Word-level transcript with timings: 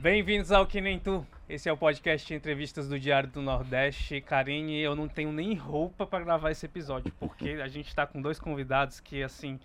Bem-vindos 0.00 0.50
ao 0.50 0.66
Que 0.66 0.80
Nem 0.80 0.98
Tu. 0.98 1.26
Esse 1.46 1.68
é 1.68 1.72
o 1.72 1.76
podcast 1.76 2.26
de 2.26 2.32
entrevistas 2.32 2.88
do 2.88 2.98
Diário 2.98 3.28
do 3.28 3.42
Nordeste. 3.42 4.18
Karine, 4.22 4.80
eu 4.80 4.96
não 4.96 5.06
tenho 5.06 5.30
nem 5.30 5.54
roupa 5.54 6.06
para 6.06 6.24
gravar 6.24 6.50
esse 6.50 6.64
episódio, 6.64 7.12
porque 7.20 7.50
a 7.62 7.68
gente 7.68 7.88
está 7.88 8.06
com 8.06 8.22
dois 8.22 8.40
convidados 8.40 8.98
que, 8.98 9.22
assim, 9.22 9.60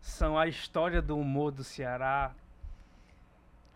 são 0.00 0.36
a 0.36 0.48
história 0.48 1.00
do 1.00 1.16
humor 1.16 1.52
do 1.52 1.62
Ceará. 1.62 2.32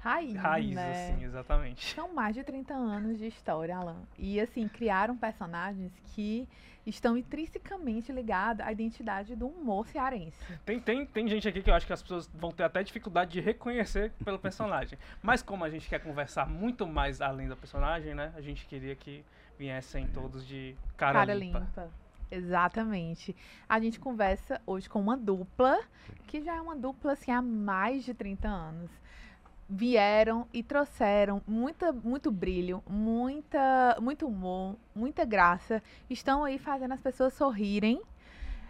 Raiz, 0.03 0.35
Raiz, 0.35 0.75
né? 0.75 1.12
assim, 1.12 1.25
exatamente. 1.25 1.95
São 1.95 2.13
mais 2.13 2.35
de 2.35 2.43
30 2.43 2.74
anos 2.74 3.19
de 3.19 3.26
história, 3.29 3.76
Alan. 3.76 4.03
E, 4.19 4.40
assim, 4.40 4.67
criaram 4.67 5.17
personagens 5.17 5.93
que 6.06 6.49
estão 6.85 7.17
intrinsecamente 7.17 8.11
ligados 8.11 8.67
à 8.67 8.72
identidade 8.72 9.37
do 9.37 9.47
humor 9.47 9.87
cearense. 9.87 10.37
Tem, 10.67 10.80
tem, 10.80 11.07
tem 11.07 11.29
gente 11.29 11.47
aqui 11.47 11.62
que 11.62 11.71
eu 11.71 11.75
acho 11.75 11.87
que 11.87 11.93
as 11.93 12.03
pessoas 12.03 12.29
vão 12.35 12.51
ter 12.51 12.65
até 12.65 12.83
dificuldade 12.83 13.30
de 13.30 13.40
reconhecer 13.40 14.11
pelo 14.25 14.40
personagem. 14.40 14.99
Mas 15.22 15.40
como 15.40 15.62
a 15.62 15.71
gente 15.71 15.88
quer 15.88 16.01
conversar 16.01 16.48
muito 16.48 16.84
mais 16.84 17.21
além 17.21 17.48
da 17.48 17.55
personagem, 17.55 18.12
né? 18.12 18.33
A 18.34 18.41
gente 18.41 18.66
queria 18.66 18.97
que 18.97 19.25
viessem 19.57 20.09
todos 20.09 20.45
de 20.45 20.75
cara, 20.97 21.21
Cara 21.21 21.34
limpa. 21.34 21.61
limpa. 21.61 21.91
Exatamente. 22.29 23.37
A 23.69 23.79
gente 23.79 24.01
conversa 24.01 24.61
hoje 24.66 24.89
com 24.89 25.01
uma 25.01 25.16
dupla, 25.16 25.79
que 26.27 26.43
já 26.43 26.57
é 26.57 26.61
uma 26.61 26.75
dupla, 26.75 27.12
assim, 27.12 27.30
há 27.30 27.41
mais 27.41 28.05
de 28.05 28.15
30 28.15 28.48
anos. 28.48 28.91
Vieram 29.75 30.47
e 30.53 30.62
trouxeram 30.62 31.41
muita, 31.47 31.95
muito 31.95 32.30
brilho, 32.30 32.83
muita, 32.87 33.97
muito 34.03 34.27
humor, 34.27 34.77
muita 34.95 35.25
graça. 35.25 35.83
Estão 36.11 36.45
aí 36.45 36.59
fazendo 36.59 36.93
as 36.93 37.01
pessoas 37.01 37.33
sorrirem 37.33 38.03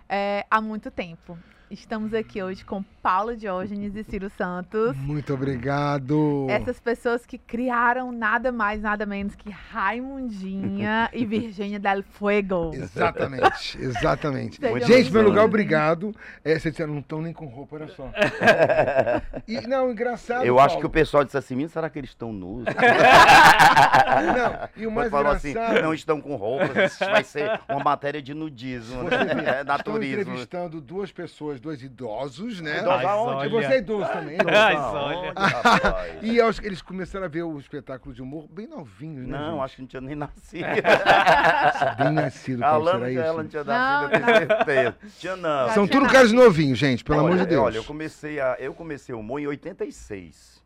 é, 0.08 0.46
há 0.48 0.60
muito 0.60 0.92
tempo. 0.92 1.36
Estamos 1.72 2.12
aqui 2.12 2.42
hoje 2.42 2.62
com 2.66 2.82
Paulo 3.02 3.34
Diógenes 3.34 3.96
e 3.96 4.04
Ciro 4.04 4.28
Santos. 4.36 4.94
Muito 4.94 5.32
obrigado. 5.32 6.46
Essas 6.50 6.78
pessoas 6.78 7.24
que 7.24 7.38
criaram 7.38 8.12
nada 8.12 8.52
mais, 8.52 8.82
nada 8.82 9.06
menos 9.06 9.34
que 9.34 9.48
Raimundinha 9.48 11.08
e 11.14 11.24
Virgínia 11.24 11.80
del 11.80 12.02
Fuego. 12.02 12.72
Exatamente, 12.74 13.78
exatamente. 13.80 14.60
Gente, 14.60 14.66
em 14.66 14.70
primeiro 14.70 14.86
bem-vindos. 14.86 15.24
lugar, 15.24 15.44
obrigado. 15.46 16.14
É, 16.44 16.58
vocês 16.58 16.74
disseram, 16.74 16.92
não 16.92 17.00
estão 17.00 17.22
nem 17.22 17.32
com 17.32 17.46
roupa, 17.46 17.76
olha 17.76 17.88
só. 17.88 18.12
E, 19.48 19.66
não, 19.66 19.90
engraçado. 19.90 20.44
Eu 20.44 20.58
acho 20.60 20.76
que 20.76 20.80
o 20.80 20.88
Paulo, 20.88 20.92
pessoal 20.92 21.24
disse 21.24 21.36
assim, 21.36 21.54
"Menino, 21.54 21.70
será 21.70 21.88
que 21.90 21.98
eles 21.98 22.10
estão 22.10 22.32
nus? 22.32 22.64
Não, 22.64 24.68
e 24.76 24.86
o 24.86 24.90
Mas 24.90 24.94
mais 24.94 25.10
falou 25.10 25.32
assim, 25.32 25.50
engraçado. 25.50 25.82
não 25.82 25.94
estão 25.94 26.20
com 26.20 26.36
roupas, 26.36 26.92
isso 26.92 27.04
vai 27.04 27.24
ser 27.24 27.60
uma 27.68 27.82
matéria 27.82 28.22
de 28.22 28.32
nudismo, 28.34 29.02
né? 29.04 29.60
É, 29.60 29.64
naturismo. 29.64 30.20
entrevistando 30.22 30.80
duas 30.80 31.10
pessoas, 31.10 31.60
dois 31.62 31.82
idosos, 31.82 32.60
né? 32.60 32.80
Idosos 32.80 33.04
aonde? 33.06 33.48
Você 33.48 33.64
é 33.64 33.68
olha- 33.68 33.76
idoso 33.78 34.08
também? 34.12 34.36
Ai, 34.54 34.74
aonde, 34.76 35.14
olha. 35.16 35.32
rapaz? 35.34 36.18
E 36.22 36.40
aos- 36.40 36.58
eles 36.58 36.82
começaram 36.82 37.24
a 37.24 37.28
ver 37.28 37.42
o 37.44 37.58
espetáculo 37.58 38.14
de 38.14 38.20
humor 38.20 38.46
bem 38.50 38.66
novinhos, 38.66 39.26
né? 39.26 39.38
Não, 39.38 39.52
gente? 39.54 39.64
acho 39.64 39.76
que 39.76 39.82
não 39.82 39.88
tinha 39.88 40.00
nem 40.02 40.14
nascido. 40.16 40.66
Bem 41.98 42.12
nascido, 42.12 42.62
A 42.64 42.70
Paulo, 42.70 42.84
será 42.90 43.10
ela 43.12 43.32
não 43.34 43.40
isso? 43.42 43.48
tinha 43.50 43.64
Não, 43.64 43.72
nascido, 43.72 44.14
eu 44.14 44.24
tenho 44.24 44.36
certeza. 44.48 44.96
Tinha 45.18 45.36
não. 45.36 45.70
São 45.70 45.86
tudo 45.88 46.06
caras 46.08 46.32
novinhos, 46.32 46.78
gente, 46.78 47.04
pelo 47.04 47.18
olha, 47.20 47.26
amor 47.34 47.38
de 47.44 47.46
Deus. 47.46 47.64
Olha, 47.64 47.76
eu 47.76 47.84
comecei, 47.84 48.40
a, 48.40 48.56
eu 48.58 48.74
comecei 48.74 49.14
o 49.14 49.20
humor 49.20 49.40
em 49.40 49.46
86. 49.46 50.60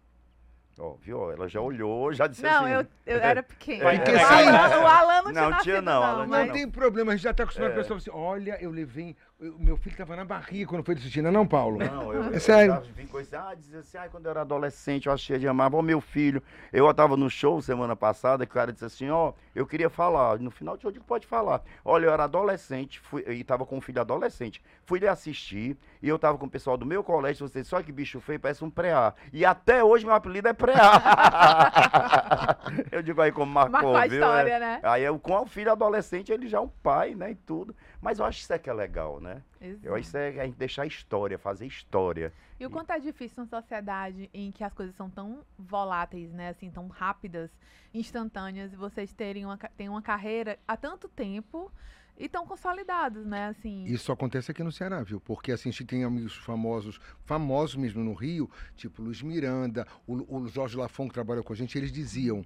Ó, 0.79 0.95
viu? 1.01 1.33
Ela 1.33 1.49
já 1.49 1.59
olhou, 1.59 2.13
já 2.13 2.27
disse 2.27 2.43
Não, 2.43 2.65
assim. 2.65 2.71
eu, 2.75 2.87
eu 3.07 3.19
era 3.19 3.43
pequena. 3.43 3.85
Vai, 3.85 3.97
Porque 3.97 4.11
o, 4.15 4.19
sai- 4.19 4.47
Alan, 4.47 4.79
o 4.83 4.87
Alan 4.87 5.23
não 5.23 5.33
tinha 5.33 5.33
Não, 5.43 5.51
nascido, 5.51 5.63
tinha 5.63 5.81
não, 5.83 6.03
Alan 6.03 6.19
não, 6.19 6.27
mas- 6.29 6.47
Não 6.49 6.55
tem 6.55 6.69
problema, 6.71 7.13
a 7.13 7.17
gente 7.17 7.25
já 7.25 7.33
tá 7.33 7.45
acostumado 7.45 7.71
É. 7.71 7.75
com 7.75 7.81
a 7.81 7.83
pessoa 7.83 7.97
assim, 7.97 8.11
olha, 8.13 8.59
eu 8.61 8.71
levei. 8.71 9.17
O 9.39 9.63
meu 9.63 9.77
filho 9.77 9.95
tava 9.95 10.17
na 10.17 10.25
barriga 10.25 10.67
quando 10.71 10.83
foi 10.83 10.95
assistir, 10.95 11.21
não 11.21 11.29
é 11.29 11.33
não, 11.33 11.47
Paulo? 11.47 11.77
Não, 11.79 12.11
eu, 12.11 12.25
É 12.33 12.37
eu 12.37 12.41
sério. 12.41 12.73
já 12.73 12.81
vim 12.81 13.07
esse, 13.21 13.37
ah, 13.37 13.53
dizia 13.55 13.81
assim, 13.81 13.99
ah, 13.99 14.09
quando 14.11 14.25
eu 14.25 14.31
era 14.31 14.41
adolescente, 14.41 15.07
eu 15.07 15.13
achei 15.13 15.39
de 15.39 15.47
amar, 15.47 15.75
ó, 15.75 15.83
meu 15.83 16.01
filho, 16.01 16.43
eu 16.73 16.93
tava 16.95 17.19
no 17.19 17.29
show 17.29 17.61
semana 17.61 17.95
passada, 17.95 18.47
que 18.47 18.53
o 18.53 18.55
cara 18.55 18.73
disse 18.73 18.87
assim, 18.87 19.11
ó, 19.11 19.35
eu 19.55 19.67
queria 19.67 19.91
falar, 19.91 20.39
no 20.39 20.51
final 20.51 20.75
do 20.77 20.81
show 20.81 20.89
eu 20.89 20.93
digo, 20.95 21.05
pode 21.05 21.27
falar. 21.27 21.63
Olha, 21.85 22.07
eu 22.07 22.13
era 22.13 22.25
adolescente, 22.25 22.99
fui, 23.01 23.23
e 23.29 23.45
tava 23.45 23.67
com 23.67 23.77
um 23.77 23.81
filho 23.81 24.01
adolescente, 24.01 24.63
fui 24.85 25.01
lhe 25.01 25.07
assistir, 25.09 25.77
e 26.03 26.09
eu 26.09 26.19
tava 26.19 26.39
com 26.39 26.47
o 26.47 26.51
pessoal 26.51 26.79
do 26.79 26.87
meu 26.87 27.05
colégio, 27.05 27.47
você 27.47 27.63
só 27.63 27.83
que 27.83 27.93
bicho 27.93 28.19
feio, 28.21 28.41
parece 28.41 28.65
um 28.65 28.71
pré-A. 28.71 29.13
E 29.35 29.45
até 29.45 29.85
hoje 29.85 30.07
meu 30.07 30.15
apelido 30.15 30.49
é 30.49 30.55
pré-A. 30.55 32.57
eu 32.91 33.03
digo 33.03 33.21
aí 33.21 33.33
como 33.33 33.53
marcou, 33.53 33.73
Marcou 33.73 33.97
a 33.97 34.07
viu? 34.07 34.15
história, 34.15 34.53
É. 34.53 34.61
né? 34.61 34.81
Aí 34.83 35.05
eu, 35.05 35.19
com 35.19 35.35
o 35.41 35.47
filho 35.47 35.73
adolescente, 35.73 36.33
ele 36.33 36.49
já 36.49 36.57
é 36.59 36.61
um 36.61 36.69
pai, 36.83 37.15
né, 37.15 37.33
e 37.33 37.35
tudo. 37.35 37.75
Mas 38.07 38.21
eu 38.21 38.25
acho 38.25 38.39
isso 38.39 38.53
é 38.53 38.59
que 38.61 38.71
é 38.71 38.73
legal, 38.73 39.21
né? 39.21 39.43
Eu 39.83 39.97
acho 39.97 40.07
isso 40.07 40.17
é 40.17 40.29
a 40.41 40.47
gente 40.47 40.57
deixar 40.57 40.87
história, 40.87 41.37
fazer 41.37 41.67
história. 41.67 42.33
E 42.61 42.65
o 42.65 42.71
quanto 42.71 42.93
é 42.93 43.01
difícil 43.01 43.39
numa 43.39 43.49
sociedade 43.49 44.31
em 44.33 44.53
que 44.53 44.63
as 44.63 44.73
coisas 44.73 44.95
são 44.95 45.11
tão 45.11 45.45
voláteis, 45.59 46.33
né? 46.33 46.51
Assim, 46.51 46.71
tão 46.71 46.87
rápidas, 46.87 47.51
instantâneas, 47.93 48.73
e 48.73 48.77
vocês 48.77 49.13
terem 49.13 49.45
uma, 49.45 49.59
têm 49.77 49.89
uma 49.89 50.01
carreira 50.01 50.57
há 50.69 50.77
tanto 50.77 51.09
tempo 51.09 51.69
e 52.17 52.29
tão 52.29 52.47
consolidados, 52.47 53.27
né? 53.27 53.49
Assim. 53.49 53.83
Isso 53.87 54.13
acontece 54.13 54.53
aqui 54.53 54.63
no 54.63 54.71
Ceará, 54.71 55.03
viu? 55.03 55.21
Porque 55.21 55.51
assim, 55.51 55.71
a 55.71 55.73
gente 55.73 55.85
tem 55.85 56.05
amigos 56.05 56.37
famosos, 56.37 57.01
famosos 57.25 57.75
mesmo 57.75 58.05
no 58.05 58.15
Rio, 58.15 58.49
tipo 58.77 59.03
Luiz 59.03 59.21
Miranda, 59.21 59.85
o, 60.07 60.37
o 60.37 60.47
Jorge 60.47 60.77
Lafon 60.77 61.09
que 61.09 61.15
trabalhou 61.15 61.43
com 61.43 61.53
a 61.53 61.57
gente, 61.57 61.77
eles 61.77 61.91
diziam. 61.91 62.45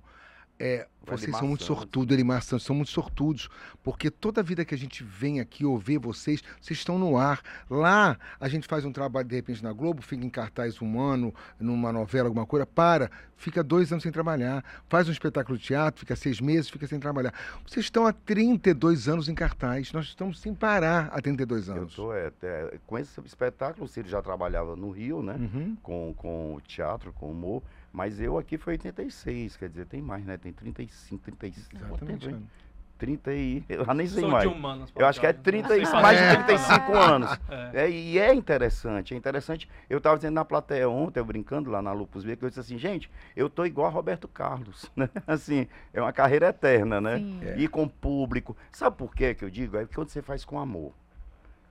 É, 0.61 0.87
vocês 1.07 1.35
são 1.35 1.49
muito 1.49 1.65
sortudos, 1.65 2.13
Elimar 2.13 2.43
Santos, 2.43 2.67
são 2.67 2.77
muito 2.77 2.91
sortudos, 2.91 3.49
porque 3.83 4.11
toda 4.11 4.43
vida 4.43 4.63
que 4.63 4.75
a 4.75 4.79
gente 4.79 5.03
vem 5.03 5.41
aqui 5.41 5.65
ou 5.65 5.79
vê 5.79 5.99
vocês, 5.99 6.43
vocês 6.61 6.79
estão 6.79 6.99
no 6.99 7.17
ar. 7.17 7.41
Lá, 7.71 8.19
a 8.39 8.47
gente 8.47 8.69
faz 8.69 8.85
um 8.85 8.93
trabalho, 8.93 9.27
de 9.27 9.35
repente, 9.35 9.63
na 9.63 9.73
Globo, 9.73 10.03
fica 10.03 10.23
em 10.23 10.29
cartaz 10.29 10.83
um 10.83 11.01
ano, 11.01 11.35
numa 11.59 11.91
novela, 11.91 12.29
alguma 12.29 12.45
coisa, 12.45 12.67
para, 12.67 13.11
fica 13.39 13.65
dois 13.65 13.91
anos 13.91 14.03
sem 14.03 14.13
trabalhar. 14.13 14.63
Faz 14.87 15.09
um 15.09 15.13
espetáculo 15.13 15.57
de 15.57 15.65
teatro, 15.65 16.01
fica 16.01 16.15
seis 16.15 16.41
meses, 16.41 16.69
fica 16.69 16.87
sem 16.87 17.01
trabalhar. 17.01 17.33
Vocês 17.67 17.87
estão 17.87 18.07
há 18.07 18.13
32 18.13 19.09
anos 19.09 19.31
em 19.31 19.35
cartaz, 19.35 19.93
nós 19.95 20.05
estamos 20.05 20.39
sem 20.39 20.55
parar 20.55 21.09
há 21.11 21.23
32 21.23 21.69
Eu 21.69 21.75
anos. 21.75 21.95
tô, 21.97 22.13
é, 22.13 22.31
é, 22.43 22.79
com 22.87 22.99
esse 22.99 23.19
espetáculo, 23.23 23.87
o 23.87 23.89
Ciro 23.89 24.09
já 24.09 24.21
trabalhava 24.21 24.77
no 24.77 24.91
Rio, 24.91 25.23
né? 25.23 25.37
Uhum. 25.37 25.77
Com, 25.83 26.15
com 26.15 26.55
o 26.55 26.61
teatro, 26.61 27.15
com 27.15 27.27
o 27.27 27.31
humor. 27.31 27.63
Mas 27.93 28.21
eu 28.21 28.39
aqui 28.39 28.57
foi 28.57 28.75
86, 28.75 29.57
quer 29.57 29.69
dizer, 29.69 29.87
tem 29.87 30.01
mais, 30.01 30.25
né? 30.25 30.37
Tem 30.37 30.53
35, 30.53 31.23
35. 31.25 31.71
quanto 31.71 31.85
Exatamente. 31.87 32.21
tempo, 32.21 32.37
hein? 32.37 32.43
Ana. 32.43 32.71
30 33.01 33.33
e. 33.33 33.65
Eu 33.69 33.95
nem 33.95 34.07
sei 34.07 34.21
Sou 34.21 34.31
mais. 34.31 34.49
de 34.49 34.55
humanos. 34.55 34.93
Eu 34.95 35.07
acho 35.07 35.19
que 35.19 35.27
é 35.27 35.33
Paulo. 35.33 35.43
30 35.45 35.69
Não 35.69 35.77
e, 35.77 36.03
mais 36.03 36.19
de 36.19 36.25
É. 36.25 36.35
35 36.37 36.93
anos. 36.95 37.41
É. 37.73 37.85
É, 37.87 37.91
e 37.91 38.19
é 38.19 38.35
interessante, 38.35 39.15
é 39.15 39.17
interessante. 39.17 39.69
Eu 39.89 39.99
estava 39.99 40.17
dizendo 40.17 40.35
na 40.35 40.45
plateia 40.45 40.89
ontem, 40.89 41.19
eu 41.19 41.25
brincando 41.25 41.71
lá 41.71 41.81
na 41.81 41.93
Lupus 41.93 42.25
B, 42.25 42.37
que 42.37 42.45
eu 42.45 42.49
disse 42.49 42.61
assim, 42.61 42.79
gente, 42.79 43.11
eu 43.35 43.49
tô 43.49 43.65
igual 43.65 43.87
a 43.87 43.91
Roberto 43.91 44.29
Carlos, 44.29 44.91
né? 44.95 45.09
Assim, 45.27 45.67
é 45.93 46.01
uma 46.01 46.13
carreira 46.13 46.49
eterna, 46.49 47.01
né? 47.01 47.19
Sim. 47.19 47.41
É. 47.43 47.59
E 47.59 47.67
com 47.69 47.85
o 47.85 47.89
público. 47.89 48.57
Sabe 48.71 48.97
por 48.97 49.15
quê 49.15 49.35
que 49.35 49.45
eu 49.45 49.51
digo? 49.51 49.77
É 49.77 49.81
porque 49.81 49.95
quando 49.95 50.11
você 50.11 50.21
faz 50.23 50.45
com 50.45 50.59
amor. 50.61 50.93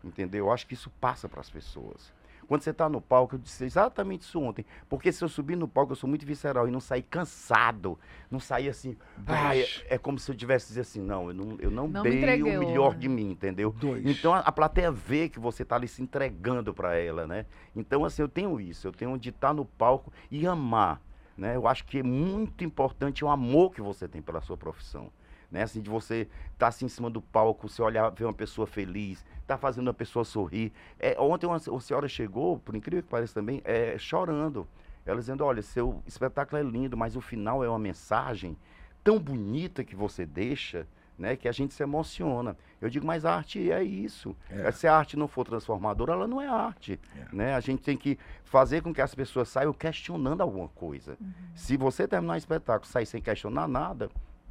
Entendeu? 0.03 0.45
Eu 0.45 0.51
acho 0.51 0.65
que 0.65 0.73
isso 0.73 0.89
passa 1.01 1.29
para 1.29 1.41
as 1.41 1.49
pessoas. 1.49 2.11
Quando 2.49 2.63
você 2.63 2.71
está 2.71 2.89
no 2.89 2.99
palco, 2.99 3.35
eu 3.35 3.39
disse 3.39 3.63
exatamente 3.63 4.23
isso 4.23 4.41
ontem. 4.41 4.65
Porque 4.89 5.11
se 5.11 5.23
eu 5.23 5.29
subir 5.29 5.55
no 5.55 5.67
palco, 5.67 5.91
eu 5.91 5.95
sou 5.95 6.09
muito 6.09 6.25
visceral 6.25 6.67
e 6.67 6.71
não 6.71 6.79
sair 6.79 7.03
cansado, 7.03 7.95
não 8.31 8.39
sair 8.39 8.69
assim. 8.69 8.97
ai, 9.27 9.61
é, 9.61 9.67
é 9.89 9.97
como 9.99 10.17
se 10.17 10.31
eu 10.31 10.35
tivesse 10.35 10.69
dizer 10.69 10.81
assim, 10.81 10.99
não, 10.99 11.27
eu 11.27 11.33
não, 11.35 11.57
eu 11.59 11.69
não, 11.69 11.87
Não 11.87 12.03
me 12.03 12.09
dei 12.09 12.17
entreguei, 12.17 12.57
o 12.57 12.59
melhor 12.59 12.93
né? 12.93 12.99
de 13.01 13.07
mim, 13.07 13.29
entendeu? 13.29 13.71
Dois. 13.79 14.03
Então 14.03 14.33
a, 14.33 14.39
a 14.39 14.51
plateia 14.51 14.91
vê 14.91 15.29
que 15.29 15.39
você 15.39 15.61
está 15.61 15.75
ali 15.75 15.87
se 15.87 16.01
entregando 16.01 16.73
para 16.73 16.97
ela, 16.97 17.27
né? 17.27 17.45
Então, 17.75 18.03
assim, 18.03 18.23
eu 18.23 18.27
tenho 18.27 18.59
isso, 18.59 18.87
eu 18.87 18.91
tenho 18.91 19.15
de 19.15 19.29
estar 19.29 19.53
no 19.53 19.63
palco 19.63 20.11
e 20.31 20.47
amar. 20.47 20.99
Né? 21.37 21.55
Eu 21.55 21.67
acho 21.67 21.85
que 21.85 21.99
é 21.99 22.03
muito 22.03 22.63
importante 22.63 23.23
o 23.23 23.29
amor 23.29 23.71
que 23.75 23.81
você 23.81 24.07
tem 24.07 24.23
pela 24.23 24.41
sua 24.41 24.57
profissão. 24.57 25.11
Né? 25.51 25.63
Assim, 25.63 25.81
de 25.81 25.89
você 25.89 26.27
estar 26.53 26.67
assim 26.67 26.85
em 26.85 26.89
cima 26.89 27.09
do 27.09 27.21
palco, 27.21 27.67
você 27.67 27.81
olhar, 27.81 28.09
ver 28.11 28.25
uma 28.25 28.33
pessoa 28.33 28.67
feliz, 28.67 29.25
tá 29.47 29.57
fazendo 29.57 29.87
uma 29.87 29.93
pessoa 29.93 30.23
sorrir. 30.23 30.71
É, 30.99 31.19
ontem 31.19 31.47
uma, 31.47 31.57
uma 31.67 31.81
senhora 31.81 32.07
chegou, 32.07 32.59
por 32.59 32.75
incrível 32.75 33.03
que 33.03 33.09
pareça 33.09 33.33
também, 33.33 33.61
é, 33.63 33.97
chorando. 33.97 34.67
Ela 35.05 35.19
dizendo, 35.19 35.43
olha, 35.43 35.61
seu 35.61 36.03
espetáculo 36.05 36.61
é 36.61 36.63
lindo, 36.63 36.95
mas 36.95 37.15
o 37.15 37.21
final 37.21 37.63
é 37.63 37.69
uma 37.69 37.79
mensagem 37.79 38.55
tão 39.03 39.17
bonita 39.17 39.83
que 39.83 39.95
você 39.95 40.25
deixa, 40.25 40.85
né, 41.17 41.35
que 41.35 41.47
a 41.47 41.51
gente 41.51 41.73
se 41.73 41.83
emociona. 41.83 42.55
Eu 42.79 42.89
digo, 42.89 43.05
mas 43.05 43.25
a 43.25 43.35
arte 43.35 43.71
é 43.71 43.83
isso. 43.83 44.35
É. 44.49 44.71
Se 44.71 44.87
a 44.87 44.95
arte 44.95 45.17
não 45.17 45.27
for 45.27 45.45
transformadora, 45.45 46.13
ela 46.13 46.27
não 46.27 46.39
é 46.39 46.47
arte. 46.47 46.99
É. 47.15 47.35
Né? 47.35 47.55
A 47.55 47.59
gente 47.59 47.81
tem 47.81 47.97
que 47.97 48.17
fazer 48.43 48.81
com 48.81 48.93
que 48.93 49.01
as 49.01 49.13
pessoas 49.13 49.49
saiam 49.49 49.73
questionando 49.73 50.41
alguma 50.41 50.69
coisa. 50.69 51.17
Se 51.55 51.75
você 51.75 52.07
terminar 52.07 52.33
um 52.33 52.37
espetáculo 52.37 52.87
e 52.87 52.91
sair 52.91 53.05
sem 53.05 53.21
questionar 53.21 53.67
nada, 53.67 54.09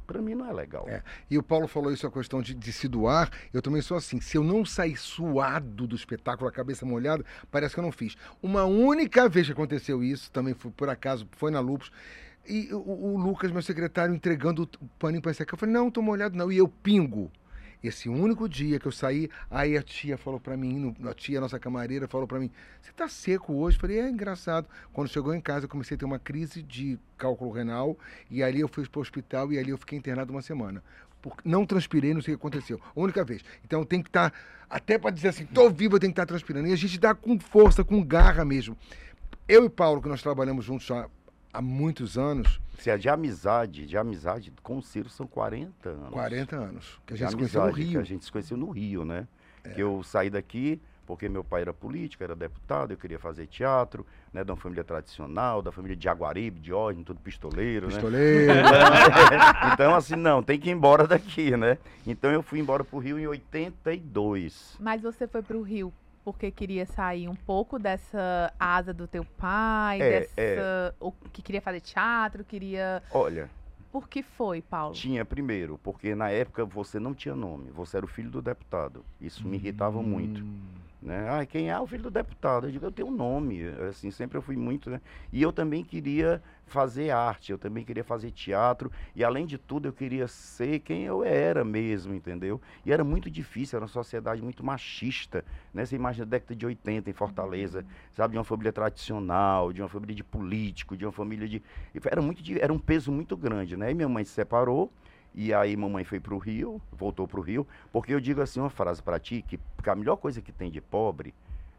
para 0.09 0.23
mim 0.23 0.33
não 0.33 0.47
é 0.47 0.51
legal. 0.51 0.89
É. 0.89 1.03
E 1.29 1.37
o 1.37 1.43
Paulo 1.43 1.67
falou 1.67 1.93
isso, 1.93 2.07
a 2.07 2.11
questão 2.11 2.41
de, 2.41 2.55
de 2.55 2.73
se 2.73 2.87
doar. 2.87 3.29
Eu 3.53 3.61
também 3.61 3.79
sou 3.79 3.95
assim. 3.95 4.19
Se 4.19 4.35
eu 4.35 4.43
não 4.43 4.65
sair 4.65 4.97
suado 4.97 5.85
do 5.85 5.95
espetáculo, 5.95 6.49
a 6.49 6.51
cabeça 6.51 6.83
molhada, 6.83 7.23
parece 7.51 7.75
que 7.75 7.79
eu 7.79 7.83
não 7.83 7.91
fiz. 7.91 8.17
Uma 8.41 8.63
única 8.63 9.29
vez 9.29 9.45
que 9.45 9.53
aconteceu 9.53 10.03
isso, 10.03 10.31
também 10.31 10.55
foi, 10.55 10.71
por 10.71 10.89
acaso, 10.89 11.27
foi 11.33 11.51
na 11.51 11.59
Lupus. 11.59 11.91
E 12.47 12.73
o, 12.73 12.79
o 12.79 13.17
Lucas, 13.17 13.51
meu 13.51 13.61
secretário, 13.61 14.15
entregando 14.15 14.63
o 14.81 14.87
paninho 14.97 15.21
para 15.21 15.31
secar. 15.31 15.53
Eu 15.53 15.59
falei, 15.59 15.75
não, 15.75 15.91
tô 15.91 16.01
molhado 16.01 16.35
não. 16.35 16.51
E 16.51 16.57
eu 16.57 16.67
pingo. 16.67 17.31
Esse 17.81 18.09
único 18.09 18.49
dia 18.49 18.77
que 18.79 18.85
eu 18.87 18.91
saí, 18.91 19.29
aí 19.49 19.77
a 19.77 19.81
tia 19.81 20.17
falou 20.17 20.39
pra 20.39 20.57
mim, 20.57 20.93
a 21.09 21.13
tia, 21.13 21.39
nossa 21.39 21.57
camareira, 21.57 22.07
falou 22.07 22.27
pra 22.27 22.37
mim: 22.39 22.51
Você 22.81 22.91
tá 22.91 23.07
seco 23.07 23.53
hoje? 23.53 23.77
Eu 23.77 23.81
falei: 23.81 23.99
É 23.99 24.09
engraçado. 24.09 24.67
Quando 24.91 25.07
chegou 25.07 25.33
em 25.33 25.39
casa, 25.39 25.65
eu 25.65 25.69
comecei 25.69 25.95
a 25.95 25.97
ter 25.97 26.05
uma 26.05 26.19
crise 26.19 26.61
de 26.61 26.99
cálculo 27.17 27.51
renal, 27.51 27.97
e 28.29 28.43
ali 28.43 28.59
eu 28.59 28.67
fui 28.67 28.85
pro 28.87 28.99
hospital 28.99 29.51
e 29.53 29.57
ali 29.57 29.69
eu 29.69 29.77
fiquei 29.77 29.97
internado 29.97 30.31
uma 30.33 30.41
semana. 30.41 30.83
Por- 31.21 31.35
não 31.43 31.65
transpirei, 31.65 32.13
não 32.13 32.21
sei 32.21 32.33
o 32.33 32.37
que 32.37 32.41
aconteceu. 32.41 32.79
A 32.95 32.99
única 32.99 33.23
vez. 33.23 33.43
Então 33.63 33.83
tem 33.85 34.01
que 34.01 34.09
estar, 34.09 34.33
até 34.69 34.97
pra 34.97 35.09
dizer 35.11 35.29
assim, 35.29 35.45
tô 35.45 35.69
vivo, 35.69 35.95
eu 35.95 35.99
tenho 35.99 36.11
que 36.11 36.19
estar 36.19 36.25
transpirando. 36.25 36.67
E 36.67 36.73
a 36.73 36.77
gente 36.77 36.99
dá 36.99 37.13
com 37.15 37.39
força, 37.39 37.83
com 37.83 38.03
garra 38.03 38.43
mesmo. 38.45 38.77
Eu 39.47 39.65
e 39.65 39.69
Paulo, 39.69 40.01
que 40.01 40.07
nós 40.07 40.21
trabalhamos 40.21 40.63
juntos 40.63 40.85
já 40.85 41.09
há 41.53 41.61
muitos 41.61 42.17
anos, 42.17 42.59
Se 42.77 42.89
é 42.89 42.97
de 42.97 43.09
amizade, 43.09 43.85
de 43.85 43.97
amizade 43.97 44.53
com 44.63 44.77
o 44.77 44.81
Ciro 44.81 45.09
são 45.09 45.27
40 45.27 45.89
anos. 45.89 46.09
40 46.09 46.55
anos, 46.55 47.01
que 47.05 47.13
a 47.13 47.15
De 47.15 47.19
gente 47.19 47.29
se 47.31 47.35
conheceu 47.35 47.61
no 47.61 47.67
amizade, 47.67 47.85
que 47.85 47.91
Rio. 47.91 47.99
a 48.01 48.03
gente 48.03 48.25
se 48.25 48.31
conheceu 48.31 48.57
no 48.57 48.69
Rio, 48.69 49.05
né? 49.05 49.27
É. 49.63 49.69
Que 49.69 49.81
eu 49.81 50.01
saí 50.03 50.29
daqui 50.29 50.81
porque 51.09 51.27
meu 51.27 51.43
pai 51.43 51.61
era 51.61 51.73
político, 51.73 52.23
era 52.23 52.35
deputado, 52.35 52.91
eu 52.91 52.97
queria 52.97 53.17
fazer 53.17 53.47
teatro, 53.47 54.05
né? 54.31 54.43
De 54.43 54.51
uma 54.51 54.55
família 54.55 54.83
tradicional, 54.83 55.59
da 55.59 55.71
família 55.71 55.97
de 55.97 56.03
Jaguaribe, 56.03 56.59
de 56.59 56.71
Ordem, 56.71 57.03
tudo 57.03 57.19
pistoleiro, 57.19 57.87
né? 57.87 57.93
Pistoleiro. 57.93 58.53
então, 59.73 59.95
assim, 59.95 60.15
não, 60.15 60.43
tem 60.43 60.59
que 60.59 60.69
ir 60.69 60.73
embora 60.73 61.07
daqui, 61.07 61.57
né? 61.57 61.79
Então 62.05 62.31
eu 62.31 62.43
fui 62.43 62.59
embora 62.59 62.83
pro 62.83 62.99
Rio 62.99 63.17
em 63.17 63.25
82. 63.25 64.77
Mas 64.79 65.01
você 65.01 65.27
foi 65.27 65.41
pro 65.41 65.63
Rio 65.63 65.91
porque 66.31 66.51
queria 66.51 66.85
sair 66.85 67.27
um 67.27 67.35
pouco 67.35 67.79
dessa 67.79 68.53
asa 68.59 68.93
do 68.93 69.07
teu 69.07 69.25
pai, 69.25 69.99
É, 70.01 70.09
dessa. 70.19 70.95
O 70.99 71.11
que 71.11 71.41
queria 71.41 71.61
fazer 71.61 71.81
teatro, 71.81 72.43
queria. 72.43 73.01
Olha, 73.11 73.49
Por 73.91 74.07
que 74.07 74.21
foi, 74.21 74.61
Paulo? 74.61 74.93
tinha 74.93 75.25
primeiro, 75.25 75.79
porque 75.83 76.13
na 76.13 76.29
época 76.29 76.63
você 76.63 76.99
não 76.99 77.13
tinha 77.15 77.35
nome, 77.35 77.71
você 77.71 77.97
era 77.97 78.05
o 78.05 78.09
filho 78.09 78.29
do 78.29 78.41
deputado. 78.41 79.03
Isso 79.19 79.47
me 79.47 79.57
irritava 79.57 80.01
muito. 80.03 80.45
Né? 81.01 81.29
Ah, 81.29 81.45
quem 81.45 81.69
é 81.69 81.79
o 81.79 81.87
filho 81.87 82.03
do 82.03 82.11
deputado? 82.11 82.67
Eu 82.67 82.71
digo, 82.71 82.85
eu 82.85 82.91
tenho 82.91 83.07
um 83.07 83.11
nome, 83.11 83.63
assim, 83.89 84.11
sempre 84.11 84.37
eu 84.37 84.41
fui 84.41 84.57
muito, 84.57 84.89
né? 84.89 84.99
E 85.31 85.41
eu 85.41 85.53
também 85.53 85.81
queria 85.81 86.43
fazer 86.65 87.09
arte, 87.11 87.53
eu 87.53 87.57
também 87.57 87.85
queria 87.85 88.03
fazer 88.03 88.31
teatro, 88.31 88.91
e 89.15 89.23
além 89.23 89.45
de 89.45 89.57
tudo 89.57 89.87
eu 89.87 89.93
queria 89.93 90.27
ser 90.27 90.79
quem 90.79 91.05
eu 91.05 91.23
era 91.23 91.63
mesmo, 91.63 92.13
entendeu? 92.13 92.61
E 92.85 92.91
era 92.91 93.01
muito 93.01 93.31
difícil, 93.31 93.77
era 93.77 93.85
uma 93.85 93.91
sociedade 93.91 94.41
muito 94.41 94.61
machista, 94.61 95.45
né? 95.73 95.85
Você 95.85 95.95
imagina 95.95 96.25
a 96.25 96.29
década 96.29 96.53
de 96.53 96.65
80 96.65 97.09
em 97.09 97.13
Fortaleza, 97.13 97.85
sabe? 98.13 98.33
De 98.33 98.37
uma 98.37 98.43
família 98.43 98.73
tradicional, 98.73 99.71
de 99.71 99.81
uma 99.81 99.87
família 99.89 100.13
de 100.13 100.23
político, 100.23 100.97
de 100.97 101.05
uma 101.05 101.13
família 101.13 101.47
de... 101.47 101.63
Era, 102.05 102.21
muito, 102.21 102.43
era 102.59 102.73
um 102.73 102.79
peso 102.79 103.09
muito 103.09 103.37
grande, 103.37 103.77
né? 103.77 103.89
E 103.89 103.93
minha 103.93 104.09
mãe 104.09 104.25
se 104.25 104.31
separou, 104.31 104.91
e 105.33 105.53
aí 105.53 105.75
mamãe 105.77 106.03
foi 106.03 106.19
pro 106.19 106.37
Rio, 106.37 106.81
voltou 106.91 107.27
pro 107.27 107.41
Rio, 107.41 107.65
porque 107.91 108.13
eu 108.13 108.19
digo 108.19 108.41
assim 108.41 108.59
uma 108.59 108.69
frase 108.69 109.01
para 109.01 109.19
ti, 109.19 109.43
que, 109.47 109.59
a 109.85 109.95
melhor 109.95 110.17
coisa 110.17 110.41
que 110.41 110.51
tem 110.51 110.69
de 110.71 110.81
pobre 110.81 111.33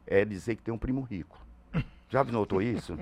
é 0.07 0.25
dizer 0.25 0.57
que 0.57 0.63
tem 0.63 0.73
um 0.73 0.79
primo 0.79 1.01
rico. 1.03 1.39
Já 2.09 2.25
notou 2.25 2.61
isso? 2.61 2.99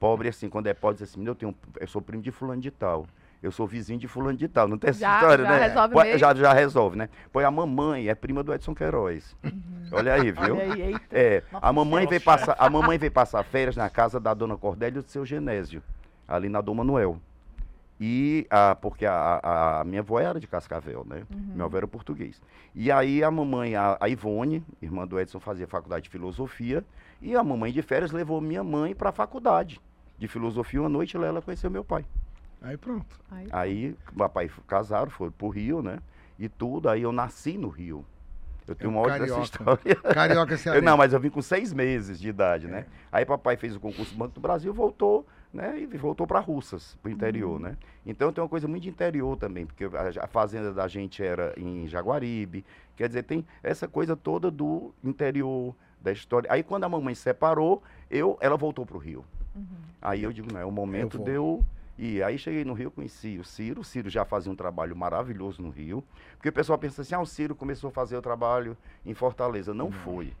Pobre, 0.00 0.28
assim, 0.28 0.48
quando 0.48 0.66
é 0.66 0.74
pobre, 0.74 0.98
diz 0.98 1.08
assim, 1.10 1.24
eu, 1.24 1.36
tenho, 1.36 1.54
eu 1.78 1.86
sou 1.86 2.02
primo 2.02 2.20
de 2.20 2.32
fulano 2.32 2.60
de 2.60 2.70
tal. 2.70 3.06
Eu 3.40 3.52
sou 3.52 3.66
vizinho 3.66 3.98
de 3.98 4.08
fulano 4.08 4.36
de 4.36 4.48
tal. 4.48 4.66
Não 4.68 4.76
tem 4.76 4.90
essa 4.90 4.98
Já- 4.98 5.14
história, 5.14 5.44
já 5.44 5.50
né? 5.50 5.66
resolve 5.68 5.94
Pô, 5.94 6.02
mesmo? 6.02 6.18
já, 6.18 6.34
já 6.34 6.52
resolve, 6.52 6.96
né? 6.98 7.08
Pois 7.32 7.46
a 7.46 7.50
mamãe 7.50 8.08
é 8.08 8.14
prima 8.14 8.42
do 8.42 8.52
Edson 8.52 8.74
Queiroz. 8.74 9.36
Olha 9.92 10.14
aí, 10.14 10.32
viu? 10.32 10.56
Olha 10.56 10.62
aí, 10.64 10.82
eita. 10.82 11.16
É, 11.16 11.42
Nossa, 11.52 11.66
a 11.66 11.72
mamãe 11.72 12.06
veio 12.06 12.20
passar, 12.20 12.56
a 12.58 12.68
mamãe 12.68 12.98
veio 12.98 13.12
passar 13.12 13.42
férias 13.44 13.76
na 13.76 13.88
casa 13.88 14.18
da 14.20 14.34
dona 14.34 14.56
Cordélia 14.56 14.98
e 14.98 15.02
do 15.02 15.08
seu 15.08 15.24
Genésio, 15.24 15.80
ali 16.26 16.48
na 16.48 16.60
Dom 16.60 16.74
Manuel. 16.74 17.18
E 18.02 18.46
a, 18.48 18.74
porque 18.74 19.04
a, 19.04 19.12
a- 19.42 19.80
a 19.80 19.84
minha 19.84 20.00
avó 20.00 20.18
era 20.18 20.40
de 20.40 20.46
Cascavel, 20.46 21.04
né? 21.06 21.22
Uhum. 21.30 21.52
Meu 21.54 21.66
avô 21.66 21.76
era 21.76 21.86
português. 21.86 22.40
E 22.74 22.90
aí 22.90 23.22
a 23.22 23.30
mamãe, 23.30 23.76
a, 23.76 23.98
a 24.00 24.08
Ivone, 24.08 24.64
irmã 24.80 25.06
do 25.06 25.20
Edson, 25.20 25.38
fazia 25.38 25.66
faculdade 25.66 26.04
de 26.04 26.08
filosofia, 26.10 26.82
e 27.20 27.36
a 27.36 27.44
mamãe 27.44 27.72
de 27.72 27.82
férias 27.82 28.10
levou 28.10 28.40
minha 28.40 28.64
mãe 28.64 28.94
para 28.94 29.10
a 29.10 29.12
faculdade 29.12 29.78
de 30.18 30.26
filosofia. 30.26 30.80
Uma 30.80 30.88
noite 30.88 31.18
lá 31.18 31.26
ela 31.26 31.42
conheceu 31.42 31.70
meu 31.70 31.84
pai. 31.84 32.04
Aí 32.62 32.76
pronto. 32.76 33.18
Aí, 33.30 33.48
Aí, 33.52 33.96
papai 34.16 34.50
casaram, 34.66 35.10
foram 35.10 35.32
pro 35.32 35.48
Rio, 35.48 35.82
né? 35.82 35.98
E 36.38 36.48
tudo. 36.48 36.88
Aí 36.88 37.02
eu 37.02 37.12
nasci 37.12 37.58
no 37.58 37.68
Rio. 37.68 38.04
Eu 38.66 38.74
tenho 38.74 38.88
É 38.88 38.90
um 38.90 38.96
uma 38.96 39.00
outra 39.02 39.18
dessa 39.18 39.34
carioca. 39.34 39.44
história. 39.44 39.96
Carioca 40.14 40.56
Eu, 40.74 40.80
não, 40.82 40.96
mas 40.96 41.12
eu 41.12 41.20
vim 41.20 41.28
com 41.30 41.42
seis 41.42 41.72
meses 41.72 42.18
de 42.20 42.28
idade, 42.28 42.66
né? 42.66 42.80
É. 42.80 42.86
Aí 43.12 43.24
papai 43.26 43.56
fez 43.56 43.74
o 43.76 43.80
concurso 43.80 44.12
do 44.12 44.18
Banco 44.18 44.34
do 44.34 44.40
Brasil, 44.40 44.72
voltou, 44.72 45.26
né? 45.52 45.80
E 45.80 45.86
voltou 45.96 46.26
para 46.26 46.40
Russas, 46.40 46.96
pro 47.02 47.10
interior, 47.10 47.58
né? 47.58 47.76
Então 48.06 48.32
tem 48.32 48.42
uma 48.42 48.48
coisa 48.48 48.68
muito 48.68 48.84
de 48.84 48.88
interior 48.88 49.36
também, 49.36 49.66
porque 49.66 49.84
a, 49.84 50.24
a 50.24 50.26
fazenda 50.26 50.72
da 50.72 50.86
gente 50.86 51.22
era 51.22 51.52
em 51.56 51.88
Jaguaribe. 51.88 52.64
Quer 52.96 53.08
dizer, 53.08 53.24
tem 53.24 53.44
essa 53.62 53.88
coisa 53.88 54.16
toda 54.16 54.50
do 54.50 54.92
interior, 55.02 55.74
da 56.00 56.12
história. 56.12 56.50
Aí 56.52 56.62
quando 56.62 56.84
a 56.84 56.88
mamãe 56.88 57.14
se 57.14 57.22
separou, 57.22 57.82
eu, 58.10 58.38
ela 58.40 58.56
voltou 58.56 58.86
pro 58.86 58.98
Rio. 58.98 59.24
Uhum. 59.54 59.64
Aí 60.00 60.22
eu 60.22 60.32
digo, 60.32 60.52
não, 60.52 60.60
é 60.60 60.64
o 60.64 60.70
momento 60.70 61.18
de 61.18 61.32
eu. 61.32 61.64
E 61.98 62.22
aí 62.22 62.38
cheguei 62.38 62.64
no 62.64 62.72
Rio, 62.72 62.90
conheci 62.90 63.38
o 63.38 63.44
Ciro. 63.44 63.82
O 63.82 63.84
Ciro 63.84 64.08
já 64.08 64.24
fazia 64.24 64.50
um 64.50 64.56
trabalho 64.56 64.96
maravilhoso 64.96 65.60
no 65.60 65.68
Rio. 65.68 66.02
Porque 66.36 66.48
o 66.48 66.52
pessoal 66.52 66.78
pensa 66.78 67.02
assim, 67.02 67.14
ah, 67.14 67.20
o 67.20 67.26
Ciro 67.26 67.54
começou 67.54 67.88
a 67.88 67.92
fazer 67.92 68.16
o 68.16 68.22
trabalho 68.22 68.76
em 69.04 69.12
Fortaleza. 69.12 69.74
Não 69.74 69.90
foi. 69.90 70.32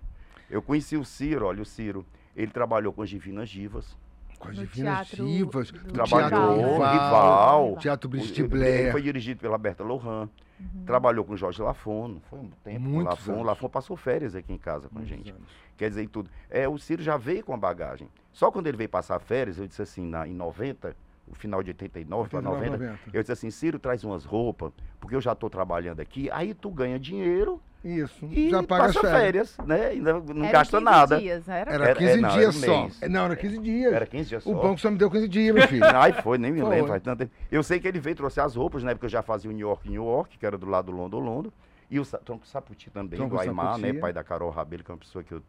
Eu 0.48 0.62
conheci 0.62 0.96
o 0.96 1.04
Ciro, 1.04 1.44
olha, 1.44 1.60
o 1.60 1.66
Ciro, 1.66 2.04
ele 2.34 2.50
trabalhou 2.50 2.92
com 2.92 3.02
as 3.02 3.10
Divinas 3.10 3.50
Divas. 3.50 3.94
Com 4.40 4.48
as 4.48 4.56
No 4.56 4.66
divinas 4.66 5.08
teatro 5.08 5.26
divas. 5.26 5.70
do 5.70 5.92
Trabalhou, 5.92 6.28
Teatro 6.30 6.56
Rival. 6.56 6.92
Rival. 6.94 7.76
Teatro 7.76 8.08
Brigitte 8.08 8.42
Blair. 8.42 8.90
Foi 8.90 9.02
dirigido 9.02 9.40
pela 9.40 9.56
Berta 9.58 9.84
Lohan. 9.84 10.28
Uhum. 10.58 10.84
Trabalhou 10.84 11.24
com 11.24 11.36
Jorge 11.36 11.62
Lafon. 11.62 12.08
não 12.08 12.20
Foi 12.20 12.38
um 12.38 12.50
tempo 12.64 12.80
com 12.80 12.88
o 12.88 12.92
Muitos 12.92 13.14
Lafon. 13.18 13.30
O 13.32 13.34
anos. 13.34 13.46
Lafon 13.46 13.68
passou 13.68 13.96
férias 13.96 14.34
aqui 14.34 14.52
em 14.52 14.58
casa 14.58 14.88
com 14.88 14.98
a 14.98 15.04
gente. 15.04 15.30
anos. 15.30 15.48
Quer 15.76 15.90
dizer, 15.90 16.08
tudo. 16.08 16.28
É, 16.48 16.66
o 16.68 16.76
Ciro 16.78 17.02
já 17.02 17.16
veio 17.16 17.44
com 17.44 17.52
a 17.54 17.56
bagagem. 17.56 18.08
Só 18.32 18.50
quando 18.50 18.66
ele 18.66 18.76
veio 18.76 18.88
passar 18.88 19.20
férias, 19.20 19.58
eu 19.58 19.66
disse 19.66 19.82
assim, 19.82 20.04
na, 20.06 20.26
em 20.26 20.34
90, 20.34 20.96
o 21.28 21.34
final 21.34 21.62
de 21.62 21.70
89 21.70 22.28
para 22.30 22.40
90, 22.42 22.70
89, 22.72 22.98
eu 23.12 23.22
disse 23.22 23.32
assim, 23.32 23.50
Ciro, 23.50 23.78
traz 23.78 24.04
umas 24.04 24.24
roupas, 24.24 24.72
porque 24.98 25.14
eu 25.14 25.20
já 25.20 25.32
estou 25.32 25.48
trabalhando 25.50 26.00
aqui, 26.00 26.30
aí 26.30 26.54
tu 26.54 26.70
ganha 26.70 26.98
dinheiro 26.98 27.60
Isso. 27.82 28.26
e 28.30 28.50
já 28.50 28.62
paga 28.62 28.86
as 28.86 28.94
passa 28.94 29.08
férias. 29.08 29.56
férias, 29.56 29.68
né? 29.68 29.94
E 29.96 30.00
não, 30.00 30.22
Era 30.44 30.52
gasta 30.52 30.78
15 30.78 30.84
nada. 30.84 31.18
Dias, 31.18 31.48
era? 31.48 31.72
Era 31.72 31.84
Era- 31.86 31.94
15 31.94 32.10
é, 32.10 32.16
não, 32.18 32.28
era 32.28 32.38
dias 32.38 32.56
um 32.56 32.60
só. 32.60 32.82
mês. 32.82 33.00
Não, 33.08 33.24
era 33.24 33.36
15 33.36 33.58
dias. 33.58 33.92
Era 33.94 34.06
15 34.06 34.28
dias 34.28 34.42
só. 34.44 34.50
O 34.50 34.54
banco 34.54 34.78
só 34.80 34.90
me 34.90 34.98
deu 34.98 35.10
15 35.10 35.26
dias, 35.28 35.54
meu 35.54 35.66
filho. 35.66 35.84
Ai, 35.96 36.12
foi, 36.12 36.36
nem 36.36 36.52
me 36.52 36.60
Foi. 36.60 36.68
lembro. 36.68 36.88
faz 36.88 37.02
tanto 37.02 37.20
tempo. 37.20 37.32
Eu 37.50 37.62
sei 37.62 37.80
que 37.80 37.88
ele 37.88 37.98
veio, 37.98 38.14
trouxe 38.16 38.38
as 38.40 38.54
roupas, 38.54 38.82
né? 38.82 38.92
Porque 38.94 39.06
eu 39.06 39.10
já 39.10 39.22
fazia 39.22 39.50
o 39.50 39.54
New 39.54 39.66
York, 39.66 39.88
New 39.88 40.04
York, 40.04 40.36
que 40.36 40.44
era 40.44 40.58
do 40.58 40.66
lado 40.68 40.86
do 40.86 40.92
London, 40.92 41.20
London. 41.20 41.50
E 41.90 41.98
o 41.98 42.04
Tronco 42.04 42.46
Saputi 42.46 42.90
também, 42.90 43.16
Tronco 43.18 43.34
do 43.34 43.40
Aymar, 43.40 43.78
né? 43.78 43.86
Saputi. 43.88 44.00
Pai 44.00 44.12
da 44.12 44.22
Carol 44.22 44.50
Rabelo, 44.50 44.84
que 44.84 44.90
é 44.90 44.94
uma 44.94 44.98
pessoa 45.00 45.24
que 45.24 45.32
eu 45.32 45.42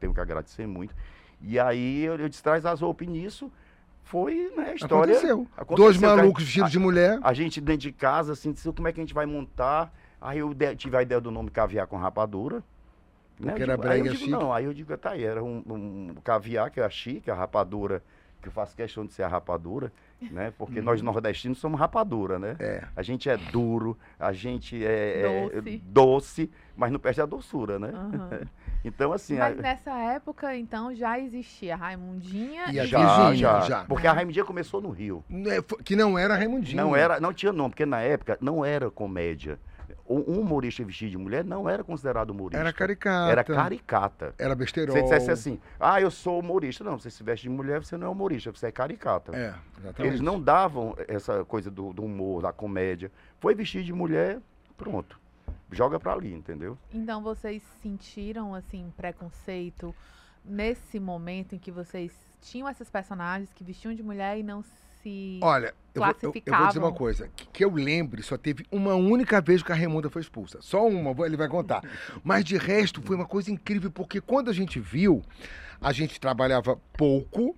tenho 0.00 0.14
que 0.14 0.20
agradecer 0.20 0.66
muito. 0.66 0.94
E 1.42 1.58
aí 1.58 2.02
eu, 2.04 2.16
eu 2.16 2.28
disse, 2.30 2.42
traz 2.42 2.64
as 2.64 2.80
roupas 2.80 3.06
e 3.06 3.10
nisso. 3.10 3.52
Foi, 4.04 4.52
né, 4.56 4.70
a 4.70 4.74
história. 4.74 5.14
Aconteceu. 5.14 5.46
aconteceu, 5.56 5.76
Dois 5.76 6.02
a- 6.02 6.16
malucos 6.16 6.44
vestidos 6.44 6.70
de 6.70 6.78
mulher. 6.78 7.18
A 7.22 7.32
gente 7.32 7.60
dentro 7.60 7.82
de 7.82 7.92
casa, 7.92 8.32
assim, 8.32 8.52
disse, 8.52 8.70
como 8.72 8.88
é 8.88 8.92
que 8.92 9.00
a 9.00 9.02
gente 9.02 9.14
vai 9.14 9.24
montar? 9.26 9.92
Aí 10.24 10.38
eu 10.38 10.54
de- 10.54 10.74
tive 10.74 10.96
a 10.96 11.02
ideia 11.02 11.20
do 11.20 11.30
nome 11.30 11.50
caviar 11.50 11.86
com 11.86 11.96
rapadura. 11.98 12.56
Né? 13.38 13.50
Porque 13.52 13.62
era 13.62 13.76
digo- 13.76 13.82
aí 13.88 13.88
brega 14.00 14.02
digo, 14.10 14.16
chique. 14.16 14.30
Não, 14.30 14.52
aí 14.52 14.64
eu 14.64 14.72
digo, 14.72 14.96
tá 14.96 15.10
aí, 15.10 15.22
era 15.24 15.42
um, 15.44 15.62
um 15.68 16.14
caviar 16.24 16.70
que 16.70 16.80
é 16.80 16.84
a 16.84 16.88
chique, 16.88 17.30
a 17.30 17.34
rapadura, 17.34 18.02
que 18.40 18.48
eu 18.48 18.52
faço 18.52 18.74
questão 18.76 19.04
de 19.04 19.12
ser 19.12 19.22
a 19.24 19.28
rapadura, 19.28 19.92
né? 20.20 20.52
Porque 20.56 20.80
nós 20.80 21.02
nordestinos 21.02 21.58
somos 21.58 21.78
rapadura, 21.78 22.38
né? 22.38 22.50
Uhum. 22.50 22.56
É. 22.66 22.84
A 22.96 23.02
gente 23.02 23.28
é 23.28 23.36
duro, 23.36 23.98
a 24.18 24.32
gente 24.32 24.82
é, 24.84 25.50
é 25.52 25.60
Doce. 25.60 25.78
doce, 25.84 26.50
mas 26.76 26.90
não 26.92 26.98
perde 26.98 27.20
a 27.20 27.26
doçura, 27.26 27.78
né? 27.78 27.90
Aham. 27.94 28.40
Então, 28.86 29.14
assim, 29.14 29.38
Mas 29.38 29.58
a- 29.58 29.62
nessa 29.62 29.92
época, 29.98 30.54
então, 30.54 30.94
já 30.94 31.18
existia 31.18 31.72
a 31.72 31.76
Raimundinha 31.78 32.66
E 32.70 32.78
a 32.78 32.84
já, 32.84 33.34
já, 33.34 33.60
já. 33.60 33.84
Porque 33.86 34.06
a 34.06 34.12
Raimundinha 34.12 34.44
começou 34.44 34.78
no 34.82 34.90
Rio. 34.90 35.24
É, 35.30 35.62
Que 35.82 35.96
não 35.96 36.18
era 36.18 36.36
Raimundinho. 36.36 36.76
Não 36.82 36.94
era, 36.94 37.18
não 37.18 37.32
tinha 37.32 37.50
nome, 37.50 37.70
porque 37.70 37.86
na 37.86 38.02
época 38.02 38.36
não 38.42 38.62
era 38.62 38.90
comédia. 38.90 39.58
Um 40.06 40.18
um 40.34 40.40
humorista 40.40 40.84
vestido 40.84 41.10
de 41.10 41.18
mulher 41.18 41.44
não 41.44 41.68
era 41.68 41.82
considerado 41.82 42.30
humorista. 42.30 42.60
Era 42.60 42.72
caricata. 42.72 43.32
Era 43.32 43.44
caricata. 43.44 44.34
Era 44.38 44.50
Se 44.50 44.56
besterol. 44.56 44.94
você 44.94 45.02
dissesse 45.02 45.30
assim, 45.30 45.60
ah, 45.80 46.00
eu 46.00 46.10
sou 46.10 46.40
humorista. 46.40 46.84
Não, 46.84 46.98
você 46.98 47.10
se 47.10 47.22
veste 47.22 47.44
de 47.44 47.48
mulher, 47.48 47.82
você 47.82 47.96
não 47.96 48.06
é 48.08 48.10
humorista, 48.10 48.50
você 48.50 48.66
é 48.66 48.72
caricata. 48.72 49.34
É, 49.34 49.54
exatamente. 49.78 50.02
Eles 50.02 50.20
não 50.20 50.40
davam 50.40 50.94
essa 51.08 51.44
coisa 51.44 51.70
do, 51.70 51.92
do 51.92 52.04
humor, 52.04 52.42
da 52.42 52.52
comédia. 52.52 53.10
Foi 53.40 53.54
vestido 53.54 53.84
de 53.84 53.92
mulher, 53.92 54.40
pronto. 54.76 55.18
Joga 55.72 55.98
pra 55.98 56.12
ali, 56.12 56.32
entendeu? 56.32 56.76
Então, 56.92 57.22
vocês 57.22 57.62
sentiram, 57.82 58.54
assim, 58.54 58.92
preconceito 58.96 59.94
nesse 60.44 61.00
momento 61.00 61.54
em 61.54 61.58
que 61.58 61.70
vocês 61.70 62.12
tinham 62.42 62.68
esses 62.68 62.90
personagens 62.90 63.50
que 63.54 63.64
vestiam 63.64 63.94
de 63.94 64.02
mulher 64.02 64.38
e 64.38 64.42
não 64.42 64.62
se... 65.04 65.38
Olha, 65.40 65.72
eu 65.94 66.02
vou, 66.02 66.08
eu- 66.10 66.14
eu 66.22 66.30
vou 66.32 66.32
dizer 66.32 66.50
uma 66.50 66.56
classificavam. 66.90 66.92
coisa. 66.94 67.30
Que, 67.36 67.46
que 67.46 67.64
eu 67.64 67.70
lembre, 67.72 68.22
só 68.24 68.36
teve 68.36 68.66
uma 68.72 68.94
única 68.96 69.40
vez 69.40 69.62
que 69.62 69.70
a 69.70 69.74
Raimunda 69.76 70.10
foi 70.10 70.22
expulsa. 70.22 70.58
Só 70.60 70.84
uma, 70.88 71.24
ele 71.26 71.36
vai 71.36 71.46
contar. 71.46 71.82
Mas 72.24 72.44
de 72.44 72.56
resto, 72.56 73.00
foi 73.00 73.14
uma 73.14 73.26
coisa 73.26 73.52
incrível, 73.52 73.90
porque 73.92 74.20
quando 74.20 74.50
a 74.50 74.52
gente 74.52 74.80
viu, 74.80 75.22
a 75.80 75.92
gente 75.92 76.18
trabalhava 76.18 76.76
pouco, 76.96 77.56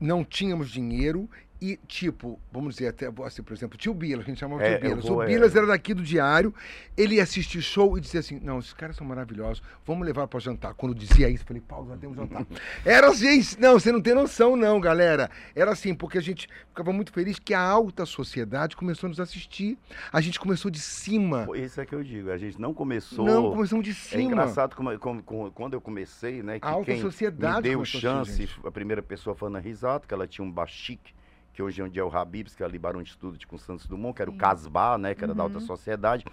não 0.00 0.24
tínhamos 0.24 0.70
dinheiro 0.70 1.28
E, 1.60 1.76
tipo, 1.88 2.38
vamos 2.52 2.76
dizer, 2.76 2.86
até 2.88 3.10
assim, 3.24 3.42
por 3.42 3.52
exemplo, 3.52 3.76
tio 3.76 3.92
Bilas, 3.92 4.24
que 4.24 4.30
a 4.30 4.34
gente 4.34 4.38
chamava 4.40 4.62
É, 4.62 4.78
tio 4.78 4.88
Bilas. 4.90 5.04
vou, 5.04 5.16
o 5.18 5.22
é. 5.24 5.26
Bilas 5.26 5.56
era 5.56 5.66
daqui 5.66 5.92
do 5.92 6.02
diário, 6.02 6.54
ele 6.96 7.16
ia 7.16 7.22
assistir 7.24 7.60
show 7.60 7.98
e 7.98 8.00
dizia 8.00 8.20
assim: 8.20 8.38
Não, 8.40 8.60
esses 8.60 8.72
caras 8.72 8.94
são 8.94 9.04
maravilhosos, 9.04 9.60
vamos 9.84 10.06
levar 10.06 10.28
para 10.28 10.38
jantar. 10.38 10.74
Quando 10.74 10.94
dizia 10.94 11.28
isso, 11.28 11.42
eu 11.42 11.46
falei: 11.48 11.60
Paulo, 11.66 11.88
já 11.88 11.96
temos 11.96 12.16
jantar. 12.16 12.46
Era 12.86 13.08
assim, 13.08 13.42
não, 13.58 13.72
você 13.78 13.90
não 13.90 14.00
tem 14.00 14.14
noção, 14.14 14.54
não, 14.54 14.80
galera. 14.80 15.28
Era 15.54 15.72
assim, 15.72 15.94
porque 15.94 16.16
a 16.18 16.22
gente 16.22 16.48
ficava 16.68 16.92
muito 16.92 17.12
feliz 17.12 17.38
que 17.40 17.52
a 17.52 17.60
alta 17.60 18.06
sociedade 18.06 18.76
começou 18.76 19.08
a 19.08 19.10
nos 19.10 19.18
assistir. 19.18 19.76
A 20.12 20.20
gente 20.20 20.38
começou 20.38 20.70
de 20.70 20.78
cima. 20.78 21.48
Isso 21.56 21.80
é 21.80 21.84
que 21.86 21.94
eu 21.94 22.04
digo, 22.04 22.30
a 22.30 22.38
gente 22.38 22.60
não 22.60 22.72
começou. 22.72 23.24
Não, 23.24 23.50
começamos 23.50 23.84
de 23.84 23.90
É 23.90 23.94
cima. 23.94 24.22
engraçado 24.22 24.76
como, 24.76 24.96
como- 24.98 25.22
como- 25.24 25.50
quando 25.50 25.74
eu 25.74 25.80
comecei, 25.80 26.40
né? 26.40 26.60
Que 26.60 26.66
A 26.66 26.70
alta 26.70 26.96
sociedade 26.98 27.68
me 27.68 27.74
deu 27.74 27.84
chance, 27.84 28.36
gente. 28.46 28.60
a 28.64 28.70
primeira 28.70 29.02
pessoa 29.02 29.34
foi 29.34 29.48
a 29.48 29.50
Ana 29.50 29.58
Risato, 29.58 30.06
que 30.06 30.14
ela 30.14 30.26
tinha 30.26 30.44
um 30.46 30.50
bachique, 30.52 31.12
que 31.58 31.62
hoje 31.64 31.80
é 31.80 31.84
onde 31.84 31.98
é 31.98 32.04
o 32.04 32.16
Habibs, 32.16 32.54
que 32.54 32.62
é 32.62 32.66
ali 32.66 32.78
Barão 32.78 33.02
de 33.02 33.10
Estudo 33.10 33.36
com 33.48 33.58
Santos 33.58 33.84
Dumont, 33.88 34.14
que 34.14 34.22
era 34.22 34.30
o. 34.30 34.36
Casbah, 34.36 34.96
né? 34.96 35.12
Que 35.12 35.24
era 35.24 35.34
da 35.34 35.42
Uhum. 35.42 35.48
alta 35.48 35.58
sociedade. 35.58 36.24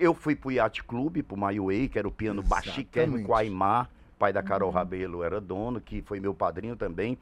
Eu 0.00 0.12
fui 0.12 0.34
pro 0.34 0.50
Yacht 0.50 0.82
Club, 0.82 1.22
pro 1.22 1.36
Maiuei, 1.36 1.86
que 1.88 1.96
era 1.96 2.08
o 2.08 2.10
piano 2.10 2.42
bachiquérrimo 2.42 3.22
com 3.22 3.36
Aymar, 3.36 3.88
pai 4.18 4.32
da 4.32 4.42
Carol 4.42 4.70
Uhum. 4.70 4.74
Rabelo 4.74 5.22
era 5.22 5.40
dono, 5.40 5.80
que 5.80 6.02
foi 6.02 6.18
meu 6.18 6.34
padrinho 6.34 6.74
também. 6.74 7.16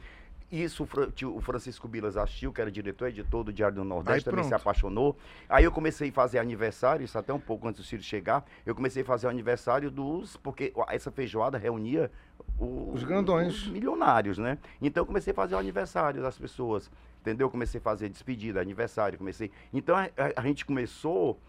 Isso 0.50 0.88
o 1.26 1.40
Francisco 1.42 1.87
Bilas 1.87 2.16
assistiu, 2.16 2.54
que 2.54 2.61
era 2.62 2.71
diretor 2.71 3.09
editor 3.09 3.44
do 3.44 3.52
Diário 3.52 3.76
do 3.76 3.85
Nordeste, 3.85 4.26
Aí 4.26 4.32
também 4.32 4.44
se 4.49 4.54
apaixonou. 4.54 5.14
Aí 5.47 5.64
eu 5.64 5.73
comecei 5.73 6.09
a 6.09 6.12
fazer 6.12 6.38
aniversário, 6.38 7.04
isso 7.04 7.18
até 7.18 7.35
um 7.35 7.40
pouco 7.40 7.68
antes 7.68 7.82
do 7.82 7.87
Ciro 7.87 8.02
chegar, 8.02 8.47
eu 8.64 8.75
comecei 8.75 9.02
a 9.02 9.04
fazer 9.04 9.28
aniversário 9.28 9.90
dos. 9.90 10.38
Porque 10.38 10.73
essa 10.88 11.11
feijoada 11.11 11.59
reunia 11.59 12.11
o- 12.59 12.92
Os 12.94 13.04
grandões. 13.04 13.62
os 13.62 13.68
milionários, 13.68 14.38
né? 14.38 14.56
Então 14.80 15.02
eu 15.02 15.06
comecei 15.06 15.32
a 15.32 15.37
fazer 15.37 15.54
o 15.54 15.59
aniversário 15.59 16.23
das 16.23 16.38
pessoas, 16.38 16.90
entendeu? 17.23 17.49
Comecei 17.49 17.79
a 17.79 17.83
fazer 17.83 18.11
despedida, 18.11 18.61
aniversário, 18.61 19.17
comecei. 19.19 19.50
Então 19.73 19.97
a, 19.97 20.02
a- 20.05 20.33
a 20.37 20.43
gente 20.43 20.67
começou 20.67 21.41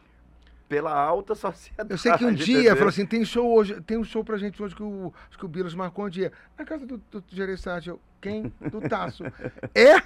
pela 0.70 0.94
alta 0.94 1.36
sociedade. 1.36 1.92
Eu 1.92 1.98
sei 1.98 2.18
que 2.18 2.26
um 2.26 2.32
dia 2.34 2.56
entendeu? 2.56 2.76
falou 2.78 2.90
assim: 2.90 3.06
tem 3.06 3.26
show 3.26 3.54
hoje, 3.54 3.82
tem 3.82 3.98
um 3.98 4.04
show 4.04 4.24
pra 4.24 4.38
gente 4.38 4.62
hoje 4.64 4.76
que 4.76 4.82
o, 4.84 5.14
acho 5.30 5.38
que 5.38 5.46
o 5.46 5.50
Bilas 5.50 5.74
marcou 5.76 6.06
um 6.06 6.10
dia. 6.10 6.32
Na 6.58 6.64
casa 6.64 6.86
do, 6.86 6.98
do 6.98 7.24
Gereissati. 7.30 7.90
Eu, 7.90 8.00
quem? 8.22 8.54
Do 8.72 8.80
Taço. 8.88 9.24
é? 9.76 10.02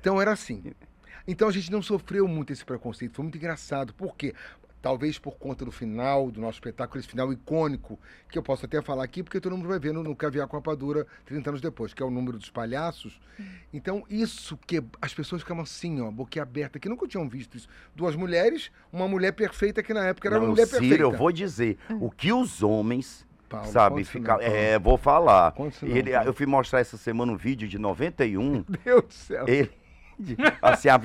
Então 0.00 0.20
era 0.20 0.32
assim. 0.32 0.72
Então 1.26 1.48
a 1.48 1.52
gente 1.52 1.72
não 1.72 1.82
sofreu 1.82 2.28
muito 2.28 2.52
esse 2.52 2.64
preconceito. 2.64 3.14
Foi 3.16 3.22
muito 3.24 3.38
engraçado. 3.38 3.94
Por 3.94 4.14
quê? 4.16 4.32
Talvez 4.86 5.18
por 5.18 5.36
conta 5.36 5.64
do 5.64 5.72
final 5.72 6.30
do 6.30 6.40
nosso 6.40 6.58
espetáculo, 6.58 7.00
esse 7.00 7.08
final 7.08 7.32
icônico, 7.32 7.98
que 8.30 8.38
eu 8.38 8.42
posso 8.42 8.66
até 8.66 8.80
falar 8.80 9.02
aqui, 9.02 9.20
porque 9.20 9.40
todo 9.40 9.56
mundo 9.56 9.66
vai 9.66 9.80
ver 9.80 9.92
no, 9.92 10.00
no 10.00 10.14
Caviar 10.14 10.46
com 10.46 10.56
Rapadura 10.56 11.04
30 11.24 11.50
anos 11.50 11.60
depois, 11.60 11.92
que 11.92 12.00
é 12.00 12.06
o 12.06 12.10
número 12.10 12.38
dos 12.38 12.50
palhaços. 12.50 13.20
Então, 13.74 14.04
isso 14.08 14.56
que 14.64 14.80
as 15.02 15.12
pessoas 15.12 15.42
ficavam 15.42 15.64
assim, 15.64 16.00
ó, 16.00 16.08
boquiaberta, 16.08 16.78
que 16.78 16.88
nunca 16.88 17.04
tinham 17.08 17.28
visto 17.28 17.56
isso. 17.56 17.66
Duas 17.96 18.14
mulheres, 18.14 18.70
uma 18.92 19.08
mulher 19.08 19.32
perfeita, 19.32 19.82
que 19.82 19.92
na 19.92 20.06
época 20.06 20.28
era 20.28 20.36
Não, 20.36 20.44
uma 20.44 20.50
mulher 20.50 20.66
Ciro, 20.68 20.78
perfeita. 20.78 21.02
eu 21.02 21.10
vou 21.10 21.32
dizer, 21.32 21.78
o 22.00 22.08
que 22.08 22.32
os 22.32 22.62
homens, 22.62 23.26
Paulo, 23.48 23.66
sabe, 23.66 24.04
ficar. 24.04 24.40
É, 24.40 24.78
vou 24.78 24.96
falar. 24.96 25.52
Não, 25.58 25.68
Ele, 25.82 26.12
Paulo. 26.12 26.28
eu 26.28 26.32
fui 26.32 26.46
mostrar 26.46 26.78
essa 26.78 26.96
semana 26.96 27.32
um 27.32 27.36
vídeo 27.36 27.66
de 27.66 27.76
91. 27.76 28.40
Meu 28.62 28.64
Deus 28.84 29.04
do 29.04 29.12
céu. 29.14 29.48
Ele, 29.48 29.68
de- 30.16 30.36
assim, 30.62 30.88
a 30.88 30.96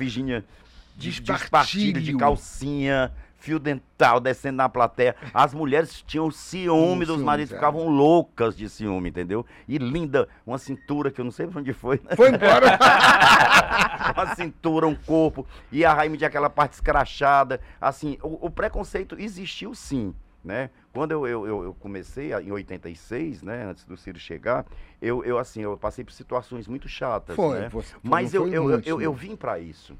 Despartilho. 0.94 1.38
despartilho 1.38 2.00
de 2.00 2.16
calcinha, 2.16 3.12
fio 3.42 3.58
dental, 3.58 4.20
descendo 4.20 4.56
na 4.58 4.68
plateia. 4.68 5.16
As 5.34 5.52
mulheres 5.52 6.00
tinham 6.06 6.30
ciúme 6.30 6.94
Hum, 6.94 6.98
dos 7.00 7.06
ciúmes, 7.08 7.24
maridos, 7.24 7.52
é. 7.52 7.56
ficavam 7.56 7.88
loucas 7.88 8.56
de 8.56 8.68
ciúme, 8.68 9.08
entendeu? 9.08 9.44
E 9.66 9.78
linda, 9.78 10.28
uma 10.46 10.58
cintura 10.58 11.10
que 11.10 11.20
eu 11.20 11.24
não 11.24 11.32
sei 11.32 11.48
pra 11.48 11.60
onde 11.60 11.72
foi, 11.72 12.00
né? 12.04 12.14
Foi 12.14 12.28
embora. 12.28 12.78
uma 14.14 14.34
cintura, 14.36 14.86
um 14.86 14.94
corpo, 14.94 15.44
e 15.72 15.84
a 15.84 15.92
Raime 15.92 16.16
de 16.16 16.24
aquela 16.24 16.48
parte 16.48 16.74
escrachada. 16.74 17.60
Assim, 17.80 18.16
o, 18.22 18.46
o 18.46 18.50
preconceito 18.50 19.16
existiu 19.18 19.74
sim. 19.74 20.14
Né? 20.44 20.70
Quando 20.92 21.12
eu, 21.12 21.24
eu, 21.24 21.46
eu- 21.64 21.74
comecei, 21.78 22.32
em 22.34 22.50
86, 22.50 23.44
né, 23.44 23.64
antes 23.64 23.84
do 23.84 23.96
Ciro 23.96 24.18
chegar, 24.18 24.66
eu, 25.00 25.24
eu 25.24 25.38
assim, 25.38 25.62
eu 25.62 25.76
passei 25.76 26.04
por 26.04 26.12
situações 26.12 26.66
muito 26.66 26.88
chatas, 26.88 27.36
Foi, 27.36 27.60
né? 27.60 27.68
você- 27.68 27.94
Mas 28.02 28.34
eu, 28.34 28.48
eu, 28.52 28.64
muito, 28.64 28.88
eu, 28.88 29.00
eu 29.00 29.12
vim 29.12 29.36
para 29.36 29.60
isso. 29.60 29.96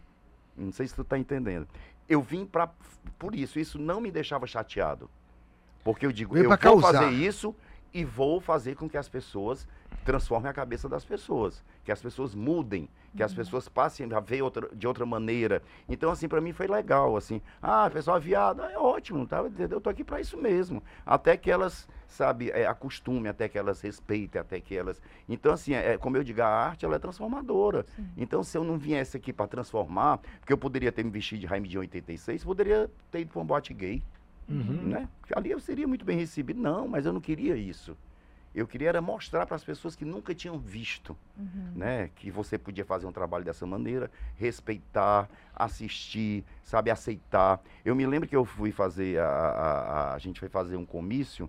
Não 0.57 0.73
sei 0.73 0.89
se 0.89 0.97
tu 0.97 1.05
tá 1.05 1.17
entendendo. 1.17 1.67
Eu 2.09 2.21
vim 2.23 2.45
para 2.45 2.71
por 3.19 3.35
isso. 3.35 3.59
Isso 3.59 3.79
não 3.79 4.01
me 4.01 4.11
deixava 4.11 4.47
chateado. 4.47 5.11
Porque 5.85 6.07
eu 6.07 6.13
digo, 6.13 6.35
Veio 6.35 6.45
eu 6.45 6.49
vou 6.51 6.59
causar. 6.59 6.93
fazer 6.93 7.11
isso 7.11 7.55
e 7.93 8.05
vou 8.05 8.41
fazer 8.41 8.77
com 8.77 8.89
que 8.89 8.97
as 8.97 9.09
pessoas 9.09 9.67
transformem 10.05 10.51
a 10.51 10.53
cabeça 10.53 10.89
das 10.89 11.05
pessoas, 11.05 11.63
que 11.85 11.93
as 11.93 12.01
pessoas 12.01 12.35
mudem, 12.35 12.89
que 13.17 13.23
as 13.23 13.33
pessoas 13.33 13.69
passem 13.69 14.13
a 14.13 14.21
ver 14.21 14.43
outra, 14.43 14.69
de 14.75 14.87
outra 14.87 15.05
maneira. 15.07 15.63
Então, 15.89 16.11
assim, 16.11 16.29
para 16.29 16.41
mim 16.41 16.53
foi 16.53 16.67
legal, 16.67 17.17
assim. 17.17 17.41
Ah, 17.61 17.89
pessoal, 17.91 18.21
viado, 18.21 18.63
é 18.63 18.79
ótimo, 18.79 19.27
tá? 19.27 19.45
Eu 19.71 19.81
tô 19.81 19.91
aqui 19.91 20.03
para 20.03 20.21
isso 20.21 20.37
mesmo. 20.37 20.83
Até 21.05 21.37
que 21.37 21.51
elas, 21.51 21.89
sabe, 22.07 22.51
é, 22.51 22.67
acostumem, 22.67 23.29
até 23.29 23.49
que 23.49 23.59
elas 23.59 23.81
respeitem, 23.81 24.41
até 24.41 24.61
que 24.61 24.75
elas... 24.77 25.01
Então, 25.29 25.53
assim, 25.53 25.75
é, 25.75 25.97
como 25.99 26.17
eu 26.17 26.25
digo, 26.25 26.43
a 26.43 26.47
arte, 26.49 26.85
ela 26.85 26.97
é 26.97 26.99
transformadora. 26.99 27.85
Então, 28.17 28.43
se 28.43 28.57
eu 28.57 28.65
não 28.65 28.79
viesse 28.79 29.17
aqui 29.17 29.33
para 29.33 29.47
transformar, 29.47 30.19
porque 30.41 30.53
eu 30.53 30.59
poderia 30.59 30.91
ter 30.91 31.05
me 31.05 31.11
vestido 31.11 31.41
de 31.41 31.47
Raime 31.47 31.69
de 31.69 31.79
86, 31.79 32.45
poderia 32.45 32.91
ter 33.11 33.21
ido 33.21 33.31
para 33.33 33.43
um 33.43 33.47
boate 33.47 33.73
gay, 33.75 34.03
Uhum. 34.49 34.89
né? 34.89 35.09
Ali 35.35 35.53
eu 35.53 35.61
seria 35.61 35.87
muito 35.87 36.05
bem 36.05 36.19
recebido. 36.19 36.61
Não, 36.61 36.89
mas 36.89 37.07
eu 37.07 37.13
não 37.13 37.21
queria 37.21 37.57
isso. 37.57 37.97
Eu 38.55 38.67
queria 38.67 38.91
era 38.91 39.01
mostrar 39.01 39.47
para 39.47 39.57
as 39.57 39.65
pessoas 39.65 39.97
que 39.97 40.05
nunca 40.05 40.35
tinham 40.35 40.59
visto, 40.59 41.17
Uhum. 41.39 41.73
né? 41.75 42.11
Que 42.17 42.31
você 42.31 42.59
podia 42.59 42.85
fazer 42.85 43.07
um 43.07 43.13
trabalho 43.13 43.45
dessa 43.45 43.65
maneira, 43.67 44.11
respeitar, 44.37 45.29
assistir, 45.55 46.45
sabe, 46.63 46.91
aceitar. 46.91 47.63
Eu 47.85 47.95
me 47.95 48.05
lembro 48.07 48.29
que 48.29 48.37
eu 48.37 48.45
fui 48.45 48.71
fazer, 48.71 49.19
a, 49.19 49.25
a, 49.27 49.81
a- 50.11 50.15
a 50.15 50.19
gente 50.19 50.39
foi 50.39 50.49
fazer 50.51 50.77
um 50.77 50.85
comício 50.85 51.49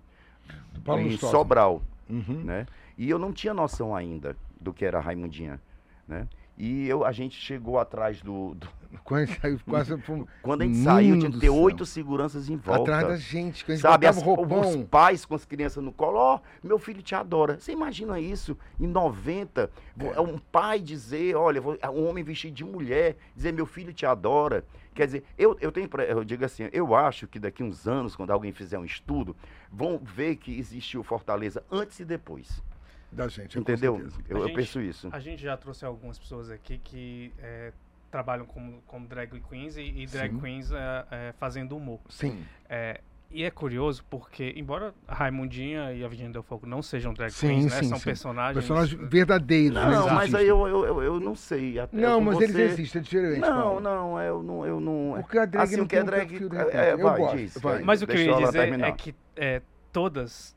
em. 0.97 1.17
Sobral, 1.31 1.81
Uhum. 2.09 2.41
né? 2.43 2.65
E 2.97 3.09
eu 3.09 3.17
não 3.19 3.31
tinha 3.33 3.53
noção 3.53 3.95
ainda 3.95 4.35
do 4.59 4.73
que 4.73 4.85
era 4.85 4.99
Raimundinha, 4.99 5.59
né? 6.07 6.27
E 6.57 6.87
eu, 6.87 7.03
a 7.03 7.11
gente 7.11 7.35
chegou 7.39 7.79
atrás 7.79 8.21
do, 8.21 8.53
do- 8.53 8.69
Quase, 9.03 9.33
saiu- 9.41 9.59
quase 9.67 9.97
quando 10.43 10.61
a 10.61 10.65
gente 10.65 10.77
saiu, 10.83 11.17
tinha 11.17 11.31
que 11.31 11.39
ter 11.39 11.49
oito 11.49 11.83
seguranças 11.83 12.47
em 12.47 12.55
volta. 12.55 12.81
atrás 12.83 13.07
da 13.07 13.17
gente, 13.17 13.65
que 13.65 13.71
a 13.71 13.75
gente 13.75 13.81
Sabe, 13.81 14.05
as- 14.05 14.21
roupão. 14.21 14.59
os 14.61 14.75
pais 14.85 15.25
com 15.25 15.33
as 15.33 15.45
crianças 15.45 15.83
no 15.83 15.91
colo, 15.91 16.19
ó, 16.19 16.39
meu 16.63 16.77
filho 16.77 17.01
te 17.01 17.15
adora. 17.15 17.59
Você 17.59 17.71
imagina 17.71 18.19
isso 18.19 18.55
em 18.79 18.85
90? 18.85 19.71
vo- 19.95 20.13
É. 20.13 20.21
Um 20.21 20.37
pai 20.37 20.79
dizer, 20.79 21.35
olha, 21.35 21.59
vou- 21.59 21.75
um 21.91 22.07
homem 22.07 22.23
vestido 22.23 22.53
de 22.53 22.63
mulher, 22.63 23.17
dizer 23.35 23.51
meu 23.51 23.65
filho 23.65 23.91
te 23.91 24.05
adora. 24.05 24.63
Quer 24.93 25.07
dizer, 25.07 25.23
eu, 25.39 25.57
eu 25.59 25.71
tenho, 25.71 25.89
eu 26.07 26.23
digo 26.23 26.45
assim, 26.45 26.69
eu 26.71 26.93
acho 26.95 27.25
que 27.25 27.39
daqui 27.39 27.63
uns 27.63 27.87
anos, 27.87 28.15
quando 28.15 28.29
alguém 28.29 28.51
fizer 28.51 28.77
um 28.77 28.85
estudo, 28.85 29.35
vão 29.71 29.97
ver 29.97 30.35
que 30.35 30.55
existiu 30.55 31.01
Fortaleza 31.03 31.63
antes 31.71 31.99
e 31.99 32.05
depois. 32.05 32.61
Da 33.13 33.27
gente, 33.27 33.55
com 33.55 33.61
entendeu? 33.61 33.95
certeza. 33.95 34.17
Eu, 34.29 34.37
A 34.37 34.39
eu 34.41 34.47
gente- 34.47 34.55
penso 34.55 34.81
isso. 34.81 35.09
A 35.11 35.19
gente 35.19 35.41
já 35.41 35.55
trouxe 35.57 35.85
algumas 35.85 36.17
pessoas 36.19 36.49
aqui 36.49 36.77
que 36.83 37.31
é, 37.39 37.71
trabalham 38.11 38.45
como, 38.45 38.81
como 38.87 39.07
drag 39.07 39.39
queens 39.49 39.77
e, 39.77 39.81
e 39.81 40.05
drag 40.05 40.31
Sim. 40.33 40.39
queens 40.39 40.71
é, 40.71 41.05
é, 41.11 41.33
fazendo 41.39 41.75
humor. 41.75 41.99
Sim. 42.09 42.43
É, 42.69 43.01
e 43.31 43.43
é 43.43 43.49
curioso 43.49 44.05
porque, 44.11 44.53
embora 44.55 44.93
a 45.07 45.15
Raimundinha 45.15 45.91
e 45.91 46.03
a 46.05 46.07
Virginia 46.07 46.31
Del 46.31 46.43
Fogo 46.43 46.67
não 46.67 46.83
sejam 46.83 47.15
drag 47.15 47.31
Sim, 47.31 47.47
queens, 47.47 47.65
né? 47.65 47.79
sim, 47.79 47.89
São 47.89 47.97
sim. 47.97 48.03
personagens. 48.03 48.53
Personagens 48.63 49.09
verdadeiros. 49.09 49.73
Não, 49.73 50.01
eles 50.03 50.13
mas 50.13 50.35
aí 50.35 50.47
eu, 50.47 50.67
eu, 50.67 50.85
eu, 50.85 51.01
eu 51.03 51.19
não 51.19 51.33
sei. 51.33 51.79
Até 51.79 51.97
Não, 51.97 52.21
mas 52.21 52.39
eles 52.39 52.51
você- 52.55 52.61
existem, 52.61 52.99
é 52.99 53.03
diferente. 53.03 53.39
Não, 53.39 53.61
Paulo. 53.63 53.79
não, 53.79 54.19
eu 54.21 54.43
não. 54.43 54.65
Eu 54.67 54.79
não 54.79 55.15
Porque 55.21 55.39
a 55.39 55.45
drag 55.45 55.63
assim, 55.63 55.77
não 55.77 55.85
o 55.85 55.87
que 55.87 55.95
é 55.95 56.01
um 56.03 56.05
drag. 56.05 56.27
perfil, 56.29 56.49
de 56.49 56.57
é, 56.57 56.89
é, 56.89 56.93
Eu 56.93 56.97
vai, 56.99 57.17
gosto, 57.17 57.37
diz, 57.37 57.57
vai. 57.59 57.81
Mas 57.81 58.03
o 58.03 58.05
que 58.07 58.13
eu 58.13 58.21
ia 58.21 58.35
dizer 58.45 58.79
é 58.81 58.91
que 58.91 59.15
é, 59.35 59.61
todas 59.91 60.55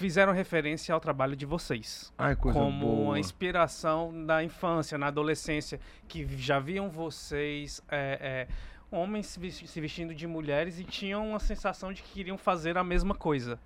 fizeram 0.00 0.32
referência 0.32 0.92
ao 0.94 1.00
trabalho 1.00 1.36
de 1.36 1.46
vocês. 1.46 2.12
Ai, 2.18 2.34
coisa 2.34 2.58
como 2.58 2.80
boa. 2.80 3.00
uma 3.10 3.18
inspiração 3.18 4.24
da 4.26 4.42
infância, 4.42 4.96
na 4.98 5.06
adolescência, 5.08 5.78
que 6.08 6.26
já 6.38 6.58
viam 6.58 6.88
vocês 6.90 7.80
é, 7.88 8.46
é, 8.50 8.96
homens 8.96 9.26
se 9.26 9.38
vesti- 9.38 9.66
se 9.68 9.80
vestindo 9.80 10.14
de 10.14 10.26
mulheres 10.26 10.78
e 10.80 10.84
tinham 10.84 11.28
uma 11.30 11.38
sensação 11.38 11.92
de 11.92 12.02
que 12.02 12.12
queriam 12.12 12.36
fazer 12.38 12.76
a 12.76 12.82
mesma 12.84 13.14
coisa. 13.14 13.58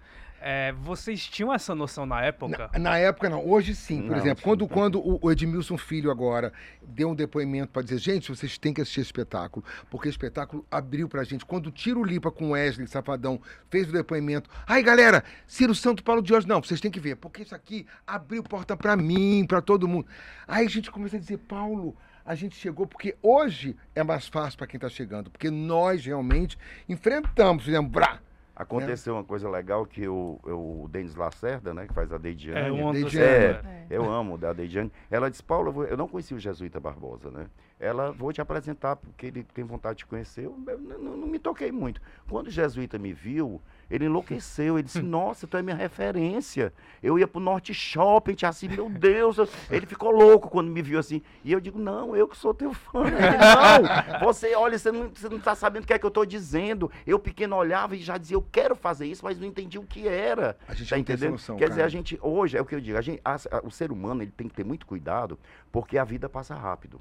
É, 0.47 0.73
vocês 0.73 1.27
tinham 1.27 1.51
essa 1.55 1.75
noção 1.75 2.05
na 2.05 2.21
época? 2.21 2.69
Na, 2.75 2.79
na 2.79 2.99
época 2.99 3.31
não, 3.31 3.49
hoje 3.49 3.75
sim, 3.75 4.03
por 4.03 4.11
Não, 4.11 4.19
exemplo, 4.19 4.41
sim. 4.41 4.45
quando, 4.45 4.69
quando 4.69 5.25
o, 5.25 5.33
Edmilson 5.33 5.79
Filho 5.79 6.11
agora 6.11 6.53
deu 6.83 7.09
um 7.09 7.15
depoimento 7.15 7.73
para 7.73 7.81
dizer, 7.81 7.97
gente, 7.97 8.29
vocês 8.29 8.59
têm 8.59 8.75
que 8.75 8.83
assistir 8.83 9.01
esse 9.01 9.09
espetáculo, 9.09 9.65
porque 9.89 10.07
o 10.07 10.11
espetáculo 10.11 10.63
abriu 10.71 11.09
pra 11.09 11.25
gente. 11.25 11.47
Quando 11.47 11.69
o 11.69 11.71
Tiro 11.71 12.05
Lipa 12.05 12.31
com 12.31 12.51
Wesley 12.51 12.87
Safadão 12.87 13.41
fez 13.71 13.89
o 13.89 13.93
depoimento, 13.93 14.51
ai 14.67 14.83
galera, 14.83 15.25
Ciro 15.47 15.75
Santo 15.75 16.05
Paulo 16.05 16.21
de 16.21 16.35
hoje, 16.35 16.47
não, 16.47 16.63
vocês 16.63 16.79
têm 16.79 16.91
que 16.91 17.01
ver, 17.01 17.17
porque 17.17 17.41
isso 17.41 17.55
aqui 17.55 17.87
abriu 18.07 18.43
porta 18.43 18.77
pra 18.77 18.95
mim, 18.97 19.47
pra 19.49 19.63
todo 19.63 19.89
mundo. 19.89 20.07
Aí 20.47 20.67
a 20.67 20.69
gente 20.69 20.91
começa 20.91 21.17
a 21.17 21.21
dizer, 21.21 21.39
Paulo, 21.39 21.97
a 22.23 22.35
gente 22.35 22.55
chegou, 22.55 22.87
porque 22.87 23.17
hoje 23.23 23.75
é 23.95 24.03
mais 24.03 24.29
fácil 24.29 24.59
pra 24.59 24.67
quem 24.67 24.79
tá 24.79 24.91
chegando, 24.91 25.31
porque 25.31 25.51
nós 25.51 26.05
realmente 26.05 26.59
enfrentamos, 26.87 27.65
fizemos, 27.65 27.91
brá, 27.91 28.21
Aconteceu 28.57 29.15
uma 29.15 29.25
coisa 29.25 29.49
legal 29.51 29.85
que 29.85 30.07
o, 30.07 30.39
o 30.45 30.89
Denis 30.89 31.17
Lacerda, 31.17 31.75
né, 31.75 31.87
que 31.89 31.93
faz 31.95 32.13
a 32.13 32.19
Deidiane. 32.19 32.61
É, 32.61 32.71
Deidiane. 32.93 33.27
É, 33.27 33.87
É. 33.91 33.97
eu 33.97 34.09
amo 34.11 34.39
da 34.39 34.53
Deidiane. 34.53 34.93
Ela 35.11 35.29
disse, 35.29 35.43
Paulo, 35.43 35.85
eu 35.85 35.97
não 35.97 36.07
conhecia 36.07 36.37
o 36.37 36.41
Jesuíta 36.41 36.79
Barbosa, 36.79 37.31
né? 37.31 37.47
Ela, 37.81 38.13
vou 38.13 38.33
te 38.33 38.41
apresentar, 38.41 38.97
porque 38.97 39.27
ele 39.27 39.43
tem 39.53 39.65
vontade 39.65 39.99
de 39.99 40.07
conhecer. 40.07 40.45
Eu, 40.47 40.57
eu 40.67 40.79
não, 40.79 41.17
não- 41.17 41.27
me 41.27 41.39
toquei 41.39 41.73
muito. 41.73 42.01
Quando 42.29 42.47
o 42.47 42.51
jesuíta 42.51 42.99
me 42.99 43.13
viu, 43.13 43.61
ele 43.91 44.07
enlouqueceu. 44.07 44.79
Ele 44.79 44.85
disse, 44.85 45.03
nossa, 45.03 45.47
tu 45.47 45.57
é 45.57 45.63
minha 45.63 45.75
referência. 45.77 46.73
Eu 47.03 47.19
ia 47.19 47.27
pro 47.27 47.41
Norte 47.41 47.75
Shopping, 47.75 48.35
tinha 48.35 48.49
assim, 48.49 48.69
meu 48.69 48.89
Deus. 48.89 49.37
eu- 49.39 49.49
Ele 49.71 49.85
ficou 49.87 50.11
louco 50.13 50.49
quando 50.49 50.71
me 50.71 50.81
viu 50.81 50.99
assim. 50.99 51.21
E 51.45 51.53
eu 51.53 51.61
digo, 51.61 51.79
não, 51.79 52.17
eu 52.17 52.29
que 52.29 52.37
sou 52.39 52.55
teu 52.55 52.73
fã. 52.73 53.03
Ele, 53.07 53.17
não, 53.19 54.21
você, 54.27 54.55
olha, 54.55 54.79
você 54.79 54.93
não, 54.93 55.09
você 55.09 55.29
não 55.29 55.41
tá 55.41 55.55
sabendo 55.57 55.83
o 55.83 55.87
que 55.87 55.93
é 55.93 55.99
que 55.99 56.07
eu 56.07 56.11
tô 56.13 56.25
dizendo. 56.25 56.91
Eu 57.07 57.19
pequeno 57.19 57.57
olhava 57.57 57.97
e 57.97 57.99
já 57.99 58.17
dizia, 58.17 58.37
eu 58.37 58.47
quero 58.53 58.77
fazer 58.77 59.07
isso, 59.07 59.25
mas 59.25 59.39
não 59.39 59.47
entendi 59.47 59.79
o 59.79 59.83
que 59.83 60.07
era. 60.09 60.57
A 60.69 60.75
gente 60.75 60.89
Tá 60.91 60.99
entendendo? 60.99 61.33
noção, 61.33 61.57
Quer 61.57 61.65
dizer, 61.69 61.81
cara. 61.81 61.87
a 61.87 61.91
gente, 61.91 62.19
hoje, 62.23 62.57
é 62.57 62.63
o 62.63 62.65
que 62.65 62.75
eu 62.77 62.81
digo, 62.81 62.97
a 62.97 63.03
gente, 63.03 63.21
a- 63.25 63.35
a- 63.35 63.61
o 63.65 63.71
ser 63.71 63.91
humano 63.91 64.23
ele 64.23 64.31
tem 64.35 64.49
que 64.49 64.55
ter 64.55 64.65
muito 64.65 64.87
cuidado, 64.87 65.39
porque 65.73 65.99
a 65.99 66.05
vida 66.05 66.29
passa 66.29 66.55
rápido. 66.55 67.01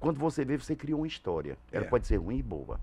Quando 0.00 0.18
você 0.18 0.44
vê, 0.44 0.56
você 0.56 0.74
criou 0.74 1.00
uma 1.00 1.06
história. 1.06 1.56
Ela 1.70 1.84
É. 1.84 1.88
pode 1.88 2.06
ser 2.06 2.16
ruim 2.16 2.38
e 2.38 2.42
boa. 2.42 2.80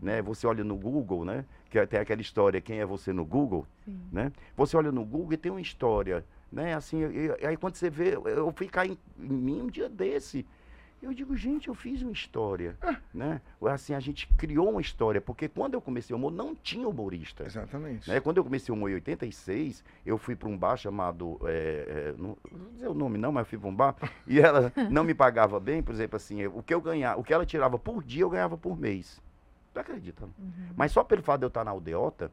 Né? 0.00 0.22
Você 0.22 0.46
olha 0.46 0.64
no 0.64 0.74
Google, 0.76 1.24
né? 1.24 1.44
Que 1.68 1.84
tem 1.86 2.00
aquela 2.00 2.20
história, 2.22 2.60
quem 2.62 2.78
é 2.78 2.86
você 2.86 3.12
no 3.12 3.24
Google, 3.26 3.66
Sim. 3.84 4.00
né? 4.10 4.32
Você 4.56 4.74
olha 4.76 4.90
no 4.90 5.04
Google 5.04 5.34
e 5.34 5.36
tem 5.36 5.52
uma 5.52 5.60
história, 5.60 6.24
né? 6.50 6.72
Assim, 6.74 7.02
e- 7.04 7.26
e- 7.42 7.46
aí 7.46 7.56
quando 7.58 7.74
você 7.74 7.90
vê, 7.90 8.14
eu- 8.14 8.26
eu 8.26 8.52
fui 8.52 8.68
cair 8.68 8.92
em, 9.18 9.24
em 9.26 9.28
mim 9.28 9.60
um 9.62 9.66
dia 9.66 9.88
desse. 9.90 10.46
Eu 11.02 11.12
digo, 11.12 11.36
gente, 11.36 11.66
eu 11.66 11.74
fiz 11.74 12.00
uma 12.00 12.12
história, 12.12 12.76
Ah. 12.80 12.96
né? 13.12 13.40
Assim, 13.68 13.92
a 13.92 13.98
gente 13.98 14.28
criou 14.38 14.70
uma 14.70 14.80
história, 14.80 15.20
porque 15.20 15.48
quando 15.48 15.74
eu 15.74 15.80
comecei 15.80 16.14
o 16.14 16.16
humor, 16.16 16.30
não 16.30 16.54
tinha 16.54 16.88
humorista. 16.88 17.44
Exatamente. 17.44 18.08
Né? 18.08 18.20
Quando 18.20 18.36
eu 18.36 18.44
comecei 18.44 18.72
o 18.72 18.76
humor 18.76 18.88
em 18.90 18.94
86, 18.94 19.82
eu 20.06 20.16
fui 20.16 20.36
para 20.36 20.48
um 20.48 20.56
bar 20.56 20.76
chamado. 20.76 21.40
é, 21.44 21.52
é, 21.88 22.14
não 22.16 22.36
não 22.50 22.58
vou 22.60 22.70
dizer 22.72 22.88
o 22.88 22.94
nome 22.94 23.18
não, 23.18 23.32
mas 23.32 23.42
eu 23.42 23.46
fui 23.50 23.58
para 23.58 23.68
um 23.68 23.74
bar. 23.74 23.96
E 24.26 24.38
ela 24.38 24.72
não 24.90 25.02
me 25.02 25.12
pagava 25.14 25.58
bem, 25.58 25.82
por 25.82 25.92
exemplo, 25.92 26.16
assim, 26.16 26.46
o 26.46 26.62
que 26.62 26.72
eu 26.72 26.80
ganhava, 26.80 27.20
o 27.20 27.24
que 27.24 27.34
ela 27.34 27.44
tirava 27.44 27.78
por 27.78 28.02
dia, 28.04 28.22
eu 28.22 28.30
ganhava 28.30 28.56
por 28.56 28.78
mês. 28.78 29.20
Tu 29.72 29.80
acredita? 29.80 30.26
né? 30.26 30.32
Uhum. 30.38 30.52
Mas 30.76 30.92
só 30.92 31.02
pelo 31.02 31.22
fato 31.22 31.40
de 31.40 31.44
eu 31.46 31.48
estar 31.48 31.64
na 31.64 31.70
aldeota, 31.70 32.30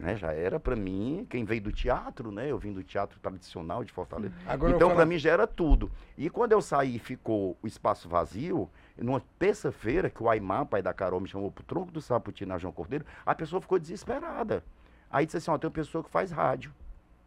né, 0.00 0.16
já 0.16 0.32
era 0.32 0.58
para 0.58 0.74
mim, 0.74 1.24
quem 1.30 1.44
veio 1.44 1.60
do 1.60 1.70
teatro, 1.70 2.32
né? 2.32 2.50
Eu 2.50 2.58
vim 2.58 2.72
do 2.72 2.82
teatro 2.82 3.20
tradicional 3.20 3.84
de 3.84 3.92
Fortaleza. 3.92 4.34
Agora 4.46 4.72
eu 4.72 4.76
então, 4.76 4.88
vou 4.88 4.96
para 4.96 5.06
mim 5.06 5.16
já 5.18 5.30
era 5.30 5.46
tudo. 5.46 5.90
E 6.18 6.28
quando 6.28 6.52
eu 6.52 6.60
saí 6.60 6.96
e 6.96 6.98
ficou 6.98 7.56
o 7.62 7.66
espaço 7.66 8.08
vazio, 8.08 8.68
numa 8.98 9.22
terça-feira, 9.38 10.10
que 10.10 10.22
o 10.22 10.28
Aimar, 10.28 10.66
pai 10.66 10.82
da 10.82 10.92
Carol, 10.92 11.20
me 11.20 11.28
chamou 11.28 11.52
pro 11.52 11.62
tronco 11.62 11.92
do 11.92 12.00
Saputi 12.00 12.44
na 12.44 12.58
João 12.58 12.72
Cordeiro, 12.72 13.04
a 13.24 13.34
pessoa 13.34 13.60
ficou 13.60 13.78
desesperada. 13.78 14.64
Aí 15.08 15.24
disse 15.24 15.36
assim, 15.36 15.50
ó, 15.50 15.58
tem 15.58 15.68
uma 15.68 15.74
pessoa 15.74 16.02
que 16.02 16.10
faz 16.10 16.32
rádio. 16.32 16.72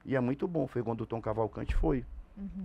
E 0.06 0.16
é 0.16 0.20
muito 0.20 0.48
bom, 0.48 0.68
foi 0.68 0.84
quando 0.84 1.02
o 1.02 1.06
Tom 1.06 1.22
Cavalcante 1.22 1.76
foi. 1.76 2.04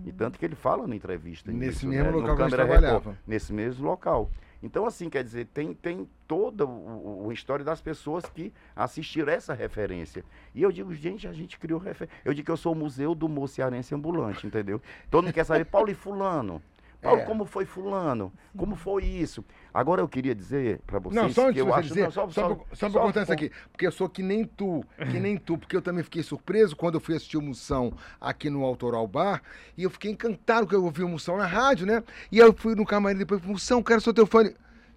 E 0.05 0.13
tanto 0.13 0.39
que 0.39 0.45
ele 0.45 0.55
fala 0.55 0.87
na 0.87 0.95
entrevista. 0.95 1.51
Nesse 1.51 1.79
isso, 1.79 1.89
mesmo 1.89 2.05
né, 2.05 2.11
no 2.11 2.19
local 2.21 2.37
que 2.37 2.43
a 2.43 2.49
gente 2.49 2.57
Câmara 2.57 2.65
Record, 2.65 2.91
trabalhava. 2.91 3.19
Nesse 3.27 3.53
mesmo 3.53 3.85
local. 3.85 4.31
Então, 4.65 4.87
assim, 4.87 5.11
quer 5.11 5.23
dizer, 5.23 5.45
tem, 5.53 5.75
tem 5.75 6.09
toda 6.27 6.65
o- 6.65 7.31
história 7.31 7.63
das 7.63 7.83
pessoas 7.83 8.25
que 8.25 8.51
assistiram 8.75 9.31
essa 9.31 9.53
referência. 9.53 10.25
E 10.55 10.63
eu 10.63 10.73
digo, 10.73 10.95
gente, 10.95 11.29
a 11.29 11.33
gente 11.35 11.59
criou 11.59 11.79
referência. 11.79 12.17
Eu 12.25 12.33
digo 12.33 12.47
que 12.47 12.51
eu 12.51 12.57
sou 12.57 12.73
o 12.73 12.75
Museu 12.75 13.15
do 13.15 13.27
Humor 13.27 13.47
Cearense 13.47 13.95
Ambulante, 13.95 14.47
entendeu? 14.47 14.81
Todo 15.11 15.25
mundo 15.25 15.35
quer 15.35 15.45
saber, 15.45 15.67
Paulo 15.67 15.91
e 15.91 15.95
Fulano. 15.95 16.63
Paulo, 17.05 17.21
É. 17.21 17.25
como 17.25 17.45
foi 17.45 17.65
Fulano? 17.65 18.33
Como 18.57 18.75
foi 18.75 19.05
isso? 19.05 19.45
Agora 19.73 20.01
eu 20.01 20.09
queria 20.09 20.35
dizer 20.35 20.81
para 20.87 20.99
vocês 20.99 21.23
Não, 21.23 21.29
só 21.31 21.53
que 21.53 21.59
eu 21.61 21.73
acho. 21.75 21.89
dizer, 21.89 22.05
não, 22.05 22.11
só, 22.11 22.29
só, 22.31 22.59
só 22.73 22.89
pra 22.91 23.01
cortar 23.03 23.23
isso 23.25 23.33
aqui, 23.33 23.51
porque 23.71 23.87
eu 23.87 23.93
sou 23.93 24.09
que 24.09 24.23
nem 24.23 24.45
tu, 24.45 24.83
que 25.11 25.21
nem 25.21 25.37
tu, 25.37 25.59
porque 25.59 25.77
eu 25.77 25.83
também 25.83 26.03
fiquei 26.03 26.23
surpreso 26.23 26.75
quando 26.75 26.95
eu 26.95 27.01
fui 27.01 27.15
assistir 27.15 27.37
o 27.37 27.43
Moção 27.43 27.93
aqui 28.21 28.49
no 28.49 28.65
Autoral 28.65 29.07
Bar, 29.07 29.43
e 29.77 29.83
eu 29.83 29.91
fiquei 29.91 30.11
encantado 30.11 30.67
que 30.67 30.75
eu 30.75 30.83
ouvi 30.85 31.03
o 31.03 31.09
Moção 31.09 31.37
na 31.37 31.47
rádio, 31.47 31.87
né? 31.87 32.03
E 32.33 32.41
aí 32.41 32.47
eu 32.49 32.53
fui 32.55 32.75
no 32.75 32.87
camarim 32.87 33.19
depois, 33.19 33.43
Moção, 33.43 33.83
cara, 33.83 34.01
sou 34.01 34.15
teu 34.15 34.27
fã. 34.27 34.45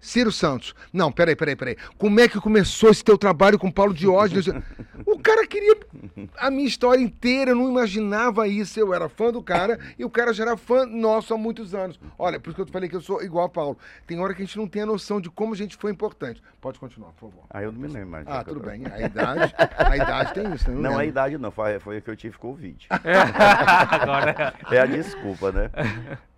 Ciro 0.00 0.30
Santos. 0.30 0.74
Não, 0.92 1.10
peraí, 1.10 1.34
peraí, 1.34 1.56
peraí. 1.56 1.76
Como 1.96 2.20
é 2.20 2.28
que 2.28 2.40
começou 2.40 2.90
esse 2.90 3.02
teu 3.04 3.18
trabalho 3.18 3.58
com 3.58 3.70
Paulo 3.70 3.92
Diógenes? 3.92 4.46
o 5.06 5.18
cara 5.18 5.46
queria 5.46 5.76
a 6.38 6.50
minha 6.50 6.66
história 6.66 7.00
inteira, 7.00 7.50
eu 7.50 7.56
não 7.56 7.68
imaginava 7.68 8.46
isso. 8.48 8.78
Eu 8.78 8.94
era 8.94 9.08
fã 9.08 9.30
do 9.32 9.42
cara 9.42 9.78
e 9.98 10.04
o 10.04 10.10
cara 10.10 10.32
já 10.32 10.44
era 10.44 10.56
fã 10.56 10.86
nosso 10.86 11.34
há 11.34 11.38
muitos 11.38 11.74
anos. 11.74 11.98
Olha, 12.18 12.38
por 12.38 12.50
isso 12.50 12.56
que 12.56 12.62
eu 12.62 12.66
te 12.66 12.72
falei 12.72 12.88
que 12.88 12.96
eu 12.96 13.00
sou 13.00 13.22
igual 13.22 13.46
a 13.46 13.48
Paulo. 13.48 13.78
Tem 14.06 14.20
hora 14.20 14.34
que 14.34 14.42
a 14.42 14.44
gente 14.44 14.56
não 14.56 14.68
tem 14.68 14.82
a 14.82 14.86
noção 14.86 15.20
de 15.20 15.30
como 15.30 15.54
a 15.54 15.56
gente 15.56 15.76
foi 15.76 15.90
importante. 15.90 16.42
Pode 16.60 16.78
continuar, 16.78 17.10
por 17.12 17.30
favor. 17.30 17.44
Ah, 17.50 17.62
eu 17.62 17.72
não 17.72 17.80
me 17.80 17.88
lembro 17.88 18.10
mais. 18.10 18.26
Ah, 18.26 18.44
tudo 18.44 18.60
bem. 18.60 18.82
A 18.86 19.00
idade, 19.00 19.54
a 19.76 19.96
idade 19.96 20.34
tem 20.34 20.54
isso, 20.54 20.70
né? 20.70 20.76
Não, 20.76 20.82
lembro. 20.90 20.98
a 20.98 21.04
idade 21.06 21.38
não, 21.38 21.50
foi, 21.50 21.78
foi 21.78 22.00
que 22.00 22.10
eu 22.10 22.16
tive 22.16 22.36
Covid. 22.38 22.86
Agora, 22.90 24.54
É 24.70 24.80
a 24.80 24.86
desculpa, 24.86 25.52
né? 25.52 25.70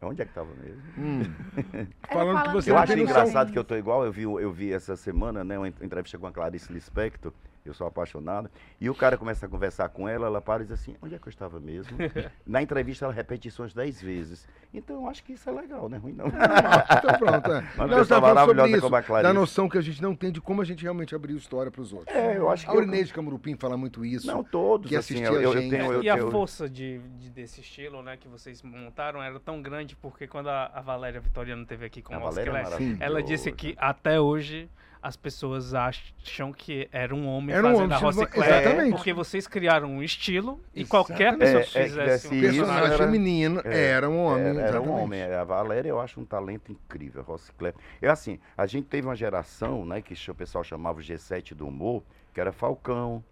Onde 0.02 0.22
é 0.22 0.24
que 0.24 0.32
tava 0.32 0.50
mesmo? 0.54 0.82
Hum. 0.96 1.22
Falando 2.10 2.42
que 2.44 2.52
você 2.52 2.70
Eu 2.70 2.78
acho 2.78 2.98
engraçado 2.98 3.52
que 3.52 3.58
eu 3.58 3.64
tô 3.64 3.74
igual, 3.76 4.04
eu 4.04 4.10
vi, 4.10 4.22
eu 4.22 4.50
vi 4.50 4.72
essa 4.72 4.96
semana, 4.96 5.44
né, 5.44 5.58
uma 5.58 5.68
entrevista 5.68 6.18
com 6.18 6.26
a 6.26 6.32
Clarice 6.32 6.72
Lispector, 6.72 7.32
eu 7.64 7.74
sou 7.74 7.86
apaixonado, 7.86 8.50
e 8.80 8.88
o 8.88 8.94
cara 8.94 9.16
começa 9.18 9.46
a 9.46 9.48
conversar 9.48 9.88
com 9.90 10.08
ela, 10.08 10.26
ela 10.26 10.40
para 10.40 10.62
e 10.62 10.66
diz 10.66 10.72
assim, 10.72 10.96
onde 11.02 11.14
é 11.14 11.18
que 11.18 11.26
eu 11.28 11.30
estava 11.30 11.60
mesmo? 11.60 11.96
Na 12.46 12.62
entrevista 12.62 13.04
ela 13.04 13.12
repete 13.14 13.48
isso 13.48 13.62
umas 13.62 13.74
10 13.74 14.00
vezes. 14.02 14.48
Então 14.72 14.96
eu 15.02 15.08
acho 15.08 15.22
que 15.24 15.32
isso 15.32 15.48
é 15.48 15.52
legal, 15.52 15.88
não 15.88 15.96
é 15.96 16.00
ruim 16.00 16.12
não. 16.12 16.26
Então 16.28 17.18
pronto, 17.18 17.52
é. 17.52 17.58
Uma 17.76 17.86
Não, 17.86 18.04
tá 18.04 18.04
falando 18.06 18.06
sobre 18.06 18.20
maravilhosa 18.34 18.70
isso, 18.70 18.80
como 18.82 18.96
a 18.96 19.02
Clarice. 19.02 19.22
da 19.28 19.34
noção 19.34 19.68
que 19.68 19.78
a 19.78 19.80
gente 19.80 20.00
não 20.02 20.14
tem 20.14 20.30
de 20.32 20.40
como 20.40 20.62
a 20.62 20.64
gente 20.64 20.82
realmente 20.82 21.14
abriu 21.14 21.36
história 21.36 21.70
para 21.70 21.80
os 21.80 21.92
outros. 21.92 22.14
É, 22.16 22.36
eu 22.36 22.48
acho 22.48 22.64
que 22.64 22.70
A 22.70 22.74
Urinês 22.74 23.08
de 23.08 23.14
Camurupim 23.14 23.56
fala 23.56 23.76
muito 23.76 24.04
isso. 24.04 24.26
Não, 24.26 24.42
todos, 24.44 24.88
que 24.88 24.96
assim, 24.96 25.14
assistia 25.14 25.36
eu, 25.36 25.42
eu, 25.42 25.50
a 25.50 25.54
eu 25.54 25.60
gente. 25.60 25.70
tenho... 25.70 25.92
Eu, 25.92 26.02
e 26.02 26.08
a 26.10 26.16
eu- 26.16 26.30
força 26.30 26.68
de, 26.68 26.98
de- 27.18 27.30
desse 27.30 27.60
estilo, 27.60 28.02
né, 28.02 28.16
que 28.16 28.28
vocês 28.28 28.62
montaram 28.62 29.22
era 29.22 29.38
tão 29.40 29.60
grande 29.60 29.96
porque 29.96 30.26
quando 30.26 30.48
a, 30.48 30.66
a 30.72 30.80
Valéria 30.80 31.20
Vitoriano 31.20 31.64
teve 31.66 31.84
aqui 31.84 32.00
com 32.02 32.14
A 32.14 32.18
o 32.18 32.20
Valéria 32.20 32.50
é 32.50 32.96
ela 33.04 33.22
disse 33.22 33.50
que 33.52 33.74
até 33.78 34.20
hoje 34.20 34.68
as 35.02 35.16
pessoas 35.16 35.72
acham 35.74 36.52
que 36.52 36.88
era 36.92 37.14
um 37.14 37.26
homem 37.26 37.54
Era 37.56 37.66
um 37.66 37.70
fazendo 37.70 37.84
homem, 37.84 37.96
a 37.96 37.98
Rosiclé, 38.00 38.46
exatamente. 38.60 38.90
porque 38.90 39.12
vocês 39.14 39.46
criaram 39.46 39.88
um 39.90 40.02
estilo 40.02 40.60
e 40.74 40.82
Exatamente. 40.82 40.88
qualquer 40.88 41.38
pessoa 41.38 41.62
que 41.62 41.78
É, 41.78 41.82
é, 41.82 41.84
fizesse 41.88 42.28
desse 42.28 42.34
um 42.34 42.38
O 42.38 42.40
personagem 42.42 42.84
era- 42.86 42.98
feminino 42.98 43.62
é, 43.64 43.86
era 43.86 44.10
um 44.10 44.18
homem. 44.24 44.46
Era, 44.46 44.60
era 44.60 44.80
um 44.82 44.90
homem. 44.90 45.22
A 45.22 45.42
Valéria 45.44 45.88
eu 45.88 45.98
acho 46.00 46.20
um 46.20 46.24
talento 46.24 46.70
incrível, 46.70 47.22
a 47.22 47.24
Rosiclé. 47.24 47.72
É 48.02 48.08
assim, 48.08 48.38
a 48.58 48.66
gente 48.66 48.88
teve 48.88 49.06
uma 49.08 49.16
geração, 49.16 49.84
né, 49.86 50.02
que 50.02 50.14
o 50.30 50.34
pessoal 50.34 50.62
chamava 50.62 51.00
o 51.00 51.02
G7 51.02 51.54
do 51.54 51.66
humor, 51.66 52.02
que 52.34 52.40
era 52.40 52.52
Falcão, 52.52 53.24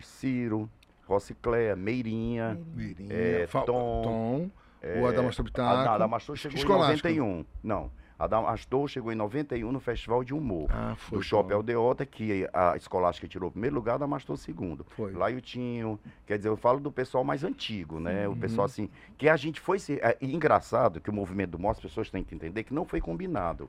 Ciro, 0.00 0.68
Rosiclé, 1.06 1.74
Meirinha. 1.76 2.58
Mirinha, 2.74 3.12
É, 3.14 3.46
Tom, 3.46 3.64
Tom, 3.66 4.50
o 4.82 5.06
é, 5.06 5.08
Adamastor 5.08 5.42
A 5.44 5.46
Bitaco. 5.46 5.88
Adamastor 5.90 6.36
chegou 6.36 6.56
Escolástico. 6.58 7.08
em 7.08 7.18
91. 7.18 7.44
Não. 7.62 7.90
A 8.18 8.24
Adamastor 8.24 8.86
chegou 8.86 9.10
em 9.12 9.16
91 9.16 9.72
no 9.72 9.80
Festival 9.80 10.22
de 10.22 10.32
Humor. 10.32 10.68
Ah, 10.72 10.94
foi. 10.96 11.18
do 11.18 11.22
Shopping. 11.24 11.54
Aldeota, 11.54 12.06
que 12.06 12.48
a 12.52 12.76
Escolástica 12.76 13.26
tirou 13.26 13.48
o 13.48 13.50
primeiro 13.52 13.74
lugar, 13.74 13.92
a 13.92 13.94
Adamastor 13.96 14.36
segundo. 14.36 14.84
Foi. 14.90 15.12
Lá 15.12 15.30
eu 15.30 15.40
tinha, 15.40 15.98
quer 16.26 16.36
dizer, 16.36 16.48
eu 16.48 16.56
falo 16.56 16.78
do 16.78 16.92
pessoal 16.92 17.24
mais 17.24 17.42
antigo, 17.42 17.98
né? 17.98 18.26
O 18.28 18.30
Uhum. 18.32 18.38
pessoal 18.38 18.66
assim, 18.66 18.88
que 19.18 19.28
a 19.28 19.36
gente 19.36 19.60
foi 19.60 19.78
se. 19.78 19.94
É, 20.00 20.16
engraçado 20.22 21.00
que 21.00 21.10
o 21.10 21.12
movimento 21.12 21.50
do 21.50 21.58
Mostra, 21.58 21.86
as 21.86 21.92
pessoas 21.92 22.10
têm 22.10 22.22
que 22.22 22.34
entender 22.34 22.62
que 22.62 22.72
não 22.72 22.84
foi 22.84 23.00
combinado. 23.00 23.68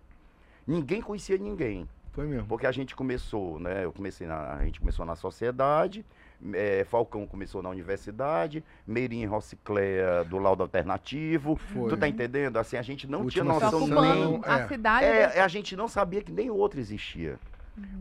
Ninguém 0.67 1.01
conhecia 1.01 1.38
ninguém. 1.38 1.88
Foi 2.12 2.25
mesmo. 2.25 2.47
Porque 2.47 2.65
a 2.65 2.71
gente 2.71 2.95
começou, 2.95 3.60
né? 3.60 3.84
Eu 3.84 3.91
comecei 3.91 4.25
na, 4.25 4.53
a 4.53 4.63
gente 4.63 4.79
começou 4.79 5.05
na 5.05 5.15
sociedade, 5.15 6.05
eh, 6.54 6.86
Falcão 6.89 7.26
começou 7.26 7.62
na 7.62 7.69
universidade, 7.69 8.63
Meirinho 8.86 9.24
e 9.24 9.26
Rocicléia 9.26 10.24
do 10.24 10.38
laudo 10.38 10.63
alternativo. 10.63 11.56
Foi. 11.56 11.89
Tu 11.89 11.98
tá 11.98 12.08
entendendo? 12.08 12.58
Assim, 12.58 12.78
a 12.78 12.82
gente 12.82 13.08
não 13.08 13.26
tinha 13.28 13.43
Última 13.43 13.60
Tá 13.60 13.71
noção 13.71 13.88
nem. 13.88 13.98
ocupando 13.98 14.41
a 14.45 14.60
é. 14.60 14.67
cidade. 14.67 15.06
É, 15.06 15.41
a 15.41 15.48
gente 15.48 15.76
não 15.76 15.88
sabia 15.88 16.21
que 16.21 16.32
nem 16.32 16.50
outro 16.50 16.80
existia. 16.80 17.39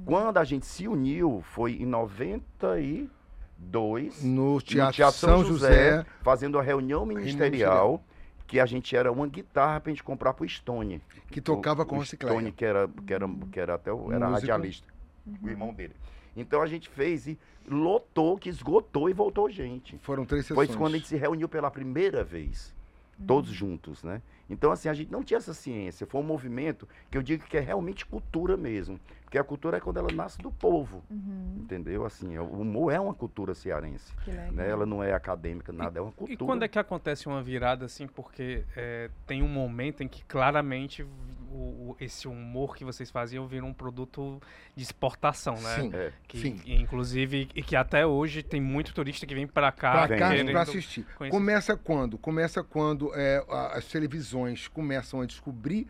Quando 0.05 0.39
a 0.39 0.45
gente 0.45 0.67
se 0.67 0.87
uniu, 0.87 1.43
foi 1.43 1.73
em 1.73 1.87
92, 1.87 4.23
No 4.23 4.55
no 4.55 4.61
Teatro, 4.63 5.13
São 5.13 5.45
José. 5.45 6.05
fazendo 6.23 6.59
a 6.59 6.63
reunião 6.63 7.05
ministerial, 7.05 8.03
que 8.47 8.61
a 8.61 8.67
gente 8.67 8.95
era 8.95 9.11
uma 9.11 9.27
guitarra 9.27 9.81
pra 9.81 9.91
gente 9.91 10.05
comprar 10.05 10.35
pro 10.35 10.49
Stone. 10.49 11.03
Que 11.29 11.41
tocava 11.41 11.85
com 11.85 11.97
o 11.97 11.99
Rocicléia. 11.99 12.35
Stone, 12.37 12.53
que 12.53 12.65
era, 12.65 12.89
que 13.07 13.15
era, 13.15 13.29
que 13.51 13.61
era 13.61 13.75
até 13.75 13.93
o, 13.93 14.13
era 14.13 14.29
radialista, 14.29 14.87
o 15.43 15.49
irmão 15.49 15.73
dele. 15.73 15.95
Então 16.37 16.63
a 16.63 16.67
gente 16.67 16.89
fez 16.89 17.27
e 17.27 17.39
lotou, 17.69 18.37
que 18.37 18.49
esgotou 18.49 19.09
e 19.09 19.13
voltou 19.13 19.51
gente. 19.51 19.99
Foram 19.99 20.25
três 20.25 20.47
Foi 20.49 20.67
sessões. 20.67 20.79
quando 20.79 20.95
a 20.95 20.99
gente 20.99 21.09
se 21.09 21.17
reuniu 21.17 21.49
pela 21.49 21.71
primeira 21.71 22.23
vez, 22.23 22.75
todos 23.27 23.51
juntos, 23.51 24.03
né? 24.03 24.21
Então, 24.49 24.71
assim, 24.71 24.89
a 24.89 24.95
gente 24.95 25.11
não 25.11 25.23
tinha 25.23 25.39
essa 25.39 25.55
ciência. 25.55 26.07
Foi 26.07 26.21
um 26.21 26.25
movimento 26.25 26.87
que 27.11 27.17
eu 27.17 27.23
digo 27.23 27.45
que 27.45 27.57
é 27.57 27.61
realmente 27.61 28.05
cultura 28.05 28.57
mesmo. 28.57 29.01
Porque 29.35 29.39
a 29.41 29.45
cultura 29.45 29.79
é 29.79 29.81
quando 29.81 29.97
ela 29.97 30.13
nasce 30.13 30.39
do 30.39 30.53
povo, 30.53 31.03
Uhum, 31.11 31.57
entendeu? 31.59 32.05
Assim, 32.07 32.39
o 32.39 32.45
humor 32.61 32.93
é 32.93 33.01
uma 33.01 33.13
cultura 33.13 33.53
cearense. 33.53 34.13
que 34.25 34.31
legal. 34.31 34.53
Né? 34.53 34.71
Ela 34.71 34.87
não 34.87 35.03
é 35.03 35.13
acadêmica, 35.13 35.73
nada, 35.73 35.99
é 35.99 36.03
uma 36.03 36.13
cultura. 36.13 36.33
E 36.33 36.37
quando 36.37 36.63
é 36.63 36.69
que 36.69 36.79
acontece 36.79 37.27
uma 37.27 37.43
virada 37.43 37.85
assim? 37.85 38.07
Porque 38.07 38.63
é, 38.77 39.11
tem 39.27 39.43
um 39.43 39.49
momento 39.49 40.05
em 40.05 40.09
que 40.09 40.23
claramente 40.25 41.03
o, 41.03 41.57
o- 41.57 41.97
esse 41.99 42.29
humor 42.29 42.77
que 42.77 42.85
vocês 42.85 43.11
faziam 43.11 43.45
vira 43.49 43.65
um 43.67 43.73
produto 43.73 44.41
de 44.77 44.85
exportação, 44.85 45.55
né? 45.61 45.81
Sim. 45.81 45.91
É. 45.93 46.13
Que, 46.29 46.39
Sim. 46.39 46.61
e, 46.65 46.81
inclusive, 46.81 47.49
e 47.57 47.63
que 47.63 47.75
até 47.75 48.07
hoje 48.07 48.41
tem 48.41 48.61
muito 48.61 48.95
turista 48.95 49.27
que 49.27 49.35
vem 49.35 49.49
pra 49.49 49.73
cá. 49.73 50.07
Pra 50.07 50.17
cá, 50.17 50.31
querendo 50.31 50.53
pra 50.53 50.61
assistir. 50.63 51.05
conhecer. 51.19 51.37
Começa 51.37 51.77
quando? 51.77 52.17
Começa 52.19 52.63
quando 52.63 53.13
é, 53.17 53.45
a- 53.49 53.79
as 53.79 53.87
televisões 53.87 54.69
começam 54.69 55.21
a 55.21 55.27
descobrir 55.27 55.89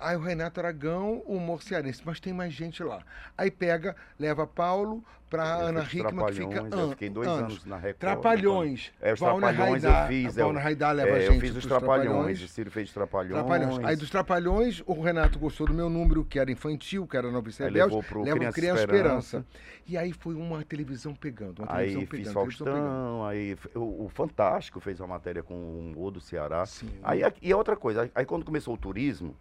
aí 0.00 0.16
o 0.16 0.20
Renato 0.20 0.60
Aragão, 0.60 1.22
o 1.26 1.36
humor 1.36 1.62
cearense, 1.62 2.02
mas 2.04 2.20
tem 2.20 2.32
mais 2.32 2.52
gente 2.52 2.82
lá. 2.82 3.00
Aí 3.36 3.50
pega, 3.50 3.94
leva 4.18 4.46
Paulo 4.46 5.04
pra 5.28 5.58
Eu 5.60 5.66
Ana 5.66 5.82
Hickman, 5.82 6.24
que 6.26 6.32
fica 6.32 6.48
Trapalhões, 6.48 6.72
eu 6.72 6.90
fiquei 6.90 7.10
dois 7.10 7.28
anos, 7.28 7.64
na 7.66 7.76
Record. 7.76 7.98
Trapalhões. 7.98 8.92
É, 8.98 9.12
os 9.12 9.20
Valner 9.20 9.54
Trapalhões 9.54 9.84
eu 9.84 9.90
Raidar- 9.90 10.08
fiz. 10.08 10.38
a 10.38 10.42
Valner 10.42 10.60
eu- 10.60 10.64
Raidar 10.64 10.94
leva 10.94 11.08
é, 11.10 11.12
a 11.12 11.16
eu 11.24 11.32
gente 11.32 11.40
fiz 11.42 11.50
os 11.50 11.56
pros 11.66 11.66
Trapalhões, 11.66 12.42
o 12.42 12.48
Ciro 12.48 12.70
fez 12.70 12.90
Trapalhões. 12.92 13.44
Trapalhões. 13.44 13.84
Aí 13.84 13.94
dos 13.96 14.08
Trapalhões, 14.08 14.82
o 14.86 15.00
Renato 15.02 15.38
gostou 15.38 15.66
do 15.66 15.74
meu 15.74 15.90
número, 15.90 16.24
que 16.24 16.38
era 16.38 16.50
infantil, 16.50 17.06
que 17.06 17.14
era 17.16 17.30
Novice 17.30 17.62
Aí 17.62 17.68
Rebelde. 17.68 17.94
levou 17.94 18.02
pro 18.02 18.22
leva 18.22 18.36
Criança 18.38 18.54
Criança 18.60 18.80
Esperança. 18.80 19.36
Esperança. 19.38 19.46
E 19.86 19.96
aí 19.98 20.12
foi 20.14 20.34
uma 20.34 20.62
televisão 20.64 21.14
pegando, 21.14 21.60
uma 21.62 21.72
Aí 21.72 21.88
televisão 21.94 22.00
fiz 22.00 22.08
pegando, 22.10 22.34
televisão 22.34 22.66
pegando. 22.66 22.86
Faustão, 22.86 23.26
aí 23.26 23.56
o, 23.74 24.04
o 24.06 24.10
Fantástico 24.14 24.80
fez 24.80 24.98
uma 24.98 25.08
matéria 25.08 25.42
com 25.42 25.54
o 25.54 25.78
humor 25.92 26.10
do 26.10 26.20
Ceará. 26.22 26.64
Sim. 26.64 26.88
Aí, 27.02 27.20
e 27.42 27.52
outra 27.52 27.76
coisa, 27.76 28.10
aí 28.14 28.24
quando 28.24 28.44
começou 28.46 28.72
o 28.74 28.76
turismo, 28.78 29.34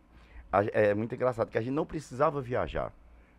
a- 0.51 0.63
é 0.73 0.93
muito 0.93 1.13
engraçado, 1.15 1.49
que 1.49 1.57
a 1.57 1.61
gente 1.61 1.73
não 1.73 1.85
precisava 1.85 2.41
viajar, 2.41 2.91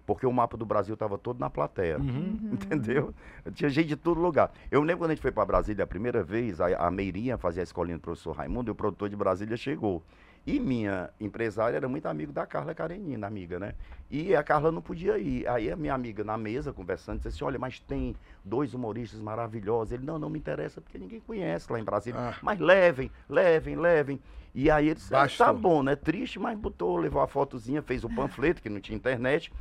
porque 0.07 0.27
o 0.27 0.33
mapa 0.33 0.57
do 0.57 0.64
Brasil 0.64 0.94
estava 0.94 1.18
todo 1.18 1.38
na 1.38 1.51
plateia. 1.51 1.99
Uhum. 1.99 2.51
Entendeu? 2.53 3.14
Tinha 3.53 3.68
gente 3.71 3.88
de 3.88 3.97
todo 3.97 4.21
lugar. 4.21 4.53
Eu 4.71 4.81
lembro 4.83 4.99
quando 5.05 5.11
a 5.11 5.14
gente 5.14 5.23
foi 5.23 5.33
para 5.33 5.44
Brasília 5.44 5.85
a 5.85 5.87
primeira 5.87 6.23
vez, 6.23 6.61
a, 6.61 6.66
a 6.87 6.90
Meirinha 6.90 7.37
fazia 7.38 7.62
a 7.62 7.64
escolinha 7.64 7.99
do 7.99 8.01
professor 8.03 8.33
Raimundo, 8.33 8.71
e 8.71 8.73
o 8.73 8.75
produtor 8.75 9.09
de 9.09 9.16
Brasília 9.16 9.57
chegou. 9.57 10.03
E 10.49 10.59
minha 10.59 11.11
empresária 11.21 11.77
era 11.77 11.87
muito 11.87 12.07
amigo 12.07 12.33
da 12.33 12.47
Carla 12.47 12.75
Karenina, 12.75 13.27
amiga, 13.27 13.59
né? 13.59 13.75
E 14.11 14.35
a 14.35 14.43
Carla 14.43 14.73
não 14.73 14.81
podia 14.81 15.19
ir. 15.19 15.47
Aí 15.47 15.71
a 15.71 15.77
minha 15.77 15.93
amiga 15.93 16.25
na 16.25 16.39
mesa, 16.39 16.73
conversando, 16.73 17.19
disse 17.19 17.29
assim, 17.29 17.45
olha, 17.45 17.59
mas 17.59 17.81
tem 17.81 18.17
dois 18.43 18.73
humoristas 18.73 19.21
maravilhosos. 19.21 19.93
Ele, 19.93 20.07
não, 20.07 20.19
não 20.19 20.31
me 20.31 20.39
interessa, 20.39 20.81
porque 20.81 20.97
ninguém 20.97 21.21
conhece 21.21 21.71
lá 21.71 21.79
em 21.79 21.85
Brasília. 21.85 22.19
Ah. 22.19 22.35
Mas 22.41 22.59
levem, 22.59 23.11
levem, 23.29 23.77
levem. 23.77 24.19
E 24.55 24.71
aí 24.71 24.87
ele 24.87 24.95
disse, 24.95 25.15
ah, 25.15 25.29
tá 25.29 25.53
bom, 25.53 25.83
né? 25.83 25.95
Triste, 25.95 26.39
mas 26.39 26.59
botou, 26.59 26.97
levou 26.97 27.21
a 27.21 27.29
fotozinha, 27.29 27.83
fez 27.83 28.03
o 28.03 28.09
panfleto, 28.09 28.63
que 28.63 28.71
não 28.71 28.81
tinha 28.81 28.97
internet. 28.97 29.53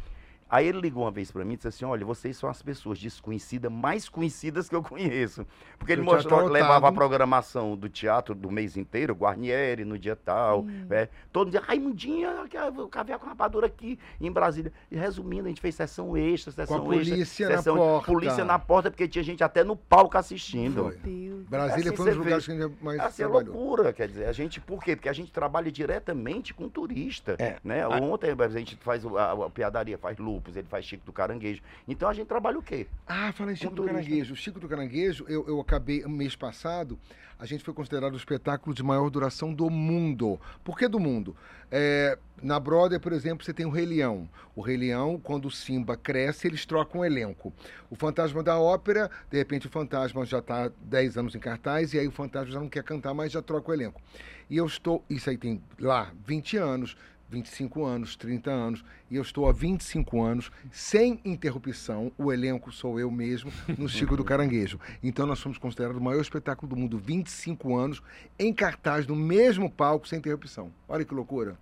Aí 0.49 0.67
ele 0.67 0.79
ligou 0.79 1.03
uma 1.03 1.11
vez 1.11 1.31
pra 1.31 1.43
mim 1.43 1.53
e 1.53 1.55
disse 1.57 1.67
assim: 1.67 1.85
Olha, 1.85 2.05
vocês 2.05 2.37
são 2.37 2.49
as 2.49 2.61
pessoas 2.61 2.97
desconhecidas, 2.99 3.71
mais 3.71 4.07
conhecidas 4.07 4.69
que 4.69 4.75
eu 4.75 4.81
conheço. 4.81 5.45
Porque 5.77 5.91
ele 5.91 6.01
mostrou, 6.01 6.47
levava 6.47 6.87
a 6.87 6.91
programação 6.91 7.75
do 7.75 7.89
teatro 7.89 8.33
do 8.33 8.49
mês 8.49 8.77
inteiro, 8.77 9.13
Guarnieri 9.13 9.83
no 9.83 9.97
dia 9.99 10.15
tal. 10.15 10.63
Sim. 10.63 10.87
É, 10.89 11.09
todo 11.31 11.51
dia, 11.51 11.59
Raimundinha, 11.59 12.45
que 12.49 12.57
o 12.57 12.87
caviar 12.87 13.19
com 13.19 13.25
rapadura 13.27 13.67
aqui 13.67 13.99
em 14.21 14.31
Brasília. 14.31 14.71
E 14.89 14.95
resumindo, 14.95 15.45
a 15.45 15.49
gente 15.49 15.61
fez 15.61 15.75
sessão 15.75 16.15
extra, 16.15 16.51
sessão 16.51 16.77
a 16.77 16.79
extra. 16.95 17.13
polícia 17.15 17.49
na 17.49 17.57
sessão, 17.57 17.75
porta. 17.75 18.11
Polícia 18.11 18.45
na 18.45 18.59
porta, 18.59 18.89
porque 18.91 19.07
tinha 19.07 19.23
gente 19.23 19.43
até 19.43 19.63
no 19.63 19.75
palco 19.75 20.17
assistindo. 20.17 20.83
Foi. 20.83 20.97
Deus. 20.97 21.45
Brasília 21.47 21.91
Assim 21.91 21.97
foi 21.97 22.05
um 22.05 22.09
dos 22.09 22.17
lugares 22.17 22.45
que 22.45 22.51
a 22.51 22.55
gente 22.55 22.83
mais 22.83 22.99
Assim, 22.99 23.23
é 23.23 23.25
trabalhou. 23.25 23.53
loucura, 23.55 23.93
quer 23.93 24.07
dizer, 24.07 24.25
a 24.25 24.31
gente, 24.31 24.59
por 24.61 24.83
quê? 24.83 24.95
Porque 24.95 25.09
a 25.09 25.13
gente 25.13 25.31
trabalha 25.31 25.71
diretamente 25.71 26.53
com 26.53 26.67
turista, 26.69 27.35
É. 27.39 27.57
né? 27.63 27.85
Ontem 27.87 28.31
a 28.37 28.47
gente 28.49 28.75
faz 28.77 29.03
o- 29.05 29.17
a, 29.17 29.31
a 29.45 29.49
piadaria, 29.49 29.97
faz 29.97 30.17
lupus, 30.37 30.55
ele 30.55 30.67
faz 30.67 30.85
Chico 30.85 31.05
do 31.05 31.11
Caranguejo. 31.11 31.61
Então 31.87 32.07
a 32.07 32.13
gente 32.13 32.27
trabalha 32.27 32.57
o 32.57 32.61
quê? 32.61 32.87
Ah, 33.05 33.31
fala 33.33 33.51
em 33.51 33.55
Chico 33.55 33.73
do. 33.73 33.83
Caranguejo. 33.83 34.33
O 34.33 34.37
Chico 34.37 34.59
do 34.59 34.67
Caranguejo, 34.67 35.25
eu, 35.27 35.47
eu 35.47 35.59
acabei, 35.59 36.03
mês 36.05 36.35
passado, 36.35 36.97
a 37.39 37.45
gente 37.45 37.63
foi 37.63 37.73
considerado 37.73 38.13
o 38.13 38.17
espetáculo 38.17 38.75
de 38.75 38.83
maior 38.83 39.09
duração 39.09 39.53
do 39.53 39.69
mundo. 39.69 40.39
Por 40.63 40.77
que 40.77 40.87
do 40.87 40.99
mundo? 40.99 41.35
É, 41.71 42.17
na 42.41 42.59
Broadway, 42.59 42.99
por 42.99 43.13
exemplo, 43.13 43.45
você 43.45 43.53
tem 43.53 43.65
o 43.65 43.69
Rei 43.69 43.85
Leão. 43.85 44.29
O 44.55 44.61
Rei 44.61 44.77
Leão, 44.77 45.19
quando 45.21 45.45
o 45.45 45.51
Simba 45.51 45.97
cresce, 45.97 46.47
eles 46.47 46.65
trocam 46.65 47.01
o 47.01 47.05
elenco. 47.05 47.53
O 47.89 47.95
Fantasma 47.95 48.41
da 48.41 48.57
Ópera, 48.59 49.09
de 49.29 49.37
repente 49.37 49.67
o 49.67 49.69
Fantasma 49.69 50.25
já 50.25 50.39
está 50.39 50.71
10 50.81 51.17
anos 51.17 51.35
em 51.35 51.39
cartaz, 51.39 51.93
e 51.93 51.99
aí 51.99 52.07
o 52.07 52.11
Fantasma 52.11 52.51
já 52.51 52.59
não 52.59 52.69
quer 52.69 52.83
cantar 52.83 53.13
mais, 53.13 53.31
já 53.31 53.41
troca 53.41 53.69
o 53.69 53.73
elenco. 53.73 54.01
E 54.49 54.57
eu 54.57 54.65
estou, 54.65 55.03
isso 55.09 55.29
aí 55.29 55.37
tem 55.37 55.61
lá 55.79 56.11
20 56.25 56.57
anos, 56.57 56.95
25 57.29 57.83
anos, 57.85 58.15
30 58.15 58.49
anos, 58.49 58.85
e 59.11 59.15
eu 59.17 59.21
estou 59.21 59.47
há 59.49 59.51
25 59.51 60.21
anos, 60.21 60.51
sem 60.71 61.19
interrupção, 61.25 62.11
o 62.17 62.31
elenco 62.31 62.71
sou 62.71 62.99
eu 62.99 63.11
mesmo, 63.11 63.51
no 63.77 63.89
Chico 63.89 64.15
do 64.15 64.23
Caranguejo. 64.23 64.79
Então 65.03 65.25
nós 65.25 65.39
somos 65.39 65.57
considerados 65.57 65.99
o 65.99 66.03
maior 66.03 66.21
espetáculo 66.21 66.69
do 66.69 66.75
mundo, 66.77 66.97
25 66.97 67.75
anos, 67.75 68.01
em 68.39 68.53
cartaz, 68.53 69.05
no 69.05 69.15
mesmo 69.15 69.69
palco, 69.69 70.07
sem 70.07 70.19
interrupção. 70.19 70.71
Olha 70.87 71.03
que 71.03 71.13
loucura. 71.13 71.57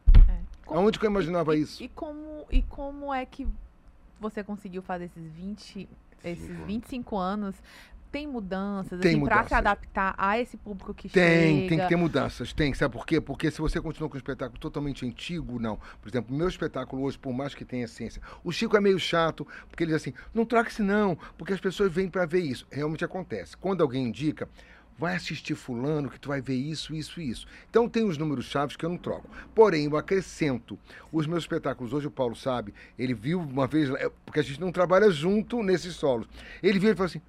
Como- 0.65 0.79
Aonde 0.79 0.97
que 0.99 1.05
eu 1.05 1.09
imaginava 1.11 1.55
e, 1.55 1.61
isso? 1.61 1.83
E 1.83 1.87
como, 1.89 2.45
e 2.51 2.61
como 2.63 3.13
é 3.13 3.25
que 3.25 3.47
você 4.19 4.43
conseguiu 4.43 4.81
fazer 4.81 5.05
esses 5.05 5.31
20, 5.33 5.87
esses 6.23 6.47
Cinco. 6.47 6.65
25 6.65 7.17
anos? 7.17 7.55
Tem 8.15 8.25
mudanças, 8.25 9.01
Tem 9.01 9.15
assim, 9.15 9.25
pra 9.25 9.45
se 9.45 9.53
adaptar 9.53 10.15
a 10.17 10.39
esse 10.39 10.55
público 10.55 10.93
que 10.93 11.09
Tem, 11.09 11.57
chega? 11.57 11.67
tem 11.67 11.79
que 11.79 11.87
ter 11.89 11.95
mudanças, 11.97 12.53
tem. 12.53 12.73
Sabe 12.73 12.93
por 12.93 13.05
quê? 13.05 13.19
Porque 13.19 13.51
se 13.51 13.59
você 13.59 13.81
continua 13.81 14.07
com 14.07 14.15
um 14.15 14.17
espetáculo 14.17 14.57
totalmente 14.57 15.05
antigo, 15.05 15.59
não. 15.59 15.75
Por 16.01 16.07
exemplo, 16.07 16.33
o 16.33 16.37
meu 16.37 16.47
espetáculo 16.47 17.03
hoje, 17.03 17.19
por 17.19 17.33
mais 17.33 17.53
que 17.53 17.65
tenha 17.65 17.83
essência, 17.83 18.21
o 18.41 18.53
Chico 18.53 18.77
é 18.77 18.79
meio 18.79 18.97
chato, 18.97 19.45
porque 19.67 19.83
ele 19.83 19.91
diz 19.91 20.01
assim, 20.01 20.13
não 20.33 20.45
troque 20.45 20.71
isso 20.71 20.81
não, 20.81 21.17
porque 21.37 21.51
as 21.51 21.59
pessoas 21.59 21.91
vêm 21.91 22.07
para 22.07 22.25
ver 22.25 22.39
isso. 22.39 22.65
Realmente 22.71 23.03
acontece. 23.03 23.57
Quando 23.57 23.81
alguém 23.81 24.05
indica, 24.05 24.47
vai 24.97 25.17
assistir 25.17 25.55
fulano 25.55 26.09
que 26.09 26.17
tu 26.17 26.29
vai 26.29 26.39
ver 26.39 26.55
isso, 26.55 26.95
isso 26.95 27.19
e 27.19 27.29
isso. 27.29 27.45
Então 27.69 27.89
tem 27.89 28.05
os 28.05 28.17
números 28.17 28.45
chaves 28.45 28.77
que 28.77 28.85
eu 28.85 28.89
não 28.89 28.97
troco. 28.97 29.29
Porém, 29.53 29.87
eu 29.87 29.97
acrescento. 29.97 30.79
Os 31.11 31.27
meus 31.27 31.43
espetáculos, 31.43 31.91
hoje 31.91 32.07
o 32.07 32.11
Paulo 32.11 32.33
sabe, 32.33 32.73
ele 32.97 33.13
viu 33.13 33.41
uma 33.41 33.67
vez, 33.67 33.89
é, 33.89 34.09
porque 34.25 34.39
a 34.39 34.43
gente 34.43 34.61
não 34.61 34.71
trabalha 34.71 35.11
junto 35.11 35.61
nesses 35.61 35.95
solos. 35.95 36.29
Ele 36.63 36.79
viu 36.79 36.91
e 36.91 36.95
falou 36.95 37.07
assim, 37.07 37.21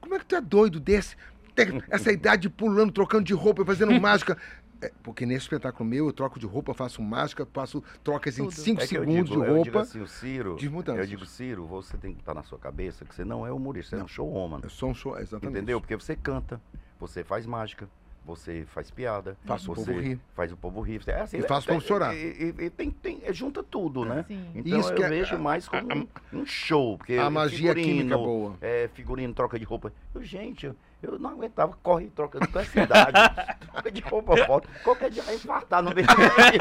como 0.00 0.14
é 0.14 0.18
que 0.18 0.26
tu 0.26 0.34
é 0.36 0.40
doido 0.40 0.78
desse? 0.80 1.16
Tem 1.54 1.82
Essa 1.90 2.12
idade 2.12 2.48
pulando, 2.48 2.92
trocando 2.92 3.24
de 3.24 3.34
roupa, 3.34 3.64
fazendo 3.64 3.92
mágica. 4.00 4.36
É, 4.80 4.92
porque 5.02 5.26
nesse 5.26 5.40
espetáculo 5.42 5.88
meu, 5.88 6.06
eu 6.06 6.12
troco 6.12 6.38
de 6.38 6.46
roupa, 6.46 6.72
faço 6.72 7.02
mágica, 7.02 7.44
faço 7.52 7.82
trocas 8.04 8.38
em 8.38 8.44
Tudo. 8.44 8.54
5 8.54 8.80
É 8.80 8.86
segundos 8.86 9.28
digo, 9.30 9.42
de 9.42 9.48
eu 9.48 9.54
digo 9.64 9.76
roupa. 9.76 9.80
assim, 9.80 10.00
o 10.00 10.06
Ciro, 10.06 10.54
de 10.54 10.68
mudanças. 10.70 11.00
eu 11.00 11.06
digo, 11.08 11.26
Ciro, 11.26 11.66
você 11.66 11.96
tem 11.96 12.14
que 12.14 12.20
estar 12.20 12.32
na 12.32 12.44
sua 12.44 12.58
cabeça 12.60 13.04
que 13.04 13.12
você 13.12 13.24
não 13.24 13.44
é 13.44 13.50
humorista, 13.52 13.96
você 13.96 14.02
é 14.02 14.04
um 14.04 14.08
showwoman. 14.08 14.60
Eu 14.62 14.70
sou 14.70 14.90
um 14.90 14.94
show, 14.94 15.18
exatamente. 15.18 15.56
Entendeu? 15.56 15.80
Porque 15.80 15.96
você 15.96 16.14
canta, 16.14 16.60
você 17.00 17.24
faz 17.24 17.44
mágica, 17.44 17.88
você 18.28 18.64
faz 18.66 18.90
piada, 18.90 19.36
Faço 19.46 19.72
o 19.72 19.74
povo 19.74 19.98
rir. 19.98 20.20
faz 20.34 20.52
o 20.52 20.56
povo 20.56 20.80
rir. 20.82 21.00
É 21.06 21.20
assim, 21.22 21.38
E 21.38 21.40
é- 21.40 21.48
faço 21.48 21.66
o 21.66 21.72
povo 21.72 21.82
é- 21.82 21.88
chorar. 21.88 22.14
E, 22.14 22.18
e- 22.58 22.64
e 22.66 22.70
tem, 22.70 22.90
tem, 22.90 23.20
é, 23.24 23.32
junta 23.32 23.62
tudo, 23.62 24.04
né? 24.04 24.24
Sim. 24.28 24.50
Então 24.54 24.78
Isso 24.78 24.90
eu 24.90 24.96
que 24.96 25.02
é- 25.02 25.08
vejo 25.08 25.38
mais 25.38 25.66
como 25.66 25.88
um, 25.94 26.06
um 26.40 26.44
show, 26.46 26.98
porque 26.98 27.14
A 27.14 27.30
magia 27.30 27.70
figurino, 27.74 27.86
química 27.98 28.16
boa. 28.18 28.54
É, 28.60 28.88
figurino, 28.92 29.32
troca 29.32 29.58
de 29.58 29.64
roupa. 29.64 29.90
Eu, 30.14 30.22
gente, 30.22 30.70
eu, 31.00 31.16
não 31.18 31.30
aguentava, 31.30 31.78
corre 31.80 32.06
e 32.06 32.10
troca 32.10 32.44
com 32.44 32.58
essa 32.58 32.80
idade. 32.80 33.12
troca 33.70 33.90
de 33.90 34.00
roupa 34.00 34.36
foto. 34.46 34.68
Qualquer 34.82 35.10
dia 35.10 35.22
vai 35.22 35.36
infartar 35.36 35.80
no 35.80 35.94
meio. 35.94 36.06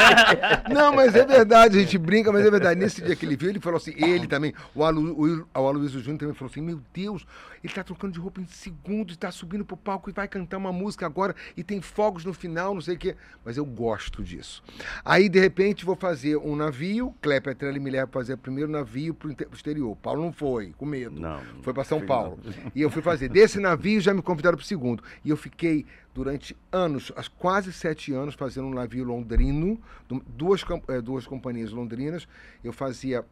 Não, 0.71 0.93
mas 0.93 1.15
é 1.15 1.25
verdade, 1.25 1.77
a 1.77 1.81
gente 1.81 1.97
brinca, 1.97 2.31
mas 2.31 2.45
é 2.45 2.51
verdade. 2.51 2.79
Nesse 2.79 3.01
dia 3.01 3.15
que 3.15 3.25
ele 3.25 3.35
viu, 3.35 3.49
ele 3.49 3.59
falou 3.59 3.77
assim, 3.77 3.93
ele 3.97 4.27
também, 4.27 4.53
o, 4.75 4.83
Alu, 4.83 5.13
o, 5.13 5.59
o 5.59 5.67
Aloysio 5.67 5.99
Júnior 5.99 6.19
também 6.19 6.35
falou 6.35 6.51
assim, 6.51 6.61
meu 6.61 6.79
Deus, 6.93 7.25
ele 7.63 7.73
tá 7.73 7.83
trocando 7.83 8.13
de 8.13 8.19
roupa 8.19 8.39
em 8.39 8.45
segundos, 8.45 9.17
tá 9.17 9.31
subindo 9.31 9.65
pro 9.65 9.75
palco 9.75 10.09
e 10.09 10.13
vai 10.13 10.27
cantar 10.27 10.57
uma 10.57 10.71
música 10.71 11.05
agora 11.05 11.35
e 11.55 11.63
tem 11.63 11.81
fogos 11.81 12.23
no 12.23 12.33
final, 12.33 12.75
não 12.75 12.81
sei 12.81 12.95
o 12.95 12.97
quê. 12.99 13.15
Mas 13.43 13.57
eu 13.57 13.65
gosto 13.65 14.23
disso. 14.23 14.63
Aí, 15.03 15.27
de 15.27 15.39
repente, 15.39 15.83
vou 15.83 15.95
fazer 15.95 16.37
um 16.37 16.55
navio, 16.55 17.13
Kleber 17.21 17.55
Trelli 17.55 17.79
me 17.79 17.89
leva 17.89 18.07
pra 18.07 18.21
fazer 18.21 18.33
o 18.33 18.37
primeiro 18.37 18.71
navio 18.71 19.13
pro 19.13 19.35
exterior. 19.51 19.95
Paulo 19.97 20.21
não 20.21 20.31
foi, 20.31 20.73
com 20.77 20.85
medo. 20.85 21.19
Não. 21.19 21.41
Foi 21.61 21.73
para 21.73 21.83
São 21.83 22.01
Paulo. 22.05 22.39
não. 22.43 22.71
E 22.75 22.81
eu 22.81 22.89
fui 22.89 23.01
fazer. 23.01 23.29
Desse 23.29 23.59
navio 23.59 23.99
já 23.99 24.13
me 24.13 24.21
convidaram 24.27 24.57
para 24.57 24.63
o 24.63 24.67
segundo. 24.67 25.01
E 25.23 25.29
eu 25.29 25.37
fiquei 25.37 25.85
durante 26.13 26.55
anos, 26.69 27.13
as 27.15 27.29
quase 27.29 27.71
sete 27.71 28.11
anos, 28.13 28.35
fazendo 28.35 28.67
um 28.67 28.73
navio 28.73 29.05
londrino, 29.05 29.79
du- 30.07 30.21
duas, 30.27 30.61
eh, 30.89 30.99
duas 31.01 31.25
companhias 31.25 31.71
londrinas. 31.71 32.27
Eu 32.61 32.73
fazia 32.73 33.23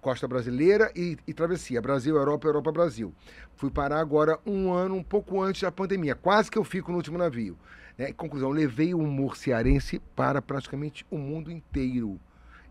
costa 0.00 0.28
brasileira 0.28 0.92
e, 0.94 1.18
e 1.26 1.34
travessia, 1.34 1.82
Brasil, 1.82 2.14
Europa, 2.14 2.46
Europa, 2.46 2.70
Brasil. 2.70 3.12
Fui 3.56 3.68
parar 3.70 3.98
agora 3.98 4.38
um 4.46 4.72
ano, 4.72 4.94
um 4.94 5.02
pouco 5.02 5.42
antes 5.42 5.62
da 5.62 5.72
pandemia. 5.72 6.14
Quase 6.14 6.48
que 6.50 6.58
eu 6.58 6.64
fico 6.64 6.92
no 6.92 6.98
último 6.98 7.18
navio. 7.18 7.58
Né? 7.98 8.12
Conclusão, 8.12 8.50
levei 8.50 8.94
o 8.94 8.98
humor 9.00 9.36
cearense 9.36 10.00
para 10.14 10.40
praticamente 10.40 11.04
o 11.10 11.18
mundo 11.18 11.50
inteiro. 11.50 12.20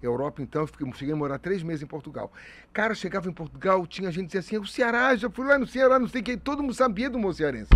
Europa, 0.06 0.42
então, 0.42 0.66
eu 0.80 0.94
cheguei 0.94 1.14
a 1.14 1.18
morar 1.18 1.40
três 1.40 1.64
meses 1.64 1.84
em 1.84 1.88
Portugal. 1.88 2.32
Cara, 2.72 2.94
chegava 2.94 3.30
em 3.30 3.34
Portugal, 3.34 3.86
tinha 3.88 4.12
gente 4.12 4.30
que 4.30 4.38
dizia 4.38 4.40
assim, 4.40 4.58
o 4.58 4.68
Ceará, 4.68 5.16
já 5.16 5.30
fui 5.30 5.46
lá 5.46 5.58
no 5.58 5.66
Ceará, 5.68 6.00
não 6.00 6.08
sei 6.08 6.22
o 6.22 6.24
que, 6.24 6.38
todo 6.38 6.62
mundo 6.62 6.74
sabia 6.74 7.10
do 7.10 7.18
humor 7.18 7.34
cearense. 7.34 7.70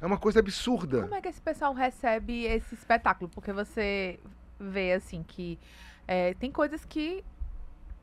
É 0.00 0.06
uma 0.06 0.18
coisa 0.18 0.40
absurda. 0.40 1.02
Como 1.02 1.14
é 1.14 1.20
que 1.20 1.28
esse 1.28 1.40
pessoal 1.40 1.72
recebe 1.72 2.44
esse 2.44 2.74
espetáculo? 2.74 3.30
Porque 3.30 3.52
você 3.52 4.18
vê, 4.58 4.92
assim, 4.94 5.22
que 5.22 5.58
é, 6.08 6.34
tem 6.34 6.50
coisas 6.50 6.84
que 6.84 7.24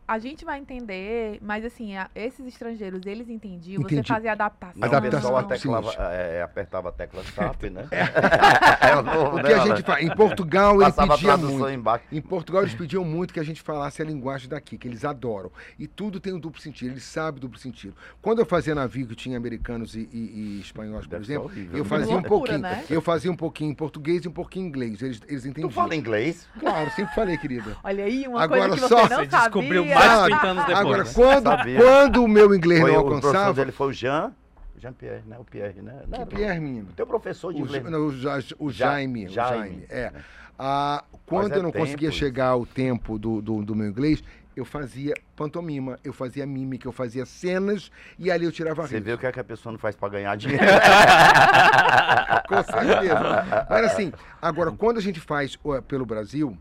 a 0.09 0.17
gente 0.17 0.43
vai 0.43 0.59
entender, 0.59 1.37
mas 1.39 1.63
assim, 1.63 1.95
a- 1.95 2.09
esses 2.15 2.43
estrangeiros, 2.47 3.05
eles 3.05 3.29
entendiam, 3.29 3.83
você 3.83 3.93
Entendi. 3.93 4.07
fazia 4.07 4.31
adaptação. 4.31 4.73
Não, 4.79 4.87
Adaptação, 4.87 5.35
o 5.35 5.43
pessoal 5.47 5.83
sim. 5.83 5.89
teclava, 5.89 6.13
é, 6.15 6.41
apertava 6.41 6.89
a 6.89 6.91
tecla 6.91 7.23
SAP, 7.23 7.63
né? 7.69 7.87
É 8.81 8.95
o 8.95 9.03
novo, 9.03 9.35
O 9.35 9.41
né, 9.41 9.43
que 9.49 9.53
a 9.53 9.61
Alan? 9.61 9.75
gente 9.75 9.85
faz? 9.85 10.03
Em 10.03 10.09
Portugal, 10.15 10.75
ele 10.75 10.85
Passava 10.85 11.13
a 11.13 11.15
pedia 11.17 11.27
tradução 11.29 11.59
muito. 11.59 11.69
embaixo. 11.75 12.03
Em 12.11 12.21
Portugal 12.21 12.63
eles 12.63 12.73
pediam 12.73 13.03
muito 13.05 13.31
que 13.33 13.39
a 13.39 13.43
gente 13.43 13.61
falasse 13.61 14.01
a 14.01 14.05
linguagem 14.05 14.49
daqui, 14.49 14.77
que 14.79 14.87
eles 14.87 15.05
adoram. 15.05 15.51
E 15.77 15.85
tudo 15.87 16.19
tem 16.19 16.33
um 16.33 16.39
duplo 16.39 16.59
sentido, 16.59 16.91
eles 16.93 17.03
sabem 17.03 17.39
duplo 17.39 17.59
sentido. 17.59 17.93
Quando 18.19 18.39
eu 18.39 18.45
fazia 18.47 18.73
navio 18.73 19.05
que 19.05 19.15
tinha 19.15 19.37
americanos 19.37 19.95
e, 19.95 20.09
e- 20.11 20.57
e 20.57 20.59
espanhóis, 20.61 21.05
por 21.05 21.11
Deve 21.11 21.23
exemplo, 21.25 21.45
horrível. 21.45 21.77
eu 21.77 21.85
fazia 21.85 22.07
um 22.07 22.13
Loucura, 22.21 22.29
pouquinho. 22.29 22.59
né? 22.59 22.83
Eu 22.89 23.01
fazia 23.01 23.31
um 23.31 23.35
pouquinho 23.35 23.71
em 23.71 23.75
português 23.75 24.25
e 24.25 24.27
um 24.27 24.31
pouquinho 24.31 24.65
em 24.65 24.69
inglês. 24.69 25.01
Eles, 25.03 25.21
eles 25.27 25.45
entendiam. 25.45 25.69
Tu 25.69 25.75
fala 25.75 25.95
inglês? 25.95 26.47
Claro, 26.59 26.89
sempre 26.91 27.13
falei, 27.13 27.37
querida. 27.37 27.77
Olha 27.83 28.05
aí, 28.05 28.27
uma 28.27 28.41
Agora 28.41 28.61
coisa 28.69 28.75
que 28.75 28.87
só- 28.89 29.07
você 29.07 29.13
não 29.13 29.19
Você 29.23 29.27
descobriu 29.27 29.81
sabia. 29.83 29.98
Mais 29.99 30.25
de 30.27 30.33
Ah, 30.33 30.39
30 30.39 30.47
anos 30.47 30.65
depois. 30.65 30.79
Agora, 30.79 31.03
né? 31.03 31.11
quando, 31.13 31.77
quando 31.83 32.23
o 32.23 32.27
meu 32.27 32.55
inglês 32.55 32.81
Foi 32.81 32.91
não 32.91 33.03
o 33.03 33.13
alcançava. 33.13 33.53
dele 33.53 33.71
foi 33.71 33.87
o 33.87 33.93
Jean. 33.93 34.31
Jean 34.77 34.93
Pierre, 34.93 35.23
né? 35.27 35.35
O 35.39 35.43
Pierre, 35.43 35.81
né? 35.81 35.93
Não 36.07 36.09
Que 36.09 36.15
era 36.15 36.25
Pierre, 36.25 36.59
menino? 36.61 36.87
O 36.89 36.93
teu 36.93 37.05
professor 37.05 37.53
de 37.53 37.61
O, 37.61 37.65
inglês. 37.65 37.83
Não, 37.83 37.99
o 38.07 38.11
Ja- 38.17 38.39
o 38.57 38.71
Ja- 38.71 38.85
Jaime, 38.91 39.25
o 39.25 39.29
Jaime. 39.29 39.57
Jaime, 39.59 39.85
é. 39.89 40.11
Ah, 40.57 41.03
quando 41.25 41.53
é 41.53 41.57
eu 41.57 41.63
não 41.63 41.71
tempo 41.71 41.85
conseguia 41.85 42.09
isso. 42.09 42.17
chegar 42.17 42.47
ao 42.47 42.65
tempo 42.65 43.19
do, 43.19 43.41
do, 43.41 43.63
do 43.63 43.75
meu 43.75 43.87
inglês, 43.87 44.23
eu 44.55 44.63
fazia 44.65 45.13
pantomima, 45.35 45.97
eu 46.03 46.11
fazia 46.11 46.45
mímica, 46.45 46.85
eu 46.87 46.91
fazia 46.91 47.25
cenas 47.25 47.89
e 48.17 48.29
ali 48.29 48.43
eu 48.45 48.51
tirava 48.51 48.85
Você 48.85 48.95
riso. 48.95 49.05
vê 49.05 49.13
o 49.13 49.17
que, 49.17 49.25
é 49.25 49.31
que 49.31 49.39
a 49.39 49.43
pessoa 49.43 49.71
não 49.71 49.79
faz 49.79 49.95
pra 49.95 50.09
ganhar 50.09 50.35
dinheiro. 50.37 50.63
Com 52.47 52.63
certeza. 52.63 53.65
Mas 53.69 53.85
assim, 53.91 54.11
agora, 54.41 54.71
quando 54.71 54.97
a 54.97 55.01
gente 55.01 55.19
faz 55.19 55.57
pelo 55.87 56.05
Brasil, 56.05 56.57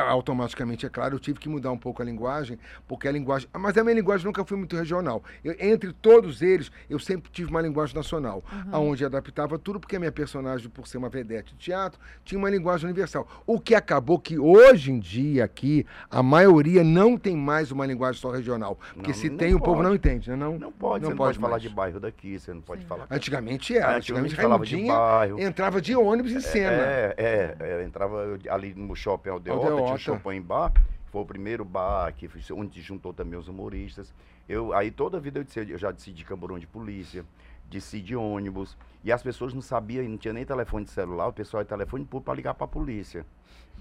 automaticamente, 0.00 0.86
é 0.86 0.88
claro, 0.88 1.14
eu 1.16 1.20
tive 1.20 1.38
que 1.38 1.48
mudar 1.48 1.70
um 1.70 1.78
pouco 1.78 2.02
a 2.02 2.04
linguagem, 2.04 2.58
porque 2.86 3.06
a 3.08 3.12
linguagem. 3.12 3.48
Mas 3.52 3.76
a 3.76 3.82
minha 3.84 3.94
linguagem 3.94 4.26
nunca 4.26 4.44
foi 4.44 4.56
muito 4.56 4.76
regional. 4.76 5.22
Eu- 5.44 5.54
entre 5.58 5.92
todos 5.92 6.42
eles, 6.42 6.70
eu 6.88 6.98
sempre 6.98 7.30
tive 7.30 7.50
uma 7.50 7.60
linguagem 7.60 7.94
nacional, 7.94 8.42
onde 8.72 9.04
adaptava 9.04 9.58
tudo, 9.58 9.78
porque 9.80 9.96
a 9.96 9.98
minha 9.98 10.12
personagem, 10.12 10.68
por 10.68 10.86
ser 10.86 10.98
uma 10.98 11.08
vedete 11.08 11.54
de 11.54 11.58
teatro, 11.60 11.98
tinha 12.24 12.38
uma 12.38 12.50
linguagem 12.50 12.86
universal. 12.88 13.26
O 13.46 13.58
que 13.60 13.74
acabou 13.74 14.18
que 14.18 14.38
hoje 14.38 14.90
em 14.92 14.98
dia 14.98 15.44
aqui, 15.44 15.86
a 16.10 16.22
maioria 16.22 16.82
não 16.84 17.16
tem 17.16 17.36
mais 17.36 17.70
uma 17.70 17.86
linguagem 17.86 18.20
só 18.20 18.30
regional. 18.30 18.78
Porque 18.94 19.10
Não, 19.10 19.14
se 19.18 19.30
não 19.30 19.36
tem, 19.36 19.54
o 19.54 19.58
povo 19.60 19.76
pode. 19.76 19.88
não 19.88 19.94
entende, 19.94 20.30
né? 20.30 20.36
Não, 20.36 20.58
Não 20.58 20.72
pode, 20.72 21.02
Não 21.02 21.10
você 21.10 21.14
não 21.14 21.16
pode 21.16 21.38
pode 21.38 21.38
falar 21.38 21.58
de 21.58 21.68
bairro 21.68 22.00
daqui, 22.00 22.38
você 22.38 22.52
não 22.52 22.60
pode 22.60 22.82
Sim. 22.82 22.86
falar. 22.88 23.06
Antigamente 23.10 23.76
era. 23.76 23.96
Antigamente 23.96 24.32
Antigamente 24.32 24.36
falava 24.36 24.64
de 24.66 24.86
bairro. 24.86 25.40
entrava 25.40 25.80
de 25.80 25.94
ônibus 25.96 26.32
em 26.32 26.40
cena. 26.40 26.72
É, 26.72 27.14
é, 27.16 27.56
é, 27.60 27.84
entrava 27.84 28.38
ali 28.50 28.74
no 28.74 28.94
shopping 28.94 29.30
Aldeota. 29.30 29.83
O 29.92 29.98
Chopin 29.98 30.40
Bar, 30.40 30.72
foi 31.06 31.22
o 31.22 31.26
primeiro 31.26 31.64
bar 31.64 32.12
que 32.12 32.28
onde 32.52 32.80
juntou 32.80 33.12
também 33.12 33.38
os 33.38 33.48
humoristas. 33.48 34.12
Eu, 34.48 34.72
aí 34.72 34.90
toda 34.90 35.16
a 35.16 35.20
vida 35.20 35.38
eu, 35.38 35.44
disse, 35.44 35.60
eu 35.70 35.78
já 35.78 35.90
desci 35.90 36.12
de 36.12 36.24
camburão 36.24 36.58
de 36.58 36.66
polícia, 36.66 37.24
desci 37.70 38.00
de 38.00 38.14
ônibus, 38.14 38.76
e 39.02 39.12
as 39.12 39.22
pessoas 39.22 39.54
não 39.54 39.62
sabiam, 39.62 40.04
não 40.08 40.18
tinha 40.18 40.34
nem 40.34 40.44
telefone 40.44 40.84
de 40.84 40.90
celular, 40.90 41.28
o 41.28 41.32
pessoal 41.32 41.62
ia 41.62 41.66
telefone 41.66 42.04
público 42.04 42.24
para 42.24 42.34
ligar 42.34 42.54
para 42.54 42.64
a 42.64 42.68
polícia. 42.68 43.24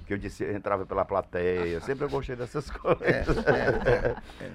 Que 0.06 0.14
eu 0.14 0.18
disse, 0.18 0.44
eu 0.44 0.56
entrava 0.56 0.86
pela 0.86 1.06
plateia, 1.06 1.80
sempre 1.82 2.06
eu 2.06 2.10
gostei 2.10 2.36
dessas 2.36 2.70
coisas. 2.72 3.38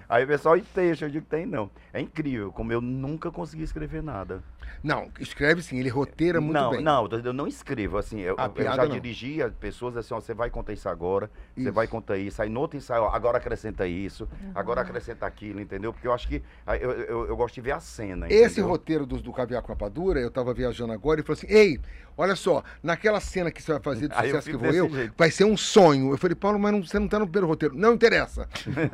Aí 0.08 0.24
o 0.24 0.26
pessoal, 0.26 0.56
e 0.56 0.62
texto, 0.62 1.02
eu 1.02 1.11
digo, 1.11 1.26
tem 1.26 1.46
não. 1.46 1.70
É 1.92 2.00
incrível, 2.00 2.52
como 2.52 2.72
eu 2.72 2.80
nunca 2.80 3.30
consegui 3.30 3.62
escrever 3.62 4.02
nada. 4.02 4.42
Não, 4.82 5.08
escreve 5.18 5.62
sim, 5.62 5.78
ele 5.78 5.88
roteira 5.88 6.40
muito 6.40 6.54
não, 6.54 6.70
bem. 6.70 6.82
não, 6.82 7.08
eu 7.24 7.32
não 7.32 7.46
escrevo, 7.46 7.98
assim, 7.98 8.20
eu, 8.20 8.37
A 8.38 8.50
eu 8.54 8.64
já 8.64 8.76
não. 8.84 8.88
dirigia 8.88 9.48
pessoas 9.50 9.96
assim, 9.96 10.14
ó, 10.14 10.20
você 10.20 10.34
vai 10.34 10.50
contar 10.50 10.72
isso 10.72 10.88
agora, 10.88 11.30
você 11.54 11.62
Isso. 11.62 11.72
vai 11.72 11.87
contar 11.88 12.16
isso, 12.16 12.40
aí 12.40 12.48
no 12.48 12.61
outro 12.61 12.76
ensaio, 12.76 13.02
ó, 13.02 13.08
agora 13.08 13.38
acrescenta 13.38 13.87
isso, 13.87 14.28
agora 14.54 14.82
acrescenta 14.82 15.26
aquilo, 15.26 15.61
entendeu? 15.61 15.92
Porque 15.92 16.06
eu 16.06 16.12
acho 16.12 16.28
que 16.28 16.42
aí 16.66 16.80
eu, 16.80 16.92
eu, 16.92 17.26
eu 17.28 17.37
gosto 17.37 17.54
de 17.56 17.61
ver 17.61 17.72
a 17.72 17.80
cena, 17.80 18.26
Esse 18.28 18.61
entendeu? 18.61 18.68
roteiro 18.68 19.06
do, 19.06 19.20
do 19.20 19.32
Caviar 19.32 19.62
com 19.62 19.72
Rapadura, 19.72 20.20
eu 20.20 20.30
tava 20.30 20.54
viajando 20.54 20.92
agora 20.92 21.20
e 21.20 21.22
falou 21.24 21.37
assim: 21.38 21.48
Ei, 21.52 21.80
olha 22.18 22.37
só, 22.37 22.62
naquela 22.83 23.20
cena 23.20 23.50
que 23.50 23.62
você 23.62 23.72
vai 23.72 23.81
fazer 23.81 24.09
do 24.09 24.14
sucesso 24.14 24.50
que 24.50 24.57
vou 24.57 24.70
eu, 24.70 24.90
jeito. 24.90 25.14
vai 25.16 25.31
ser 25.31 25.44
um 25.44 25.57
sonho. 25.57 26.11
Eu 26.12 26.18
falei, 26.18 26.35
Paulo, 26.35 26.59
mas 26.59 26.72
não- 26.72 26.83
você 26.85 26.98
não 26.98 27.09
tá 27.09 27.18
no 27.18 27.24
primeiro 27.26 27.46
roteiro. 27.46 27.74
Não 27.74 27.94
interessa. 27.94 28.46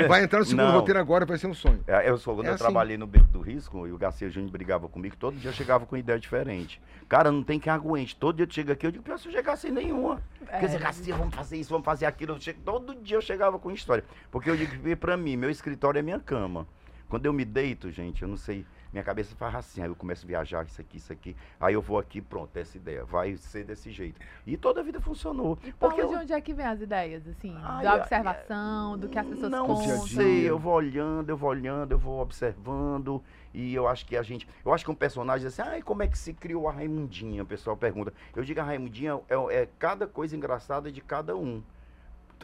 Vai 0.08 0.22
entrar 0.22 0.38
no 0.40 0.44
segundo 0.44 0.66
Não. 0.66 0.72
roteiro 0.72 1.00
agora, 1.00 1.24
vai 1.26 1.38
ser 1.38 1.46
um 1.48 1.54
sonho. 1.54 1.82
É, 1.86 2.08
Eu 2.08 2.18
sou, 2.18 2.34
quando 2.36 2.46
É 2.46 2.50
eu 2.50 2.54
assim. 2.54 2.62
trabalhei 2.62 2.96
no 2.96 3.06
Beco 3.06 3.26
do 3.28 3.40
Risco, 3.40 3.86
e 3.86 3.92
o 3.92 3.98
Garcia 3.98 4.28
Júnior 4.30 4.52
brigava 4.52 4.88
comigo, 4.88 5.16
todo 5.16 5.36
dia 5.36 5.48
eu 5.50 5.54
chegava 5.54 5.86
com 5.86 5.96
ideia 5.96 6.18
diferente. 6.20 6.80
Cara, 7.08 7.32
não 7.32 7.42
tem 7.42 7.58
quem 7.58 7.72
aguente. 7.72 8.14
Todo 8.14 8.36
dia 8.36 8.46
eu 8.46 8.50
chego 8.50 8.70
aqui, 8.72 8.86
eu 8.86 8.90
digo, 8.92 9.02
pior 9.02 9.18
se 9.18 9.26
eu 9.28 9.32
chegar 9.32 9.56
sem 9.56 9.72
nenhuma. 9.72 10.20
Porque 10.38 10.68
você, 10.68 10.76
É. 10.76 10.78
Garcia, 10.78 11.16
vamos 11.16 11.34
fazer 11.34 11.56
isso, 11.56 11.70
vamos 11.70 11.84
fazer 11.84 12.06
aquilo. 12.06 12.32
Eu 12.34 12.40
chego- 12.40 12.60
todo 12.64 12.94
dia 12.94 13.16
eu 13.16 13.22
chegava 13.22 13.58
com 13.58 13.70
história. 13.70 14.04
Porque 14.30 14.50
eu 14.50 14.56
digo 14.56 14.76
que 14.76 14.94
pra 14.96 15.16
mim, 15.16 15.36
meu 15.36 15.48
escritório 15.50 15.98
é 15.98 16.02
minha 16.02 16.20
cama. 16.20 16.66
Quando 17.08 17.26
eu 17.26 17.32
me 17.32 17.44
deito, 17.44 17.90
gente, 17.90 18.22
eu 18.22 18.28
não 18.28 18.36
sei, 18.36 18.66
minha 18.94 19.02
cabeça 19.02 19.34
faz 19.34 19.56
assim, 19.56 19.82
aí 19.82 19.88
eu 19.88 19.96
começo 19.96 20.24
a 20.24 20.28
viajar, 20.28 20.64
isso 20.64 20.80
aqui, 20.80 20.98
isso 20.98 21.12
aqui. 21.12 21.36
Aí 21.58 21.74
eu 21.74 21.82
vou 21.82 21.98
aqui, 21.98 22.20
pronto, 22.20 22.56
essa 22.56 22.76
ideia, 22.76 23.04
vai 23.04 23.36
ser 23.36 23.64
desse 23.64 23.90
jeito. 23.90 24.20
E 24.46 24.56
toda 24.56 24.80
a 24.80 24.84
vida 24.84 25.00
funcionou. 25.00 25.56
Paulo, 25.56 25.72
Porque 25.80 26.06
de 26.06 26.12
eu, 26.12 26.20
onde 26.20 26.32
é 26.32 26.40
que 26.40 26.54
vem 26.54 26.64
as 26.64 26.80
ideias, 26.80 27.26
assim? 27.26 27.56
Ai, 27.60 27.82
da 27.82 27.96
observação, 27.96 28.96
do 28.96 29.08
que 29.08 29.18
as 29.18 29.26
pessoas 29.26 29.50
não 29.50 29.66
contam? 29.66 29.84
dia. 29.84 30.16
sei, 30.16 30.48
eu 30.48 30.56
vou 30.56 30.74
olhando, 30.74 31.28
eu 31.28 31.36
vou 31.36 31.50
olhando, 31.50 31.90
eu 31.90 31.98
vou 31.98 32.20
observando. 32.20 33.20
E 33.52 33.74
eu 33.74 33.88
acho 33.88 34.06
que 34.06 34.16
a 34.16 34.22
gente. 34.22 34.48
Eu 34.64 34.72
acho 34.72 34.84
que 34.84 34.90
um 34.92 34.94
personagem 34.94 35.48
assim, 35.48 35.62
ai, 35.62 35.82
como 35.82 36.04
é 36.04 36.06
que 36.06 36.16
se 36.16 36.32
criou 36.32 36.68
a 36.68 36.72
Raimundinha? 36.72 37.42
O 37.42 37.46
pessoal 37.46 37.76
pergunta. 37.76 38.12
Eu 38.34 38.44
digo 38.44 38.60
a 38.60 38.64
Raimundinha 38.64 39.20
é, 39.28 39.62
é 39.62 39.68
cada 39.76 40.06
coisa 40.06 40.36
engraçada 40.36 40.90
de 40.92 41.00
cada 41.00 41.36
um. 41.36 41.62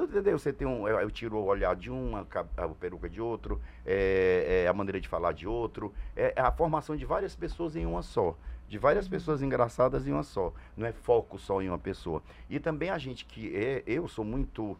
Tu 0.07 0.13
entendeu? 0.13 0.39
Você 0.39 0.53
tem 0.53 0.67
um. 0.67 0.87
Eu, 0.87 0.99
eu 1.01 1.11
tiro 1.11 1.37
o 1.37 1.45
olhar 1.45 1.75
de 1.77 1.91
um, 1.91 2.17
a, 2.17 2.25
a 2.57 2.69
peruca 2.69 3.09
de 3.09 3.21
outro, 3.21 3.61
é, 3.85 4.63
é 4.65 4.69
a 4.69 4.73
maneira 4.73 5.01
de 5.01 5.09
falar 5.09 5.33
de 5.33 5.47
outro. 5.47 5.93
É, 6.17 6.33
é 6.37 6.41
a 6.41 6.51
formação 6.51 6.97
de 6.97 7.05
várias 7.05 7.35
pessoas 7.37 7.77
em 7.77 7.87
uma 7.87 8.03
só. 8.03 8.37
De 8.69 8.79
várias 8.79 9.09
pessoas 9.09 9.43
engraçadas 9.43 10.07
em 10.07 10.13
uma 10.13 10.23
só. 10.23 10.53
Não 10.77 10.87
é 10.87 10.93
foco 10.93 11.39
só 11.39 11.61
em 11.61 11.69
uma 11.69 11.79
pessoa. 11.79 12.23
E 12.49 12.59
também 12.61 12.91
a 12.91 12.99
gente 12.99 13.25
que 13.25 13.55
é. 13.55 13.83
Eu 13.87 14.09
sou 14.09 14.25
muito 14.25 14.77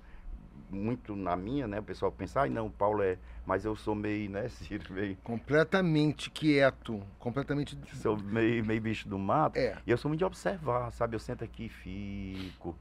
muito 0.71 1.17
na 1.17 1.37
minha, 1.37 1.67
né? 1.67 1.81
O 1.81 1.83
pessoal 1.83 2.13
pensa, 2.13 2.43
ai 2.43 2.49
não, 2.49 2.67
o 2.67 2.71
Paulo 2.71 3.03
é. 3.03 3.19
Mas 3.45 3.65
eu 3.65 3.75
sou 3.75 3.95
meio, 3.95 4.31
né, 4.31 4.49
Ciro, 4.51 4.93
meio. 4.93 5.17
Completamente 5.25 6.31
quieto. 6.31 7.03
Completamente. 7.19 7.77
Sou 7.97 8.17
meio, 8.17 8.65
meio 8.65 8.81
bicho 8.81 9.09
do 9.09 9.19
mato. 9.19 9.59
É. 9.59 9.77
E 9.87 9.91
eu 9.91 9.99
sou 9.99 10.09
muito 10.09 10.21
de 10.21 10.25
observar, 10.25 10.91
sabe? 10.93 11.17
Eu 11.17 11.21
sento 11.21 11.45
aqui 11.45 11.65
e 11.65 11.69
fico. 11.69 12.77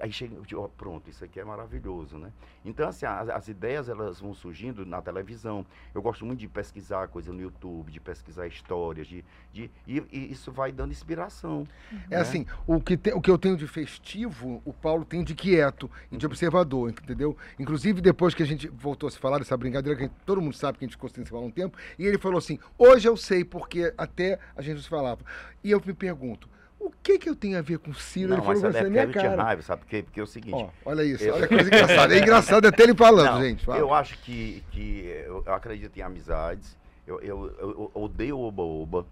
Aí 0.00 0.12
chega, 0.12 0.34
eu 0.36 0.42
digo, 0.44 0.60
ó, 0.60 0.68
pronto, 0.68 1.08
isso 1.08 1.24
aqui 1.24 1.40
é 1.40 1.44
maravilhoso, 1.44 2.18
né? 2.18 2.30
Então, 2.64 2.86
assim, 2.86 3.06
as, 3.06 3.30
as 3.30 3.48
ideias, 3.48 3.88
elas 3.88 4.20
vão 4.20 4.34
surgindo 4.34 4.84
na 4.84 5.00
televisão. 5.00 5.64
Eu 5.94 6.02
gosto 6.02 6.26
muito 6.26 6.38
de 6.40 6.48
pesquisar 6.48 7.08
coisa 7.08 7.32
no 7.32 7.40
YouTube, 7.40 7.90
de 7.90 7.98
pesquisar 7.98 8.46
histórias, 8.46 9.06
de, 9.06 9.24
de, 9.54 9.70
e, 9.86 10.02
e 10.12 10.30
isso 10.32 10.52
vai 10.52 10.70
dando 10.70 10.90
inspiração. 10.90 11.66
É 12.10 12.16
né? 12.16 12.20
assim, 12.20 12.44
o 12.66 12.78
que, 12.78 12.94
te- 12.96 13.12
o 13.14 13.22
que 13.22 13.30
eu 13.30 13.38
tenho 13.38 13.56
de 13.56 13.66
festivo, 13.66 14.60
o 14.66 14.72
Paulo 14.72 15.02
tem 15.04 15.24
de 15.24 15.34
quieto 15.34 15.90
e 16.12 16.16
de 16.18 16.26
observador, 16.26 16.90
entendeu? 16.90 17.34
Inclusive, 17.58 18.02
depois 18.02 18.34
que 18.34 18.42
a 18.42 18.46
gente 18.46 18.68
voltou 18.68 19.06
a 19.06 19.10
se 19.10 19.18
falar 19.18 19.38
dessa 19.38 19.56
brincadeira, 19.56 19.96
que 19.96 20.04
a 20.04 20.08
gente- 20.08 20.16
todo 20.26 20.42
mundo 20.42 20.54
sabe 20.54 20.76
que 20.76 20.84
a 20.84 20.86
gente 20.88 20.96
ficou 20.96 21.08
sem 21.08 21.24
se 21.24 21.30
falar 21.30 21.42
um 21.46 21.50
tempo, 21.50 21.78
e 21.98 22.04
ele 22.06 22.18
falou 22.18 22.36
assim: 22.36 22.58
hoje 22.76 23.08
eu 23.08 23.16
sei, 23.16 23.44
porque 23.44 23.94
até 23.96 24.38
a 24.54 24.60
gente 24.60 24.74
não 24.74 24.82
se 24.82 24.88
falava. 24.90 25.24
E 25.64 25.70
eu 25.70 25.82
me 25.84 25.94
pergunto, 25.94 26.48
o 26.80 26.90
que 27.02 27.18
que 27.18 27.28
eu 27.28 27.36
tenho 27.36 27.58
a 27.58 27.62
ver 27.62 27.78
com 27.78 27.90
o 27.90 27.94
Ciro? 27.94 28.28
ele 28.32 28.36
Não, 28.38 28.44
falou 28.44 28.62
mas 28.62 28.74
assim 28.74 28.86
é 28.86 28.90
minha 28.90 29.06
tinha 29.06 29.22
cara. 29.24 29.42
raiva, 29.42 29.62
sabe? 29.62 29.82
Porque, 29.82 30.02
porque 30.02 30.18
é 30.20 30.22
o 30.22 30.26
seguinte. 30.26 30.54
Ó, 30.54 30.68
olha 30.84 31.02
isso, 31.04 31.22
Eu- 31.24 31.34
olha 31.34 31.46
que 31.46 31.54
coisa 31.54 31.68
engraçada. 31.68 32.14
É 32.14 32.18
engraçado 32.22 32.66
até 32.66 32.82
ele 32.82 32.94
falando, 32.94 33.30
Não, 33.34 33.42
gente. 33.42 33.64
fala. 33.64 33.78
Eu 33.78 33.92
acho 33.94 34.18
que, 34.18 34.64
que 34.70 35.04
eu, 35.26 35.44
acredito 35.46 35.96
em 35.96 36.02
amizades. 36.02 36.76
Eu, 37.06 37.20
eu, 37.20 37.46
eu- 37.58 37.90
odeio 37.94 38.38
oba-oba. 38.38 39.06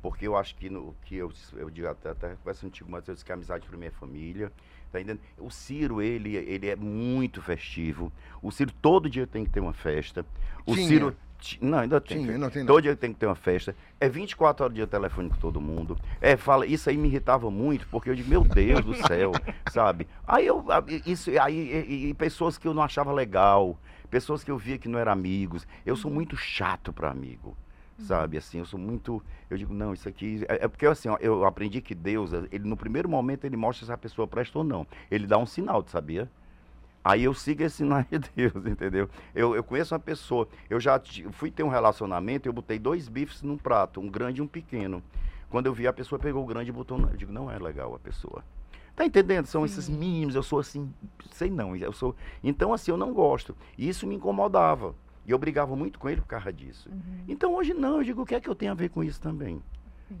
Porque 0.00 0.26
eu 0.26 0.36
acho 0.36 0.56
que, 0.56 0.68
no, 0.68 0.96
que 1.04 1.14
eu, 1.16 1.30
eu 1.56 1.70
digo 1.70 1.86
até, 1.86 2.10
até 2.10 2.34
conversa 2.34 2.66
antigo, 2.66 2.90
mas 2.90 3.06
eu 3.06 3.14
disse 3.14 3.24
que 3.24 3.30
amizade 3.30 3.68
para 3.68 3.78
mim 3.78 3.86
é 3.86 3.90
família. 3.90 4.50
Tá 4.90 5.00
entendendo? 5.00 5.20
O 5.38 5.48
Ciro, 5.48 6.02
ele, 6.02 6.34
ele 6.36 6.68
é 6.68 6.74
muito 6.74 7.40
festivo. 7.40 8.12
O 8.42 8.50
Ciro 8.50 8.72
todo 8.82 9.08
dia 9.08 9.28
tem 9.28 9.44
que 9.44 9.50
ter 9.50 9.60
uma 9.60 9.72
festa. 9.72 10.26
O 10.66 10.74
Tinha. 10.74 10.88
Ciro. 10.88 11.16
Não, 11.60 11.78
ainda 11.78 12.00
tem. 12.00 12.24
Tinha, 12.24 12.38
não 12.38 12.50
tem. 12.50 12.64
Todo 12.64 12.82
dia 12.82 12.96
tem 12.96 13.12
que 13.12 13.18
ter 13.18 13.26
uma 13.26 13.34
festa. 13.34 13.74
É 14.00 14.08
24 14.08 14.64
horas 14.64 14.76
de 14.76 14.86
telefone 14.86 15.28
com 15.28 15.36
todo 15.36 15.60
mundo. 15.60 15.96
É, 16.20 16.36
fala, 16.36 16.66
isso 16.66 16.88
aí 16.88 16.96
me 16.96 17.08
irritava 17.08 17.50
muito, 17.50 17.86
porque 17.88 18.10
eu 18.10 18.14
digo, 18.14 18.28
meu 18.28 18.42
Deus 18.42 18.84
do 18.84 18.94
céu, 18.94 19.32
sabe? 19.70 20.06
Aí 20.26 20.46
eu, 20.46 20.64
isso, 21.06 21.30
aí, 21.40 21.84
e, 21.88 22.08
e 22.08 22.14
pessoas 22.14 22.58
que 22.58 22.66
eu 22.66 22.74
não 22.74 22.82
achava 22.82 23.12
legal, 23.12 23.78
pessoas 24.10 24.44
que 24.44 24.50
eu 24.50 24.58
via 24.58 24.78
que 24.78 24.88
não 24.88 24.98
eram 24.98 25.12
amigos. 25.12 25.66
Eu 25.84 25.96
sou 25.96 26.10
muito 26.10 26.36
chato 26.36 26.92
para 26.92 27.10
amigo, 27.10 27.56
sabe? 27.98 28.36
Assim, 28.36 28.58
eu 28.58 28.66
sou 28.66 28.78
muito, 28.78 29.22
eu 29.48 29.56
digo, 29.56 29.72
não, 29.72 29.92
isso 29.94 30.08
aqui, 30.08 30.44
é, 30.48 30.64
é 30.64 30.68
porque 30.68 30.86
assim, 30.86 31.08
ó, 31.08 31.16
eu 31.20 31.44
aprendi 31.44 31.80
que 31.80 31.94
Deus, 31.94 32.32
ele 32.32 32.64
no 32.64 32.76
primeiro 32.76 33.08
momento 33.08 33.44
ele 33.44 33.56
mostra 33.56 33.86
se 33.86 33.92
a 33.92 33.96
pessoa 33.98 34.28
presta 34.28 34.58
ou 34.58 34.64
não. 34.64 34.86
Ele 35.10 35.26
dá 35.26 35.38
um 35.38 35.46
sinal, 35.46 35.82
tu 35.82 35.90
sabia? 35.90 36.30
Aí 37.04 37.24
eu 37.24 37.34
sigo 37.34 37.62
esse 37.62 37.76
sinal 37.78 38.04
de 38.08 38.18
Deus, 38.36 38.54
entendeu? 38.66 39.08
Eu, 39.34 39.56
eu 39.56 39.64
conheço 39.64 39.92
uma 39.94 39.98
pessoa, 40.00 40.48
eu 40.70 40.78
já 40.78 41.00
fui 41.32 41.50
ter 41.50 41.62
um 41.62 41.68
relacionamento, 41.68 42.48
eu 42.48 42.52
botei 42.52 42.78
dois 42.78 43.08
bifes 43.08 43.42
num 43.42 43.56
prato, 43.56 44.00
um 44.00 44.08
grande 44.08 44.40
e 44.40 44.42
um 44.42 44.46
pequeno. 44.46 45.02
Quando 45.50 45.66
eu 45.66 45.74
vi, 45.74 45.86
a 45.86 45.92
pessoa 45.92 46.18
pegou 46.18 46.42
o 46.42 46.46
grande 46.46 46.70
e 46.70 46.72
botou. 46.72 46.96
no- 46.96 47.08
Eu 47.10 47.16
digo, 47.16 47.32
não 47.32 47.50
é 47.50 47.58
legal 47.58 47.94
a 47.94 47.98
pessoa. 47.98 48.44
Tá 48.94 49.04
entendendo? 49.04 49.46
São 49.46 49.64
esses 49.64 49.86
Sim. 49.86 49.96
mínimos, 49.96 50.34
eu 50.34 50.42
sou 50.42 50.58
assim, 50.60 50.92
sei 51.32 51.50
não, 51.50 51.74
eu 51.76 51.92
sou. 51.92 52.14
Então, 52.42 52.72
assim, 52.72 52.90
eu 52.90 52.96
não 52.96 53.12
gosto. 53.12 53.56
E 53.76 53.88
isso 53.88 54.06
me 54.06 54.14
incomodava. 54.14 54.94
E 55.26 55.30
eu 55.30 55.38
brigava 55.38 55.74
muito 55.76 55.98
com 55.98 56.08
ele 56.10 56.20
por 56.20 56.26
causa 56.26 56.52
disso. 56.52 56.88
Uhum. 56.90 57.24
Então 57.28 57.54
hoje 57.54 57.72
não, 57.72 57.98
eu 57.98 58.02
digo 58.04 58.22
o 58.22 58.26
que 58.26 58.34
é 58.34 58.40
que 58.40 58.48
eu 58.48 58.54
tenho 58.54 58.72
a 58.72 58.74
ver 58.74 58.88
com 58.90 59.02
isso 59.04 59.20
também. 59.20 59.62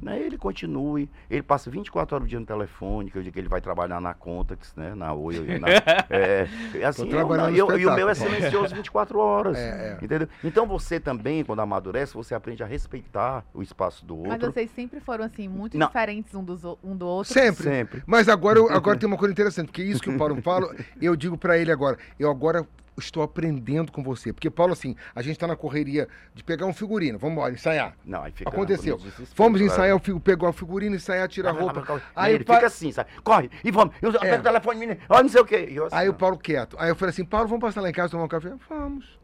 Né? 0.00 0.18
Ele 0.20 0.38
continue, 0.38 1.08
ele 1.30 1.42
passa 1.42 1.70
24 1.70 2.14
horas 2.14 2.24
por 2.24 2.28
dia 2.28 2.40
no 2.40 2.46
telefone, 2.46 3.10
que 3.10 3.18
eu 3.18 3.22
digo 3.22 3.34
que 3.34 3.40
ele 3.40 3.48
vai 3.48 3.60
trabalhar 3.60 4.00
na 4.00 4.14
Contax, 4.14 4.74
né? 4.76 4.94
Na 4.94 5.12
Oi, 5.12 5.58
na, 5.58 5.68
é, 6.10 6.48
é 6.74 6.84
assim, 6.84 7.02
eu- 7.02 7.08
trabalhando 7.08 7.50
no 7.50 7.56
eu- 7.56 7.78
e 7.78 7.86
o 7.86 7.94
meu 7.94 8.08
é 8.08 8.14
silencioso 8.14 8.74
24 8.74 9.18
horas. 9.18 9.56
É, 9.56 9.98
é. 10.00 10.04
Entendeu? 10.04 10.28
Então 10.42 10.66
você 10.66 10.98
também, 11.00 11.44
quando 11.44 11.60
amadurece, 11.60 12.14
você 12.14 12.34
aprende 12.34 12.62
a 12.62 12.66
respeitar 12.66 13.44
o 13.52 13.62
espaço 13.62 14.04
do 14.06 14.16
Mas 14.18 14.32
outro. 14.34 14.52
vocês 14.52 14.70
sempre 14.70 15.00
foram 15.00 15.24
assim, 15.24 15.48
muito 15.48 15.76
Não. 15.76 15.86
diferentes 15.86 16.34
um, 16.34 16.44
dos, 16.44 16.64
um 16.82 16.96
do 16.96 17.06
outro. 17.06 17.32
Sempre. 17.32 17.62
Sempre. 17.64 18.02
Mas 18.06 18.28
agora, 18.28 18.58
eu- 18.58 18.70
agora 18.70 18.96
tem 18.98 19.06
uma 19.06 19.16
coisa 19.18 19.32
interessante, 19.32 19.66
porque 19.66 19.82
isso 19.82 20.00
que 20.02 20.10
o 20.10 20.16
Paulo 20.18 20.40
fala, 20.42 20.74
eu 21.00 21.14
digo 21.16 21.36
pra 21.36 21.58
ele 21.58 21.70
agora, 21.72 21.98
eu 22.18 22.30
agora 22.30 22.66
estou 22.96 23.22
aprendendo 23.22 23.90
com 23.90 24.02
você. 24.02 24.32
Porque, 24.32 24.50
Paulo, 24.50 24.72
assim, 24.72 24.94
a 25.14 25.22
gente 25.22 25.38
tá 25.38 25.46
na 25.46 25.56
correria 25.56 26.08
de 26.34 26.44
pegar 26.44 26.66
um 26.66 26.72
figurino, 26.74 27.18
vamos 27.18 27.32
embora, 27.36 27.52
ensaiar. 27.54 27.94
Não, 28.04 28.22
aí 28.22 28.32
fica 28.32 28.50
Aconteceu. 28.50 28.98
Fomos 29.34 29.60
claro. 29.60 29.64
ensaiar, 29.64 29.96
o 29.96 29.98
figu- 29.98 30.20
pegar 30.20 30.48
o 30.48 30.52
figurino, 30.52 30.94
ensaiar, 30.96 31.26
tirar 31.28 31.50
a 31.50 31.52
roupa. 31.52 31.84
Aí 31.94 32.00
Aí 32.14 32.34
ele 32.34 32.42
o 32.44 32.46
pai- 32.46 32.56
fica 32.56 32.66
assim, 32.66 32.92
sabe? 32.92 33.10
Corre, 33.24 33.50
e 33.64 33.70
vamos. 33.70 33.94
Eu 34.02 34.10
É. 34.10 34.18
pego 34.18 34.40
o 34.40 34.42
telefone, 34.42 34.78
menino, 34.80 35.00
olha 35.08 35.22
não 35.22 35.30
sei 35.30 35.40
o 35.40 35.44
quê. 35.44 35.68
Eu 35.70 35.86
assim, 35.86 35.96
Aí 35.96 36.08
o. 36.08 36.14
Paulo 36.14 36.38
quieto. 36.38 36.76
Aí 36.78 36.88
eu 36.90 36.96
falei 36.96 37.10
assim, 37.10 37.24
Paulo, 37.24 37.48
vamos 37.48 37.60
passar 37.62 37.80
lá 37.80 37.88
em 37.90 37.92
casa 37.92 38.10
tomar 38.10 38.24
um 38.24 38.28
café? 38.28 38.52
Vamos. 38.68 39.20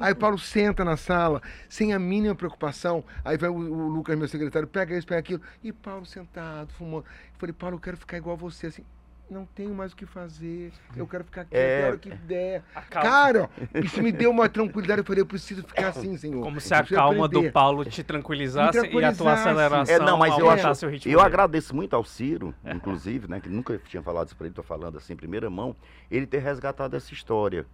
Aí 0.00 0.12
o 0.12 0.16
Paulo 0.16 0.38
senta 0.38 0.84
na 0.84 0.96
sala, 0.96 1.42
sem 1.68 1.92
a 1.92 1.98
mínima 1.98 2.32
preocupação. 2.32 3.04
Aí 3.24 3.36
vai 3.36 3.50
o, 3.50 3.54
o 3.54 3.88
Lucas, 3.88 4.16
meu 4.16 4.28
secretário, 4.28 4.68
pega 4.68 4.96
isso, 4.96 5.04
pega 5.06 5.18
aquilo. 5.18 5.42
E 5.60 5.72
Paulo 5.72 6.06
sentado, 6.06 6.72
fumando. 6.74 7.04
Eu 7.04 7.38
falei, 7.38 7.52
Paulo, 7.52 7.74
eu 7.76 7.80
quero 7.80 7.96
ficar 7.96 8.16
igual 8.16 8.36
a 8.36 8.38
você, 8.38 8.68
assim. 8.68 8.84
Não 9.30 9.44
tenho 9.44 9.74
mais 9.74 9.92
o 9.92 9.96
que 9.96 10.06
fazer. 10.06 10.72
Eu 10.96 11.06
quero 11.06 11.22
ficar 11.22 11.42
aqui 11.42 11.54
É. 11.54 11.82
a 11.84 11.86
hora 11.88 11.98
que 11.98 12.08
der. 12.08 12.62
Acalma. 12.74 13.08
Cara, 13.10 13.50
isso 13.84 14.02
me 14.02 14.10
deu 14.10 14.30
uma 14.30 14.48
tranquilidade. 14.48 15.00
Eu 15.00 15.04
falei, 15.04 15.20
eu 15.20 15.26
preciso 15.26 15.62
ficar 15.62 15.88
assim, 15.88 16.16
senhor. 16.16 16.42
Como 16.42 16.58
se 16.60 16.72
Eu 16.72 16.78
a 16.78 16.82
calma 16.84 17.28
do 17.28 17.36
aprender. 17.38 17.52
Paulo 17.52 17.84
te 17.84 18.02
tranquilizasse, 18.02 18.80
Me 18.80 18.86
e 18.86 18.88
a 18.88 18.90
tua 18.90 19.00
tranquilizasse. 19.34 19.48
aceleração 19.48 19.94
É, 19.94 19.98
não, 19.98 20.16
mas 20.16 20.38
eu 20.38 20.48
acho. 20.48 20.86
o 20.86 20.88
ritmo 20.88 21.12
Eu 21.12 21.18
dele. 21.18 21.26
agradeço 21.26 21.76
muito 21.76 21.94
ao 21.94 22.04
Ciro, 22.04 22.54
inclusive, 22.64 23.28
né? 23.28 23.38
Que 23.38 23.50
nunca 23.50 23.76
tinha 23.86 24.02
falado 24.02 24.28
isso 24.28 24.36
pra 24.36 24.46
ele, 24.46 24.54
tô 24.54 24.62
falando 24.62 24.96
assim 24.96 25.12
em 25.12 25.16
primeira 25.16 25.50
mão, 25.50 25.76
ele 26.10 26.26
ter 26.26 26.38
resgatado 26.38 26.96
essa 26.96 27.12
história. 27.12 27.66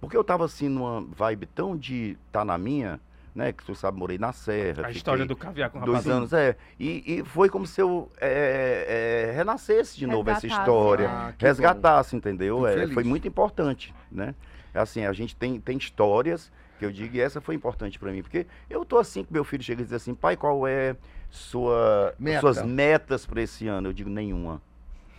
Porque 0.00 0.16
eu 0.16 0.22
tava 0.22 0.44
assim 0.44 0.68
numa 0.68 1.00
vibe 1.00 1.46
tão 1.46 1.76
de 1.76 2.16
tá 2.30 2.44
na 2.44 2.56
minha, 2.56 3.00
né? 3.34 3.52
Que 3.52 3.64
tu 3.64 3.74
sabe, 3.74 3.98
morei 3.98 4.18
na 4.18 4.32
Serra. 4.32 4.86
A 4.86 4.90
história 4.90 5.26
do 5.26 5.34
caviar 5.34 5.70
com 5.70 5.80
Dois 5.80 6.04
rapadura. 6.04 6.16
anos, 6.16 6.32
é. 6.32 6.56
E, 6.78 7.18
e 7.18 7.24
foi 7.24 7.48
como 7.48 7.66
se 7.66 7.80
eu 7.80 8.10
é, 8.20 9.26
é, 9.28 9.32
renascesse 9.32 9.96
de 9.96 10.06
novo 10.06 10.30
essa 10.30 10.46
história. 10.46 11.08
Ah, 11.10 11.32
que 11.36 11.44
resgatasse, 11.44 12.14
entendeu? 12.14 12.58
Fico 12.58 12.68
É, 12.68 12.86
foi 12.88 13.04
muito 13.04 13.26
importante, 13.26 13.94
né? 14.10 14.34
Assim, 14.72 15.04
a 15.04 15.12
gente 15.12 15.36
tem, 15.36 15.60
tem 15.60 15.76
histórias 15.76 16.50
que 16.78 16.84
eu 16.84 16.90
digo, 16.90 17.16
e 17.16 17.20
essa 17.20 17.40
foi 17.40 17.54
importante 17.54 17.98
pra 17.98 18.10
mim, 18.10 18.22
porque 18.22 18.46
eu 18.68 18.84
tô 18.84 18.98
assim 18.98 19.22
que 19.22 19.32
meu 19.32 19.44
filho 19.44 19.62
chega 19.62 19.82
e 19.82 19.84
diz 19.84 19.92
assim, 19.92 20.14
pai, 20.14 20.36
qual 20.36 20.66
é 20.66 20.96
sua, 21.30 22.14
Meta. 22.18 22.40
suas 22.40 22.62
metas 22.62 23.24
pra 23.24 23.40
esse 23.42 23.68
ano? 23.68 23.88
Eu 23.88 23.92
digo, 23.92 24.10
nenhuma. 24.10 24.60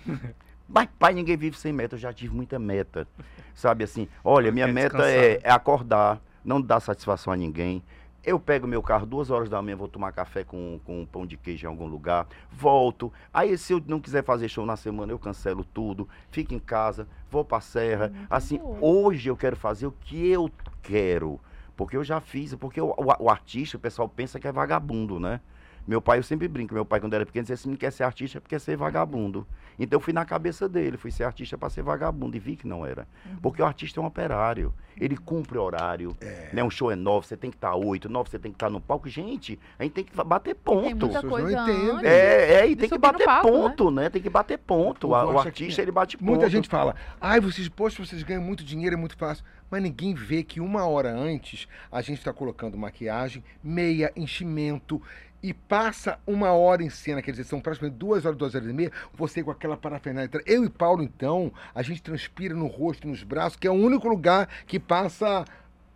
Mas, 0.67 0.89
pai, 0.97 1.13
ninguém 1.13 1.37
vive 1.37 1.57
sem 1.57 1.71
meta, 1.71 1.95
eu 1.95 1.99
já 1.99 2.11
tive 2.11 2.35
muita 2.35 2.57
meta. 2.57 3.07
Sabe 3.53 3.83
assim, 3.83 4.07
olha, 4.23 4.51
minha 4.51 4.67
meta 4.67 5.07
é, 5.07 5.35
né? 5.35 5.39
é 5.43 5.51
acordar, 5.51 6.19
não 6.43 6.59
dar 6.59 6.79
satisfação 6.79 7.31
a 7.31 7.37
ninguém. 7.37 7.83
Eu 8.25 8.39
pego 8.39 8.65
meu 8.65 8.81
carro 8.81 9.05
duas 9.05 9.29
horas 9.29 9.49
da 9.49 9.61
manhã, 9.61 9.75
vou 9.77 9.87
tomar 9.87 10.11
café 10.11 10.43
com, 10.43 10.79
com 10.83 11.01
um 11.01 11.05
pão 11.05 11.27
de 11.27 11.37
queijo 11.37 11.65
em 11.67 11.69
algum 11.69 11.85
lugar, 11.85 12.27
volto. 12.51 13.13
Aí, 13.31 13.55
se 13.57 13.71
eu 13.73 13.81
não 13.85 13.99
quiser 13.99 14.23
fazer 14.23 14.49
show 14.49 14.65
na 14.65 14.75
semana, 14.75 15.11
eu 15.13 15.19
cancelo 15.19 15.63
tudo, 15.63 16.09
fico 16.31 16.53
em 16.53 16.59
casa, 16.59 17.07
vou 17.29 17.45
pra 17.45 17.61
serra. 17.61 18.09
Muito 18.09 18.27
assim, 18.29 18.57
bom. 18.57 18.77
hoje 18.81 19.29
eu 19.29 19.37
quero 19.37 19.55
fazer 19.55 19.85
o 19.85 19.91
que 19.91 20.27
eu 20.27 20.49
quero. 20.81 21.39
Porque 21.77 21.95
eu 21.95 22.03
já 22.03 22.19
fiz, 22.19 22.55
porque 22.55 22.81
o, 22.81 22.87
o- 22.97 23.23
o 23.25 23.29
artista, 23.29 23.77
o 23.77 23.79
pessoal 23.79 24.09
pensa 24.09 24.39
que 24.39 24.47
é 24.47 24.51
vagabundo, 24.51 25.19
né? 25.19 25.39
Meu 25.87 26.01
pai, 26.01 26.17
eu 26.17 26.23
sempre 26.23 26.47
brinco, 26.47 26.73
meu 26.73 26.83
pai, 26.85 26.99
quando 26.99 27.13
era 27.13 27.25
pequeno, 27.25 27.43
dizia 27.43 27.53
assim, 27.53 27.69
não 27.69 27.75
quer 27.77 27.91
ser 27.91 28.03
artista 28.03 28.41
porque 28.41 28.55
quer 28.55 28.59
ser 28.59 28.75
vagabundo. 28.75 29.45
Então 29.77 29.97
eu 29.97 30.01
fui 30.01 30.13
na 30.13 30.23
cabeça 30.25 30.67
dele, 30.69 30.95
fui 30.97 31.11
ser 31.11 31.25
artista 31.25 31.57
para 31.57 31.69
ser 31.69 31.83
vagabundo 31.83 32.35
e 32.35 32.39
vi 32.39 32.55
que 32.55 32.65
não 32.67 32.85
era. 32.85 33.07
Porque 33.41 33.61
o 33.61 33.65
artista 33.65 33.99
é 33.99 34.03
um 34.03 34.05
operário, 34.05 34.73
ele 34.99 35.17
cumpre 35.17 35.57
horário, 35.57 36.15
né? 36.53 36.63
Um 36.63 36.69
show 36.69 36.89
é 36.91 36.95
nove, 36.95 37.27
você 37.27 37.35
tem 37.37 37.51
que 37.51 37.57
estar 37.57 37.75
oito, 37.75 38.07
nove, 38.09 38.29
você 38.29 38.39
tem 38.39 38.51
que 38.51 38.55
estar 38.55 38.69
no 38.69 38.79
palco. 38.79 39.07
Gente, 39.09 39.59
a 39.77 39.83
gente 39.83 39.91
tem 39.93 40.03
que 40.05 40.15
bater 40.23 40.55
Tem 40.55 40.63
ponto. 40.63 40.81
muita 40.89 41.07
Pessoas 41.07 41.23
não 41.23 41.29
coisa 41.29 41.61
entendem. 41.61 42.05
É, 42.09 42.53
é, 42.61 42.67
e 42.67 42.75
tem 42.75 42.89
que 42.89 42.97
bater 42.97 43.25
palco, 43.25 43.47
né? 43.51 43.53
ponto, 43.53 43.91
né? 43.91 44.09
Tem 44.09 44.21
que 44.21 44.29
bater 44.29 44.57
ponto. 44.57 45.07
O 45.07 45.09
O 45.11 45.15
acha 45.15 45.41
que- 45.41 45.47
artista, 45.49 45.81
ele 45.81 45.91
bate 45.91 46.17
ponto. 46.17 46.25
Muita 46.25 46.49
gente 46.49 46.69
fala, 46.69 46.95
ai, 47.19 47.39
vocês, 47.41 47.67
poxa, 47.69 48.03
vocês 48.03 48.23
ganham 48.23 48.41
muito 48.41 48.63
dinheiro, 48.63 48.95
é 48.95 48.97
muito 48.97 49.17
fácil. 49.17 49.43
Mas 49.69 49.81
ninguém 49.83 50.13
vê 50.13 50.41
que 50.43 50.61
uma 50.61 50.85
hora 50.87 51.09
antes 51.11 51.67
a 51.91 51.99
gente 52.01 52.19
está 52.19 52.31
colocando 52.31 52.77
maquiagem, 52.77 53.43
meia, 53.63 54.11
enchimento, 54.15 55.01
e 55.45 55.53
passa 55.53 56.17
uma 56.25 56.51
hora 56.53 56.81
em 56.81 56.89
cena, 56.89 57.21
quer 57.21 57.29
dizer, 57.29 57.43
são 57.43 57.61
praticamente 57.61 57.97
duas 57.97 58.25
horas, 58.25 58.35
duas 58.35 58.55
horas 58.55 58.67
e 58.67 58.73
meia, 58.73 58.91
você 59.13 59.43
com 59.43 59.51
aquela 59.51 59.77
parafernália. 59.77 60.27
Eu 60.43 60.65
e 60.65 60.69
Paulo, 60.69 61.03
então, 61.03 61.51
a 61.73 61.83
gente 61.83 62.01
transpira 62.01 62.55
no 62.55 62.65
rosto, 62.65 63.07
nos 63.07 63.21
braços, 63.21 63.55
que 63.55 63.67
é 63.67 63.69
o 63.69 63.75
único 63.75 64.07
lugar 64.07 64.49
que 64.65 64.79
passa 64.79 65.45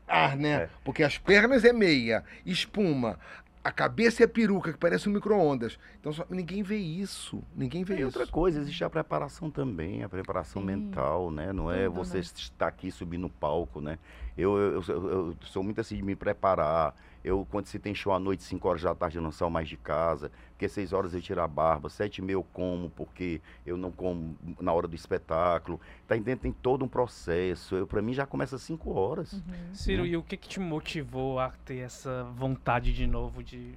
ar, 0.07 0.37
né? 0.37 0.49
É. 0.63 0.69
Porque 0.83 1.01
as 1.01 1.17
pernas 1.17 1.65
é 1.65 1.73
meia, 1.73 2.23
espuma. 2.45 3.17
A 3.63 3.71
cabeça 3.71 4.23
é 4.23 4.27
peruca, 4.27 4.71
que 4.71 4.77
parece 4.77 5.09
um 5.09 5.11
micro-ondas. 5.13 5.79
Então 5.99 6.13
só- 6.13 6.25
ninguém 6.29 6.61
vê 6.61 6.77
isso. 6.77 7.43
Ninguém 7.55 7.83
vê 7.83 7.95
E 7.95 7.97
isso. 7.97 8.05
outra 8.19 8.27
coisa, 8.27 8.59
existe 8.61 8.83
a 8.83 8.89
preparação 8.89 9.49
também, 9.49 10.03
a 10.03 10.09
preparação 10.09 10.61
Sim. 10.61 10.67
mental, 10.67 11.31
né? 11.31 11.51
Não 11.51 11.71
é 11.71 11.89
você 11.89 12.19
estar 12.19 12.67
aqui 12.67 12.91
subir 12.91 13.17
no 13.17 13.29
palco, 13.29 13.81
né? 13.81 13.97
Eu, 14.37 14.55
eu, 14.57 14.83
eu- 14.87 15.09
eu 15.09 15.35
sou 15.41 15.63
muito 15.63 15.81
assim 15.81 15.95
de 15.97 16.03
me 16.03 16.15
preparar. 16.15 16.93
Eu, 17.23 17.45
quando 17.49 17.65
se 17.65 17.77
tem 17.77 17.93
show 17.93 18.13
à 18.13 18.19
noite, 18.19 18.43
5 18.43 18.67
horas 18.67 18.81
da 18.81 18.95
tarde, 18.95 19.17
eu 19.17 19.21
não 19.21 19.31
saio 19.31 19.51
mais 19.51 19.67
de 19.67 19.77
casa. 19.77 20.31
Porque 20.51 20.67
6 20.67 20.93
horas 20.93 21.13
eu 21.13 21.21
tiro 21.21 21.41
a 21.41 21.47
barba, 21.47 21.89
7 21.89 22.17
e 22.17 22.21
meia 22.21 22.35
eu 22.35 22.43
como, 22.43 22.89
porque 22.89 23.41
eu 23.65 23.77
não 23.77 23.91
como 23.91 24.37
na 24.59 24.71
hora 24.73 24.87
do 24.87 24.95
espetáculo. 24.95 25.79
Tá 26.07 26.15
entendendo? 26.15 26.39
Tem 26.39 26.51
todo 26.51 26.83
um 26.83 26.87
processo. 26.87 27.75
Eu, 27.75 27.87
pra 27.87 28.01
mim 28.01 28.13
já 28.13 28.25
começa 28.25 28.55
às 28.55 28.61
5 28.63 28.91
horas. 28.91 29.33
Uhum. 29.33 29.73
Ciro, 29.73 30.05
e 30.05 30.15
o 30.15 30.23
que, 30.23 30.37
que 30.37 30.47
te 30.47 30.59
motivou 30.59 31.39
a 31.39 31.49
ter 31.65 31.77
essa 31.77 32.23
vontade 32.35 32.93
de 32.93 33.05
novo 33.05 33.43
de 33.43 33.73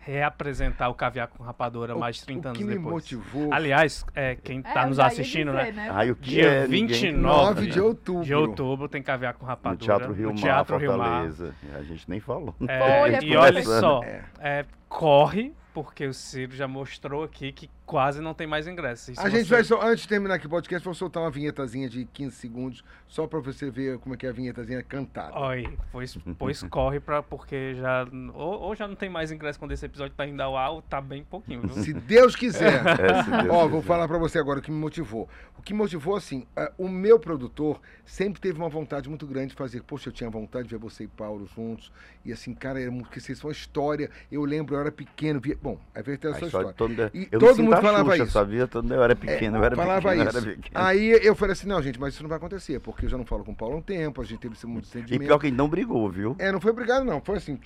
reapresentar 0.00 0.88
o 0.88 0.94
Caviar 0.94 1.28
com 1.28 1.42
Rapadura 1.42 1.94
mais 1.94 2.16
de 2.16 2.24
30 2.26 2.48
o 2.48 2.50
anos 2.50 2.58
que 2.58 2.64
me 2.64 2.74
depois? 2.74 2.92
motivou 2.94 3.52
Aliás, 3.52 4.04
é, 4.14 4.34
quem 4.34 4.58
É, 4.60 4.62
tá 4.62 4.86
nos 4.86 4.98
assistindo, 4.98 5.52
dizer, 5.52 5.72
né? 5.74 5.90
Aí 5.92 6.10
o 6.10 6.16
que 6.16 6.30
Dia 6.30 6.46
é 6.48 6.60
ninguém- 6.66 6.86
29 6.86 7.16
9 7.20 7.66
de 7.70 7.80
outubro. 7.80 8.24
De 8.24 8.34
outubro 8.34 8.88
tem 8.88 9.02
Caviar 9.02 9.34
com 9.34 9.44
No 9.44 9.48
Rapadura. 9.48 9.84
Teatro 9.84 10.12
Rio 10.12 10.28
no 10.28 10.34
Mar, 10.34 10.40
Teatro 10.40 10.76
Rio 10.78 10.96
Mar. 10.98 11.26
A 11.78 11.82
gente 11.82 12.08
nem 12.08 12.18
falou. 12.20 12.54
É, 12.66 13.00
Folha, 13.00 13.18
e 13.24 13.36
olha 13.36 13.62
só, 13.62 14.02
É. 14.02 14.22
é, 14.40 14.64
corre, 14.88 15.52
porque 15.72 16.06
o 16.06 16.12
Ciro 16.14 16.52
já 16.56 16.66
mostrou 16.66 17.22
aqui 17.22 17.52
que 17.52 17.70
quase 17.90 18.20
não 18.20 18.32
tem 18.32 18.46
mais 18.46 18.68
ingressos. 18.68 19.18
A 19.18 19.28
gente 19.28 19.46
você- 19.48 19.54
vai 19.54 19.64
só, 19.64 19.82
antes 19.82 20.02
de 20.02 20.08
terminar 20.08 20.36
aqui 20.36 20.46
o 20.46 20.48
podcast, 20.48 20.84
vou 20.84 20.94
soltar 20.94 21.20
uma 21.24 21.30
vinhetazinha 21.30 21.88
de 21.88 22.04
15 22.04 22.36
segundos, 22.36 22.84
só 23.08 23.26
pra 23.26 23.40
você 23.40 23.68
ver 23.68 23.98
como 23.98 24.14
é 24.14 24.16
que 24.16 24.24
é 24.24 24.28
a 24.28 24.32
vinhetazinha 24.32 24.80
cantada. 24.84 25.36
Oi, 25.36 25.76
pois, 25.90 26.16
pois 26.38 26.62
corre 26.70 27.00
pra, 27.00 27.20
porque 27.20 27.74
já. 27.74 28.06
Ou, 28.32 28.60
ou 28.60 28.76
já 28.76 28.86
não 28.86 28.94
tem 28.94 29.10
mais 29.10 29.32
ingresso 29.32 29.58
quando 29.58 29.72
esse 29.72 29.84
episódio 29.84 30.14
tá 30.16 30.24
indo 30.24 30.40
ao 30.40 30.56
ar, 30.56 30.70
ou 30.70 30.82
tá 30.82 31.00
bem 31.00 31.24
pouquinho, 31.24 31.62
viu? 31.62 31.82
Se 31.82 31.92
Deus 31.92 32.36
quiser. 32.36 32.80
É, 33.00 33.22
se 33.24 33.30
Deus 33.30 33.48
Ó, 33.50 33.66
vou 33.66 33.80
quiser. 33.80 33.88
falar 33.88 34.06
pra 34.06 34.18
você 34.18 34.38
agora 34.38 34.60
o 34.60 34.62
que 34.62 34.70
me 34.70 34.76
motivou. 34.78 35.28
O 35.58 35.62
que 35.62 35.72
me 35.74 35.80
motivou, 35.80 36.14
assim, 36.14 36.46
é, 36.56 36.70
o 36.78 36.88
meu 36.88 37.18
produtor 37.18 37.80
sempre 38.04 38.40
teve 38.40 38.56
uma 38.58 38.68
vontade 38.68 39.08
muito 39.08 39.26
grande 39.26 39.48
de 39.48 39.54
fazer. 39.54 39.82
Poxa, 39.82 40.08
eu 40.10 40.12
tinha 40.12 40.30
vontade 40.30 40.68
de 40.68 40.74
ver 40.76 40.80
você 40.80 41.04
e 41.04 41.08
Paulo 41.08 41.46
juntos. 41.56 41.90
E 42.24 42.32
assim, 42.32 42.54
cara, 42.54 42.80
era 42.80 42.90
muito, 42.90 43.06
porque 43.06 43.18
vocês 43.20 43.38
são 43.38 43.48
uma 43.48 43.52
história. 43.52 44.08
Eu 44.30 44.44
lembro, 44.44 44.74
eu 44.76 44.80
era 44.80 44.92
pequeno. 44.92 45.40
Via, 45.40 45.58
bom, 45.60 45.78
é 45.94 46.02
verdade 46.02 46.34
a 46.34 46.36
A 46.36 46.38
sua 46.38 46.46
história 46.46 46.68
história. 46.70 46.74
todo 46.74 46.90
mundo- 46.90 47.10
E 47.14 47.28
eu 47.32 47.40
todo 47.40 47.48
me 47.50 47.54
sinto 47.56 47.64
mundo 47.64 47.79
a 47.80 47.92
falava 47.92 48.10
Xuxa, 48.12 48.22
isso. 48.24 48.32
sabia? 48.32 48.66
Todo- 48.66 48.92
Eu 48.94 49.02
era 49.02 49.14
pequeno, 49.16 49.56
eu 49.58 49.64
era 49.64 49.76
falava 49.76 50.00
pequeno, 50.10 50.22
eu 50.24 50.28
isso. 50.28 50.38
era 50.38 50.46
pequeno. 50.56 50.70
Aí 50.86 51.10
eu 51.22 51.34
falei 51.34 51.52
assim, 51.52 51.66
não, 51.68 51.82
gente, 51.82 51.98
mas 52.00 52.14
isso 52.14 52.22
não 52.22 52.28
vai 52.28 52.38
acontecer, 52.38 52.80
porque 52.80 53.06
eu 53.06 53.08
já 53.10 53.18
não 53.18 53.24
falo 53.26 53.44
com 53.44 53.52
o 53.52 53.56
Paulo 53.56 53.74
há 53.74 53.78
um 53.78 53.82
tempo, 53.82 54.20
a 54.20 54.24
gente 54.24 54.38
teve 54.40 54.54
esse 54.54 54.66
muito 54.66 54.84
E 54.84 54.88
sentimento. 54.88 55.26
pior 55.26 55.38
que 55.38 55.46
ele 55.48 55.56
não 55.56 55.68
brigou, 55.68 56.08
viu? 56.10 56.36
É, 56.38 56.50
não 56.52 56.60
foi 56.60 56.70
obrigado, 56.70 57.04
não. 57.04 57.20
Foi 57.20 57.36
assim. 57.36 57.58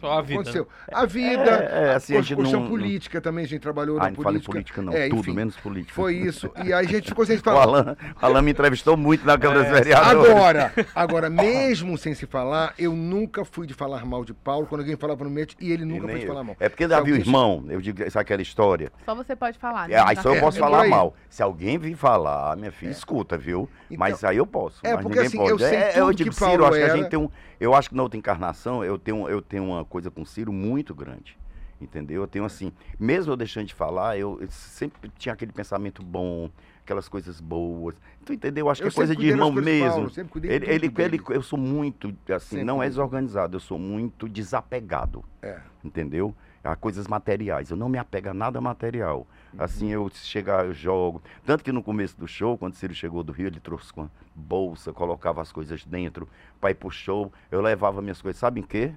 Só 0.00 0.18
a 0.18 0.22
vida. 0.22 0.34
Aconteceu. 0.40 0.68
A 0.92 1.06
vida, 1.06 1.50
É, 1.50 1.84
é, 1.88 1.92
a 1.92 1.96
assim, 1.96 2.16
a 2.16 2.22
questão 2.22 2.60
não- 2.60 2.68
política 2.68 3.20
também, 3.20 3.44
a 3.44 3.48
gente 3.48 3.60
trabalhou 3.62 3.96
Ah, 3.98 4.04
na 4.04 4.10
não 4.10 4.16
fala 4.16 4.36
em 4.36 4.40
política. 4.40 4.52
política 4.52 4.82
não, 4.82 4.92
É, 4.92 5.08
tudo, 5.08 5.20
enfim, 5.20 5.32
menos 5.32 5.56
política. 5.56 5.94
Foi 5.94 6.14
isso. 6.16 6.50
E 6.62 6.72
aí 6.72 6.72
a 6.72 6.82
gente 6.82 7.08
ficou 7.08 7.24
sem 7.24 7.36
se 7.36 7.40
O 7.42 7.44
falar. 7.44 7.62
Alan, 7.62 7.96
o 8.20 8.26
Alan 8.26 8.42
me 8.42 8.50
entrevistou 8.50 8.96
muito 8.96 9.24
na 9.26 9.38
Câmara 9.38 9.60
É, 9.60 9.64
dos 9.64 9.72
Vereadores. 9.78 10.30
Agora, 10.30 10.72
agora, 10.94 11.30
mesmo 11.30 11.96
sem 11.96 12.14
se 12.14 12.26
falar, 12.26 12.74
eu 12.78 12.92
nunca 12.94 13.44
fui 13.44 13.66
de 13.66 13.72
falar 13.74 14.04
mal 14.04 14.24
de 14.24 14.34
Paulo 14.34 14.66
quando 14.66 14.80
alguém 14.82 14.96
falava 14.96 15.24
no 15.24 15.30
meio 15.30 15.46
e 15.60 15.72
ele 15.72 15.84
nunca 15.84 16.08
foi 16.08 16.20
de 16.20 16.26
falar 16.26 16.44
mal. 16.44 16.56
É 16.60 16.68
porque 16.68 16.88
já 16.88 17.00
viu 17.00 17.14
o 17.14 17.18
irmão, 17.18 17.64
eu 17.68 17.80
digo, 17.80 17.98
sabe 18.10 18.22
aquela 18.22 18.42
história? 18.42 18.92
Só 19.04 19.14
você 19.14 19.34
pode 19.34 19.58
falar. 19.58 19.88
né? 19.88 19.94
É, 19.94 20.00
aí 20.00 20.16
só 20.16 20.30
eu 20.30 20.34
É, 20.36 20.40
posso 20.40 20.58
é 20.58 20.60
falar 20.60 20.86
mal. 20.88 21.14
Se 21.30 21.42
alguém 21.42 21.78
vir 21.78 21.96
falar, 21.96 22.56
minha 22.56 22.72
filha, 22.72 22.90
escuta, 22.90 23.36
viu? 23.38 23.68
Então- 23.86 23.98
mas 23.98 24.22
aí 24.24 24.36
eu 24.36 24.46
posso. 24.46 24.80
É, 24.82 24.94
mas 24.94 25.02
porque 25.02 25.08
ninguém 25.20 25.26
assim, 25.26 25.36
pode. 25.38 25.50
eu 25.50 25.58
sei 25.58 25.76
é, 25.78 25.88
tudo 25.88 25.98
eu 25.98 26.08
que 26.08 26.14
digo, 26.24 26.36
Paulo 26.36 26.52
Ciro, 26.52 26.64
acho 26.66 26.76
que 26.78 26.82
a 26.82 26.88
era. 26.88 26.96
gente 26.96 27.08
tem 27.10 27.18
um. 27.18 27.28
Eu 27.64 27.74
acho 27.74 27.88
que 27.88 27.94
na 27.96 28.02
outra 28.02 28.18
encarnação 28.18 28.84
eu 28.84 28.98
tenho, 28.98 29.26
eu 29.28 29.40
tenho 29.40 29.64
uma 29.64 29.84
coisa 29.86 30.10
com 30.10 30.20
o 30.22 30.26
Ciro 30.26 30.52
muito 30.52 30.94
grande. 30.94 31.36
Entendeu? 31.80 32.22
Eu 32.22 32.26
tenho 32.26 32.44
assim, 32.44 32.72
mesmo 33.00 33.32
eu 33.32 33.36
deixando 33.36 33.66
de 33.66 33.74
falar, 33.74 34.16
eu, 34.18 34.38
eu 34.40 34.48
sempre 34.50 35.10
tinha 35.18 35.32
aquele 35.32 35.50
pensamento 35.52 36.02
bom, 36.02 36.48
aquelas 36.82 37.08
coisas 37.08 37.40
boas. 37.40 37.96
Tu 38.24 38.32
entendeu? 38.34 38.68
Acho 38.70 38.80
que 38.82 38.86
Eu 38.86 38.90
é 38.90 38.94
coisa 38.94 39.16
de 39.16 39.26
irmão 39.26 39.50
mesmo. 39.52 39.88
Paulo, 39.90 40.10
Ele, 40.44 40.66
ele, 40.70 40.92
ele- 40.96 41.20
eu 41.30 41.42
sou 41.42 41.58
muito, 41.58 42.14
assim, 42.32 42.48
Sempre 42.50 42.64
não 42.64 42.82
é 42.82 42.86
desorganizado, 42.88 43.56
eu 43.56 43.60
sou 43.60 43.78
muito 43.78 44.28
desapegado, 44.28 45.24
É. 45.42 45.58
entendeu? 45.82 46.34
A 46.62 46.76
coisas 46.76 47.06
materiais. 47.06 47.70
Eu 47.70 47.76
não 47.76 47.88
me 47.88 47.98
apego 47.98 48.28
a 48.30 48.34
nada 48.34 48.60
material. 48.60 49.26
Assim, 49.58 49.88
eu 49.90 50.08
chegar, 50.12 50.64
eu 50.66 50.74
jogo. 50.74 51.22
Tanto 51.44 51.62
que 51.62 51.70
no 51.72 51.82
começo 51.82 52.18
do 52.18 52.26
show, 52.26 52.58
quando 52.58 52.72
o 52.72 52.76
Ciro 52.76 52.94
chegou 52.94 53.22
do 53.22 53.32
Rio, 53.32 53.46
ele 53.46 53.60
trouxe 53.60 53.92
com 53.92 54.02
a 54.02 54.08
bolsa, 54.34 54.92
colocava 54.92 55.40
as 55.40 55.52
coisas 55.52 55.84
dentro 55.84 56.28
para 56.60 56.70
ir 56.70 56.74
pro 56.74 56.90
show. 56.90 57.32
Eu 57.50 57.60
levava 57.60 58.02
minhas 58.02 58.20
coisas, 58.20 58.38
sabe 58.38 58.60
em 58.60 58.64
quê? 58.64 58.92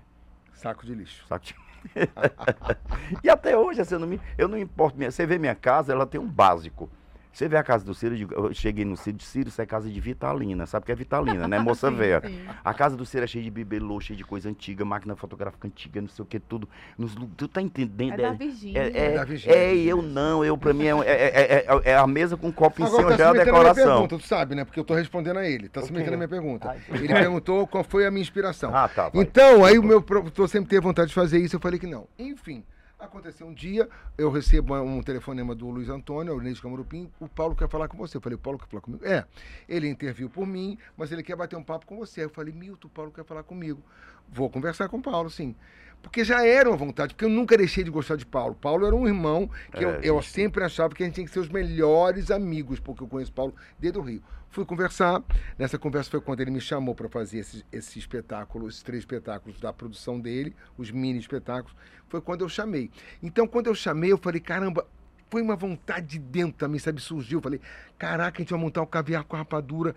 Saco 0.53 0.85
de 0.85 0.95
lixo. 0.95 1.25
Saco 1.27 1.45
de- 1.45 1.55
e 3.23 3.29
até 3.29 3.57
hoje, 3.57 3.81
assim, 3.81 3.93
eu 3.95 3.99
não, 3.99 4.07
me, 4.07 4.19
eu 4.37 4.47
não 4.47 4.57
importo. 4.57 4.97
Minha, 4.97 5.11
você 5.11 5.25
vê 5.25 5.37
minha 5.37 5.55
casa, 5.55 5.93
ela 5.93 6.05
tem 6.05 6.19
um 6.19 6.27
básico. 6.27 6.89
Você 7.37 7.47
vê 7.47 7.55
a 7.55 7.61
casa 7.63 7.85
do 7.85 7.93
Ciro, 7.93 8.15
eu 8.15 8.45
eu 8.47 8.51
cheguei 8.51 8.83
no 8.83 8.97
Ciro, 8.97 9.19
Ciro, 9.21 9.47
isso 9.49 9.61
é 9.61 9.65
casa 9.67 9.87
de 9.87 9.99
Vitalina. 9.99 10.65
Sabe 10.65 10.81
o 10.81 10.85
que 10.87 10.91
é 10.91 10.95
Vitalina, 10.95 11.47
né? 11.47 11.59
Moça 11.61 11.91
velha. 11.91 12.19
A 12.65 12.73
casa 12.73 12.97
do 12.97 13.05
Ciro 13.05 13.25
é 13.25 13.27
cheia 13.27 13.43
de 13.43 13.51
bibelô, 13.51 14.01
cheia 14.01 14.17
de 14.17 14.23
coisa 14.23 14.49
antiga, 14.49 14.83
máquina 14.83 15.15
fotográfica 15.15 15.67
antiga, 15.67 16.01
não 16.01 16.07
sei 16.07 16.23
o 16.23 16.25
que, 16.25 16.39
tudo. 16.39 16.67
Nos, 16.97 17.13
tu 17.37 17.47
tá 17.47 17.61
entendendo? 17.61 18.13
É 18.13 18.17
da 18.17 18.31
Virgínia. 18.31 18.79
É, 18.81 19.05
é, 19.13 19.13
Da 19.13 19.23
Virgínia, 19.23 19.55
é, 19.55 19.75
e 19.75 19.87
eu 19.87 19.97
Virgínia. 19.97 20.19
não, 20.19 20.43
eu 20.43 20.57
pra 20.57 20.73
mim 20.73 20.87
é, 20.87 20.97
é, 21.01 21.03
é- 21.03 21.65
é- 21.67 21.91
é 21.91 21.95
a 21.95 22.07
mesa 22.07 22.35
com 22.35 22.47
um 22.47 22.51
copo 22.51 22.81
em 22.81 22.87
cima 22.87 23.03
tá 23.03 23.09
já 23.11 23.15
se 23.17 23.21
a 23.21 23.25
na 23.27 23.33
minha 23.33 23.45
decoração. 23.45 23.83
pergunta, 23.85 24.17
tu 24.17 24.27
sabe, 24.27 24.55
né? 24.55 24.65
Porque 24.65 24.79
eu 24.79 24.83
tô 24.83 24.95
respondendo 24.95 25.37
a 25.37 25.47
ele. 25.47 25.69
Tá 25.69 25.83
se 25.83 25.91
O 25.91 25.93
metendo 25.93 26.17
na 26.17 26.25
quê? 26.25 26.33
minha 26.33 26.41
pergunta. 26.41 26.69
Ai, 26.71 26.79
Ele 26.89 27.13
perguntou 27.13 27.67
qual 27.67 27.83
foi 27.83 28.07
a 28.07 28.09
minha 28.09 28.23
inspiração. 28.23 28.75
Ah, 28.75 28.87
tá. 28.87 29.09
vai. 29.09 29.21
Então, 29.21 29.63
aí 29.63 29.77
o 29.77 29.83
meu 29.83 30.01
professor 30.01 30.47
sempre 30.49 30.71
teve 30.71 30.81
vontade 30.81 31.09
de 31.09 31.13
fazer 31.13 31.37
isso, 31.37 31.55
eu 31.55 31.59
falei 31.59 31.79
que 31.79 31.85
não. 31.85 32.07
Enfim, 32.17 32.63
aconteceu 32.99 33.47
um 33.47 33.53
dia, 33.53 33.87
eu 34.17 34.31
recebo 34.31 34.75
um 34.75 35.01
telefonema 35.01 35.53
do 35.53 35.69
Luiz 35.69 35.89
Antônio, 35.89 36.35
o 36.35 36.41
Inês 36.41 36.59
Camarupim, 36.59 37.11
o 37.19 37.27
Paulo 37.27 37.55
quer 37.55 37.69
falar 37.69 37.87
com 37.87 37.97
você. 37.97 38.17
Eu 38.17 38.21
falei, 38.21 38.35
o 38.35 38.39
Paulo 38.39 38.57
quer 38.57 38.67
falar 38.67 38.81
comigo? 38.81 39.05
É, 39.05 39.25
ele 39.67 39.87
interviu 39.87 40.29
por 40.29 40.45
mim, 40.45 40.77
mas 40.95 41.11
ele 41.11 41.23
quer 41.23 41.35
bater 41.35 41.55
um 41.55 41.63
papo 41.63 41.85
com 41.85 41.97
você. 41.97 42.23
Eu 42.23 42.29
falei, 42.29 42.53
Milton, 42.53 42.87
o 42.87 42.91
Paulo 42.91 43.11
quer 43.11 43.23
falar 43.23 43.43
comigo. 43.43 43.81
Vou 44.29 44.49
conversar 44.49 44.89
com 44.89 44.97
o 44.97 45.01
Paulo, 45.01 45.29
sim. 45.29 45.55
Porque 46.01 46.23
já 46.23 46.45
era 46.45 46.69
uma 46.69 46.77
vontade, 46.77 47.13
porque 47.13 47.25
eu 47.25 47.29
nunca 47.29 47.57
deixei 47.57 47.83
de 47.83 47.91
gostar 47.91 48.15
de 48.15 48.25
Paulo. 48.25 48.55
Paulo 48.55 48.85
era 48.85 48.95
um 48.95 49.05
irmão 49.07 49.49
que 49.71 49.83
eu, 49.83 49.89
É, 49.89 49.99
eu 50.03 50.21
gente. 50.21 50.31
sempre 50.31 50.63
achava 50.63 50.95
que 50.95 51.03
a 51.03 51.05
gente 51.05 51.15
tinha 51.15 51.27
que 51.27 51.33
ser 51.33 51.39
os 51.39 51.49
melhores 51.49 52.31
amigos, 52.31 52.79
porque 52.79 53.03
eu 53.03 53.07
conheço 53.07 53.33
Paulo 53.33 53.53
desde 53.77 53.99
o 53.99 54.01
Rio. 54.01 54.23
Fui 54.49 54.63
conversar, 54.65 55.21
nessa 55.59 55.77
conversa 55.77 56.09
foi 56.09 56.21
quando 56.21 56.39
ele 56.39 56.49
me 56.51 56.61
chamou 56.61 56.95
para 56.95 57.09
fazer 57.09 57.39
esse, 57.39 57.65
esse 57.71 57.99
espetáculo, 57.99 58.69
esses 58.69 58.81
três 58.81 59.01
espetáculos 59.01 59.59
da 59.59 59.73
produção 59.73 60.19
dele, 60.19 60.55
os 60.77 60.89
mini 60.89 61.19
espetáculos, 61.19 61.75
foi 62.07 62.21
quando 62.21 62.41
eu 62.41 62.49
chamei. 62.49 62.89
Então, 63.21 63.45
quando 63.45 63.67
eu 63.67 63.75
chamei, 63.75 64.11
eu 64.11 64.17
falei, 64.17 64.39
caramba, 64.39 64.87
foi 65.29 65.41
uma 65.41 65.57
vontade 65.57 66.07
de 66.07 66.19
dentro 66.19 66.53
também, 66.53 66.79
sabe? 66.79 67.01
Surgiu. 67.01 67.39
Eu 67.39 67.43
falei, 67.43 67.59
caraca, 67.99 68.37
a 68.37 68.41
gente 68.41 68.51
vai 68.51 68.59
montar 68.59 68.81
o 68.81 68.87
caviar 68.87 69.25
com 69.25 69.35
a 69.35 69.39
rapadura. 69.39 69.93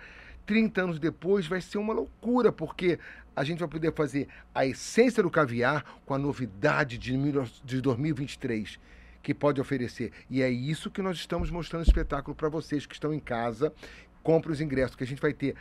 30 0.46 0.82
anos 0.82 0.98
depois 0.98 1.46
vai 1.46 1.60
ser 1.60 1.78
uma 1.78 1.92
loucura, 1.92 2.50
porque 2.50 2.98
a 3.36 3.44
gente 3.44 3.58
vai 3.60 3.68
poder 3.68 3.92
fazer 3.94 4.28
a 4.54 4.66
essência 4.66 5.22
do 5.22 5.30
caviar 5.30 5.84
com 6.04 6.12
a 6.14 6.18
novidade 6.18 6.98
de, 6.98 7.16
mil- 7.16 7.44
de 7.64 7.80
2023 7.80 8.78
que 9.22 9.34
pode 9.34 9.60
oferecer. 9.60 10.12
E 10.30 10.42
é 10.42 10.50
isso 10.50 10.90
que 10.90 11.02
nós 11.02 11.16
estamos 11.16 11.50
mostrando 11.50 11.86
espetáculo 11.86 12.34
para 12.34 12.48
vocês 12.48 12.86
que 12.86 12.94
estão 12.94 13.12
em 13.12 13.20
casa. 13.20 13.72
Compre 14.22 14.50
os 14.50 14.60
ingressos, 14.60 14.96
que 14.96 15.04
a 15.04 15.06
gente 15.06 15.20
vai 15.22 15.32
ter 15.32 15.54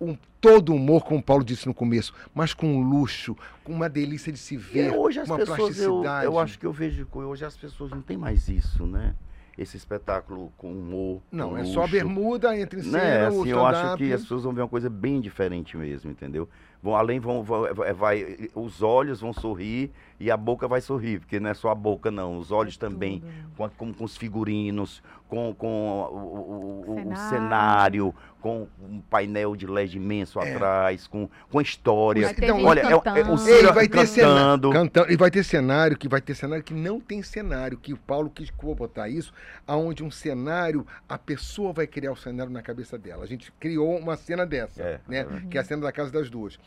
um, 0.00 0.16
todo 0.40 0.70
o 0.72 0.76
humor, 0.76 1.04
como 1.04 1.18
o 1.18 1.22
Paulo 1.22 1.42
disse 1.42 1.66
no 1.66 1.74
começo, 1.74 2.14
mas 2.34 2.54
com 2.54 2.80
luxo, 2.80 3.36
com 3.64 3.72
uma 3.72 3.88
delícia 3.88 4.32
de 4.32 4.38
se 4.38 4.54
E 4.54 4.58
ver, 4.58 4.92
hoje 4.94 5.18
as 5.20 5.28
uma 5.28 5.36
pessoas, 5.38 5.58
eu, 5.58 5.64
plasticidade. 5.94 6.24
eu 6.26 6.38
acho 6.38 6.58
que 6.58 6.64
eu 6.66 6.72
vejo 6.72 7.06
hoje 7.12 7.44
as 7.44 7.56
pessoas 7.56 7.90
não 7.90 8.00
têm 8.00 8.16
mais 8.16 8.48
isso, 8.48 8.86
né? 8.86 9.14
Esse 9.58 9.76
espetáculo 9.76 10.52
com 10.56 10.70
humor. 10.70 11.20
Não, 11.32 11.50
com 11.50 11.58
é 11.58 11.64
só 11.64 11.80
a 11.80 11.82
luxo. 11.82 11.92
bermuda, 11.96 12.56
entra 12.56 12.78
em 12.78 12.82
cena, 12.84 12.98
né? 12.98 13.26
Assim, 13.26 13.48
eu 13.48 13.66
acho 13.66 13.96
que 13.96 14.12
as 14.12 14.22
pessoas 14.22 14.44
vão 14.44 14.52
ver 14.52 14.62
uma 14.62 14.68
coisa 14.68 14.88
bem 14.88 15.20
diferente 15.20 15.76
mesmo, 15.76 16.08
entendeu? 16.12 16.48
Vão 16.80 16.94
além 16.94 17.18
vão, 17.18 17.42
vão- 17.42 17.74
vai, 17.74 17.92
vai- 17.92 18.48
os 18.54 18.82
olhos 18.84 19.20
vão 19.20 19.32
sorrir 19.32 19.90
e 20.20 20.30
a 20.30 20.36
boca 20.36 20.68
vai 20.68 20.80
sorrir, 20.80 21.18
porque 21.18 21.40
não 21.40 21.50
é 21.50 21.54
só 21.54 21.70
a 21.70 21.74
boca 21.74 22.08
não, 22.08 22.38
os 22.38 22.52
olhos 22.52 22.76
também, 22.76 23.18
Tudo. 23.18 23.32
com, 23.56 23.68
com, 23.70 23.92
com 23.94 24.04
os 24.04 24.16
figurinos, 24.16 25.02
com, 25.26 25.52
com 25.52 25.66
o, 25.66 26.14
o- 26.14 27.08
o- 27.08 27.12
o 27.12 27.16
Cenário. 27.28 28.14
Com 28.40 28.68
um 28.80 29.00
painel 29.00 29.56
de 29.56 29.66
LED 29.66 29.96
imenso 29.96 30.40
É. 30.40 30.54
atrás, 30.54 31.06
com, 31.06 31.28
com 31.50 31.60
história. 31.60 32.30
Então, 32.30 32.64
Olha, 32.64 32.80
é, 32.80 32.92
é, 32.92 32.96
o 32.96 33.00
cantando. 33.00 33.38
Ciro 33.38 33.74
vai 33.74 33.88
ter 33.88 34.06
cantando. 34.06 34.70
Cantando. 34.70 35.12
E 35.12 35.16
vai 35.16 35.30
ter 35.30 35.42
cenário 35.44 35.96
que 35.96 36.08
vai 36.08 36.20
ter 36.20 36.34
cenário 36.34 36.62
que 36.64 36.74
não 36.74 37.00
tem 37.00 37.22
cenário, 37.22 37.76
que 37.78 37.92
o 37.92 37.96
Paulo 37.96 38.30
quis 38.30 38.50
botar 38.50 39.08
isso, 39.08 39.32
aonde 39.66 40.04
um 40.04 40.10
cenário, 40.10 40.86
a 41.08 41.18
pessoa 41.18 41.72
vai 41.72 41.86
criar 41.86 42.12
o 42.12 42.16
cenário 42.16 42.52
na 42.52 42.62
cabeça 42.62 42.96
dela. 42.96 43.24
A 43.24 43.26
gente 43.26 43.50
criou 43.58 43.96
uma 43.98 44.16
cena 44.16 44.46
dessa, 44.46 44.82
É, 44.82 45.00
né? 45.08 45.20
é. 45.20 45.48
Que 45.50 45.58
é 45.58 45.60
a 45.60 45.64
cena 45.64 45.82
da 45.82 45.90
casa 45.92 46.10
das 46.12 46.30
duas. 46.30 46.58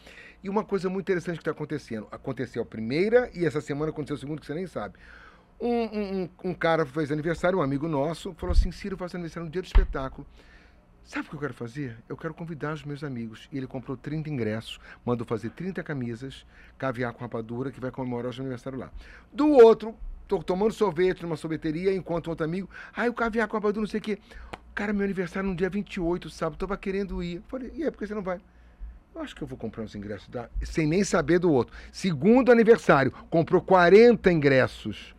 E 0.44 0.50
uma 0.50 0.64
coisa 0.64 0.90
muito 0.90 1.06
interessante 1.06 1.36
que 1.36 1.42
está 1.42 1.52
acontecendo. 1.52 2.08
Aconteceu 2.12 2.64
a 2.64 2.66
primeira 2.66 3.30
e 3.34 3.46
essa 3.46 3.62
semana 3.62 3.92
aconteceu 3.92 4.16
a 4.16 4.20
segunda, 4.20 4.42
que 4.42 4.48
você 4.48 4.54
nem 4.56 4.66
sabe. 4.68 4.96
Um, 5.60 5.68
um- 5.70 6.22
um- 6.44 6.50
um 6.50 6.54
cara 6.56 6.86
fez 6.86 7.12
aniversário, 7.12 7.60
um 7.60 7.62
amigo 7.62 7.88
nosso, 7.88 8.34
falou 8.34 8.52
assim: 8.54 8.72
Ciro, 8.72 8.98
faz 8.98 9.14
aniversário 9.14 9.46
no 9.46 9.52
dia 9.52 9.62
do 9.62 9.66
espetáculo. 9.66 10.26
Sabe 11.12 11.28
o 11.28 11.30
que 11.32 11.36
eu 11.36 11.40
quero 11.42 11.54
fazer? 11.54 11.98
Eu 12.08 12.16
quero 12.16 12.34
convidar 12.34 12.74
os 12.74 12.86
meus 12.86 13.04
amigos. 13.04 13.50
E 13.52 13.58
ele 13.58 13.68
comprou 13.68 13.98
30 13.98 14.30
ingressos, 14.30 14.80
mandou 15.04 15.28
fazer 15.28 15.50
30 15.50 15.84
camisas, 15.84 16.46
caviar 16.78 17.12
com 17.12 17.20
rapadura, 17.20 17.70
que 17.70 17.82
vai 17.82 17.92
comemorar 17.92 18.32
o 18.32 18.40
aniversário 18.40 18.80
lá. 18.80 18.90
Do 19.30 19.50
outro, 19.50 19.94
tô 20.26 20.42
tomando 20.42 20.72
sorvete 20.72 21.24
numa 21.24 21.36
sorveteria, 21.36 21.94
enquanto 21.94 22.30
outro 22.30 22.46
amigo, 22.46 22.70
ai, 22.96 23.10
o 23.10 23.14
caviar 23.14 23.46
com 23.50 23.58
rapadura, 23.58 23.82
não 23.82 23.90
sei 23.90 24.00
o 24.00 24.04
quê. 24.04 24.20
Cara, 24.74 24.94
meu 24.94 25.04
aniversário 25.04 25.50
no 25.50 25.54
dia 25.54 25.70
28, 25.70 26.30
sábado, 26.30 26.58
tava 26.58 26.78
querendo 26.78 27.22
ir. 27.22 27.36
Eu 27.36 27.44
Falei, 27.50 27.74
e 27.76 27.84
aí, 27.84 27.92
por 27.92 27.98
que 27.98 28.08
você 28.08 28.16
não 28.16 28.24
vai? 28.24 28.40
Eu 29.14 29.22
acho 29.22 29.36
que 29.36 29.42
eu 29.42 29.48
vou 29.48 29.58
comprar 29.58 29.84
uns 29.84 29.94
ingressos 29.94 30.28
da... 30.30 30.50
sem 30.64 30.88
nem 30.88 31.04
saber 31.04 31.38
do 31.38 31.52
outro. 31.52 31.76
Segundo 31.92 32.52
aniversário, 32.52 33.12
comprou 33.30 33.62
40 33.62 34.32
ingressos. 34.32 35.14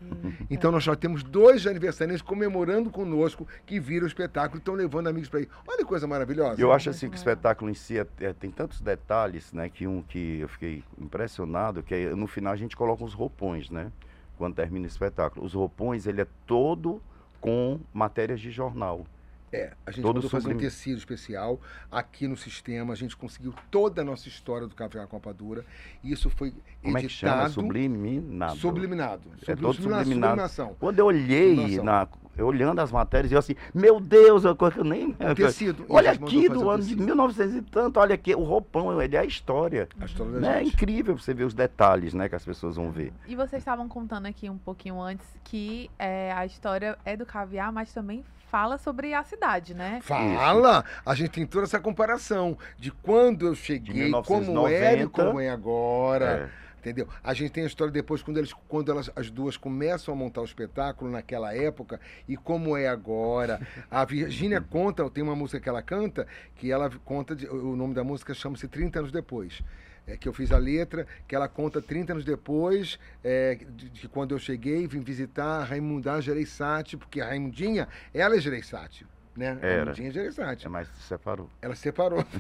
Então 0.51 0.73
nós 0.73 0.83
já 0.83 0.97
temos 0.97 1.23
dois 1.23 1.67
aniversariantes 1.67 2.23
comemorando 2.23 2.91
conosco 2.91 3.47
que 3.67 3.79
viram 3.79 4.05
o 4.05 4.09
espetáculo 4.09 4.57
e 4.57 4.61
estão 4.61 4.75
levando 4.75 5.09
amigos 5.09 5.29
para 5.29 5.41
ir. 5.41 5.49
Olha 5.69 5.79
que 5.79 5.85
coisa 5.85 6.07
maravilhosa. 6.07 6.61
Eu 6.61 6.73
acho 6.73 6.89
assim 6.91 7.09
que 7.09 7.15
o 7.15 7.19
espetáculo 7.19 7.71
em 7.71 7.75
si 7.75 7.99
é- 7.99 8.07
é- 8.21 8.33
tem 8.33 8.51
tantos 8.51 8.81
detalhes, 8.81 9.53
né? 9.53 9.69
Que 9.69 9.87
um 9.87 10.03
que 10.03 10.41
eu 10.41 10.49
fiquei 10.49 10.83
impressionado, 10.99 11.83
que 11.83 11.95
é, 11.95 12.15
no 12.15 12.27
final 12.27 12.53
a 12.55 12.57
gente 12.57 12.75
coloca 12.77 13.05
uns 13.05 13.13
roupões, 13.15 13.69
né? 13.71 13.93
Quando 14.39 14.55
termina 14.55 14.85
o 14.87 14.89
espetáculo. 14.89 15.45
Os 15.45 15.53
roupões, 15.53 16.07
ele 16.07 16.23
é 16.23 16.27
todo 16.47 17.01
com 17.41 17.79
matérias 17.93 18.41
de 18.41 18.51
jornal. 18.51 19.07
É, 19.53 19.73
a 19.85 19.91
gente 19.91 20.03
Todo 20.03 20.15
mandou 20.15 20.31
fazer 20.31 20.55
um 20.55 20.57
tecido 20.57 20.97
especial 20.97 21.61
aqui 21.91 22.27
no 22.27 22.37
sistema. 22.39 22.95
A 22.95 22.97
gente 22.97 23.15
conseguiu 23.15 23.55
toda 23.71 24.01
a 24.01 24.05
nossa 24.05 24.27
história 24.27 24.67
do 24.67 24.75
Café 24.75 25.05
com 25.07 25.17
Rapadura. 25.17 25.63
E 26.03 26.11
isso 26.11 26.31
foi 26.31 26.55
Como 26.83 26.97
é 26.97 27.03
que 27.03 27.09
chama? 27.11 27.35
editado. 27.35 27.53
Subliminado. 27.53 28.57
Subliminado. 28.57 29.31
É 29.47 29.55
todo 29.55 29.75
subliminado. 29.75 30.09
Subliminação. 30.09 30.77
Quando 30.81 30.99
eu 30.99 31.05
olhei, 31.05 31.83
na, 31.83 32.09
eu 32.35 32.47
olhando 32.47 32.81
as 32.81 32.91
matérias, 32.91 33.31
eu 33.31 33.39
assim, 33.39 33.55
meu 33.75 34.01
Deus, 34.01 34.45
eu, 34.45 34.57
eu 34.75 34.85
nem. 34.85 35.11
O 35.11 35.35
tecido. 35.35 35.85
A 35.91 35.95
Olha 35.97 36.13
aqui, 36.13 36.49
do 36.49 36.71
ano 36.71 36.83
de 36.83 36.95
tecido. 36.95 37.05
1900 37.05 37.57
e 37.57 37.63
tanto, 37.63 38.01
olha 38.01 38.15
aqui, 38.15 38.35
o 38.35 38.43
roupão, 38.43 39.03
ele 39.03 39.15
é 39.15 39.19
a 39.19 39.25
história. 39.27 39.87
A 40.01 40.07
história 40.07 40.33
da 40.33 40.41
Né? 40.41 40.61
É 40.61 40.63
incrível 40.63 41.19
você 41.19 41.35
ver 41.35 41.45
os 41.45 41.53
detalhes, 41.53 42.15
né, 42.15 42.27
que 42.27 42.35
as 42.35 42.45
pessoas 42.45 42.77
vão 42.77 42.91
ver. 42.91 43.13
E 43.29 43.37
vocês 43.37 43.61
estavam 43.61 43.87
contando 43.87 44.25
aqui 44.25 44.49
um 44.49 44.57
pouquinho 44.57 44.99
antes 44.99 45.27
que 45.45 45.91
é, 45.99 46.33
a 46.33 46.47
história 46.47 46.99
é 47.05 47.19
do 47.19 47.27
caviar, 47.27 47.71
mas 47.71 47.93
também 47.93 48.25
fala 48.53 48.77
sobre 48.77 49.15
a 49.15 49.25
cidade, 49.25 49.73
né? 49.73 50.01
Fala! 50.03 50.85
A 51.07 51.15
gente 51.15 51.31
tem 51.31 51.47
toda 51.47 51.65
essa 51.65 51.81
comparação 51.81 52.59
de 52.79 52.91
quando 52.91 53.47
eu 53.47 53.55
cheguei, 53.55 54.11
como 54.27 54.69
era 54.69 54.93
e 54.93 55.07
1990. 55.07 55.09
como 55.09 55.41
é 55.41 55.49
agora. 55.49 56.51
É. 56.59 56.63
Entendeu? 56.81 57.09
A 57.25 57.33
gente 57.33 57.51
tem 57.53 57.63
a 57.63 57.67
história 57.67 57.91
depois, 57.93 58.23
quando, 58.23 58.37
eles, 58.37 58.53
quando 58.69 58.91
elas, 58.91 59.09
as 59.17 59.31
duas 59.31 59.57
começam 59.57 60.13
a 60.13 60.17
montar 60.17 60.43
o 60.43 60.45
espetáculo 60.45 61.11
naquela 61.11 61.55
época 61.55 61.99
e 62.29 62.37
como 62.37 62.77
é 62.77 62.89
agora. 62.89 63.59
A 63.91 64.05
Virgínia 64.05 64.61
conta, 64.69 65.09
tem 65.09 65.23
uma 65.25 65.37
música 65.37 65.59
que 65.61 65.69
ela 65.69 65.81
canta, 65.81 66.27
que 66.57 66.71
ela 66.71 66.91
conta, 67.05 67.35
de- 67.35 67.49
o 67.49 67.75
nome 67.75 67.95
da 67.95 68.05
música 68.05 68.35
chama-se 68.35 68.69
30 68.69 68.99
anos 68.99 69.13
depois. 69.13 69.63
É, 70.07 70.17
que 70.17 70.29
eu 70.29 70.33
fiz 70.33 70.51
a 70.51 70.59
letra, 70.59 71.07
que 71.29 71.35
ela 71.35 71.49
conta 71.49 71.81
30 71.81 72.13
anos 72.13 72.25
depois, 72.25 72.99
é, 73.23 73.55
de, 73.55 73.89
de 73.89 74.09
quando 74.09 74.35
eu 74.35 74.39
cheguei, 74.39 74.87
vim 74.89 75.01
visitar 75.01 75.61
a 75.61 75.65
Raimundá 75.65 76.21
Gereissati, 76.21 76.97
porque 76.97 77.21
a 77.21 77.27
Raimundinha, 77.27 77.87
ela 78.13 78.35
é 78.37 78.41
Gereissati, 78.41 79.07
né? 79.37 79.59
A 79.63 79.67
Era. 79.67 79.77
Raimundinha 79.85 80.09
é 80.09 80.13
Gereissati. 80.13 80.67
É, 80.67 80.69
mas 80.69 80.89
se 80.89 81.03
separou. 81.03 81.49
Ela 81.63 81.77
separou. 81.77 82.25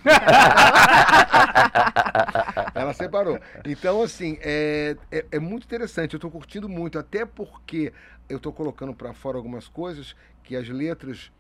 Ela 2.75 2.93
separou. 2.95 3.39
Então, 3.65 4.03
assim, 4.03 4.39
é, 4.41 4.97
é, 5.11 5.25
é 5.31 5.39
muito 5.39 5.65
interessante. 5.65 6.15
Eu 6.15 6.19
estou 6.19 6.31
curtindo 6.31 6.69
muito, 6.69 6.99
até 6.99 7.25
porque 7.25 7.93
eu 8.29 8.39
estou 8.39 8.53
colocando 8.53 8.95
para 8.95 9.13
fora 9.13 9.37
algumas 9.37 9.69
coisas 9.69 10.17
que 10.43 10.57
as 10.57 10.69
letras, 10.69 11.31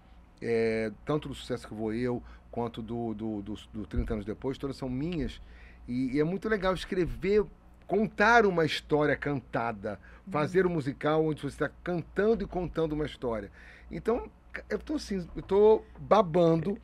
é, 0.41 0.93
tanto 1.05 1.29
do 1.29 1.35
Sucesso 1.35 1.66
que 1.66 1.75
Vou 1.75 1.93
Eu, 1.93 2.23
quanto 2.51 2.83
do, 2.83 3.14
do, 3.14 3.43
do, 3.43 3.55
do 3.73 3.87
30 3.87 4.14
Anos 4.14 4.25
Depois, 4.25 4.59
todas 4.59 4.77
são 4.77 4.89
minhas. 4.89 5.41
E, 5.87 6.16
e 6.16 6.20
é 6.20 6.24
muito 6.24 6.49
legal 6.49 6.74
escrever, 6.74 7.45
contar 7.87 8.47
uma 8.47 8.64
história 8.64 9.16
cantada, 9.16 9.99
fazer 10.30 10.66
um 10.66 10.70
musical 10.70 11.24
onde 11.24 11.41
você 11.41 11.49
está 11.49 11.70
cantando 11.83 12.45
e 12.45 12.47
contando 12.47 12.93
uma 12.93 13.07
história. 13.07 13.51
Então, 13.91 14.30
Eu 14.68 14.78
tô 14.78 14.95
assim, 14.95 15.26
eu 15.35 15.43
babando, 15.99 16.78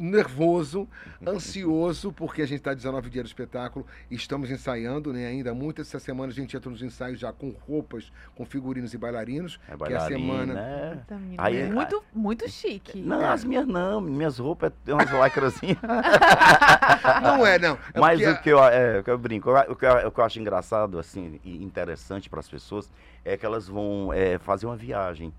nervoso, 0.00 0.88
ansioso, 1.26 2.10
porque 2.12 2.42
a 2.42 2.46
gente 2.46 2.58
está 2.58 2.72
19 2.72 3.10
dias 3.10 3.24
do 3.24 3.26
espetáculo 3.26 3.86
e 4.10 4.14
estamos 4.14 4.50
ensaiando, 4.50 5.12
né? 5.12 5.26
Ainda 5.26 5.52
muito. 5.52 5.82
Essa 5.82 5.98
semana 5.98 6.32
a 6.32 6.34
gente 6.34 6.56
entra 6.56 6.70
nos 6.70 6.82
ensaios 6.82 7.20
já 7.20 7.32
com 7.32 7.50
roupas, 7.68 8.10
com 8.34 8.44
figurinos 8.46 8.94
e 8.94 8.98
bailarinos. 8.98 9.60
É 9.68 9.76
que 9.76 9.92
é 9.92 9.96
a 9.96 10.00
semana. 10.06 10.54
né? 10.54 10.98
Aí- 11.36 11.70
muito, 11.70 12.02
muito 12.14 12.48
chique. 12.48 13.00
Não, 13.00 13.24
as 13.30 13.44
minhas 13.44 13.66
não, 13.66 14.00
minhas 14.00 14.38
roupas 14.38 14.72
têm 14.84 14.94
umas 14.94 15.10
lacrazinhas. 15.12 15.78
Não 17.22 17.46
é, 17.46 17.58
não. 17.58 17.78
É 17.94 18.00
Mas 18.00 18.20
porque 18.20 18.30
o 18.32 18.42
que, 18.42 18.48
eu, 18.50 18.64
é, 18.64 19.00
o 19.00 19.04
que 19.04 19.10
eu 19.10 19.18
brinco, 19.18 19.50
o 19.50 19.76
que 19.76 19.84
eu, 19.86 20.08
o 20.08 20.10
que 20.10 20.20
eu 20.20 20.24
acho 20.24 20.40
engraçado 20.40 20.98
assim, 20.98 21.38
e 21.44 21.62
interessante 21.62 22.28
para 22.30 22.40
as 22.40 22.48
pessoas 22.48 22.90
é 23.24 23.36
que 23.36 23.44
elas 23.44 23.68
vão 23.68 24.12
é, 24.12 24.38
fazer 24.38 24.66
uma 24.66 24.76
viagem 24.76 25.32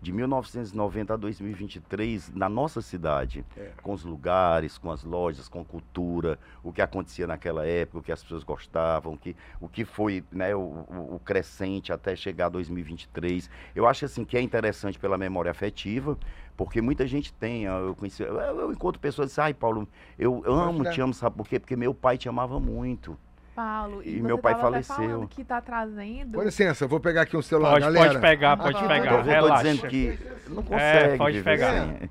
de 0.00 0.12
1990 0.12 1.14
a 1.14 1.16
2023 1.16 2.30
na 2.34 2.48
nossa 2.48 2.80
cidade, 2.80 3.44
É. 3.56 3.70
com 3.82 3.92
os 3.92 4.04
lugares, 4.04 4.78
com 4.78 4.90
as 4.90 5.02
lojas, 5.02 5.48
com 5.48 5.64
cultura, 5.64 6.38
o 6.62 6.72
que 6.72 6.80
acontecia 6.80 7.26
naquela 7.26 7.66
época, 7.66 7.98
o 7.98 8.02
que 8.02 8.12
as 8.12 8.22
pessoas 8.22 8.44
gostavam, 8.44 9.14
o 9.14 9.18
que, 9.18 9.34
o 9.60 9.68
que 9.68 9.84
foi 9.84 10.22
né, 10.30 10.54
o, 10.54 10.60
o- 10.60 11.20
crescente 11.24 11.92
até 11.92 12.14
chegar 12.14 12.46
a 12.46 12.50
2023. 12.50 13.50
Eu 13.74 13.86
acho 13.86 14.04
assim 14.04 14.24
que 14.24 14.36
é 14.36 14.40
interessante 14.40 14.98
pela 14.98 15.18
memória 15.18 15.50
afetiva, 15.50 16.16
porque 16.56 16.80
muita 16.80 17.06
gente 17.06 17.32
tem, 17.32 17.66
ah, 17.66 17.78
eu 17.78 17.94
conheci, 17.94 18.22
eu, 18.22 18.34
eu 18.36 18.72
encontro 18.72 19.00
pessoas 19.00 19.26
que 19.26 19.30
dizem, 19.32 19.44
ai 19.44 19.54
Paulo, 19.54 19.88
eu 20.18 20.42
amo, 20.46 20.84
te 20.92 21.00
amo, 21.00 21.12
sabe 21.14 21.36
por 21.36 21.48
quê? 21.48 21.58
Porque 21.58 21.74
meu 21.76 21.92
pai 21.92 22.16
te 22.16 22.28
amava 22.28 22.60
muito. 22.60 23.18
Paulo, 23.58 24.02
e, 24.04 24.10
E 24.10 24.20
você 24.20 24.22
meu 24.26 24.38
pai 24.38 24.54
faleceu. 24.54 24.94
falando 24.94 25.26
que 25.26 25.42
tá 25.42 25.60
trazendo. 25.60 26.34
Com 26.38 26.44
licença, 26.44 26.84
eu 26.84 26.88
vou 26.88 27.00
pegar 27.00 27.22
aqui 27.22 27.36
um 27.36 27.42
celular, 27.42 27.70
Pode, 27.72 27.84
galera. 27.86 28.06
pode 28.10 28.20
pegar, 28.20 28.56
pode 28.56 28.76
Aqui, 28.78 28.86
pegar. 28.86 29.06
eu 29.06 29.10
vou 29.16 29.24
tô 29.24 29.28
relaxa. 29.30 29.62
dizendo 29.64 29.88
que 29.88 30.18
não 30.48 30.62
consegue 30.62 31.14
É, 31.14 31.16
pode 31.16 31.42
pegar. 31.42 31.72
sem. 31.72 32.10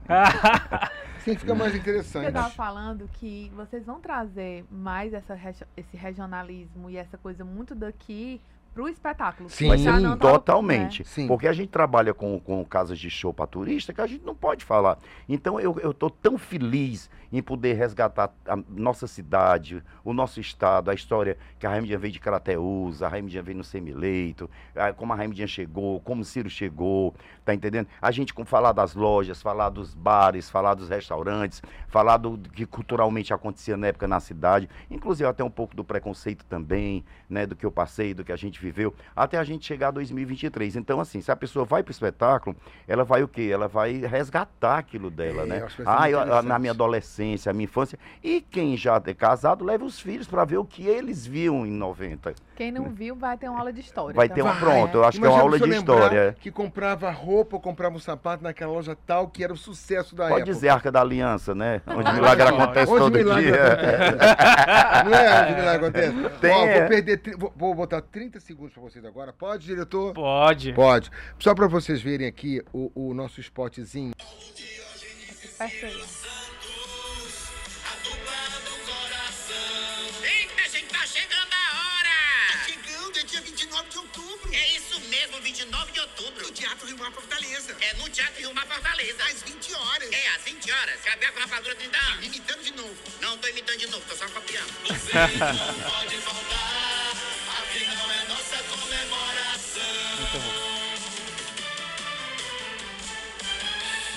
Assim 1.16 1.36
fica 1.39 1.56
mais 1.56 1.72
Você 1.72 1.78
interessante. 1.78 2.32
tava 2.34 2.50
falando 2.50 3.10
que 3.14 3.50
vocês 3.56 3.86
vão 3.86 4.02
trazer 4.02 4.66
mais 4.70 5.14
essa, 5.14 5.39
esse 5.78 5.95
regionalismo 5.95 6.89
e 6.89 6.98
essa 6.98 7.18
coisa 7.18 7.45
muito 7.45 7.74
daqui 7.74 8.41
pro 8.78 8.88
espetáculo. 8.88 9.49
Sim, 9.49 9.69
Mas 9.69 9.82
já 9.82 9.99
não 9.99 10.15
tava- 10.15 10.34
totalmente. 10.34 10.99
né? 10.99 11.05
Sim. 11.09 11.28
Porque 11.28 11.47
a 11.47 11.53
gente 11.53 11.69
trabalha 11.69 12.13
com, 12.13 12.39
com 12.39 12.63
casas 12.63 12.99
de 12.99 13.09
show 13.09 13.34
para 13.34 13.47
turista 13.47 13.91
que 13.91 13.99
a 13.99 14.05
gente 14.05 14.23
não 14.23 14.36
pode 14.36 14.63
falar. 14.63 14.99
Então 15.28 15.59
eu, 15.59 15.80
eu 15.80 15.95
tô 15.95 16.11
tão 16.11 16.38
feliz 16.38 17.09
em 17.34 17.41
poder 17.41 17.73
resgatar 17.73 18.32
a 18.47 18.55
nossa 18.69 19.07
cidade, 19.07 19.84
o 20.03 20.13
nosso 20.13 20.39
estado, 20.39 20.89
a 20.89 20.93
história 20.93 21.38
que 21.59 21.65
a 21.65 21.69
Raimundinha 21.69 21.97
veio 21.97 22.13
de 22.13 22.19
Crateús, 22.19 23.01
a 23.03 23.07
Raimundinha 23.09 23.41
veio 23.43 23.57
no 23.57 23.63
Semileito, 23.63 24.49
como 24.95 25.11
a 25.11 25.15
Raimundinha 25.15 25.47
chegou, 25.47 25.99
como 26.01 26.21
o 26.21 26.25
Ciro 26.25 26.49
chegou, 26.49 27.13
tá 27.43 27.53
entendendo? 27.53 27.88
A 28.01 28.11
gente 28.11 28.34
com 28.34 28.45
falar 28.45 28.71
das 28.71 28.93
lojas, 28.95 29.41
falar 29.41 29.69
dos 29.69 29.93
bares, 29.93 30.49
falar 30.49 30.73
dos 30.75 30.88
restaurantes, 30.88 31.61
falar 31.89 32.15
do, 32.17 32.38
do 32.38 32.49
que 32.49 32.65
culturalmente 32.65 33.34
acontecia 33.34 33.75
na 33.75 33.88
época 33.88 34.07
na 34.07 34.19
cidade, 34.21 34.69
inclusive 34.89 35.28
até 35.28 35.43
um 35.43 35.49
pouco 35.49 35.75
do 35.75 35.84
preconceito 35.84 36.45
também, 36.45 37.03
né, 37.30 37.45
do 37.45 37.55
que 37.57 37.65
eu 37.65 37.71
passei, 37.71 38.13
do 38.13 38.23
que 38.23 38.32
a 38.32 38.38
gente 38.38 38.57
viveu, 38.68 38.93
até 39.15 39.38
a 39.38 39.43
gente 39.43 39.65
chegar 39.65 39.88
a 39.89 39.91
2023. 39.91 40.76
Então, 40.76 40.99
assim, 40.99 41.22
se 41.22 41.32
a 41.32 41.36
pessoa 41.36 41.65
vai 41.65 41.82
pro 41.84 41.91
espetáculo, 41.91 42.55
ela 42.88 43.03
vai 43.03 43.24
o 43.24 43.28
quê? 43.28 43.49
Ela 43.51 43.68
vai 43.68 43.93
resgatar 43.93 44.78
aquilo 44.78 45.09
dela, 45.09 45.43
É, 45.43 45.45
né? 45.45 45.68
Ah, 45.86 46.09
eu- 46.09 46.43
na 46.43 46.59
minha 46.59 46.72
adolescência, 46.72 47.49
a 47.49 47.53
minha 47.53 47.65
infância. 47.65 47.97
E 48.24 48.41
quem 48.41 48.76
já 48.78 49.01
é 49.05 49.13
casado, 49.13 49.63
leva 49.63 49.86
os 49.86 49.99
filhos 49.99 50.28
para 50.28 50.43
ver 50.45 50.57
o 50.57 50.65
que 50.65 50.86
eles 50.86 51.26
viam 51.26 51.65
em 51.65 51.72
90. 51.72 52.34
Quem 52.55 52.72
não 52.72 52.89
viu 52.89 53.15
vai 53.15 53.38
ter 53.38 53.47
uma 53.49 53.59
aula 53.59 53.72
de 53.72 53.82
história. 53.82 54.15
Vai 54.15 54.28
ter 54.28 54.41
uma 54.41 54.55
pronto, 54.55 54.95
eu 54.97 55.03
acho 55.05 55.20
que 55.20 55.26
é 55.26 55.30
uma 55.30 55.39
aula 55.39 55.59
de 55.59 55.70
história. 55.70 56.36
Que 56.39 56.51
comprava 56.51 57.09
roupa 57.11 57.55
ou 57.55 57.61
comprava 57.61 57.95
um 57.95 57.99
sapato 57.99 58.43
naquela 58.43 58.72
loja 58.74 58.97
tal 59.05 59.28
que 59.28 59.43
era 59.43 59.53
o 59.53 59.57
sucesso 59.57 60.15
da 60.15 60.24
Pode 60.28 60.41
época. 60.41 60.53
dizer 60.53 60.70
Arca 60.70 60.91
da 60.91 61.01
Aliança, 61.01 61.53
né? 61.53 61.82
Onde 61.86 62.09
o 62.09 62.13
milagre 62.13 62.45
pode. 62.45 62.61
acontece 62.63 62.91
Onde 62.91 62.99
todo 62.99 63.13
milagre 63.18 63.43
dia. 63.45 63.57
Não 65.05 65.13
é 65.13 65.41
onde 65.43 65.55
milagre 65.55 65.86
acontece? 65.88 66.39
Tem, 66.41 66.51
Ó, 66.53 66.65
é. 66.65 66.80
vou, 66.80 66.89
perder, 66.89 67.22
vou, 67.38 67.53
vou 67.55 67.76
botar 67.76 68.01
30 68.01 68.39
segundos 68.48 68.74
para 68.74 68.82
vocês 68.82 69.04
agora. 69.04 69.34
Pode, 69.34 69.66
diretor? 69.66 70.14
Pode. 70.14 70.74
Pode. 70.74 71.12
Só 71.38 71.54
para 71.54 71.68
vocês 71.68 72.02
verem 72.02 72.26
aqui 72.26 72.64
o, 72.72 72.91
o 72.95 73.14
nosso 73.14 73.41
spotzinho. 73.41 74.14
Aí. 75.60 75.70
Eita, 80.24 80.70
gente, 80.70 80.88
tá 80.88 81.06
chegando 81.06 81.52
a 81.52 81.74
hora! 81.78 82.64
Chegando, 82.66 83.20
é 83.20 83.24
dia 83.24 83.41
29 83.41 83.89
de 83.89 83.98
outubro. 83.98 84.54
É 84.54 84.78
isso 84.78 85.00
mesmo, 85.10 85.41
29 85.41 85.91
de 85.91 86.00
outubro. 86.00 86.48
No 86.48 86.52
Teatro 86.52 86.88
Rio 86.88 86.98
Mar 86.98 87.12
Fortaleza. 87.12 87.76
É 87.82 87.93
no 87.95 88.10
Teatro 88.10 88.39
Rio 88.39 88.54
Mar 88.54 88.66
Fortaleza. 88.66 89.24
Às 89.26 89.43
20 89.43 89.74
horas. 89.74 90.12
É, 90.12 90.28
às 90.36 90.43
20 90.43 90.72
horas. 90.72 91.02
Cabelo 91.02 91.34
com 91.34 91.39
rapadura 91.41 91.76
30 91.76 91.98
anos. 91.98 92.26
Imitando 92.26 92.64
de 92.64 92.72
novo. 92.72 92.95
Não 93.22 93.38
tô 93.39 93.48
imitando 93.50 93.78
de 93.78 93.88
novo, 93.88 94.06
tô 94.08 94.16
só 94.16 94.30
copiando. 94.30 94.72
Muito 94.88 94.95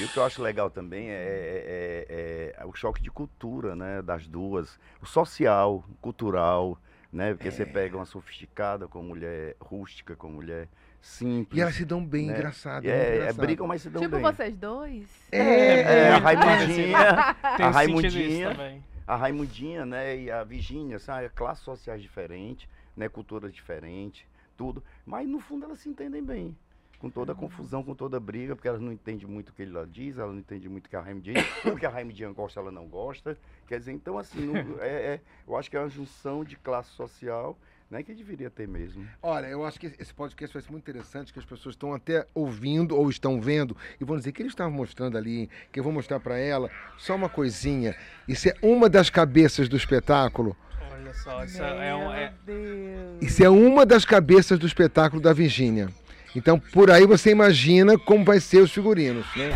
E 0.01 0.05
o 0.05 0.09
que 0.09 0.17
eu 0.17 0.25
acho 0.25 0.43
legal 0.43 0.71
também 0.71 1.11
é, 1.11 1.13
é- 1.13 2.07
é- 2.09 2.63
é 2.63 2.65
o 2.65 2.73
choque 2.75 3.03
de 3.03 3.11
cultura, 3.11 3.77
né? 3.77 4.01
Das 4.01 4.27
duas. 4.27 4.79
O 5.03 5.07
social, 5.07 5.85
o 5.89 5.95
cultural, 6.01 6.79
né? 7.13 7.35
Porque 7.35 7.49
É. 7.49 7.51
você 7.51 7.67
pega 7.67 7.97
uma 7.97 8.07
sofisticada 8.07 8.89
com 8.89 9.03
mulher 9.03 9.57
rústica, 9.61 10.17
com 10.17 10.29
mulher 10.31 10.69
simples. 11.03 11.59
E 11.59 11.63
elas 11.63 11.75
se 11.75 11.85
dão 11.85 12.05
bem, 12.05 12.27
né? 12.29 12.35
engraçado. 12.35 12.85
É, 12.87 12.89
é, 12.91 13.15
engraçado. 13.17 13.37
brigam, 13.45 13.67
mas 13.67 13.83
se 13.83 13.91
dão 13.91 14.01
Tipo 14.03 14.17
bem. 14.17 14.23
vocês 14.23 14.57
dois. 14.57 15.07
É, 15.33 15.81
É, 15.81 16.09
a 16.13 16.19
Raimundinha, 16.19 17.37
Tem 17.57 17.67
a 17.67 17.71
Raimundinha, 17.71 18.83
a 19.07 19.17
Raimundinha, 19.17 19.85
né, 19.87 20.17
e 20.19 20.31
a 20.31 20.45
Virgínia, 20.45 20.99
sabe, 20.99 21.29
classes 21.31 21.65
sociais 21.65 22.01
diferentes, 22.01 22.69
né, 22.97 23.09
culturas 23.09 23.53
diferentes, 23.53 24.25
tudo, 24.57 24.83
mas 25.05 25.27
no 25.29 25.41
fundo 25.41 25.65
elas 25.65 25.79
se 25.81 25.89
entendem 25.89 26.23
bem. 26.23 26.57
Com 27.01 27.09
toda 27.11 27.33
a 27.33 27.35
confusão, 27.35 27.83
com 27.83 27.95
toda 27.95 28.19
a 28.19 28.21
briga, 28.21 28.55
porque 28.55 28.69
elas 28.69 28.81
não 28.81 28.93
entendem 28.93 29.27
muito 29.27 29.49
o 29.49 29.53
que 29.55 29.63
ele 29.63 29.73
lá 29.73 29.87
diz, 29.91 30.19
ela 30.19 30.31
não 30.31 30.39
entende 30.39 30.69
muito 30.69 30.87
o 30.87 30.89
que 30.91 30.97
a 30.97 31.01
Raimundinha 31.01 31.43
diz, 31.43 31.63
tudo 31.63 31.77
que 31.79 31.87
a 31.87 31.89
Raimundinha 31.89 32.31
gosta, 32.31 32.61
ela 32.61 32.71
não 32.71 32.87
gosta. 32.87 33.39
Quer 33.67 33.79
dizer, 33.79 33.93
então 33.93 34.19
assim, 34.19 34.41
não- 34.47 34.79
é, 34.83 35.15
é- 35.15 35.21
eu 35.49 35.57
acho 35.57 35.71
que 35.71 35.77
é 35.79 35.81
uma 35.81 35.89
junção 35.89 36.45
de 36.45 36.57
classe 36.57 36.91
social, 36.91 37.59
né, 37.91 38.03
que 38.03 38.13
deveria 38.15 38.51
ter 38.51 38.69
mesmo. 38.69 39.09
Olha, 39.23 39.47
eu 39.47 39.65
acho 39.65 39.81
que 39.81 39.87
esse 39.99 40.13
podcast 40.13 40.53
vai 40.53 40.63
ser 40.63 40.71
muito 40.71 40.83
interessante, 40.91 41.33
que 41.33 41.39
as 41.39 41.45
pessoas 41.47 41.75
estão 41.75 41.95
até 41.95 42.27
ouvindo 42.35 42.95
ou 42.95 43.09
estão 43.09 43.41
vendo 43.41 43.75
e 43.99 44.05
vão 44.05 44.19
dizer 44.19 44.31
que 44.33 44.43
eles 44.43 44.53
estavam 44.53 44.73
mostrando 44.73 45.17
ali, 45.17 45.49
que 45.73 45.81
eu 45.81 45.85
vou 45.85 45.93
mostrar 45.95 46.21
para 46.21 46.37
ela. 46.37 46.71
Só 46.99 47.17
uma 47.17 47.31
coisinha. 47.31 47.97
Isso 48.29 48.47
é 48.47 48.55
uma 48.63 48.91
das 48.91 49.09
cabeças 49.09 49.71
do 49.71 49.77
espetáculo. 49.77 50.55
Olha 50.93 51.15
só, 51.15 51.43
isso 51.45 51.63
é, 51.63 51.95
um, 51.97 52.13
é- 52.13 52.35
Meu 52.47 52.55
Deus. 52.57 53.23
Isso 53.23 53.43
é 53.43 53.49
uma 53.49 53.87
das 53.87 54.05
cabeças 54.05 54.59
do 54.59 54.67
espetáculo 54.67 55.21
da 55.23 55.33
Virgínia. 55.33 55.89
Então, 56.35 56.59
por 56.59 56.91
aí 56.91 57.07
você 57.07 57.31
imagina 57.31 57.99
como 57.99 58.25
vai 58.25 58.41
ser 58.41 58.59
os 58.59 58.73
figurinos, 58.73 59.27
né? 59.37 59.51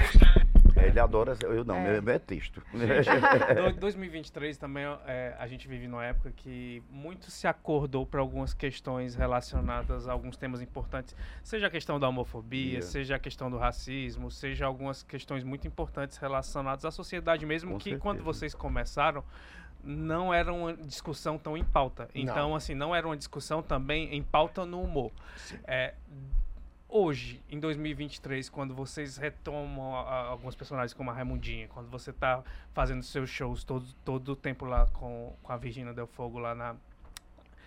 Ele 0.77 1.01
adora, 1.01 1.35
eu 1.43 1.65
não, 1.65 1.77
É. 1.77 2.01
meu 2.01 2.15
é 2.15 2.19
texto. 2.19 2.63
Do- 2.73 3.73
2023 3.81 4.59
também 4.59 4.85
é, 5.07 5.35
a 5.39 5.47
gente 5.47 5.67
vive 5.67 5.89
numa 5.89 6.05
época 6.05 6.31
que 6.37 6.83
muito 6.91 7.31
se 7.31 7.47
acordou 7.47 8.05
para 8.05 8.21
algumas 8.21 8.53
questões 8.53 9.15
relacionadas 9.15 10.07
a 10.09 10.13
alguns 10.13 10.37
temas 10.37 10.61
importantes, 10.61 11.17
seja 11.43 11.69
a 11.69 11.71
questão 11.71 11.99
da 11.99 12.09
homofobia, 12.09 12.65
Yeah. 12.75 12.87
seja 12.87 13.17
a 13.17 13.19
questão 13.19 13.51
do 13.51 13.57
racismo, 13.57 14.31
seja 14.31 14.67
algumas 14.67 15.03
questões 15.03 15.43
muito 15.43 15.67
importantes 15.67 16.19
relacionadas 16.19 16.85
à 16.85 16.91
sociedade 16.91 17.47
mesmo 17.47 17.73
Com 17.73 17.79
que 17.79 17.97
quando 17.97 18.19
certeza. 18.19 18.39
vocês 18.39 18.55
começaram 18.55 19.25
não 19.83 20.33
era 20.33 20.53
uma 20.53 20.73
discussão 20.75 21.39
tão 21.39 21.57
em 21.59 21.65
pauta. 21.65 22.09
Não. 22.15 22.23
Então, 22.23 22.55
assim, 22.55 22.75
não 22.75 22.95
era 22.95 23.07
uma 23.07 23.17
discussão 23.17 23.63
também 23.63 24.15
em 24.15 24.23
pauta 24.23 24.65
no 24.65 24.81
humor. 24.83 25.13
É, 25.67 25.93
hoje, 26.99 27.41
em 27.51 27.59
2023, 27.59 28.49
quando 28.49 28.73
vocês 28.73 29.17
retomam 29.17 29.97
a- 29.97 30.03
a- 30.03 30.27
alguns 30.29 30.55
personagens 30.55 30.95
como 30.95 31.11
a 31.11 31.13
Raimundinha, 31.13 31.67
quando 31.67 31.89
você 31.91 32.13
tá 32.13 32.41
fazendo 32.73 33.03
seus 33.03 33.29
shows 33.29 33.65
todo, 33.65 33.85
todo 34.05 34.29
o 34.33 34.37
tempo 34.37 34.65
lá 34.65 34.87
com, 34.93 35.35
com 35.43 35.53
a 35.53 35.57
Virginia 35.57 35.93
Del 35.93 36.07
Fogo 36.07 36.39
lá 36.39 36.55
na, 36.55 36.77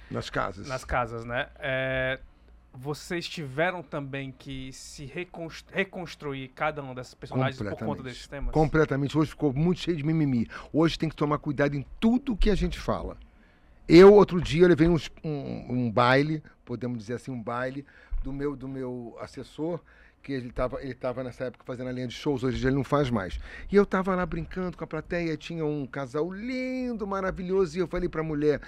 Nas 0.09 0.29
casas. 0.29 0.65
nas 0.69 0.85
casas, 0.85 1.25
né? 1.25 1.49
É, 1.59 2.21
vocês 2.73 3.27
tiveram 3.27 3.83
também 3.83 4.31
que 4.31 4.71
se 4.71 5.03
recons- 5.03 5.65
reconstruir 5.73 6.47
cada 6.55 6.81
um 6.81 6.95
dessas 6.95 7.13
personagens 7.13 7.57
por 7.61 7.77
conta 7.77 8.03
desses 8.03 8.27
temas? 8.29 8.53
Completamente. 8.53 9.17
Hoje 9.17 9.31
ficou 9.31 9.51
muito 9.51 9.81
cheio 9.81 9.97
de 9.97 10.03
mimimi. 10.05 10.47
Hoje 10.71 10.97
tem 10.97 11.09
que 11.09 11.15
tomar 11.17 11.37
cuidado 11.39 11.75
em 11.75 11.85
tudo 11.99 12.37
que 12.37 12.49
a 12.49 12.55
gente 12.55 12.79
fala. 12.79 13.17
Eu, 13.89 14.13
outro 14.13 14.39
dia, 14.41 14.63
eu 14.63 14.67
levei 14.69 14.87
uns- 14.87 15.09
um, 15.23 15.73
um 15.87 15.91
baile, 15.91 16.41
podemos 16.63 16.97
dizer 16.99 17.15
assim, 17.15 17.31
um 17.31 17.41
baile, 17.41 17.85
do 18.27 18.33
meu, 18.33 18.57
do 18.57 18.67
meu 18.67 19.15
assessor, 19.21 19.79
que 20.21 20.33
ele 20.33 20.49
estava 20.49 20.81
ele 20.83 20.93
tava 20.93 21.23
nessa 21.23 21.45
época 21.45 21.63
fazendo 21.65 21.87
a 21.87 21.91
linha 21.93 22.07
de 22.07 22.13
shows, 22.13 22.43
hoje 22.43 22.65
ele 22.67 22.75
não 22.75 22.83
faz 22.83 23.09
mais. 23.09 23.39
E 23.71 23.75
eu 23.77 23.83
estava 23.83 24.13
lá 24.15 24.25
brincando 24.25 24.75
com 24.75 24.83
a 24.83 24.87
plateia, 24.87 25.37
tinha 25.37 25.65
um 25.65 25.87
casal 25.87 26.29
lindo, 26.31 27.07
maravilhoso, 27.07 27.77
e 27.77 27.79
eu 27.79 27.87
falei 27.87 28.09
para 28.09 28.19
a 28.19 28.23
mulher, 28.25 28.59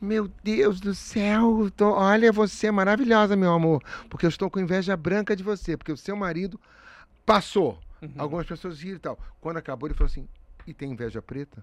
meu 0.00 0.28
Deus 0.42 0.80
do 0.80 0.94
céu, 0.94 1.70
tô- 1.76 1.92
olha, 1.92 2.32
você 2.32 2.72
maravilhosa, 2.72 3.36
meu 3.36 3.52
amor, 3.52 3.80
porque 4.10 4.26
eu 4.26 4.30
estou 4.30 4.50
com 4.50 4.58
inveja 4.58 4.96
branca 4.96 5.36
de 5.36 5.44
você, 5.44 5.76
porque 5.76 5.92
o 5.92 5.96
seu 5.96 6.16
marido 6.16 6.58
passou. 7.24 7.78
Uhum. 8.02 8.12
Algumas 8.18 8.46
pessoas 8.46 8.80
riram 8.82 8.96
e 8.96 9.00
tal. 9.00 9.18
Quando 9.40 9.58
acabou, 9.58 9.86
ele 9.88 9.94
falou 9.94 10.10
assim: 10.10 10.28
e 10.66 10.74
tem 10.74 10.90
inveja 10.90 11.22
preta? 11.22 11.62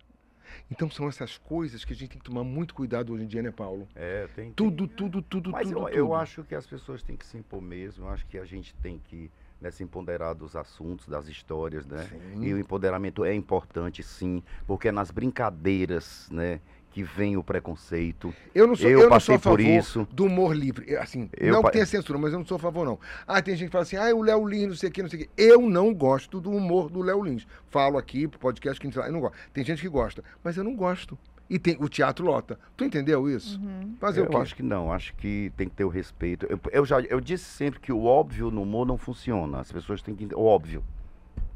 Então 0.69 0.89
são 0.89 1.07
essas 1.07 1.37
coisas 1.37 1.83
que 1.85 1.93
a 1.93 1.95
gente 1.95 2.09
tem 2.11 2.17
que 2.19 2.25
tomar 2.25 2.43
muito 2.43 2.73
cuidado 2.73 3.13
hoje 3.13 3.23
em 3.23 3.27
dia, 3.27 3.41
né, 3.41 3.51
Paulo? 3.51 3.87
É, 3.95 4.27
tem. 4.35 4.45
tem- 4.45 4.53
Tudo, 4.53 4.87
tudo, 4.87 5.21
tudo, 5.21 5.51
Mas 5.51 5.67
tudo. 5.67 5.79
eu, 5.81 5.89
eu 5.89 6.05
tudo. 6.07 6.15
acho 6.15 6.43
que 6.43 6.55
as 6.55 6.65
pessoas 6.65 7.01
têm 7.03 7.15
que 7.15 7.25
se 7.25 7.37
impor 7.37 7.61
mesmo. 7.61 8.05
Eu 8.05 8.09
acho 8.09 8.25
que 8.27 8.37
a 8.37 8.45
gente 8.45 8.73
tem 8.75 8.99
que 8.99 9.29
né, 9.59 9.69
se 9.69 9.83
empoderar 9.83 10.33
dos 10.33 10.55
assuntos, 10.55 11.07
das 11.07 11.27
histórias, 11.27 11.85
né? 11.85 12.07
Sim. 12.09 12.43
E 12.43 12.51
o 12.53 12.57
empoderamento 12.57 13.23
é 13.23 13.33
importante, 13.35 14.01
sim, 14.01 14.41
porque 14.65 14.87
é 14.87 14.91
nas 14.91 15.11
brincadeiras, 15.11 16.27
né, 16.31 16.59
que 16.91 17.01
vem 17.03 17.37
o 17.37 17.43
preconceito. 17.43 18.33
Eu 18.53 18.67
não 18.67 18.75
sou, 18.75 18.89
Eu 18.89 18.99
eu 18.99 19.03
não 19.03 19.09
passei 19.09 19.27
sou 19.27 19.35
a 19.35 19.39
favor 19.39 19.57
por 19.57 19.61
isso. 19.65 20.07
do 20.11 20.25
humor 20.25 20.55
livre. 20.55 20.95
Assim, 20.97 21.29
Eu 21.37 21.53
não 21.53 21.61
pa- 21.61 21.69
que 21.69 21.73
tenha 21.73 21.85
censura, 21.85 22.19
mas 22.19 22.33
eu 22.33 22.39
não 22.39 22.45
sou 22.45 22.57
a 22.57 22.59
favor, 22.59 22.85
não. 22.85 22.99
Ah, 23.25 23.41
tem 23.41 23.55
gente 23.55 23.67
que 23.67 23.71
fala 23.71 23.83
assim, 23.83 23.95
ah, 23.95 24.13
o 24.13 24.21
Léo 24.21 24.45
Lins, 24.45 24.67
não 24.67 24.75
sei 24.75 24.89
o 24.89 24.91
que, 24.91 25.01
não 25.01 25.09
sei 25.09 25.21
o 25.21 25.23
que. 25.23 25.29
Eu 25.37 25.61
não 25.61 25.93
gosto 25.93 26.39
do 26.41 26.51
humor 26.51 26.89
do 26.89 27.01
Léo 27.01 27.23
Lins. 27.23 27.47
Falo 27.69 27.97
aqui 27.97 28.27
pro 28.27 28.39
podcast 28.39 28.79
que 28.79 28.85
a 28.85 28.89
gente 28.89 28.95
fala, 28.95 29.07
eu 29.07 29.13
não 29.13 29.21
gosto. 29.21 29.35
Tem 29.53 29.63
gente 29.63 29.81
que 29.81 29.89
gosta, 29.89 30.23
mas 30.43 30.57
eu 30.57 30.63
não 30.63 30.75
gosto. 30.75 31.17
E 31.49 31.59
tem, 31.59 31.75
o 31.81 31.89
teatro 31.89 32.25
lota. 32.25 32.57
Tu 32.77 32.85
entendeu 32.85 33.29
isso? 33.29 33.59
Uhum. 33.59 33.95
Fazer 33.99 34.21
eu 34.21 34.25
o 34.25 34.29
quê? 34.29 34.37
acho 34.37 34.55
que 34.55 34.63
não, 34.63 34.91
acho 34.91 35.13
que 35.15 35.51
tem 35.57 35.67
que 35.67 35.75
ter 35.75 35.83
o 35.83 35.89
respeito. 35.89 36.45
Eu, 36.49 36.59
eu 36.71 36.85
já 36.85 37.01
eu 37.01 37.19
disse 37.19 37.43
sempre 37.43 37.79
que 37.79 37.91
o 37.91 38.03
óbvio 38.05 38.49
no 38.49 38.61
humor 38.61 38.85
não 38.87 38.97
funciona. 38.97 39.59
As 39.59 39.69
pessoas 39.71 40.01
têm 40.01 40.15
que 40.15 40.27
o 40.33 40.43
óbvio. 40.43 40.81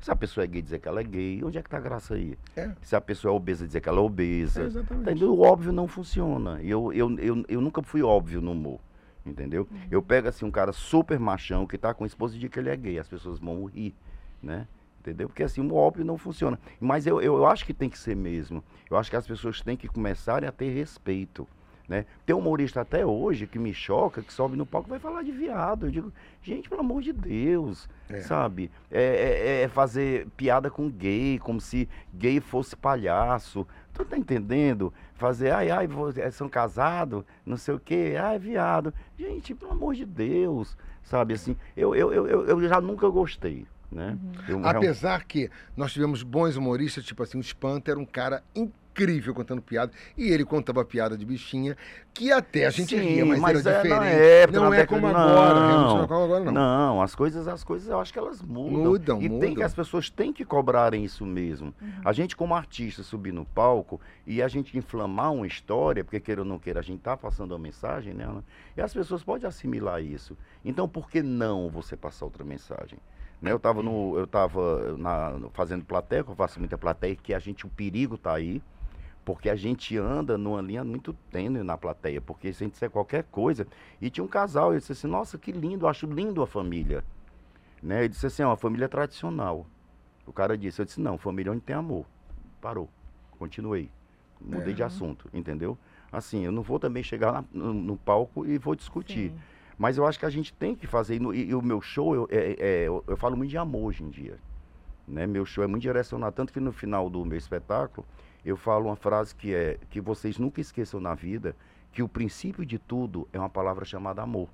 Se 0.06 0.12
a 0.12 0.16
pessoa 0.16 0.44
é 0.44 0.48
gay 0.48 0.62
dizer 0.62 0.78
que 0.78 0.88
ela 0.88 1.00
é 1.02 1.04
gay, 1.04 1.44
onde 1.44 1.58
é 1.58 1.64
que 1.64 1.68
tá 1.68 1.78
a 1.78 1.82
graça 1.82 2.14
aí? 2.14 2.38
É. 2.56 2.70
Se 2.84 2.96
a 2.96 3.02
pessoa 3.02 3.34
é 3.34 3.36
obesa 3.36 3.66
dizer 3.66 3.82
que 3.82 3.90
ela 3.90 3.98
é 3.98 4.02
obesa. 4.02 4.62
É, 4.62 4.66
exatamente. 4.68 5.10
Entendeu? 5.10 5.34
O 5.34 5.42
óbvio 5.42 5.72
não 5.72 5.88
funciona. 5.88 6.62
E 6.62 6.70
eu, 6.70 6.94
eu, 6.94 7.18
eu, 7.18 7.44
eu 7.48 7.60
nunca 7.60 7.82
fui 7.82 8.04
óbvio 8.04 8.40
no 8.40 8.52
humor. 8.52 8.80
Entendeu? 9.26 9.68
Eu 9.90 10.04
pego 10.04 10.28
assim 10.28 10.46
um 10.46 10.52
cara 10.52 10.72
super 10.72 11.20
machão 11.20 11.66
que 11.66 11.76
tá 11.76 11.92
com 11.92 12.04
a 12.04 12.08
esposa 12.08 12.36
e 12.36 12.40
diz 12.40 12.52
que 12.52 12.60
ele 12.60 12.70
é 12.70 12.76
gay. 12.76 13.00
As 13.00 13.08
pessoas 13.08 13.40
vão 13.40 13.66
rir, 13.66 13.96
né? 14.44 14.68
Entendeu? 15.00 15.28
Porque 15.28 15.42
assim, 15.42 15.68
o 15.68 15.74
óbvio 15.74 16.06
não 16.06 16.20
funciona. 16.20 16.60
Mas 16.80 17.08
eu, 17.08 17.20
eu, 17.20 17.38
eu 17.38 17.48
acho 17.48 17.66
que 17.66 17.74
tem 17.74 17.90
que 17.90 17.98
ser 17.98 18.16
mesmo. 18.16 18.64
Eu 18.88 18.98
acho 18.98 19.10
que 19.10 19.16
as 19.16 19.26
pessoas 19.26 19.60
têm 19.62 19.76
que 19.76 19.88
começarem 19.88 20.48
a 20.48 20.52
ter 20.52 20.70
respeito. 20.70 21.48
Né? 21.88 22.04
Tem 22.26 22.36
humorista 22.36 22.82
até 22.82 23.06
hoje 23.06 23.46
que 23.46 23.60
me 23.60 23.72
choca, 23.72 24.22
que 24.24 24.34
sobe 24.34 24.58
no 24.58 24.66
palco 24.66 24.88
e 24.88 24.92
vai 24.92 25.00
falar 25.00 25.22
de 25.22 25.32
viado. 25.32 25.86
Eu 25.86 25.92
digo, 25.92 26.14
gente, 26.42 26.68
pelo 26.68 26.82
amor 26.82 27.04
de 27.04 27.14
Deus, 27.14 27.88
É. 28.10 28.22
sabe? 28.22 28.72
É, 28.90 29.04
é- 29.04 29.62
é 29.64 29.68
fazer 29.68 30.28
piada 30.36 30.72
com 30.72 30.90
gay, 30.90 31.38
como 31.38 31.62
se 31.62 31.88
gay 32.12 32.40
fosse 32.40 32.76
palhaço. 32.76 33.68
Tu 33.94 34.04
tá 34.04 34.18
entendendo? 34.18 34.92
Fazer, 35.14 35.52
ai, 35.52 35.70
ai, 35.70 35.88
é, 36.18 36.32
são 36.32 36.50
casados, 36.50 37.24
não 37.46 37.56
sei 37.56 37.76
o 37.76 37.80
quê, 37.80 38.16
ai, 38.20 38.40
viado. 38.40 38.92
Gente, 39.18 39.54
pelo 39.54 39.72
amor 39.74 39.94
de 39.94 40.06
Deus, 40.06 40.76
sabe 41.04 41.36
assim? 41.36 41.56
Eu, 41.78 41.94
eu, 41.96 42.12
eu, 42.12 42.28
eu- 42.28 42.46
eu 42.48 42.68
já 42.68 42.82
nunca 42.82 43.08
gostei, 43.10 43.68
né? 43.92 44.18
Eu 44.50 44.60
real- 44.60 44.78
Apesar 44.78 45.24
que 45.24 45.52
nós 45.78 45.94
tivemos 45.94 46.24
bons 46.24 46.56
humoristas, 46.58 47.06
tipo 47.06 47.22
assim, 47.22 47.38
o 47.38 47.42
Espanto 47.42 47.92
era 47.92 48.00
um 48.00 48.06
cara 48.08 48.44
incrível 48.56 48.74
contando 49.34 49.62
piada. 49.62 49.92
E 50.18 50.30
ele 50.30 50.46
contava 50.46 50.84
piada 50.86 51.18
de 51.18 51.26
bichinha, 51.26 51.76
que 52.14 52.32
até 52.32 52.66
a 52.66 52.70
gente 52.70 52.96
Sim, 52.98 53.02
ria, 53.04 53.26
mas, 53.26 53.40
mas 53.40 53.66
era 53.66 53.78
é 53.78 53.82
diferente. 53.84 54.00
na 54.00 54.10
época, 54.10 54.60
não 54.60 54.70
na 54.70 54.76
é 54.76 54.80
década- 54.80 55.02
como 55.02 55.08
agora, 55.08 55.60
não. 55.60 55.68
realmente 55.68 55.96
não 55.96 56.04
é 56.04 56.08
como 56.08 56.24
agora, 56.24 56.44
não. 56.46 56.52
Não, 56.54 57.02
as 57.02 57.14
coisas, 57.16 57.48
as 57.48 57.64
coisas 57.64 57.90
eu 57.90 58.00
acho 58.00 58.14
que 58.14 58.20
elas 58.20 58.42
mudam. 58.42 58.72
Mudam, 58.84 59.22
e 59.22 59.30
mudam. 59.30 59.40
tem 59.40 59.56
que 59.56 59.64
as 59.64 59.74
pessoas 59.74 60.10
têm 60.10 60.32
que 60.32 60.46
cobrarem 60.46 61.04
isso 61.04 61.26
mesmo. 61.26 61.74
A 62.04 62.14
gente 62.14 62.36
como 62.36 62.56
artista 62.56 63.04
subir 63.04 63.34
no 63.34 63.46
palco 63.46 64.00
e 64.26 64.42
a 64.42 64.48
gente 64.48 64.78
inflamar 64.78 65.34
uma 65.34 65.48
história, 65.48 66.04
porque 66.04 66.20
queira 66.20 66.42
ou 66.42 66.48
não 66.48 66.58
queira, 66.60 66.80
a 66.80 66.84
gente 66.84 67.02
tá 67.02 67.18
passando 67.18 67.52
uma 67.52 67.60
mensagem 67.60 68.14
nela, 68.14 68.44
e 68.78 68.82
as 68.82 68.94
pessoas 68.94 69.24
podem 69.24 69.48
assimilar 69.48 70.02
isso. 70.02 70.38
Então 70.64 70.88
por 70.88 71.10
que 71.10 71.22
não 71.22 71.70
você 71.70 71.98
passar 71.98 72.26
outra 72.26 72.44
mensagem? 72.44 72.98
Né, 73.42 73.52
eu 73.52 73.58
estava 73.58 73.84
no, 73.84 74.18
eu 74.18 74.26
tava 74.26 74.98
na, 74.98 75.34
fazendo 75.54 75.84
plateia, 75.84 76.24
eu 76.26 76.36
faço 76.36 76.58
muita 76.58 76.78
plateia, 76.78 77.16
que 77.16 77.34
a 77.34 77.40
gente, 77.40 77.66
o 77.66 77.70
perigo 77.70 78.18
tá 78.18 78.34
aí, 78.34 78.62
porque 79.26 79.50
a 79.50 79.56
gente 79.56 79.98
anda 79.98 80.38
numa 80.38 80.62
linha 80.62 80.84
muito 80.84 81.12
tênue 81.32 81.64
na 81.64 81.76
plateia, 81.76 82.22
porque 82.22 82.54
se 82.54 82.64
a 82.64 82.66
gente 82.66 82.74
disser 82.74 82.92
qualquer 82.92 83.24
coisa, 83.24 83.66
e 84.00 84.10
tinha 84.10 84.24
um 84.24 84.28
casal, 84.28 84.72
ele 84.72 84.80
disse 84.80 84.92
assim, 84.92 85.08
nossa, 85.08 85.36
que 85.40 85.52
lindo, 85.52 85.86
eu 85.86 85.90
acho 85.90 86.06
lindo 86.06 86.44
a 86.44 86.48
família. 86.48 87.04
Né? 87.82 88.02
Ele 88.02 88.10
disse 88.10 88.26
assim, 88.28 88.44
é 88.44 88.46
uma 88.46 88.56
família 88.56 88.88
tradicional. 88.88 89.66
O 90.28 90.32
cara 90.32 90.56
disse, 90.56 90.80
eu 90.80 90.86
disse, 90.86 91.02
não, 91.02 91.18
família 91.18 91.52
onde 91.52 91.62
tem 91.62 91.76
amor. 91.76 92.06
Parou, 92.62 92.88
continuei. 93.40 93.90
Mudei 94.40 94.74
de 94.74 94.84
assunto, 94.84 95.28
entendeu? 95.34 95.76
Assim, 96.12 96.46
eu 96.46 96.52
não 96.52 96.62
vou 96.62 96.80
também 96.80 97.02
chegar 97.02 97.32
lá 97.32 97.46
no, 97.52 97.74
no 97.74 97.98
palco 97.98 98.46
e 98.46 98.58
vou 98.60 98.76
discutir. 98.76 99.32
Sim. 99.32 99.38
Mas 99.78 99.98
eu 99.98 100.06
acho 100.06 100.20
que 100.20 100.26
a 100.26 100.30
gente 100.30 100.54
tem 100.54 100.76
que 100.76 100.86
fazer. 100.86 101.20
E, 101.22 101.26
e- 101.36 101.50
e 101.50 101.56
o 101.56 101.62
meu 101.62 101.82
show, 101.82 102.14
eu, 102.16 102.28
é- 102.32 102.56
é- 102.60 102.88
eu, 102.88 103.04
eu 103.08 103.18
falo 103.18 103.36
muito 103.36 103.50
de 103.50 103.58
amor 103.58 103.86
hoje 103.86 104.04
em 104.04 104.10
dia. 104.10 104.38
Né? 105.08 105.26
Meu 105.26 105.46
show 105.46 105.64
é 105.64 105.68
muito 105.68 105.82
direcionado. 105.82 106.36
Tanto 106.36 106.54
que 106.54 106.60
no 106.60 106.72
final 106.72 107.10
do 107.10 107.26
meu 107.26 107.38
espetáculo, 107.38 108.06
eu 108.46 108.56
falo 108.56 108.86
uma 108.88 108.96
frase 108.96 109.34
que 109.36 109.54
é 109.54 109.78
que 109.90 110.00
vocês 110.00 110.38
nunca 110.38 110.62
esqueçam 110.62 111.00
na 111.00 111.14
vida 111.16 111.56
que 111.92 112.04
o 112.04 112.08
princípio 112.08 112.66
de 112.66 112.78
tudo 112.78 113.28
é 113.34 113.40
uma 113.40 113.50
palavra 113.50 113.84
chamada 113.86 114.22
amor. 114.22 114.50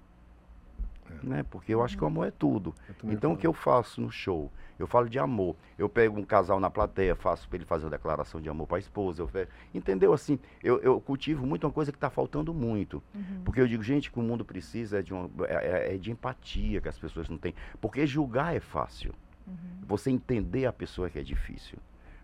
Né? 1.24 1.44
Porque 1.50 1.74
eu 1.74 1.84
acho 1.84 1.98
que 1.98 2.04
o 2.04 2.08
amor 2.08 2.28
é 2.28 2.32
tudo. 2.32 2.74
Então 3.04 3.32
o 3.32 3.34
falo. 3.34 3.38
que 3.38 3.48
eu 3.48 3.54
faço 3.54 4.00
no 4.00 4.10
show? 4.10 4.50
Eu 4.80 4.88
falo 4.88 5.10
de 5.10 5.20
amor. 5.20 5.56
Eu 5.78 5.90
pego 5.90 6.18
um 6.18 6.24
casal 6.24 6.60
na 6.60 6.70
plateia, 6.70 7.16
faço 7.16 7.48
para 7.50 7.58
ele 7.58 7.66
fazer 7.66 7.84
uma 7.86 7.92
declaração 7.92 8.40
de 8.40 8.48
amor 8.50 8.66
para 8.66 8.78
a 8.78 8.80
esposa. 8.80 9.22
Eu 9.22 9.28
fe- 9.28 9.48
Entendeu? 9.74 10.14
Assim, 10.14 10.40
eu, 10.64 10.80
eu 10.82 11.00
cultivo 11.02 11.46
muito 11.46 11.68
uma 11.68 11.74
coisa 11.74 11.92
que 11.92 11.98
está 11.98 12.10
faltando 12.10 12.54
muito. 12.54 13.04
Porque 13.44 13.60
eu 13.60 13.68
digo, 13.68 13.84
gente, 13.84 14.10
que 14.10 14.18
o 14.20 14.24
mundo 14.24 14.46
precisa 14.46 15.00
é 15.00 15.02
de, 15.02 15.14
uma, 15.14 15.30
é, 15.48 15.90
é- 15.90 15.96
é 15.96 15.98
de 15.98 16.12
empatia 16.12 16.80
que 16.80 16.88
as 16.88 16.98
pessoas 16.98 17.28
não 17.30 17.38
têm. 17.38 17.54
Porque 17.82 18.08
julgar 18.08 18.56
é 18.56 18.60
fácil. 18.60 19.14
Você 19.86 20.10
entender 20.10 20.66
a 20.66 20.72
pessoa 20.72 21.10
que 21.10 21.20
é 21.20 21.24
difícil. 21.24 21.78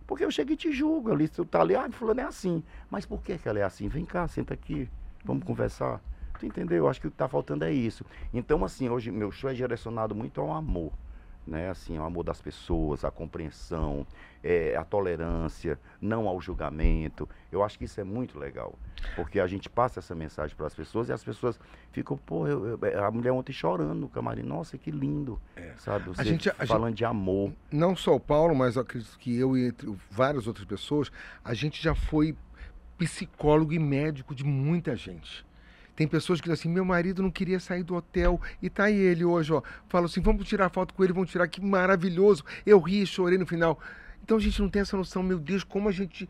Porque 0.08 0.24
eu 0.24 0.32
chego 0.32 0.53
e 0.53 0.55
te 0.55 0.72
julgo 0.72 1.12
ali, 1.12 1.28
tu 1.28 1.43
tá 1.43 1.60
ali, 1.60 1.76
ah, 1.76 1.89
fulano 1.91 2.22
é 2.22 2.24
assim. 2.24 2.64
Mas 2.89 3.05
por 3.05 3.22
que, 3.22 3.38
que 3.38 3.47
ela 3.47 3.60
é 3.60 3.64
assim? 3.64 3.89
Vem 3.89 4.05
cá, 4.05 4.26
senta 4.28 4.53
aqui, 4.53 4.89
vamos 5.24 5.43
conversar. 5.43 6.01
Tu 6.39 6.45
entendeu? 6.45 6.78
Eu 6.78 6.88
acho 6.88 7.01
que 7.01 7.08
o 7.08 7.12
que 7.12 7.18
tá 7.18 7.28
faltando 7.28 7.66
é 7.66 7.74
isso. 7.74 8.05
Então, 8.34 8.64
assim, 8.64 8.88
hoje 8.88 9.12
meu 9.12 9.32
show 9.32 9.49
é 9.49 9.53
direcionado 9.53 10.16
muito 10.16 10.39
ao 10.39 10.53
amor. 10.53 10.93
Né? 11.48 11.70
Assim, 11.70 11.98
o 11.98 12.04
amor 12.04 12.24
das 12.26 12.41
pessoas, 12.41 13.06
a 13.06 13.10
compreensão, 13.10 14.06
é, 14.43 14.76
a 14.76 14.84
tolerância, 14.84 15.80
não 16.02 16.28
ao 16.28 16.41
julgamento. 16.41 17.28
Eu 17.50 17.64
acho 17.64 17.78
que 17.80 17.86
isso 17.86 18.02
é 18.02 18.04
muito 18.04 18.38
legal. 18.38 18.78
Porque 19.16 19.39
a 19.39 19.48
gente 19.48 19.70
passa 19.70 20.00
essa 20.00 20.14
mensagem 20.14 20.56
para 20.58 20.68
as 20.68 20.76
pessoas 20.76 21.08
e 21.08 21.14
as 21.14 21.24
pessoas 21.24 21.58
ficam, 21.93 22.18
pô, 22.18 22.45
eu- 22.48 22.78
eu- 22.82 23.04
a 23.06 23.10
mulher 23.10 23.32
ontem 23.32 23.54
chorando 23.54 23.95
no 23.95 24.10
camarim, 24.10 24.41
nossa, 24.43 24.78
que 24.78 24.91
lindo. 24.91 25.39
Sabe? 25.78 26.10
Você 26.10 26.22
gente- 26.26 26.50
a 26.50 26.66
falando 26.66 26.95
de 26.95 27.06
amor. 27.06 27.54
não 27.72 27.95
só 27.95 28.14
o 28.16 28.20
Paulo, 28.20 28.54
mas 28.54 28.76
eu 28.76 28.82
acredito 28.82 29.18
que 29.18 29.38
eu 29.39 29.56
e 29.56 29.68
entre 29.70 29.95
várias 30.12 30.48
outras 30.48 30.66
pessoas, 30.66 31.10
a 31.45 31.54
gente 31.54 31.82
já 31.82 31.95
foi 31.95 32.36
psicólogo 32.98 33.72
e 33.72 33.80
médico 33.80 34.36
de 34.36 34.43
muita 34.43 34.95
gente. 34.98 35.45
Tem 35.98 36.08
pessoas 36.08 36.39
que 36.39 36.48
dizem 36.48 36.62
assim, 36.62 36.70
meu 36.70 36.86
marido 36.86 37.24
não 37.24 37.32
queria 37.32 37.60
sair 37.60 37.82
do 37.82 37.95
hotel 37.95 38.39
e 38.62 38.70
tá 38.70 38.84
aí 38.84 38.95
ele 38.95 39.26
hoje, 39.26 39.52
ó. 39.52 39.64
Fala 39.89 40.06
assim, 40.06 40.22
vamos 40.22 40.48
tirar 40.48 40.70
foto 40.70 40.93
com 40.93 41.04
ele, 41.04 41.12
vamos 41.12 41.32
tirar, 41.32 41.48
que 41.48 41.60
maravilhoso. 41.60 42.45
Eu 42.64 42.80
ri, 42.80 43.04
chorei 43.08 43.36
no 43.36 43.48
final. 43.48 43.80
Então 44.24 44.38
a 44.38 44.39
gente 44.39 44.62
não 44.62 44.70
tem 44.70 44.84
essa 44.84 44.95
noção, 44.95 45.24
meu 45.24 45.39
Deus, 45.39 45.64
como 45.64 45.89
a 45.89 45.91
gente 45.91 46.30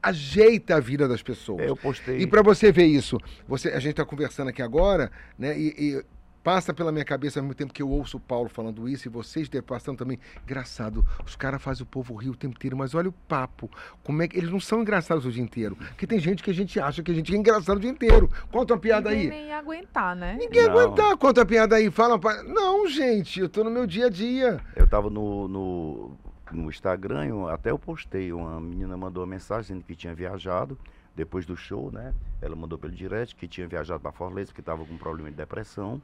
ajeita 0.00 0.76
a 0.76 0.80
vida 0.80 1.08
das 1.08 1.20
pessoas. 1.20 1.62
É, 1.62 1.68
eu 1.68 1.76
postei. 1.76 2.20
E 2.20 2.28
para 2.28 2.42
você 2.42 2.70
ver 2.70 2.86
isso, 2.86 3.18
você, 3.48 3.70
a 3.70 3.80
gente 3.80 3.90
está 3.90 4.04
conversando 4.04 4.50
aqui 4.50 4.62
agora, 4.62 5.10
né? 5.36 5.58
E, 5.58 5.74
e 5.76 6.04
passa 6.42 6.74
pela 6.74 6.90
minha 6.92 7.04
cabeça 7.04 7.38
ao 7.38 7.44
mesmo 7.44 7.54
tempo 7.54 7.72
que 7.72 7.82
eu 7.82 7.88
ouço 7.88 8.16
o 8.16 8.20
Paulo 8.20 8.48
falando 8.48 8.88
isso, 8.88 9.06
e 9.06 9.10
vocês 9.10 9.48
devem 9.48 9.66
passando 9.66 9.98
também. 9.98 10.18
Engraçado, 10.42 11.04
os 11.24 11.36
caras 11.36 11.62
fazem 11.62 11.82
o 11.82 11.86
povo 11.86 12.14
rir 12.14 12.30
o 12.30 12.34
tempo 12.36 12.56
inteiro, 12.56 12.76
mas 12.76 12.94
olha 12.94 13.08
o 13.08 13.12
papo. 13.12 13.70
Como 14.02 14.22
é 14.22 14.28
que. 14.28 14.36
Eles 14.36 14.50
não 14.50 14.60
são 14.60 14.80
engraçados 14.82 15.24
o 15.24 15.30
dia 15.30 15.42
inteiro. 15.42 15.76
Porque 15.76 16.06
tem 16.06 16.18
gente 16.18 16.42
que 16.42 16.50
a 16.50 16.54
gente 16.54 16.78
acha 16.80 17.02
que 17.02 17.10
a 17.10 17.14
gente 17.14 17.32
é 17.34 17.36
engraçado 17.38 17.76
o 17.76 17.80
dia 17.80 17.90
inteiro. 17.90 18.28
Conta 18.50 18.74
uma 18.74 18.80
piada 18.80 19.10
Ninguém 19.10 19.24
aí. 19.24 19.30
nem 19.30 19.46
ia 19.48 19.58
aguentar, 19.58 20.16
né? 20.16 20.36
Ninguém 20.38 20.64
Não. 20.66 20.78
aguentar, 20.78 21.16
conta 21.16 21.40
uma 21.40 21.46
piada 21.46 21.76
aí, 21.76 21.90
fala. 21.90 22.16
uma 22.16 22.42
Não, 22.42 22.88
gente, 22.88 23.40
eu 23.40 23.48
tô 23.48 23.62
no 23.62 23.70
meu 23.70 23.86
dia 23.86 24.06
a 24.06 24.10
dia. 24.10 24.60
Eu 24.74 24.88
tava 24.88 25.08
no, 25.08 25.46
no, 25.48 26.10
no 26.50 26.68
Instagram, 26.68 27.26
eu- 27.26 27.48
até 27.48 27.70
eu 27.70 27.78
postei, 27.78 28.32
uma 28.32 28.60
menina 28.60 28.96
mandou 28.96 29.22
uma 29.22 29.30
mensagem 29.30 29.62
dizendo 29.62 29.84
que 29.84 29.94
tinha 29.94 30.14
viajado 30.14 30.76
depois 31.14 31.44
do 31.46 31.56
show, 31.56 31.90
né? 31.92 32.14
Ela 32.40 32.56
mandou 32.56 32.78
pelo 32.78 32.92
direct 32.92 33.36
que 33.36 33.46
tinha 33.46 33.68
viajado 33.68 34.00
para 34.00 34.10
Fortaleza 34.12 34.46
porque 34.48 34.60
estava 34.62 34.84
com 34.84 34.94
um 34.94 34.98
problema 34.98 35.30
de 35.30 35.36
depressão 35.36 36.00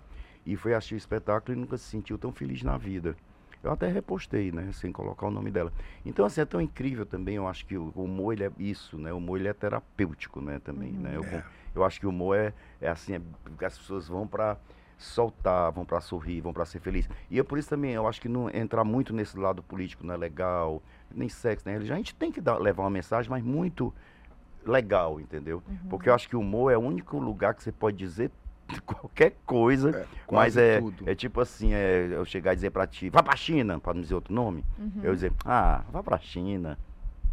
e 0.49 0.57
foi 0.57 0.73
assistir 0.73 0.95
o 0.95 0.97
espetáculo 0.97 1.57
e 1.57 1.61
nunca 1.61 1.77
se 1.77 1.85
sentiu 1.85 2.17
tão 2.17 2.33
feliz 2.33 2.63
na 2.63 2.79
vida. 2.79 3.15
Eu 3.63 3.71
até 3.71 3.87
repostei, 3.87 4.51
né, 4.51 4.71
sem 4.73 4.91
colocar 4.91 5.27
o 5.27 5.31
nome 5.31 5.51
dela. 5.51 5.71
Então, 6.07 6.25
assim, 6.25 6.41
é 6.41 6.45
tão 6.47 6.59
incrível 6.59 7.05
também, 7.05 7.35
eu 7.35 7.47
acho 7.47 7.67
que 7.67 7.77
o 7.77 7.93
humor, 7.95 8.33
ele 8.33 8.45
é 8.45 8.51
isso, 8.59 8.97
né, 8.97 9.13
o 9.13 9.19
humor, 9.19 9.39
ele 9.39 9.49
é 9.49 9.53
terapêutico, 9.53 10.41
né, 10.41 10.59
também, 10.59 10.93
né. 10.93 11.17
Eu, 11.17 11.43
eu 11.75 11.85
acho 11.85 12.01
que 12.01 12.07
o 12.07 12.09
humor 12.09 12.39
é, 12.39 12.55
é 12.81 12.89
assim, 12.89 13.15
é, 13.15 13.21
porque 13.45 13.65
as 13.67 13.77
pessoas 13.77 14.09
vão 14.09 14.27
para 14.27 14.57
soltar, 14.97 15.71
vão 15.71 15.85
para 15.85 16.01
sorrir, 16.01 16.41
vão 16.41 16.55
para 16.55 16.65
ser 16.65 16.81
feliz. 16.81 17.07
E 17.31 17.39
é 17.39 17.43
por 17.43 17.59
isso 17.59 17.69
também, 17.69 17.93
eu 17.93 18.09
acho 18.09 18.21
que 18.23 18.29
não 18.29 18.49
entrar 18.49 18.85
muito 18.85 19.13
nesse 19.13 19.37
lado 19.39 19.63
político 19.63 20.07
não 20.07 20.15
é 20.15 20.17
legal, 20.17 20.83
nem 21.15 21.29
sexo, 21.29 21.67
nem 21.67 21.75
religião. 21.75 21.95
A 21.95 21.99
gente 21.99 22.15
tem 22.15 22.33
que 22.33 22.41
dar, 22.41 22.57
levar 22.57 22.85
uma 22.85 22.91
mensagem, 22.91 23.31
mas 23.31 23.45
muito 23.45 23.93
legal, 24.65 25.21
entendeu? 25.21 25.63
Porque 25.91 26.09
eu 26.09 26.15
acho 26.15 26.27
que 26.27 26.37
o 26.37 26.41
humor 26.41 26.73
é 26.73 26.77
o 26.77 26.81
único 26.81 27.19
lugar 27.19 27.55
que 27.55 27.63
você 27.63 27.71
pode 27.71 27.97
dizer 27.97 28.31
qualquer 28.87 29.37
coisa. 29.47 29.91
É, 29.91 30.07
mas 30.31 30.57
é, 30.57 30.81
tudo. 30.81 31.09
é 31.09 31.15
tipo 31.15 31.41
assim, 31.41 31.73
é, 31.73 32.09
eu 32.11 32.25
chegar 32.25 32.53
e 32.53 32.57
dizer 32.57 32.71
pra 32.71 32.87
ti, 32.87 33.09
vá 33.11 33.23
pra 33.23 33.37
China, 33.37 33.81
pra 33.81 33.95
não 33.95 34.01
dizer 34.01 34.15
outro 34.15 34.33
nome. 34.35 34.65
Uhum. 34.79 35.01
Eu 35.03 35.15
dizer, 35.15 35.33
ah, 35.45 35.85
vá 35.91 36.03
pra 36.03 36.19
China. 36.19 36.79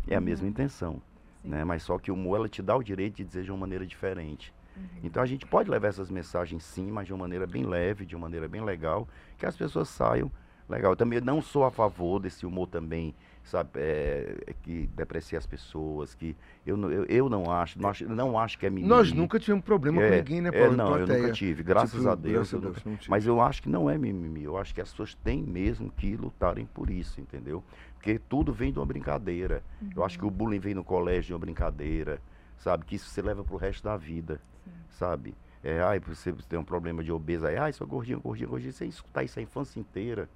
É 0.07 0.15
a 0.15 0.19
Uhum. 0.19 0.25
mesma 0.25 0.47
intenção. 0.47 1.01
Sim. 1.41 1.49
Né? 1.49 1.63
Mas 1.63 1.83
só 1.83 1.97
que 1.97 2.11
o 2.11 2.13
humor 2.13 2.38
ela 2.38 2.49
te 2.49 2.61
dá 2.61 2.75
o 2.75 2.83
direito 2.83 3.15
de 3.17 3.23
dizer 3.23 3.43
de 3.43 3.51
uma 3.51 3.57
maneira 3.59 3.86
diferente. 3.86 4.53
Uhum. 4.77 4.83
Então 5.03 5.21
a 5.23 5.25
gente 5.25 5.45
pode 5.45 5.69
levar 5.69 5.88
essas 5.88 6.09
mensagens 6.09 6.63
sim, 6.63 6.91
mas 6.91 7.07
de 7.07 7.13
uma 7.13 7.19
maneira 7.19 7.47
bem 7.47 7.65
leve, 7.65 8.05
de 8.05 8.15
uma 8.15 8.23
maneira 8.27 8.47
bem 8.47 8.61
legal, 8.63 9.07
que 9.38 9.45
as 9.45 9.55
pessoas 9.55 9.89
saiam 9.89 10.31
legal. 10.69 10.91
Eu 10.91 10.95
também 10.95 11.21
não 11.21 11.41
sou 11.41 11.63
a 11.63 11.71
favor 11.71 12.19
desse 12.19 12.45
humor 12.45 12.67
também, 12.67 13.15
sabe, 13.45 13.69
é, 13.75 14.35
é 14.47 14.53
que 14.53 14.87
deprecia 14.95 15.37
as 15.37 15.45
pessoas, 15.45 16.13
que 16.15 16.35
eu, 16.65 16.75
não- 16.75 16.91
eu, 16.91 17.05
eu 17.05 17.29
não 17.29 17.49
acho, 17.51 17.79
não 17.79 17.89
acho, 17.89 18.09
não 18.09 18.39
acho 18.39 18.57
que 18.57 18.65
é 18.65 18.69
mimimi. 18.69 18.89
Nós 18.89 19.11
nunca 19.11 19.39
tivemos 19.39 19.63
problema 19.63 20.01
com 20.01 20.03
É, 20.07 20.17
ninguém, 20.17 20.41
né, 20.41 20.49
é, 20.51 20.59
Paulo? 20.59 20.75
não, 20.75 20.97
eu 20.97 21.07
nunca 21.07 21.31
tive, 21.31 21.63
graças 21.63 21.91
Tipo, 21.99 22.09
a 22.09 22.15
Deus. 22.15 22.33
graças 22.33 22.53
eu 22.53 22.59
Deus, 22.59 22.83
nunca-. 22.83 23.03
Mas 23.07 23.25
eu 23.25 23.39
acho 23.39 23.61
que 23.61 23.69
não 23.69 23.89
é 23.89 23.97
mimimi, 23.97 24.43
eu 24.43 24.57
acho 24.57 24.73
que 24.73 24.81
as 24.81 24.89
pessoas 24.89 25.13
têm 25.15 25.41
mesmo 25.43 25.91
que 25.91 26.15
lutarem 26.17 26.65
por 26.65 26.89
isso, 26.89 27.21
entendeu? 27.21 27.63
Porque 27.95 28.19
tudo 28.19 28.51
vem 28.51 28.71
de 28.71 28.79
uma 28.79 28.85
brincadeira. 28.85 29.63
Eu 29.95 30.03
acho 30.03 30.17
que 30.19 30.25
o 30.25 30.29
bullying 30.31 30.59
vem 30.59 30.73
no 30.73 30.83
colégio 30.83 31.23
de 31.27 31.33
uma 31.33 31.39
brincadeira, 31.39 32.19
sabe? 32.57 32.83
Que 32.85 32.95
isso 32.95 33.09
você 33.09 33.21
leva 33.21 33.43
pro 33.43 33.55
resto 33.57 33.83
da 33.83 33.95
vida, 33.95 34.41
sabe? 34.89 35.33
É, 35.63 35.81
ai, 35.81 35.99
você 35.99 36.31
tem 36.49 36.59
um 36.59 36.63
problema 36.63 37.03
de 37.03 37.11
obesa, 37.11 37.47
aí, 37.47 37.57
ai, 37.57 37.73
sou 37.73 37.87
gordinho, 37.87 38.19
gordinho, 38.19 38.49
gordinho. 38.49 38.71
Você 38.73 38.85
escutar 38.85 39.23
isso 39.23 39.39
a 39.39 39.41
infância 39.41 39.79
inteira, 39.79 40.29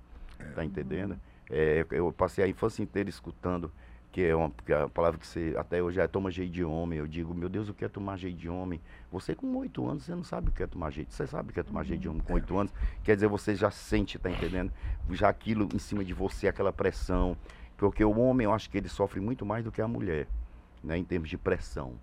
tá 0.55 0.64
entendendo? 0.66 1.20
É, 1.50 1.86
eu 1.91 2.12
passei 2.12 2.43
a 2.43 2.47
infância 2.47 2.84
inteira 2.84 3.10
escutando, 3.10 3.72
que 4.12 4.22
é 4.24 4.36
uma, 4.36 4.52
que 4.66 4.72
é 4.74 4.82
a 4.84 4.88
palavra 4.88 5.20
que 5.20 5.26
você 5.28 5.54
até 5.58 5.82
hoje 5.82 6.00
é 6.00 6.08
toma 6.08 6.30
jeito 6.32 6.52
de 6.52 6.64
homem. 6.64 7.00
Eu 7.00 7.08
digo, 7.08 7.34
meu 7.34 7.50
Deus, 7.50 7.70
o 7.70 7.74
que 7.74 7.86
é 7.86 7.88
tomar 7.88 8.18
jeito 8.18 8.38
de 8.38 8.50
homem? 8.50 8.80
Você 9.12 9.34
com 9.36 9.56
oito 9.58 9.88
anos, 9.88 10.04
você 10.04 10.16
não 10.16 10.24
sabe 10.24 10.50
o 10.50 10.52
que 10.52 10.64
é 10.64 10.68
tomar 10.68 10.91
jeito. 10.91 11.14
Você 11.14 11.26
sabe 11.28 11.50
o 11.50 11.54
que 11.54 11.60
é 11.60 11.64
tomar 11.64 11.84
jeito 11.84 12.02
de 12.02 12.10
homem 12.10 12.22
com 12.22 12.34
oito 12.34 12.58
anos. 12.58 12.72
Quer 13.04 13.16
dizer, 13.16 13.28
você 13.28 13.56
já 13.56 13.70
sente, 13.72 14.18
tá 14.20 14.30
entendendo? 14.30 14.72
Já 15.12 15.30
aquilo 15.30 15.68
em 15.74 15.80
cima 15.80 16.04
de 16.04 16.14
você, 16.14 16.47
aquela 16.47 16.72
pressão. 16.74 17.36
Porque 17.78 18.04
o 18.04 18.18
homem, 18.20 18.45
eu 18.45 18.54
acho 18.54 18.70
que 18.70 18.78
ele 18.78 18.89
sofre 18.89 19.20
muito 19.20 19.45
mais 19.45 19.64
do 19.64 19.72
que 19.72 19.82
a 19.82 19.88
mulher, 19.88 20.28
né? 20.84 20.97
Em 20.97 21.04
termos 21.04 21.30
de 21.30 21.38
pressão. 21.38 21.93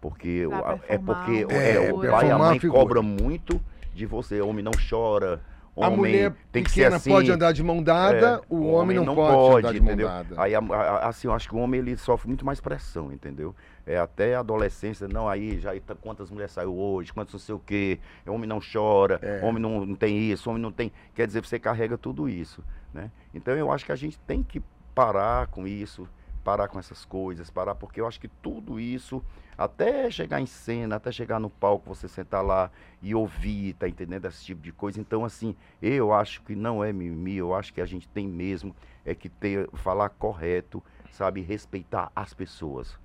Porque 0.00 0.46
o- 0.46 0.52
é 0.88 0.98
porque 0.98 1.44
uma 1.44 1.54
é, 1.54 1.92
o 1.92 1.98
pai 2.00 2.04
e 2.04 2.08
a 2.08 2.10
Performar 2.10 2.38
mãe 2.48 2.58
cobram 2.68 3.02
muito 3.02 3.60
de 3.94 4.04
você. 4.04 4.40
Homem 4.40 4.64
não 4.64 4.72
chora. 4.90 5.40
A 5.74 5.86
Homem 5.86 5.96
mulher 5.96 6.34
tem 6.52 6.62
que 6.62 6.70
ser 6.70 6.92
assim. 6.92 7.08
pode 7.10 7.30
andar 7.32 7.52
de 7.52 7.62
mão 7.62 7.82
dada, 7.82 8.42
É, 8.42 8.54
o, 8.54 8.62
homem, 8.72 8.98
não, 9.00 9.14
pode, 9.14 9.58
andar 9.66 9.72
de 9.72 9.80
mão 9.80 9.96
dada. 9.96 10.34
Aí, 10.36 10.54
a- 10.54 10.58
a- 10.58 11.08
assim, 11.08 11.28
eu 11.28 11.32
acho 11.32 11.48
que 11.48 11.54
o 11.54 11.58
homem 11.58 11.80
ele 11.80 11.96
sofre 11.96 12.28
muito 12.28 12.44
mais 12.44 12.60
pressão, 12.60 13.10
entendeu? 13.10 13.54
É 13.86 13.96
até 13.98 14.34
a 14.34 14.40
adolescência, 14.40 15.08
não, 15.08 15.26
aí 15.26 15.58
já 15.58 15.70
quantas 16.02 16.30
mulheres 16.30 16.52
saiu 16.52 16.76
hoje, 16.76 17.10
quantos 17.10 17.32
não 17.32 17.40
sei 17.40 17.54
o 17.54 17.58
quê, 17.58 17.98
homem 18.26 18.46
não 18.46 18.60
chora, 18.60 19.18
É. 19.22 19.40
homem 19.42 19.62
não, 19.62 19.86
não 19.86 19.94
tem 19.94 20.18
isso, 20.30 20.50
homem 20.50 20.60
não 20.60 20.70
tem. 20.70 20.92
Quer 21.14 21.26
dizer, 21.26 21.42
você 21.42 21.58
carrega 21.58 21.96
tudo 21.96 22.28
isso, 22.28 22.62
né? 22.92 23.10
Então 23.34 23.54
eu 23.54 23.72
acho 23.72 23.86
que 23.86 23.92
a 23.92 23.96
gente 23.96 24.18
tem 24.26 24.42
que 24.42 24.62
parar 24.94 25.46
com 25.46 25.66
isso, 25.66 26.06
parar 26.42 26.68
com 26.68 26.78
essas 26.78 27.04
coisas, 27.04 27.50
parar, 27.50 27.74
porque 27.74 28.00
eu 28.00 28.06
acho 28.06 28.20
que 28.20 28.28
tudo 28.28 28.80
isso, 28.80 29.22
até 29.56 30.10
chegar 30.10 30.40
em 30.40 30.46
cena, 30.46 30.96
até 30.96 31.12
chegar 31.12 31.38
no 31.38 31.48
palco, 31.48 31.94
você 31.94 32.08
sentar 32.08 32.44
lá 32.44 32.70
e 33.00 33.14
ouvir, 33.14 33.74
tá 33.74 33.88
entendendo? 33.88 34.26
Esse 34.26 34.44
tipo 34.44 34.62
de 34.62 34.72
coisa. 34.72 35.00
Então, 35.00 35.24
assim, 35.24 35.54
eu 35.80 36.12
acho 36.12 36.42
que 36.42 36.54
não 36.54 36.82
é 36.82 36.92
mimimi, 36.92 37.36
eu 37.36 37.54
acho 37.54 37.72
que 37.72 37.80
a 37.80 37.86
gente 37.86 38.08
tem 38.08 38.26
mesmo 38.28 38.74
é 39.04 39.14
que 39.14 39.28
ter, 39.28 39.68
falar 39.74 40.08
correto, 40.10 40.82
sabe? 41.10 41.40
Respeitar 41.40 42.10
as 42.14 42.32
pessoas. 42.32 42.98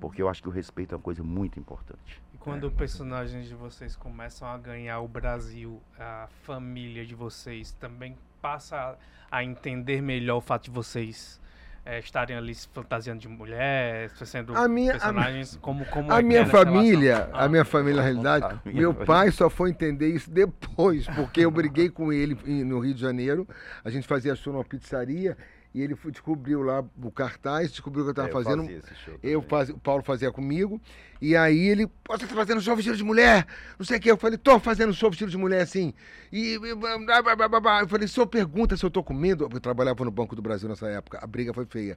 Porque 0.00 0.22
eu 0.22 0.28
acho 0.28 0.40
que 0.42 0.48
o 0.48 0.52
respeito 0.52 0.94
é 0.94 0.96
uma 0.96 1.02
coisa 1.02 1.24
muito 1.24 1.58
importante. 1.58 2.22
E 2.32 2.38
quando 2.38 2.70
personagens 2.70 3.48
de 3.48 3.54
vocês 3.54 3.96
começam 3.96 4.46
a 4.46 4.56
ganhar 4.56 5.00
o 5.00 5.08
Brasil, 5.08 5.82
a 5.98 6.28
família 6.42 7.04
de 7.04 7.16
vocês 7.16 7.72
também 7.72 8.16
passa 8.40 8.96
a 9.28 9.42
entender 9.42 10.00
melhor 10.00 10.36
o 10.36 10.40
fato 10.40 10.64
de 10.64 10.70
vocês 10.70 11.40
eh, 11.86 12.00
estarem 12.00 12.36
ali 12.36 12.54
se 12.54 12.68
fantasiando 12.74 13.20
de 13.20 13.28
mulher, 13.28 14.10
sendo 14.24 14.54
A 14.56 14.66
minha- 14.68 14.90
a 14.90 14.98
personagens 14.98 15.56
como 15.62 15.84
como 15.86 16.12
A 16.12 16.18
é 16.18 16.22
minha 16.22 16.40
é 16.40 16.44
família, 16.46 17.14
relação? 17.14 17.34
a 17.36 17.44
Ah, 17.44 17.48
minha 17.48 17.64
família, 17.64 17.96
na 17.96 18.02
realidade, 18.02 18.44
A 18.44 18.60
minha 18.64 18.80
meu 18.80 18.92
pai 18.94 19.30
só 19.30 19.48
foi 19.48 19.70
entender 19.70 20.08
isso 20.08 20.28
depois, 20.30 21.06
porque 21.14 21.40
eu 21.40 21.50
briguei 21.50 21.88
com 21.88 22.12
ele 22.12 22.34
no 22.64 22.80
Rio 22.80 22.92
de 22.92 23.00
Janeiro. 23.00 23.46
A 23.84 23.88
gente 23.90 24.06
fazia 24.06 24.34
show 24.34 24.52
numa 24.52 24.64
pizzaria 24.64 25.36
e 25.76 25.82
ele 25.82 25.94
foi- 25.94 26.10
descobriu 26.10 26.62
lá 26.62 26.82
o 27.02 27.10
cartaz, 27.10 27.70
descobriu 27.70 28.02
o 28.02 28.04
que 28.06 28.08
eu 28.08 28.24
estava 28.24 28.28
É, 28.28 28.32
fazendo. 28.32 28.62
fazia 28.62 28.78
esse 28.78 28.94
show 28.94 29.14
Eu 29.22 29.42
fazia, 29.42 29.74
o 29.74 29.78
Paulo 29.78 30.02
fazia 30.02 30.32
comigo, 30.32 30.80
e 31.20 31.36
aí 31.36 31.68
ele, 31.68 31.86
"Pô, 31.86 32.16
você 32.16 32.26
tá 32.26 32.34
fazendo 32.34 32.60
show 32.62 32.74
vestido 32.74 32.96
de 32.96 33.04
mulher? 33.04 33.46
Não 33.78 33.84
sei 33.84 33.98
o 33.98 34.00
que. 34.00 34.10
Eu 34.10 34.16
falei, 34.16 34.38
tô 34.38 34.58
fazendo 34.58 34.94
show 34.94 35.10
vestido 35.10 35.30
de 35.30 35.36
mulher 35.36 35.60
assim. 35.60 35.92
E. 36.32 36.54
e- 36.54 36.74
blá, 36.74 36.98
blá, 37.22 37.36
blá, 37.36 37.48
blá, 37.48 37.60
blá." 37.60 37.80
Eu 37.82 37.88
falei, 37.88 38.06
o 38.06 38.08
senhor 38.08 38.26
pergunta 38.26 38.74
se 38.76 38.84
eu 38.84 38.90
tô 38.90 39.02
com 39.02 39.12
medo. 39.12 39.48
Eu 39.52 39.60
trabalhava 39.60 40.02
no 40.04 40.10
Banco 40.10 40.34
do 40.34 40.40
Brasil 40.40 40.68
nessa 40.68 40.88
época, 40.88 41.18
a 41.22 41.26
briga 41.26 41.52
foi 41.52 41.66
feia. 41.66 41.96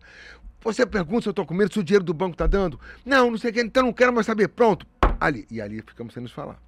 Você 0.62 0.86
pergunta 0.86 1.22
se 1.24 1.30
eu 1.30 1.34
tô 1.34 1.46
com 1.46 1.54
medo, 1.54 1.72
se 1.74 1.80
o 1.80 1.84
dinheiro 1.84 2.04
do 2.04 2.14
banco 2.14 2.36
tá 2.36 2.48
dando? 2.48 2.78
Não, 3.06 3.32
não 3.32 3.38
sei 3.38 3.52
o 3.52 3.54
que, 3.54 3.62
então 3.62 3.84
não 3.84 3.94
quero 3.94 4.12
mais 4.14 4.26
saber. 4.26 4.50
Pronto. 4.50 4.86
Ali. 5.22 5.48
E 5.50 5.62
ali 5.62 5.82
ficamos 5.82 6.14
sem 6.14 6.22
nos 6.24 6.32
falar. 6.34 6.60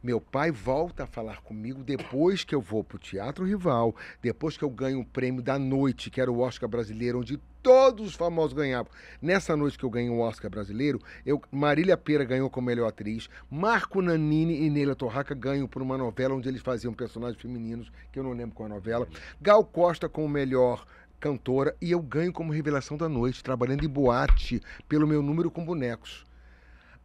Meu 0.00 0.20
pai 0.20 0.52
volta 0.52 1.02
a 1.02 1.06
falar 1.08 1.40
comigo 1.42 1.82
depois 1.82 2.44
que 2.44 2.54
eu 2.54 2.60
vou 2.60 2.84
pro 2.84 3.00
Teatro 3.00 3.44
Rival, 3.44 3.96
depois 4.22 4.56
que 4.56 4.62
eu 4.62 4.70
ganho 4.70 5.00
o 5.00 5.04
prêmio 5.04 5.42
da 5.42 5.58
noite, 5.58 6.08
que 6.08 6.20
era 6.20 6.30
o 6.30 6.38
Oscar 6.38 6.68
brasileiro, 6.68 7.18
onde 7.18 7.36
todos 7.60 8.06
os 8.06 8.14
famosos 8.14 8.52
ganhavam. 8.52 8.92
Nessa 9.20 9.56
noite 9.56 9.76
que 9.76 9.84
eu 9.84 9.90
ganhei 9.90 10.08
o 10.08 10.20
Oscar 10.20 10.48
brasileiro, 10.48 11.00
eu, 11.26 11.42
Marília 11.50 11.96
Pera 11.96 12.24
ganhou 12.24 12.48
como 12.48 12.68
melhor 12.68 12.86
atriz, 12.86 13.28
Marco 13.50 14.00
Nanini 14.00 14.62
e 14.62 14.70
Neila 14.70 14.94
Torraca 14.94 15.34
ganham 15.34 15.66
por 15.66 15.82
uma 15.82 15.98
novela 15.98 16.36
onde 16.36 16.48
eles 16.48 16.62
faziam 16.62 16.94
personagens 16.94 17.42
femininos, 17.42 17.90
que 18.12 18.20
eu 18.20 18.22
não 18.22 18.34
lembro 18.34 18.54
qual 18.54 18.68
é 18.68 18.70
a 18.70 18.74
novela. 18.76 19.08
Gal 19.42 19.64
Costa 19.64 20.08
como 20.08 20.28
melhor 20.28 20.86
cantora 21.18 21.74
e 21.82 21.90
eu 21.90 22.00
ganho 22.00 22.32
como 22.32 22.52
revelação 22.52 22.96
da 22.96 23.08
noite, 23.08 23.42
trabalhando 23.42 23.84
em 23.84 23.88
boate 23.88 24.62
pelo 24.88 25.08
meu 25.08 25.22
número 25.22 25.50
com 25.50 25.64
bonecos. 25.64 26.27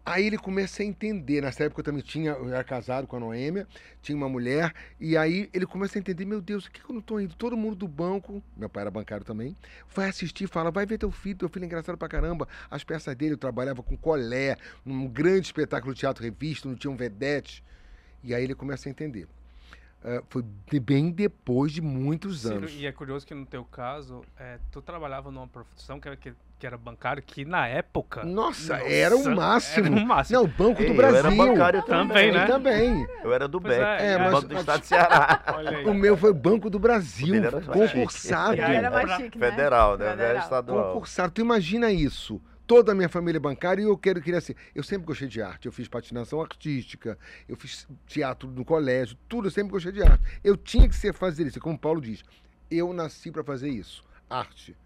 Aí 0.06 0.28
ele 0.28 0.38
começa 0.38 0.84
a 0.84 0.86
entender. 0.86 1.41
Nessa 1.41 1.64
época 1.64 1.80
eu 1.80 1.86
também 1.86 2.01
tinha, 2.01 2.32
eu 2.32 2.49
era 2.49 2.64
casado 2.64 3.08
com 3.08 3.16
a 3.16 3.20
Noêmia, 3.20 3.68
tinha 4.01 4.16
uma 4.18 4.28
mulher, 4.28 4.74
e 4.99 5.16
aí 5.16 5.49
ele 5.54 5.66
começa 5.66 5.97
a 5.97 5.99
entender: 5.99 6.26
meu 6.26 6.41
Deus, 6.41 6.66
o 6.66 6.72
que, 6.72 6.82
que 6.82 6.89
eu 6.89 6.93
não 6.93 7.01
tô 7.01 7.20
indo? 7.20 7.36
Todo 7.36 7.56
mundo 7.56 7.76
do 7.76 7.88
banco, 7.88 8.43
meu 8.58 8.68
pai 8.68 8.82
era 8.82 8.91
bancário 8.91 9.26
também, 9.26 9.56
vai 9.95 10.10
assistir, 10.10 10.47
fala: 10.47 10.72
vai 10.72 10.86
ver 10.86 10.97
teu 10.97 11.12
filho, 11.12 11.38
teu 11.38 11.49
filho 11.49 11.64
é 11.64 11.66
engraçado 11.68 11.97
pra 11.97 12.10
caramba. 12.10 12.47
As 12.70 12.84
peças 12.84 13.16
dele, 13.16 13.34
eu 13.34 13.38
trabalhava 13.38 13.82
com 13.82 13.95
colé, 13.95 14.58
num 14.84 15.08
grande 15.08 15.47
espetáculo 15.47 15.93
de 15.93 16.01
teatro 16.01 16.24
revista, 16.24 16.68
não 16.68 16.76
tinha 16.76 16.91
um 16.91 16.97
vedete. 16.97 17.64
E 18.24 18.34
aí 18.34 18.43
ele 18.43 18.56
começa 18.56 18.89
a 18.89 18.91
entender. 18.91 19.28
Ah, 20.04 20.22
foi 20.30 20.43
bem 20.82 21.12
depois 21.12 21.72
de 21.72 21.82
muitos 21.82 22.41
Ciro, 22.41 22.56
anos. 22.56 22.74
E 22.74 22.86
é 22.86 22.91
curioso 22.91 23.26
que 23.26 23.34
no 23.34 23.45
teu 23.45 23.64
caso, 23.64 24.22
eh, 24.38 24.60
tu 24.70 24.82
trabalhava 24.82 25.32
numa 25.32 25.47
profissão 25.47 25.99
que 25.99 26.08
era, 26.08 26.18
que, 26.18 26.34
que 26.64 26.68
era 26.68 26.78
bancário, 26.78 27.22
que 27.22 27.43
na 27.43 27.68
época. 27.68 28.24
Nossa, 28.24 28.76
era 28.78 29.14
o 29.14 29.18
Nossa, 29.20 29.36
máximo. 29.36 29.86
Era 29.88 29.95
o 29.97 30.07
máximo. 30.07 30.39
Não, 30.39 30.47
Banco 30.47 30.82
Ei, 30.82 30.88
do 30.88 30.93
eu 30.93 30.95
Brasil. 30.95 31.20
era 31.20 31.32
bancário 31.32 31.84
Também, 31.84 32.28
Eu 32.30 32.34
né? 32.34 32.45
também. 32.47 33.07
Eu 33.22 33.34
era 33.34 33.47
do 33.49 33.59
Pois 33.59 33.76
BEC, 33.76 33.86
é, 33.86 34.05
É, 34.05 34.14
do 34.18 34.20
mas- 34.24 34.32
Banco 34.32 34.47
do 34.47 34.57
Estado 34.57 34.80
do 34.80 34.86
Ceará. 34.86 35.43
Aí. 35.45 35.84
O 35.86 35.93
meu 35.93 36.16
foi 36.16 36.32
Banco 36.34 36.70
do 36.70 36.80
Brasil, 36.80 37.28
O 37.28 37.32
dele 37.32 37.47
era 37.47 37.59
mais 37.59 37.82
chique. 37.89 37.93
concursado. 37.99 38.61
Era 38.61 38.89
mais 38.89 39.11
chique, 39.11 39.38
né? 39.38 39.49
Federal, 39.49 39.97
né? 39.97 40.09
Federal. 40.11 40.38
Estadual. 40.38 40.93
Concursado. 40.93 41.34
Tu 41.34 41.41
imagina 41.41 41.91
isso. 41.91 42.41
Toda 42.66 42.93
a 42.93 42.95
minha 42.95 43.09
família 43.09 43.39
é 43.39 43.41
bancária 43.41 43.82
e 43.82 43.86
eu 43.86 43.97
quero, 43.97 44.22
queria 44.22 44.39
ser. 44.39 44.55
Eu 44.74 44.84
sempre 44.84 45.05
gostei 45.05 45.28
de 45.28 45.41
arte. 45.41 45.66
Eu 45.66 45.72
fiz 45.74 45.89
patinação 45.89 46.39
artística, 46.41 47.18
eu 47.49 47.57
fiz 47.57 47.86
teatro 48.07 48.49
no 48.49 48.64
colégio, 48.64 49.18
tudo. 49.28 49.47
Eu 49.47 49.51
sempre 49.51 49.74
gostei 49.74 49.91
de 49.91 50.01
arte. 50.01 50.24
Eu 50.41 50.55
tinha 50.55 50.88
que 50.88 50.95
ser 50.95 51.14
fazer 51.14 51.45
isso. 51.45 51.59
Como 51.59 51.76
o 51.76 51.78
Paulo 51.80 51.99
diz, 51.99 52.24
eu 52.72 52.93
nasci 52.93 53.30
para 53.32 53.43
fazer 53.43 53.68
isso. 53.68 54.01
Arte. 54.30 54.78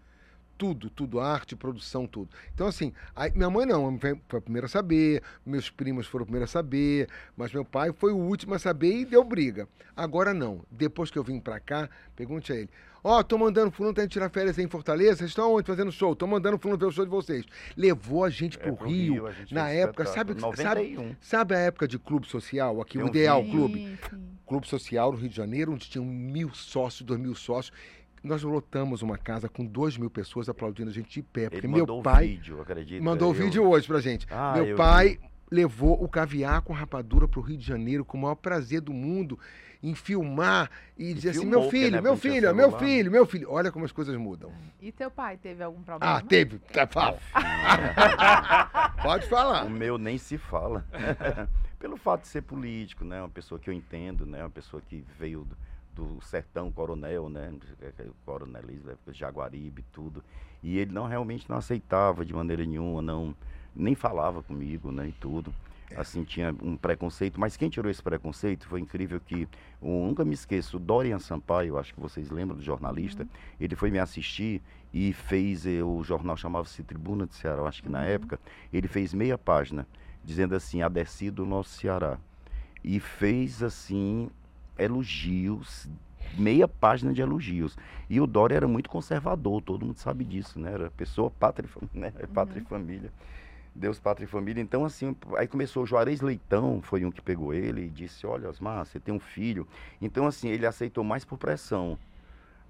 Tudo, 0.58 0.90
tudo, 0.90 1.20
arte, 1.20 1.54
produção, 1.54 2.04
tudo. 2.04 2.28
Então, 2.52 2.66
assim, 2.66 2.92
aí, 3.14 3.30
minha 3.32 3.48
mãe 3.48 3.64
não, 3.64 3.96
foi 3.98 4.38
a 4.38 4.40
primeira 4.42 4.66
a 4.66 4.68
saber, 4.68 5.22
meus 5.46 5.70
primos 5.70 6.06
foram 6.08 6.24
o 6.24 6.26
primeiro 6.26 6.44
a 6.44 6.48
saber, 6.48 7.08
mas 7.36 7.52
meu 7.52 7.64
pai 7.64 7.92
foi 7.96 8.12
o 8.12 8.16
último 8.16 8.54
a 8.54 8.58
saber 8.58 8.92
e 8.92 9.04
deu 9.04 9.22
briga. 9.22 9.68
Agora 9.96 10.34
não. 10.34 10.62
Depois 10.70 11.10
que 11.12 11.18
eu 11.18 11.22
vim 11.22 11.38
pra 11.38 11.60
cá, 11.60 11.88
pergunte 12.16 12.52
a 12.52 12.56
ele. 12.56 12.68
Ó, 13.04 13.22
tô 13.22 13.38
mandando 13.38 13.70
fulano 13.70 13.94
tá 13.94 14.02
indo 14.02 14.10
tirar 14.10 14.28
férias 14.28 14.58
aí 14.58 14.64
em 14.64 14.68
Fortaleza, 14.68 15.18
vocês 15.18 15.30
estão 15.30 15.54
onde 15.54 15.68
fazendo 15.68 15.92
show? 15.92 16.16
Tô 16.16 16.26
mandando 16.26 16.58
fulano 16.58 16.76
ver 16.78 16.86
o 16.86 16.90
show 16.90 17.04
de 17.04 17.10
vocês. 17.10 17.44
Levou 17.76 18.24
a 18.24 18.28
gente 18.28 18.58
É, 18.58 18.60
pro, 18.60 18.76
pro 18.76 18.88
Rio, 18.88 19.26
a 19.28 19.32
gente 19.32 19.54
na 19.54 19.70
época, 19.70 20.04
sabe, 20.04 20.32
espetáculo. 20.32 20.56
sabe, 20.56 20.80
91. 20.96 21.16
sabe 21.20 21.54
a 21.54 21.58
época 21.58 21.86
de 21.86 21.96
clube 21.98 22.26
social, 22.26 22.80
aqui, 22.80 22.94
Tem 22.98 23.02
o 23.04 23.06
Ideal 23.06 23.40
vídeo. 23.44 23.56
Clube? 23.56 23.98
Clube 24.46 24.66
Social 24.66 25.12
no 25.12 25.18
Rio 25.18 25.28
de 25.28 25.36
Janeiro, 25.36 25.72
onde 25.72 25.88
tinham 25.88 26.04
mil 26.04 26.50
sócios, 26.54 27.02
dois 27.06 27.20
mil 27.20 27.34
sócios. 27.34 27.70
Nós 28.22 28.42
lotamos 28.42 29.02
uma 29.02 29.16
casa 29.16 29.48
com 29.48 29.64
dois 29.64 29.96
mil 29.96 30.10
pessoas 30.10 30.48
aplaudindo 30.48 30.90
a 30.90 30.92
gente 30.92 31.08
de 31.10 31.22
pé, 31.22 31.44
porque 31.48 31.58
Ele 31.66 31.68
meu 31.68 31.80
mandou 31.80 32.00
o 32.00 32.02
pai 32.02 32.28
vídeo, 32.28 32.60
acredita? 32.60 33.02
mandou 33.04 33.30
o 33.30 33.34
Eu- 33.34 33.42
vídeo 33.44 33.68
hoje 33.68 33.86
pra 33.86 34.00
gente. 34.00 34.26
Ah, 34.30 34.52
meu 34.54 34.64
eu 34.66 34.76
pai 34.76 35.18
levou 35.50 36.02
o 36.02 36.08
caviar 36.08 36.60
com 36.62 36.72
rapadura 36.72 37.26
pro 37.26 37.40
Rio 37.40 37.56
de 37.56 37.64
Janeiro 37.66 38.04
com 38.04 38.18
o 38.18 38.20
maior 38.22 38.34
prazer 38.34 38.80
do 38.82 38.92
mundo 38.92 39.38
em 39.82 39.94
filmar 39.94 40.68
e, 40.98 41.14
dizer 41.14 41.30
assim, 41.30 41.46
meu 41.46 41.70
filho, 41.70 41.92
né, 41.92 42.00
meu 42.00 42.16
filho, 42.16 42.54
meu 42.54 42.70
celular. 42.70 42.78
filho, 42.80 43.10
meu 43.12 43.24
filho. 43.24 43.46
Olha 43.50 43.70
como 43.70 43.84
as 43.84 43.92
coisas 43.92 44.14
mudam. 44.16 44.52
E 44.80 44.90
teu 44.90 45.08
pai 45.10 45.36
teve 45.36 45.62
algum 45.62 45.80
problema? 45.82 46.16
Ah, 46.16 46.20
teve. 46.20 46.58
Tá, 46.58 46.86
Fala. 46.86 47.16
Pode 49.02 49.26
falar. 49.28 49.64
O 49.64 49.70
meu 49.70 49.96
nem 49.98 50.18
se 50.18 50.36
fala. 50.36 50.84
Pelo 51.78 51.96
fato 51.96 52.22
de 52.22 52.28
ser 52.28 52.42
político, 52.42 53.04
né? 53.04 53.20
Uma 53.22 53.28
pessoa 53.28 53.58
que 53.58 53.70
eu 53.70 53.74
entendo, 53.74 54.26
né? 54.26 54.42
Uma 54.42 54.50
pessoa 54.50 54.82
que 54.84 55.04
veio 55.18 55.44
do, 55.44 55.56
do 55.98 56.20
sertão 56.22 56.70
coronel, 56.70 57.28
né? 57.28 57.52
Coronelismo, 58.24 58.92
Jaguaribe, 59.08 59.84
tudo. 59.92 60.22
E 60.62 60.78
ele 60.78 60.92
não 60.92 61.06
realmente 61.06 61.48
não 61.50 61.56
aceitava 61.56 62.24
de 62.24 62.32
maneira 62.32 62.64
nenhuma, 62.64 63.02
não 63.02 63.34
nem 63.74 63.94
falava 63.96 64.42
comigo, 64.42 64.92
né? 64.92 65.08
E 65.08 65.12
tudo. 65.12 65.52
Assim, 65.96 66.22
tinha 66.22 66.54
um 66.62 66.76
preconceito, 66.76 67.40
mas 67.40 67.56
quem 67.56 67.70
tirou 67.70 67.90
esse 67.90 68.02
preconceito 68.02 68.68
foi 68.68 68.78
incrível 68.78 69.18
que, 69.18 69.48
eu 69.80 69.88
nunca 69.88 70.22
me 70.22 70.34
esqueço, 70.34 70.76
o 70.76 70.80
Dorian 70.80 71.18
Sampaio, 71.18 71.78
acho 71.78 71.94
que 71.94 72.00
vocês 72.00 72.30
lembram 72.30 72.58
do 72.58 72.62
jornalista, 72.62 73.26
ele 73.58 73.74
foi 73.74 73.90
me 73.90 73.98
assistir 73.98 74.62
e 74.92 75.14
fez, 75.14 75.64
eh, 75.64 75.82
o 75.82 76.04
jornal 76.04 76.36
chamava-se 76.36 76.82
Tribuna 76.82 77.26
de 77.26 77.34
Ceará, 77.34 77.62
acho 77.62 77.82
que 77.82 77.88
na 77.88 78.04
época, 78.04 78.38
ele 78.70 78.86
fez 78.86 79.14
meia 79.14 79.38
página, 79.38 79.88
dizendo 80.22 80.54
assim, 80.54 80.82
a 80.82 80.90
descida 80.90 81.36
do 81.36 81.46
nosso 81.46 81.70
Ceará. 81.70 82.18
E 82.84 83.00
fez, 83.00 83.62
assim, 83.62 84.28
elogios, 84.78 85.88
meia 86.36 86.68
página 86.68 87.12
de 87.12 87.20
elogios. 87.20 87.76
E 88.08 88.20
o 88.20 88.26
Dória 88.26 88.56
era 88.56 88.68
muito 88.68 88.88
conservador, 88.88 89.62
todo 89.62 89.84
mundo 89.84 89.98
sabe 89.98 90.24
disso, 90.24 90.58
né? 90.58 90.72
Era 90.72 90.90
pessoa, 90.90 91.30
pátria, 91.30 91.68
e 91.94 91.98
né? 91.98 92.12
pátria 92.32 92.60
e 92.60 92.64
família. 92.64 93.12
Deus, 93.74 93.98
pátria 93.98 94.24
e 94.24 94.28
família. 94.28 94.60
Então, 94.60 94.84
assim, 94.84 95.14
aí 95.36 95.46
começou 95.46 95.84
o 95.84 95.86
Juarez 95.86 96.20
Leitão, 96.20 96.82
foi 96.82 97.04
um 97.04 97.10
que 97.10 97.22
pegou 97.22 97.54
ele 97.54 97.86
e 97.86 97.88
disse, 97.88 98.26
olha, 98.26 98.48
Osmar, 98.48 98.84
você 98.84 98.98
tem 98.98 99.14
um 99.14 99.20
filho. 99.20 99.66
Então, 100.00 100.26
assim, 100.26 100.48
ele 100.48 100.66
aceitou 100.66 101.04
mais 101.04 101.24
por 101.24 101.38
pressão. 101.38 101.98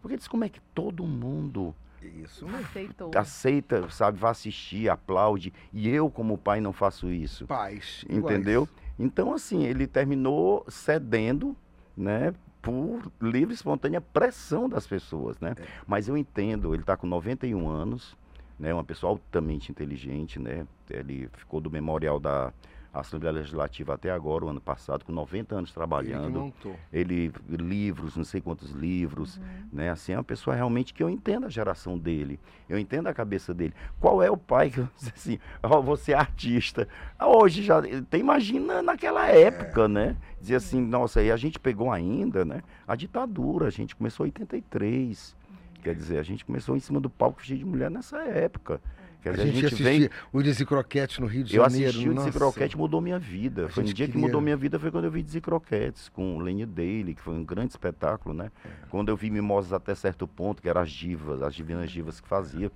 Porque 0.00 0.14
ele 0.14 0.18
disse, 0.18 0.30
como 0.30 0.44
é 0.44 0.48
que 0.48 0.60
todo 0.74 1.04
mundo 1.04 1.74
Isso. 2.22 2.46
Aceitou. 2.48 3.10
aceita, 3.14 3.90
sabe, 3.90 4.18
vai 4.18 4.30
assistir, 4.30 4.88
aplaude, 4.88 5.52
e 5.72 5.88
eu, 5.88 6.10
como 6.10 6.38
pai, 6.38 6.60
não 6.60 6.72
faço 6.72 7.10
isso? 7.10 7.46
Paz. 7.46 8.04
Entendeu? 8.08 8.68
Então, 8.98 9.32
assim, 9.32 9.64
ele 9.64 9.86
terminou 9.86 10.64
cedendo, 10.68 11.56
né? 11.98 12.32
Por 12.62 13.10
livre 13.20 13.52
e 13.52 13.54
espontânea 13.54 14.00
pressão 14.00 14.68
das 14.68 14.86
pessoas, 14.86 15.38
né? 15.40 15.54
Mas 15.86 16.08
eu 16.08 16.16
entendo, 16.16 16.74
ele 16.74 16.82
está 16.82 16.96
com 16.96 17.06
91 17.06 17.68
anos, 17.68 18.16
né? 18.58 18.72
Uma 18.72 18.84
pessoa 18.84 19.10
altamente 19.10 19.70
inteligente, 19.70 20.38
né? 20.38 20.66
Ele 20.90 21.28
ficou 21.34 21.60
do 21.60 21.70
memorial 21.70 22.18
da 22.18 22.52
Assembleia 23.00 23.32
Legislativa 23.32 23.94
até 23.94 24.10
agora, 24.10 24.44
o 24.44 24.48
ano 24.48 24.60
passado, 24.60 25.04
com 25.04 25.12
90 25.12 25.54
anos 25.54 25.70
Ele 25.70 25.72
que 25.72 25.74
trabalhando. 25.74 26.40
montou. 26.40 26.76
Ele, 26.92 27.32
livros, 27.48 28.16
não 28.16 28.24
sei 28.24 28.40
quantos 28.40 28.70
livros, 28.72 29.40
né? 29.72 29.90
Assim, 29.90 30.12
é 30.12 30.16
uma 30.16 30.24
pessoa 30.24 30.54
realmente 30.54 30.92
que 30.92 31.02
eu 31.02 31.08
entendo 31.08 31.46
a 31.46 31.48
geração 31.48 31.98
dele, 31.98 32.38
eu 32.68 32.78
entendo 32.78 33.06
a 33.06 33.14
cabeça 33.14 33.54
dele. 33.54 33.74
Qual 34.00 34.22
é 34.22 34.30
o 34.30 34.36
pai 34.36 34.70
que, 34.70 34.80
assim, 35.14 35.38
ó, 35.62 35.80
você 35.80 36.12
é 36.12 36.16
artista? 36.16 36.88
Hoje 37.20 37.62
já, 37.62 37.80
tem, 38.10 38.20
imagina 38.20 38.82
naquela 38.82 39.26
época, 39.28 39.88
né? 39.88 40.16
Dizer 40.40 40.56
assim, 40.56 40.80
nossa, 40.80 41.22
e 41.22 41.30
a 41.30 41.36
gente 41.36 41.58
pegou 41.58 41.90
ainda, 41.90 42.44
né? 42.44 42.62
A 42.86 42.94
ditadura, 42.94 43.66
a 43.66 43.70
gente 43.70 43.94
começou 43.96 44.26
em 44.26 44.28
83. 44.28 45.36
Quer 45.82 45.94
dizer, 45.94 46.18
a 46.18 46.22
gente 46.22 46.44
começou 46.44 46.76
em 46.76 46.80
cima 46.80 47.00
do 47.00 47.08
palco 47.08 47.42
cheio 47.42 47.58
de 47.58 47.64
mulher 47.64 47.90
nessa 47.90 48.18
época. 48.18 48.80
Quer 49.22 49.30
A 49.30 49.32
dizer, 49.32 49.46
gente, 49.52 49.66
assistia 49.66 49.84
vem 49.84 50.08
o 50.32 50.42
Dizzy 50.42 50.64
Croquete 50.64 51.20
no 51.20 51.26
Rio 51.26 51.42
de 51.44 51.56
eu 51.56 51.64
Janeiro. 51.64 51.88
assisti 51.90 52.08
o. 52.08 52.14
Dizzy 52.14 52.30
Croquete 52.32 52.76
mudou 52.78 53.00
minha 53.00 53.18
vida. 53.18 53.66
A 53.66 53.68
Foi 53.68 53.82
no 53.82 53.88
gente 53.88 53.96
dia 53.96 54.06
que 54.06 54.12
queria- 54.12 54.26
mudou 54.26 54.40
minha 54.40 54.56
vida 54.56 54.78
foi 54.78 54.90
quando 54.92 55.04
eu 55.06 55.10
vi 55.10 55.22
Dizzy 55.22 55.40
Croquetes 55.40 56.08
com 56.08 56.36
o 56.36 56.40
Lenny 56.40 56.64
Daly, 56.64 57.14
que 57.14 57.20
foi 57.20 57.34
um 57.34 57.44
grande 57.44 57.70
espetáculo, 57.72 58.34
né? 58.34 58.50
É. 58.64 58.68
Quando 58.90 59.08
eu 59.08 59.16
vi 59.16 59.28
Mimosas 59.30 59.72
até 59.72 59.94
certo 59.94 60.26
ponto, 60.28 60.62
que 60.62 60.68
eram 60.68 60.80
as 60.82 60.90
divas, 60.90 61.42
as 61.42 61.54
divinas 61.54 61.90
divas 61.90 62.20
que 62.20 62.28
fazia. 62.28 62.70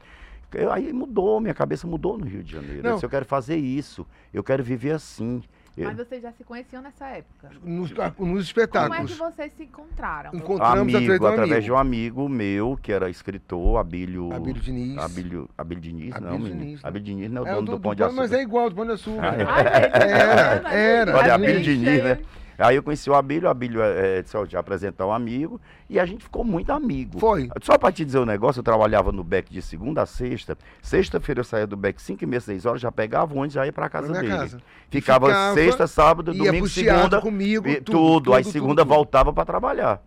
Eu- 0.53 0.70
aí 0.72 0.93
mudou, 0.93 1.40
minha 1.40 1.55
cabeça 1.55 1.86
mudou 1.86 2.18
no 2.18 2.26
Rio 2.26 2.43
de 2.43 2.53
Janeiro. 2.53 2.78
Eu 2.78 2.82
Não. 2.82 2.93
disse, 2.95 3.07
eu 3.07 3.11
quero 3.11 3.24
fazer 3.24 3.57
isso, 3.57 4.07
eu 4.34 4.43
quero 4.45 4.62
viver 4.64 4.90
assim. 4.90 5.43
Eu- 5.77 5.87
Mas 5.89 5.97
vocês 5.97 6.20
já 6.23 6.31
se 6.33 6.45
conheciam 6.45 6.83
nessa 6.83 7.07
época. 7.09 7.49
Nos, 7.64 7.91
nos 7.91 7.93
Como 8.14 8.37
é 8.37 8.41
espetáculos. 8.43 9.12
que 9.12 9.18
vocês 9.18 9.53
se 9.55 9.62
encontraram? 9.64 10.31
Encontramos 10.35 10.95
amigo, 10.95 10.99
através 10.99 11.20
do 11.20 11.27
através 11.27 11.51
amigo. 11.53 11.64
de 11.64 11.73
um 11.73 11.77
amigo 11.79 12.29
meu, 12.29 12.79
que 12.83 12.93
era 12.93 13.09
escritor, 13.09 13.79
Abílio... 13.79 14.33
Abílio 14.35 14.61
Diniz. 14.61 14.99
Abílio, 14.99 15.49
Abílio 15.57 15.83
Diniz, 15.83 16.11
não, 16.20 16.29
Abílio 16.29 16.39
menino. 16.43 16.61
Diniz, 16.61 16.83
né? 16.83 16.89
Abílio 16.89 17.05
Diniz 17.07 17.31
não 17.31 17.43
é 17.43 17.45
o 17.45 17.49
É, 17.49 17.55
dono 17.55 17.62
o 17.62 17.64
do, 17.64 17.73
do, 17.77 17.81
Pão 17.81 17.93
do 17.93 17.97
de 17.97 18.03
Açúcar. 18.03 18.20
mas 18.20 18.33
é 18.33 18.43
igual 18.43 18.68
do 18.68 18.77
Pão 18.77 18.85
de 18.85 18.93
Açúcar. 18.93 19.23
Ah, 19.33 19.35
é. 19.35 19.45
Ai, 19.45 19.83
gente, 19.83 20.12
Era, 20.12 20.75
era. 20.75 21.16
Olha, 21.16 21.35
Abílio 21.35 21.62
Diniz, 21.62 22.05
né? 22.05 22.18
Aí 22.63 22.77
eu 22.77 22.83
conheci 22.83 23.11
o 23.11 23.15
Abílio, 23.15 23.49
o 23.49 23.51
Abílio 23.51 23.83
é, 23.83 24.23
disse, 24.23 24.37
ó, 24.37 24.45
de 24.45 24.57
apresentar 24.57 25.07
um 25.07 25.13
amigo, 25.13 25.61
e 25.89 25.99
a 25.99 26.07
gente 26.07 26.25
ficou 26.25 26.45
muito 26.45 26.71
amigo. 26.73 27.19
Foi. 27.19 27.49
Só 27.63 27.77
pra 27.77 27.91
te 27.93 28.05
dizer 28.05 28.19
um 28.19 28.25
negócio, 28.25 28.61
eu 28.61 28.65
trabalhava 28.65 29.11
no 29.13 29.23
Beck 29.25 29.51
de 29.53 29.61
segunda 29.61 30.03
a 30.03 30.07
sexta. 30.07 30.57
Sexta-feira 30.81 31.41
eu 31.41 31.45
saía 31.45 31.67
do 31.67 31.77
Beck 31.77 32.01
5 32.01 32.23
e 32.23 32.27
meia, 32.27 32.41
6 32.41 32.65
horas, 32.67 32.81
já 32.81 32.93
pegava 32.93 33.33
o 33.35 33.39
ônibus 33.39 33.55
e 33.55 33.57
já 33.57 33.67
ia 33.67 33.73
pra 33.73 33.89
casa 33.89 34.09
Pra 34.13 34.21
dele. 34.21 34.33
casa. 34.33 34.59
Ficava, 34.91 35.27
Ficava, 35.27 35.55
sexta, 35.55 35.87
sábado, 35.87 36.33
domingo, 36.33 36.69
segunda. 36.69 37.21
comigo, 37.21 37.69
e 37.69 37.77
tudo, 37.81 37.93
tudo, 38.21 38.35
Aí 38.35 38.43
tudo, 38.43 38.53
segunda 38.53 38.83
tudo. 38.83 38.95
voltava 38.95 39.33
pra 39.33 39.45
trabalhar. 39.45 40.01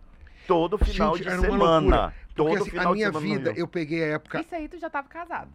Todo 0.46 0.78
final 0.78 1.16
Gente, 1.16 1.28
de 1.28 1.40
semana. 1.40 1.78
loucura. 1.78 2.14
Todo 2.34 2.46
Porque 2.48 2.62
assim, 2.62 2.70
final 2.70 2.92
a 2.92 2.94
minha 2.94 3.10
de 3.10 3.18
semana. 3.18 3.38
vida, 3.38 3.52
eu 3.58 3.66
peguei 3.66 4.04
a 4.04 4.06
época. 4.14 4.40
Isso 4.40 4.54
aí 4.54 4.68
tu 4.68 4.78
já 4.78 4.90
tava 4.90 5.08
casado. 5.08 5.48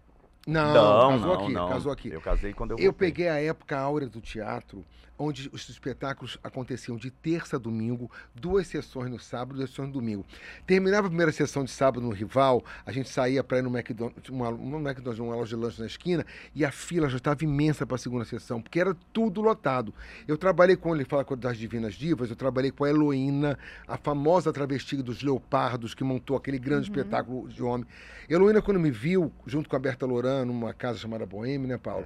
Não, 0.47 0.73
Não, 0.73 1.09
casou 1.19 1.27
não, 1.27 1.33
aqui, 1.43 1.53
não. 1.53 1.69
casou 1.69 1.91
aqui. 1.91 2.09
Eu 2.09 2.21
casei 2.21 2.53
quando 2.53 2.71
eu 2.71 2.77
Eu 2.77 2.85
voltei. 2.91 3.07
peguei 3.09 3.29
a 3.29 3.39
época 3.41 3.77
áurea 3.77 4.07
do 4.09 4.19
teatro, 4.19 4.83
onde 5.19 5.47
os 5.53 5.69
espetáculos 5.69 6.39
aconteciam 6.43 6.97
de 6.97 7.11
terça 7.11 7.57
a 7.57 7.59
domingo, 7.59 8.09
duas 8.33 8.65
sessões 8.65 9.11
no 9.11 9.19
sábado, 9.19 9.57
duas 9.57 9.69
sessões 9.69 9.89
no 9.89 9.93
domingo. 9.93 10.25
Terminava 10.65 11.05
a 11.05 11.09
primeira 11.11 11.31
sessão 11.31 11.63
de 11.63 11.69
sábado 11.69 12.01
no 12.01 12.09
Rival, 12.09 12.65
a 12.83 12.91
gente 12.91 13.07
saía 13.07 13.43
para 13.43 13.59
ir 13.59 13.61
no 13.61 13.69
McDonald's, 13.69 14.29
uma, 14.29 14.49
uma 14.49 14.79
McDonald's, 14.79 15.19
uma 15.19 15.35
loja 15.35 15.55
de 15.55 15.61
lanche 15.61 15.79
na 15.79 15.85
esquina, 15.85 16.25
e 16.55 16.65
a 16.65 16.71
fila 16.71 17.07
já 17.07 17.17
estava 17.17 17.43
imensa 17.43 17.85
para 17.85 17.97
a 17.97 17.99
segunda 17.99 18.25
sessão, 18.25 18.59
porque 18.59 18.79
era 18.79 18.97
tudo 19.13 19.41
lotado. 19.41 19.93
Eu 20.27 20.39
trabalhei 20.39 20.75
com 20.75 20.95
ele, 20.95 21.05
fala 21.05 21.23
com- 21.23 21.37
das 21.37 21.55
Divinas 21.55 21.93
Divas, 21.93 22.31
eu 22.31 22.35
trabalhei 22.35 22.71
com 22.71 22.83
a 22.83 22.89
Heloína, 22.89 23.59
a 23.87 23.97
famosa 23.97 24.51
travesti 24.51 24.95
dos 25.03 25.21
Leopardos, 25.21 25.93
que 25.93 26.03
montou 26.03 26.35
aquele 26.35 26.57
grande 26.57 26.87
espetáculo 26.89 27.47
de 27.47 27.61
homem. 27.61 27.85
Heloína, 28.31 28.61
quando 28.61 28.79
me 28.79 28.89
viu, 28.89 29.29
junto 29.45 29.67
com 29.67 29.75
a 29.75 29.79
Berta 29.79 30.05
Loran, 30.05 30.45
numa 30.45 30.73
casa 30.73 30.97
chamada 30.97 31.25
Boêmia, 31.25 31.67
né, 31.67 31.77
Paulo? 31.77 32.05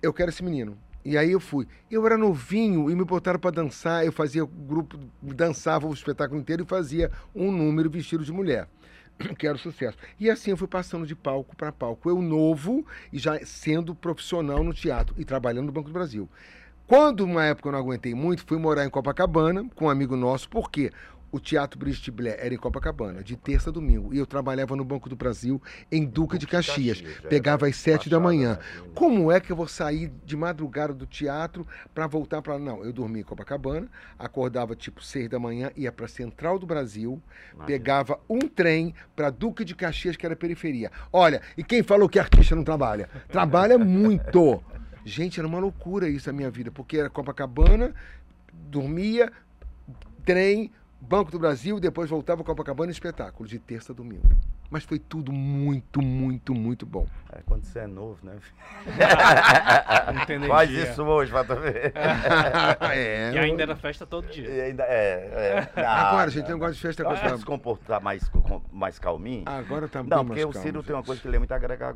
Eu 0.00 0.12
quero 0.12 0.30
esse 0.30 0.40
menino. 0.40 0.78
E 1.04 1.18
aí 1.18 1.32
eu 1.32 1.40
fui. 1.40 1.66
Eu 1.90 2.06
era 2.06 2.16
novinho 2.16 2.88
e 2.88 2.94
me 2.94 3.04
botaram 3.04 3.40
para 3.40 3.50
dançar. 3.50 4.06
Eu 4.06 4.12
fazia 4.12 4.44
o 4.44 4.46
grupo, 4.46 4.96
dançava 5.20 5.88
o 5.88 5.92
espetáculo 5.92 6.38
inteiro 6.38 6.62
e 6.62 6.66
fazia 6.68 7.10
um 7.34 7.50
número 7.50 7.90
vestido 7.90 8.24
de 8.24 8.30
mulher. 8.32 8.68
Que 9.36 9.48
era 9.48 9.56
o 9.56 9.58
sucesso. 9.58 9.98
E 10.20 10.30
assim 10.30 10.52
eu 10.52 10.56
fui 10.56 10.68
passando 10.68 11.04
de 11.04 11.16
palco 11.16 11.56
para 11.56 11.72
palco. 11.72 12.08
Eu 12.08 12.22
novo 12.22 12.86
e 13.12 13.18
já 13.18 13.36
sendo 13.44 13.92
profissional 13.92 14.62
no 14.62 14.72
teatro 14.72 15.16
e 15.18 15.24
trabalhando 15.24 15.66
no 15.66 15.72
Banco 15.72 15.88
do 15.88 15.94
Brasil. 15.94 16.28
Quando, 16.86 17.24
uma 17.24 17.44
época, 17.44 17.68
eu 17.68 17.72
não 17.72 17.80
aguentei 17.80 18.14
muito, 18.14 18.46
fui 18.46 18.56
morar 18.56 18.84
em 18.84 18.90
Copacabana 18.90 19.68
com 19.74 19.86
um 19.86 19.90
amigo 19.90 20.14
nosso, 20.14 20.48
porque 20.48 20.92
o 21.30 21.40
Teatro 21.40 21.78
Brigitte 21.78 22.10
Blair 22.10 22.36
era 22.38 22.54
em 22.54 22.56
Copacabana, 22.56 23.22
de 23.22 23.36
terça 23.36 23.70
a 23.70 23.72
domingo. 23.72 24.14
E 24.14 24.18
eu 24.18 24.26
trabalhava 24.26 24.76
no 24.76 24.84
Banco 24.84 25.08
do 25.08 25.16
Brasil, 25.16 25.60
em 25.90 26.04
Duca 26.04 26.38
de 26.38 26.46
Caxias. 26.46 26.98
já 26.98 27.28
Pegava 27.28 27.66
às 27.66 27.76
sete 27.76 28.08
da 28.08 28.18
manhã. 28.18 28.58
Como 28.94 29.30
é 29.30 29.40
que 29.40 29.50
eu 29.50 29.56
vou 29.56 29.68
sair 29.68 30.12
de 30.24 30.36
madrugada 30.36 30.94
do 30.94 31.06
teatro 31.06 31.66
para 31.94 32.06
voltar 32.06 32.40
para. 32.42 32.58
Não, 32.58 32.84
eu 32.84 32.92
dormia 32.92 33.20
em 33.20 33.24
Copacabana, 33.24 33.88
acordava 34.18 34.74
tipo 34.74 35.02
seis 35.02 35.28
da 35.28 35.38
manhã, 35.38 35.70
ia 35.76 35.92
para 35.92 36.08
Central 36.08 36.58
do 36.58 36.66
Brasil, 36.66 37.20
pegava 37.66 38.18
um 38.28 38.40
trem 38.40 38.94
para 39.14 39.30
Duque 39.30 39.64
de 39.64 39.74
Caxias, 39.74 40.16
que 40.16 40.24
era 40.24 40.36
periferia. 40.36 40.90
Olha, 41.12 41.42
e 41.56 41.62
quem 41.62 41.82
falou 41.82 42.08
que 42.08 42.18
artista 42.18 42.54
não 42.54 42.64
trabalha? 42.64 43.08
Trabalha 43.28 43.76
muito. 43.78 44.62
Gente, 45.04 45.38
era 45.38 45.46
uma 45.46 45.58
loucura 45.58 46.08
isso 46.08 46.28
a 46.28 46.32
minha 46.32 46.50
vida, 46.50 46.70
porque 46.70 46.98
era 46.98 47.08
Copacabana, 47.08 47.94
dormia, 48.52 49.32
trem, 50.24 50.72
Banco 51.00 51.30
do 51.30 51.38
Brasil, 51.38 51.78
depois 51.78 52.10
voltava 52.10 52.42
Copacabana 52.42 52.90
espetáculo, 52.90 53.48
de 53.48 53.58
terça 53.58 53.92
a 53.92 53.94
domingo. 53.94 54.28
Mas 54.70 54.84
foi 54.84 54.98
tudo 54.98 55.30
muito, 55.32 56.02
muito, 56.02 56.54
muito 56.54 56.84
bom. 56.84 57.06
É, 57.36 57.42
quando 57.44 57.64
você 57.64 57.80
é 57.80 57.86
novo, 57.86 58.18
né? 58.24 58.34
Não 60.14 60.24
tem 60.26 60.40
Faz 60.46 60.70
isso 60.70 61.02
hoje 61.04 61.30
pra 61.30 61.44
tu 61.44 61.56
ver. 61.56 61.92
é, 62.92 63.32
E 63.34 63.38
ainda 63.38 63.62
era 63.62 63.76
festa 63.76 64.06
todo 64.06 64.26
dia. 64.28 64.48
E 64.48 64.60
ainda 64.60 64.84
é, 64.84 65.68
é. 65.76 65.80
Agora, 65.84 66.24
Não, 66.26 66.30
gente, 66.30 66.44
tem 66.46 66.54
um 66.54 66.58
negócio 66.58 66.74
de 66.76 66.80
festa 66.80 67.04
com 67.04 67.38
se 67.38 67.44
comportar 67.44 68.00
mais, 68.00 68.30
mais 68.72 68.98
calminho. 68.98 69.42
Agora 69.46 69.88
tá 69.88 70.00
bem 70.02 70.10
Não, 70.10 70.18
mais 70.24 70.28
porque 70.28 70.44
o 70.44 70.50
calmo, 70.52 70.66
Ciro 70.66 70.82
tem 70.82 70.94
uma 70.96 71.02
coisa 71.02 71.20
que 71.20 71.28
ele 71.28 71.36
é 71.36 71.38
muito 71.38 71.52
agrega- 71.52 71.94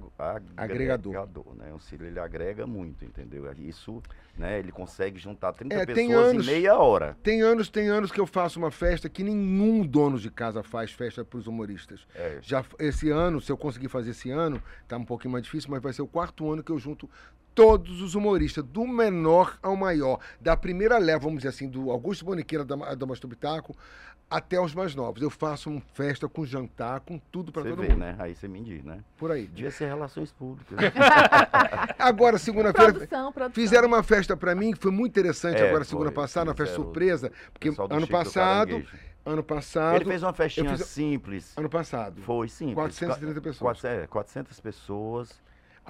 Agregador. 0.57 1.17
agregador, 1.17 1.55
né? 1.57 1.73
O 1.75 1.79
Ciro 1.81 2.05
ele 2.05 2.19
agrega 2.21 2.67
muito, 2.67 3.05
entendeu? 3.05 3.51
Isso, 3.59 4.03
né? 4.37 4.59
Ele 4.59 4.73
consegue 4.73 5.19
juntar 5.19 5.53
30 5.53 5.75
É, 5.75 5.87
tem 5.87 6.09
pessoas 6.09 6.31
anos- 6.31 6.49
em 6.49 6.51
meia 6.53 6.77
hora. 6.77 7.17
Tem 7.23 7.41
anos, 7.41 7.69
tem 7.71 7.89
anos 7.89 8.13
que 8.13 8.21
eu 8.21 8.27
faço 8.27 8.59
uma 8.59 8.71
festa 8.71 9.09
que 9.09 9.23
nenhum 9.23 9.87
dono 9.87 10.19
de 10.19 10.31
casa 10.31 10.63
faz 10.63 10.93
festa 10.93 11.25
para 11.25 11.39
os 11.39 11.47
humoristas. 11.47 12.07
É, 12.15 12.39
Já 12.43 12.65
esse 12.79 13.11
ano, 13.11 13.41
se 13.41 13.51
eu 13.51 13.57
conseguir 13.57 13.89
fazer 13.89 14.11
esse 14.11 14.31
ano, 14.31 14.61
tá 14.87 14.97
um 14.97 15.05
pouquinho 15.05 15.30
mais 15.31 15.45
difícil, 15.45 15.71
mas 15.71 15.83
vai 15.83 15.93
ser 15.93 16.03
o 16.03 16.07
quarto 16.07 16.51
ano 16.51 16.63
que 16.63 16.71
eu 16.73 16.79
junto 16.79 17.09
todos 17.55 18.01
os 18.01 18.15
humoristas, 18.15 18.65
do 18.65 18.87
menor 18.87 19.59
ao 19.63 19.75
maior, 19.77 20.21
da 20.41 20.57
primeira 20.57 20.99
leva, 20.99 21.19
vamos 21.25 21.39
dizer 21.39 21.49
assim, 21.49 21.69
do 21.69 21.91
Augusto 21.91 22.25
Boniqueira 22.25 22.65
da, 22.65 22.95
da 22.95 23.07
Mastubitaco 23.07 23.77
até 24.31 24.61
os 24.61 24.73
mais 24.73 24.95
novos. 24.95 25.21
Eu 25.21 25.29
faço 25.29 25.69
uma 25.69 25.83
festa 25.93 26.29
com 26.29 26.47
jantar, 26.47 27.01
com 27.01 27.19
tudo 27.19 27.51
para 27.51 27.63
Você 27.63 27.71
todo 27.71 27.83
vê, 27.83 27.89
mundo. 27.89 27.99
né? 27.99 28.15
Aí 28.21 28.35
você 28.37 28.47
me 28.47 28.63
diz, 28.63 28.85
né? 28.85 29.01
Por 29.19 29.33
aí. 29.33 29.49
Devia 29.49 29.73
ser 29.73 29.87
relações 29.87 30.31
públicas. 30.31 30.79
Agora, 31.99 32.39
segunda-feira, 32.39 32.93
Produção, 32.93 33.33
produção. 33.33 33.63
fizeram 33.63 33.89
uma 33.89 34.03
festa 34.05 34.37
para 34.37 34.55
mim 34.55 34.73
que 34.73 34.79
foi 34.79 34.93
muito 34.93 35.11
interessante 35.11 35.61
É, 35.61 35.69
agora, 35.69 35.83
segunda 35.85 36.07
foi, 36.11 36.15
passada, 36.15 36.51
uma 36.51 36.57
festa 36.57 36.73
fizeram 36.75 36.85
surpresa, 36.85 37.33
porque 37.53 37.69
ano 37.69 38.07
passado, 38.07 38.69
Caranguejo. 38.71 39.10
Ano 39.25 39.43
passado, 39.43 39.97
Ele 39.97 40.05
fez 40.05 40.23
uma 40.23 40.33
festinha 40.33 40.77
fiz- 40.77 40.87
simples. 40.87 41.57
ano 41.57 41.69
passado, 41.69 42.21
Foi 42.23 42.49
simples. 42.49 42.75
430 42.75 43.41
pessoas. 43.41 43.59
400, 43.81 44.05
é, 44.05 44.07
400 44.07 44.61
pessoas. 44.61 45.41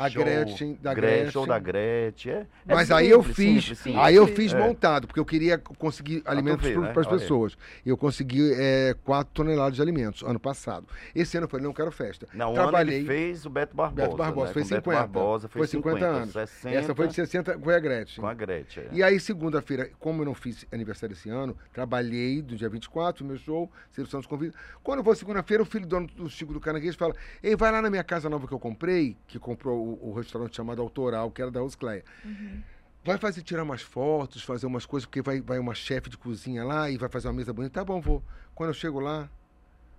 A 0.00 0.10
show, 0.10 0.24
Gretchen, 0.24 0.78
da 0.80 0.94
Gretchen, 0.94 1.12
Gretchen. 1.18 1.30
Show 1.32 1.46
da 1.46 1.58
Gretchen. 1.58 2.32
É, 2.32 2.46
é 2.68 2.74
Mas 2.74 2.90
aí 2.90 3.10
eu 3.10 3.18
simples, 3.22 3.36
fiz, 3.36 3.62
simples, 3.64 3.78
simples. 3.78 4.02
aí 4.04 4.14
eu 4.16 4.26
fiz 4.26 4.52
É. 4.52 4.58
montado, 4.58 5.06
porque 5.06 5.20
eu 5.20 5.24
queria 5.24 5.58
conseguir 5.58 6.22
alimentos 6.24 6.66
vê, 6.66 6.76
né? 6.76 6.92
para 6.92 7.02
as 7.02 7.06
pessoas. 7.06 7.56
Eu 7.84 7.96
consegui 7.96 8.52
é, 8.54 8.94
4 9.04 9.32
toneladas 9.34 9.76
de 9.76 9.82
alimentos 9.82 10.22
ano 10.22 10.40
passado. 10.40 10.86
Esse 11.14 11.36
ano 11.36 11.44
eu 11.46 11.48
falei, 11.50 11.66
não 11.66 11.72
quero 11.72 11.90
festa. 11.92 12.26
Não, 12.32 12.54
Trabalhei. 12.54 13.04
fez 13.04 13.44
o 13.44 13.50
Beto 13.50 13.76
Barbosa. 13.76 14.06
Beto 14.06 14.16
Barbosa, 14.16 14.46
né? 14.48 14.52
foi 14.52 14.62
Com 14.62 14.66
o 14.66 14.70
Beto 14.70 14.84
50. 14.90 14.98
Barbosa 15.00 15.48
foi, 15.48 15.58
foi 15.60 15.66
50 15.66 16.06
anos. 16.06 16.32
60, 16.32 16.70
Essa 16.76 16.94
foi 16.94 17.08
de 17.08 17.14
60, 17.14 17.58
foi 17.58 17.74
a 17.74 17.78
Gretchen. 17.78 18.20
com 18.22 18.26
a 18.28 18.34
Gretchen. 18.34 18.84
é. 18.84 18.88
E 18.92 19.02
aí, 19.02 19.18
segunda-feira, 19.20 19.90
como 19.98 20.22
eu 20.22 20.26
não 20.26 20.34
fiz 20.34 20.66
aniversário 20.72 21.12
esse 21.12 21.28
ano, 21.28 21.56
trabalhei 21.72 22.40
do 22.42 22.56
dia 22.56 22.68
24, 22.68 23.24
meu 23.24 23.36
show, 23.36 23.70
Ciro 23.90 24.06
Santos 24.08 24.26
convida. 24.26 24.54
Quando 24.82 24.98
eu 24.98 25.04
vou 25.04 25.14
segunda-feira, 25.14 25.62
o 25.62 25.66
filho 25.66 25.86
do 25.86 25.88
dono 25.90 26.06
do 26.06 26.28
Chico 26.28 26.52
do 26.52 26.60
Caranguejo 26.60 26.96
fala: 26.96 27.14
Ei, 27.42 27.56
vai 27.56 27.72
lá 27.72 27.82
na 27.82 27.90
minha 27.90 28.04
casa 28.04 28.28
nova 28.28 28.46
que 28.46 28.52
eu 28.54 28.58
comprei, 28.58 29.16
que 29.26 29.38
comprou 29.38 29.89
o, 29.90 30.10
o 30.10 30.12
restaurante 30.14 30.56
chamado 30.56 30.80
Autoral, 30.82 31.30
que 31.30 31.42
era 31.42 31.50
da 31.50 31.60
Roscleia. 31.60 32.04
Vai 33.04 33.16
fazer 33.18 33.42
tirar 33.42 33.62
umas 33.62 33.82
fotos, 33.82 34.42
fazer 34.42 34.66
umas 34.66 34.84
coisas, 34.84 35.06
porque 35.06 35.22
vai, 35.22 35.40
vai 35.40 35.58
uma 35.58 35.74
chefe 35.74 36.10
de 36.10 36.18
cozinha 36.18 36.64
lá 36.64 36.90
e 36.90 36.98
vai 36.98 37.08
fazer 37.08 37.28
uma 37.28 37.34
mesa 37.34 37.52
bonita. 37.52 37.80
Tá 37.80 37.84
bom, 37.84 38.00
vou. 38.00 38.22
Quando 38.54 38.68
eu 38.70 38.74
chego 38.74 39.00
lá, 39.00 39.28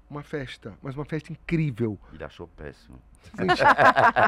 uma 0.10 0.22
festa, 0.22 0.74
mas 0.84 0.94
uma 0.96 1.06
festa 1.06 1.32
incrível. 1.32 1.98
Ele 2.14 2.24
achou 2.24 2.48
péssimo. 2.48 3.00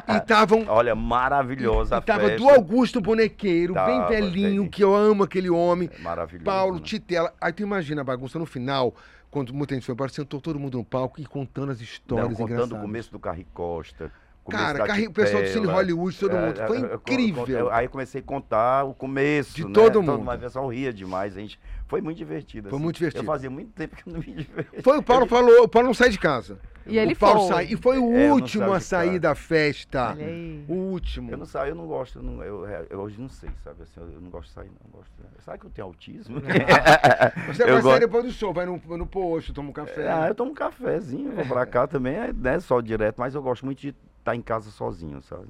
E 0.07 0.17
estavam 0.17 0.65
Olha, 0.67 0.93
maravilhosa 0.95 1.95
e 1.95 1.97
a 1.97 2.01
tava 2.01 2.27
festa. 2.27 2.37
do 2.37 2.49
Augusto 2.49 3.01
Bonequeiro, 3.01 3.73
bem 3.73 4.07
velhinho, 4.07 4.69
que 4.69 4.83
eu 4.83 4.95
amo 4.95 5.23
aquele 5.23 5.49
homem. 5.49 5.89
É 5.91 5.99
Maravilhoso. 5.99 6.45
Paulo, 6.45 6.75
né? 6.75 6.81
Titela. 6.83 7.33
Aí 7.41 7.51
tu 7.51 7.63
imagina 7.63 8.01
a 8.01 8.03
bagunça 8.03 8.37
no 8.37 8.45
final, 8.45 8.93
quando 9.31 9.51
muita 9.53 9.73
gente 9.73 9.83
foi 9.85 9.93
embora, 9.93 10.11
sentou 10.11 10.39
todo 10.39 10.59
mundo 10.59 10.77
no 10.77 10.85
palco 10.85 11.19
e 11.19 11.25
contando 11.25 11.71
as 11.71 11.79
Não, 11.79 11.83
histórias 11.83 12.27
contando 12.29 12.43
engraçadas. 12.51 12.77
o 12.77 12.81
começo 12.81 13.11
do 13.11 13.19
Carri 13.19 13.47
Costa. 13.53 14.11
Cara, 14.51 14.79
da 14.79 14.87
Carri- 14.87 15.07
o 15.07 15.11
pessoal 15.11 15.41
do 15.41 15.47
Cine. 15.49 15.65
Hollywood, 15.67 16.17
todo 16.19 16.35
mundo. 16.35 16.59
É, 16.61 16.67
Foi 16.67 16.77
é, 16.77 16.81
eu- 16.81 16.87
eu- 16.89 16.95
incrível. 16.95 17.47
eu- 17.47 17.71
aí 17.71 17.85
eu 17.85 17.89
comecei 17.89 18.19
a 18.19 18.23
contar 18.23 18.83
o 18.83 18.93
começo, 18.93 19.55
De 19.55 19.65
né? 19.65 19.71
todo 19.73 20.01
mundo. 20.03 20.23
Mas 20.23 20.37
o 20.37 20.41
pessoal 20.43 20.67
ria 20.67 20.91
demais, 20.93 21.37
a 21.37 21.39
gente. 21.39 21.59
Foi 21.87 22.01
muito 22.01 22.17
divertido. 22.17 22.69
Foi 22.69 22.75
assim. 22.77 22.83
muito 22.83 22.95
divertido. 22.97 23.23
Eu 23.23 23.27
fazia 23.27 23.49
muito 23.49 23.71
tempo 23.71 23.95
que 23.95 24.07
eu 24.09 24.13
não 24.13 24.19
me 24.19 24.25
divertia. 24.33 24.81
Foi 24.81 24.97
o 24.97 25.03
Paulo 25.03 25.25
falou, 25.27 25.63
o 25.63 25.67
Paulo 25.67 25.87
não 25.87 25.93
sai 25.93 26.09
de 26.09 26.19
casa. 26.19 26.57
E 26.85 26.97
ele 26.97 27.13
o 27.13 27.15
Paulo 27.15 27.39
foi. 27.41 27.47
sai. 27.49 27.67
E 27.71 27.77
foi 27.77 27.97
o 27.97 28.13
É, 28.13 28.29
último 28.33 28.73
a 28.73 28.79
sair 28.81 29.17
da 29.17 29.33
festa. 29.33 30.09
Aí. 30.11 30.65
O 30.67 30.73
último. 30.73 31.31
Eu 31.31 31.37
não 31.37 31.45
saio, 31.45 31.71
eu 31.71 31.75
não 31.75 31.87
gosto, 31.87 32.19
eu, 32.19 32.23
não- 32.23 32.43
eu, 32.43 32.65
eu 32.89 32.99
hoje 32.99 33.21
não 33.21 33.29
sei, 33.29 33.49
sabe? 33.63 33.83
Assim, 33.83 34.01
eu 34.01 34.19
não 34.19 34.29
gosto 34.29 34.47
de 34.49 34.53
sair, 34.55 34.67
não. 34.83 34.91
Gosto 34.99 35.09
de... 35.17 35.43
Sabe 35.45 35.59
que 35.59 35.65
eu 35.67 35.69
tenho 35.69 35.87
autismo? 35.87 36.41
Você 37.47 37.63
eu 37.63 37.73
vai 37.75 37.81
sair 37.81 37.99
depois 38.01 38.25
do 38.25 38.31
show, 38.31 38.53
vai 38.53 38.65
no, 38.65 38.81
no 38.97 39.05
posto, 39.07 39.53
toma 39.53 39.69
um 39.69 39.73
café. 39.73 40.11
Ah, 40.11 40.27
eu 40.27 40.35
tomo 40.35 40.51
um 40.51 40.53
cafezinho, 40.55 41.31
vou 41.33 41.45
pra 41.45 41.65
cá 41.65 41.87
também, 41.87 42.15
é, 42.15 42.33
não 42.33 42.51
é 42.51 42.59
só 42.59 42.81
direto, 42.81 43.15
mas 43.17 43.33
eu 43.35 43.41
gosto 43.41 43.65
muito 43.65 43.79
de 43.79 43.95
estar 44.23 44.35
em 44.35 44.41
casa 44.41 44.71
sozinho, 44.71 45.21
sabe? 45.21 45.47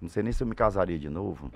Não 0.00 0.08
sei 0.08 0.22
nem 0.22 0.32
se 0.32 0.42
eu 0.42 0.46
me 0.46 0.54
casaria 0.54 0.98
de 0.98 1.08
novo. 1.08 1.50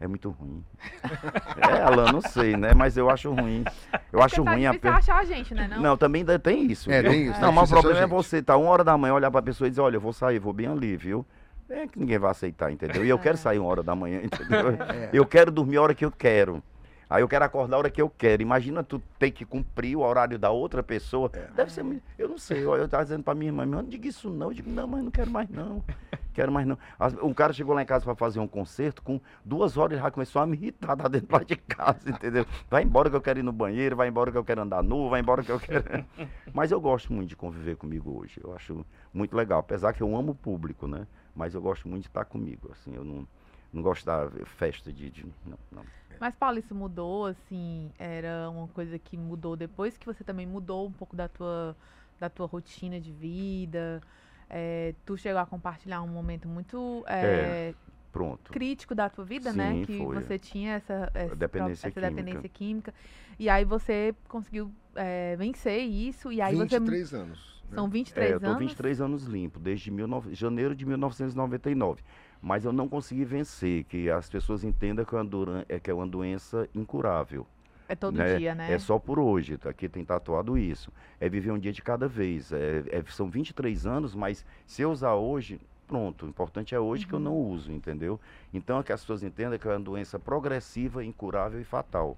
É 0.00 0.06
muito 0.08 0.28
ruim. 0.30 0.64
É, 1.60 1.82
Alan, 1.82 2.10
não 2.10 2.20
sei, 2.22 2.56
né? 2.56 2.72
Mas 2.74 2.96
eu 2.96 3.10
acho 3.10 3.30
ruim. 3.32 3.64
Eu 4.10 4.22
acho 4.22 4.42
tá 4.42 4.50
ruim 4.52 4.64
a 4.66 4.72
difícil 4.72 4.80
pe- 4.92 4.98
achar 4.98 5.18
a 5.18 5.24
gente, 5.24 5.54
né? 5.54 5.68
Não? 5.68 5.80
Não, 5.82 5.96
também 5.96 6.24
tem 6.42 6.64
isso. 6.72 6.90
É, 6.90 7.02
viu? 7.02 7.10
tem 7.10 7.24
isso, 7.24 7.34
tá 7.34 7.40
Não, 7.42 7.52
mas 7.52 7.70
o 7.70 7.74
achar 7.74 7.82
problema 7.82 8.04
é 8.04 8.06
você, 8.06 8.42
tá 8.42 8.56
uma 8.56 8.70
hora 8.70 8.82
da 8.82 8.96
manhã, 8.96 9.12
olhar 9.14 9.30
pra 9.30 9.42
pessoa 9.42 9.68
e 9.68 9.70
dizer, 9.70 9.82
olha, 9.82 9.96
eu 9.96 10.00
vou 10.00 10.12
sair, 10.12 10.38
vou 10.38 10.52
bem 10.54 10.66
ali, 10.66 10.96
viu? 10.96 11.24
É 11.68 11.86
que 11.86 11.98
ninguém 11.98 12.18
vai 12.18 12.30
aceitar, 12.30 12.72
entendeu? 12.72 13.04
E 13.04 13.08
eu 13.10 13.18
quero 13.18 13.36
sair 13.36 13.58
uma 13.58 13.68
hora 13.68 13.82
da 13.82 13.94
manhã, 13.94 14.20
entendeu? 14.22 14.70
É. 14.90 15.10
Eu 15.12 15.26
quero 15.26 15.50
dormir 15.50 15.76
a 15.76 15.82
hora 15.82 15.94
que 15.94 16.04
eu 16.04 16.10
quero. 16.10 16.62
Aí 17.10 17.22
eu 17.24 17.28
quero 17.28 17.44
acordar 17.44 17.74
a 17.74 17.78
hora 17.80 17.90
que 17.90 18.00
eu 18.00 18.08
quero. 18.08 18.40
Imagina 18.40 18.84
tu 18.84 19.02
ter 19.18 19.32
que 19.32 19.44
cumprir 19.44 19.96
o 19.96 20.00
horário 20.00 20.38
da 20.38 20.50
outra 20.50 20.80
pessoa. 20.80 21.28
Deve 21.56 21.72
ser 21.72 21.82
muito. 21.82 22.04
Eu 22.16 22.28
não 22.28 22.38
sei. 22.38 22.64
Eu, 22.64 22.76
eu 22.76 22.88
tava 22.88 23.02
dizendo 23.02 23.24
pra 23.24 23.34
minha 23.34 23.48
irmã, 23.48 23.66
não 23.66 23.82
diga 23.82 24.06
isso 24.06 24.30
não. 24.30 24.46
Eu 24.46 24.54
digo, 24.54 24.70
não, 24.70 24.86
mas 24.86 25.02
não 25.02 25.10
quero 25.10 25.28
mais 25.28 25.48
não. 25.50 25.82
Quero 26.32 26.52
mais 26.52 26.64
não. 26.64 26.78
Um 27.24 27.34
cara 27.34 27.52
chegou 27.52 27.74
lá 27.74 27.82
em 27.82 27.86
casa 27.86 28.04
pra 28.04 28.14
fazer 28.14 28.38
um 28.38 28.46
concerto, 28.46 29.02
com 29.02 29.20
duas 29.44 29.76
horas 29.76 29.94
ele 29.94 30.00
já 30.00 30.12
começou 30.12 30.40
a 30.40 30.46
me 30.46 30.56
irritar 30.56 30.96
lá 30.96 31.08
dentro 31.08 31.26
lá 31.36 31.42
de 31.42 31.56
casa, 31.56 32.08
entendeu? 32.08 32.46
Vai 32.70 32.84
embora 32.84 33.10
que 33.10 33.16
eu 33.16 33.20
quero 33.20 33.40
ir 33.40 33.42
no 33.42 33.50
banheiro, 33.52 33.96
vai 33.96 34.06
embora 34.06 34.30
que 34.30 34.38
eu 34.38 34.44
quero 34.44 34.62
andar 34.62 34.80
nu, 34.80 35.10
vai 35.10 35.20
embora 35.20 35.42
que 35.42 35.50
eu 35.50 35.58
quero. 35.58 36.04
Mas 36.54 36.70
eu 36.70 36.80
gosto 36.80 37.12
muito 37.12 37.28
de 37.30 37.36
conviver 37.36 37.76
comigo 37.76 38.16
hoje. 38.16 38.40
Eu 38.42 38.54
acho 38.54 38.86
muito 39.12 39.34
legal. 39.36 39.58
Apesar 39.58 39.92
que 39.92 40.00
eu 40.04 40.16
amo 40.16 40.30
o 40.30 40.34
público, 40.36 40.86
né? 40.86 41.04
Mas 41.34 41.52
eu 41.52 41.60
gosto 41.60 41.88
muito 41.88 42.02
de 42.02 42.08
estar 42.08 42.24
comigo. 42.24 42.70
Assim, 42.72 42.94
eu 42.94 43.04
não, 43.04 43.26
não 43.72 43.82
gosto 43.82 44.06
da 44.06 44.30
festa 44.56 44.92
de. 44.92 45.10
de- 45.10 45.26
não, 45.44 45.58
não. 45.72 45.82
Mas, 46.20 46.34
Paulo, 46.34 46.58
isso 46.58 46.74
mudou, 46.74 47.26
assim, 47.26 47.90
era 47.98 48.50
uma 48.50 48.68
coisa 48.68 48.98
que 48.98 49.16
mudou 49.16 49.56
depois 49.56 49.96
que 49.96 50.04
você 50.04 50.22
também 50.22 50.46
mudou 50.46 50.86
um 50.86 50.92
pouco 50.92 51.16
da 51.16 51.26
tua, 51.28 51.74
da 52.20 52.28
tua 52.28 52.46
rotina 52.46 53.00
de 53.00 53.10
vida. 53.10 54.02
É, 54.48 54.94
tu 55.06 55.16
chegou 55.16 55.40
a 55.40 55.46
compartilhar 55.46 56.02
um 56.02 56.08
momento 56.08 56.46
muito 56.46 57.02
é, 57.08 57.72
Pronto. 58.12 58.52
crítico 58.52 58.94
da 58.94 59.08
tua 59.08 59.24
vida, 59.24 59.52
né? 59.52 59.72
Sim, 59.76 59.84
Que 59.86 59.98
foi. 59.98 60.14
você 60.16 60.38
tinha 60.38 60.74
essa, 60.74 61.10
essa, 61.14 61.36
dependência 61.36 61.86
essa 61.88 61.90
química. 62.00 62.10
dependência 62.14 62.48
química. 62.48 62.94
E 63.38 63.48
aí 63.48 63.64
você 63.64 64.14
conseguiu 64.28 64.70
é, 64.94 65.36
vencer 65.36 65.80
isso. 65.82 66.30
E 66.30 66.42
aí 66.42 66.54
você. 66.54 66.78
23 66.80 67.14
anos. 67.14 67.62
né? 67.70 67.74
São 67.76 67.88
23 67.88 68.30
É, 68.30 68.34
eu 68.34 68.40
tô 68.40 68.46
anos. 68.46 68.58
23 68.58 69.00
anos 69.00 69.24
limpo, 69.24 69.58
desde 69.60 69.90
19 69.90 70.34
janeiro 70.34 70.74
de 70.74 70.84
1999. 70.84 72.02
Mas 72.42 72.64
eu 72.64 72.72
não 72.72 72.88
consegui 72.88 73.24
vencer, 73.24 73.84
que 73.84 74.10
as 74.10 74.28
pessoas 74.28 74.64
entendam 74.64 75.04
que 75.04 75.14
é 75.14 75.20
uma, 75.20 75.64
é, 75.68 75.78
que 75.78 75.90
é 75.90 75.94
uma 75.94 76.06
doença 76.06 76.68
incurável. 76.74 77.46
É 77.86 77.94
todo 77.94 78.16
né? 78.16 78.36
dia, 78.38 78.54
né? 78.54 78.72
É 78.72 78.78
só 78.78 78.98
por 78.98 79.18
hoje, 79.18 79.58
tá? 79.58 79.70
aqui 79.70 79.88
tem 79.88 80.04
tatuado 80.04 80.56
isso. 80.56 80.92
É 81.18 81.28
viver 81.28 81.50
um 81.50 81.58
dia 81.58 81.72
de 81.72 81.82
cada 81.82 82.06
vez. 82.06 82.52
É, 82.52 82.84
é- 82.88 83.02
são 83.08 83.28
23 83.28 83.84
anos, 83.84 84.14
mas 84.14 84.44
se 84.64 84.80
eu 84.82 84.90
usar 84.92 85.14
hoje, 85.14 85.60
pronto. 85.88 86.24
O 86.24 86.28
importante 86.28 86.72
é 86.72 86.78
hoje 86.78 87.04
que 87.04 87.12
eu 87.12 87.18
não 87.18 87.34
Uhum. 87.34 87.50
uso, 87.50 87.72
entendeu? 87.72 88.18
Então 88.54 88.78
é 88.78 88.82
que 88.84 88.92
as 88.92 89.00
pessoas 89.00 89.24
entendam 89.24 89.58
que 89.58 89.66
é 89.66 89.72
uma 89.72 89.80
doença 89.80 90.20
progressiva, 90.20 91.04
incurável 91.04 91.60
e 91.60 91.64
fatal. 91.64 92.16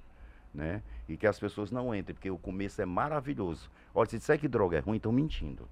Né? 0.54 0.82
E 1.08 1.16
que 1.16 1.26
as 1.26 1.40
pessoas 1.40 1.70
não 1.70 1.94
entrem, 1.94 2.14
porque 2.14 2.30
o 2.30 2.36
começo 2.36 2.82
é 2.82 2.84
maravilhoso. 2.84 3.70
Olha, 3.94 4.08
se 4.10 4.18
disser 4.18 4.38
que 4.38 4.46
droga 4.46 4.76
é 4.76 4.80
ruim, 4.80 4.98
estão 4.98 5.10
mentindo. 5.10 5.66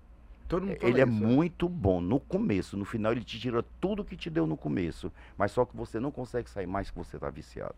Todo 0.50 0.66
mundo 0.66 0.76
fala 0.80 0.92
Ele 0.92 1.00
é 1.00 1.06
né? 1.06 1.12
muito 1.12 1.68
bom 1.68 2.00
no 2.00 2.18
começo, 2.18 2.76
no 2.76 2.84
final 2.84 3.12
ele 3.12 3.22
te 3.22 3.38
tira 3.38 3.64
tudo 3.80 4.04
que 4.04 4.16
te 4.16 4.28
deu 4.28 4.48
no 4.48 4.56
começo, 4.56 5.12
mas 5.38 5.52
só 5.52 5.64
que 5.64 5.76
você 5.76 6.00
não 6.00 6.10
consegue 6.10 6.50
sair 6.50 6.66
mais 6.66 6.90
que 6.90 6.98
você 6.98 7.16
está 7.16 7.30
viciado. 7.30 7.76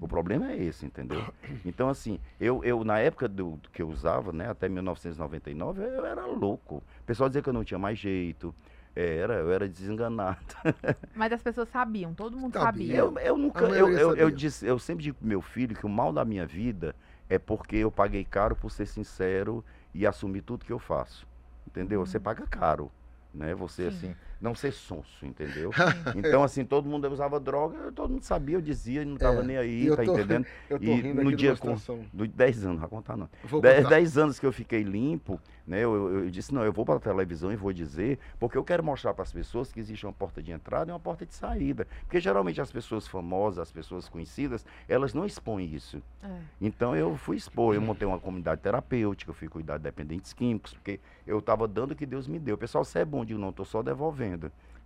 O 0.00 0.08
problema 0.08 0.50
é 0.50 0.56
esse, 0.56 0.86
entendeu? 0.86 1.22
Então, 1.62 1.90
assim, 1.90 2.18
eu, 2.40 2.64
eu 2.64 2.82
na 2.82 2.98
época 2.98 3.28
do, 3.28 3.56
do 3.56 3.68
que 3.68 3.82
eu 3.82 3.88
usava, 3.90 4.32
né, 4.32 4.48
até 4.48 4.66
1999, 4.66 5.82
eu 5.82 6.06
era 6.06 6.24
louco. 6.24 6.76
O 6.76 7.04
pessoal 7.04 7.28
dizia 7.28 7.42
que 7.42 7.50
eu 7.50 7.52
não 7.52 7.62
tinha 7.62 7.78
mais 7.78 7.98
jeito, 7.98 8.54
é, 8.96 9.18
era, 9.18 9.34
eu 9.34 9.52
era 9.52 9.68
desenganado. 9.68 10.38
Mas 11.14 11.34
as 11.34 11.42
pessoas 11.42 11.68
sabiam, 11.68 12.14
todo 12.14 12.34
mundo 12.34 12.54
Sabia. 12.54 12.96
sabia. 12.96 12.96
Eu, 12.96 13.18
eu 13.18 13.36
nunca, 13.36 13.66
eu, 13.66 13.90
eu, 13.90 14.16
eu, 14.16 14.30
disse, 14.30 14.66
eu 14.66 14.78
sempre 14.78 15.04
digo 15.04 15.18
pro 15.18 15.28
meu 15.28 15.42
filho 15.42 15.76
que 15.76 15.84
o 15.84 15.90
mal 15.90 16.10
da 16.14 16.24
minha 16.24 16.46
vida 16.46 16.96
é 17.28 17.38
porque 17.38 17.76
eu 17.76 17.90
paguei 17.90 18.24
caro 18.24 18.56
por 18.56 18.70
ser 18.70 18.86
sincero 18.86 19.62
e 19.92 20.06
assumir 20.06 20.40
tudo 20.40 20.64
que 20.64 20.72
eu 20.72 20.78
faço. 20.78 21.26
Entendeu? 21.66 22.04
Você 22.04 22.18
paga 22.20 22.46
caro, 22.46 22.90
né? 23.32 23.54
Você, 23.54 23.84
Uhum. 23.84 23.90
Sim. 23.90 23.96
assim, 23.96 24.16
não 24.44 24.54
ser 24.54 24.72
sonso, 24.72 25.24
entendeu? 25.24 25.72
Então, 26.14 26.44
assim, 26.44 26.64
todo 26.66 26.86
mundo 26.88 27.08
usava 27.10 27.40
droga, 27.40 27.90
todo 27.92 28.10
mundo 28.10 28.22
sabia, 28.22 28.56
eu 28.56 28.60
dizia, 28.60 29.02
não 29.04 29.16
tava 29.16 29.40
É, 29.40 29.42
nem 29.42 29.56
aí, 29.56 29.88
tá 29.96 30.04
tô- 30.04 30.12
entendendo? 30.12 30.46
Eu 30.68 30.78
tô 30.78 30.84
E 30.84 31.00
rindo 31.00 31.24
no 31.24 31.34
dia 31.34 31.56
com-. 31.56 31.76
Do 32.12 32.28
10 32.28 32.58
anos, 32.64 32.74
não 32.74 32.80
vai 32.82 32.88
contar 32.90 33.16
não. 33.16 33.28
Vou 33.42 33.60
10, 33.60 33.76
contar. 33.84 33.88
10 33.96 34.18
anos 34.18 34.38
que 34.38 34.44
eu 34.46 34.52
fiquei 34.52 34.82
limpo, 34.82 35.40
né? 35.66 35.78
Eu, 35.80 35.94
eu- 35.94 36.24
eu 36.24 36.30
disse, 36.30 36.52
não, 36.52 36.62
eu 36.62 36.72
vou 36.72 36.84
para 36.84 36.96
a 36.96 37.00
televisão 37.00 37.50
e 37.52 37.56
vou 37.56 37.72
dizer, 37.72 38.18
porque 38.38 38.58
eu 38.58 38.64
quero 38.64 38.82
mostrar 38.84 39.14
para 39.14 39.22
as 39.22 39.32
pessoas 39.32 39.72
que 39.72 39.80
existe 39.80 40.04
uma 40.04 40.12
porta 40.12 40.42
de 40.42 40.52
entrada 40.52 40.90
e 40.90 40.92
uma 40.92 41.00
porta 41.00 41.24
de 41.24 41.32
saída. 41.34 41.86
Porque 42.02 42.20
geralmente 42.20 42.60
as 42.60 42.70
pessoas 42.70 43.06
famosas, 43.08 43.60
as 43.60 43.72
pessoas 43.72 44.08
conhecidas, 44.08 44.64
elas 44.88 45.14
não 45.14 45.24
expõem 45.24 45.72
isso. 45.74 46.02
É. 46.22 46.28
Então 46.60 46.94
eu 46.94 47.16
fui 47.16 47.36
expor, 47.36 47.74
eu 47.74 47.80
montei 47.80 48.06
uma 48.06 48.18
comunidade 48.20 48.60
terapêutica, 48.60 49.30
eu 49.30 49.34
fui 49.34 49.48
cuidar 49.48 49.78
de 49.78 49.84
dependentes 49.84 50.32
químicos, 50.32 50.74
porque 50.74 51.00
eu 51.26 51.38
estava 51.38 51.66
dando 51.66 51.92
o 51.92 51.96
que 51.96 52.04
Deus 52.06 52.26
me 52.28 52.38
deu. 52.38 52.56
O 52.56 52.58
pessoal, 52.58 52.84
você 52.84 52.98
é 53.00 53.04
bom, 53.04 53.20
eu 53.20 53.24
digo, 53.24 53.40
não, 53.40 53.50
estou 53.50 53.64
só 53.64 53.82
devolvendo. 53.82 54.33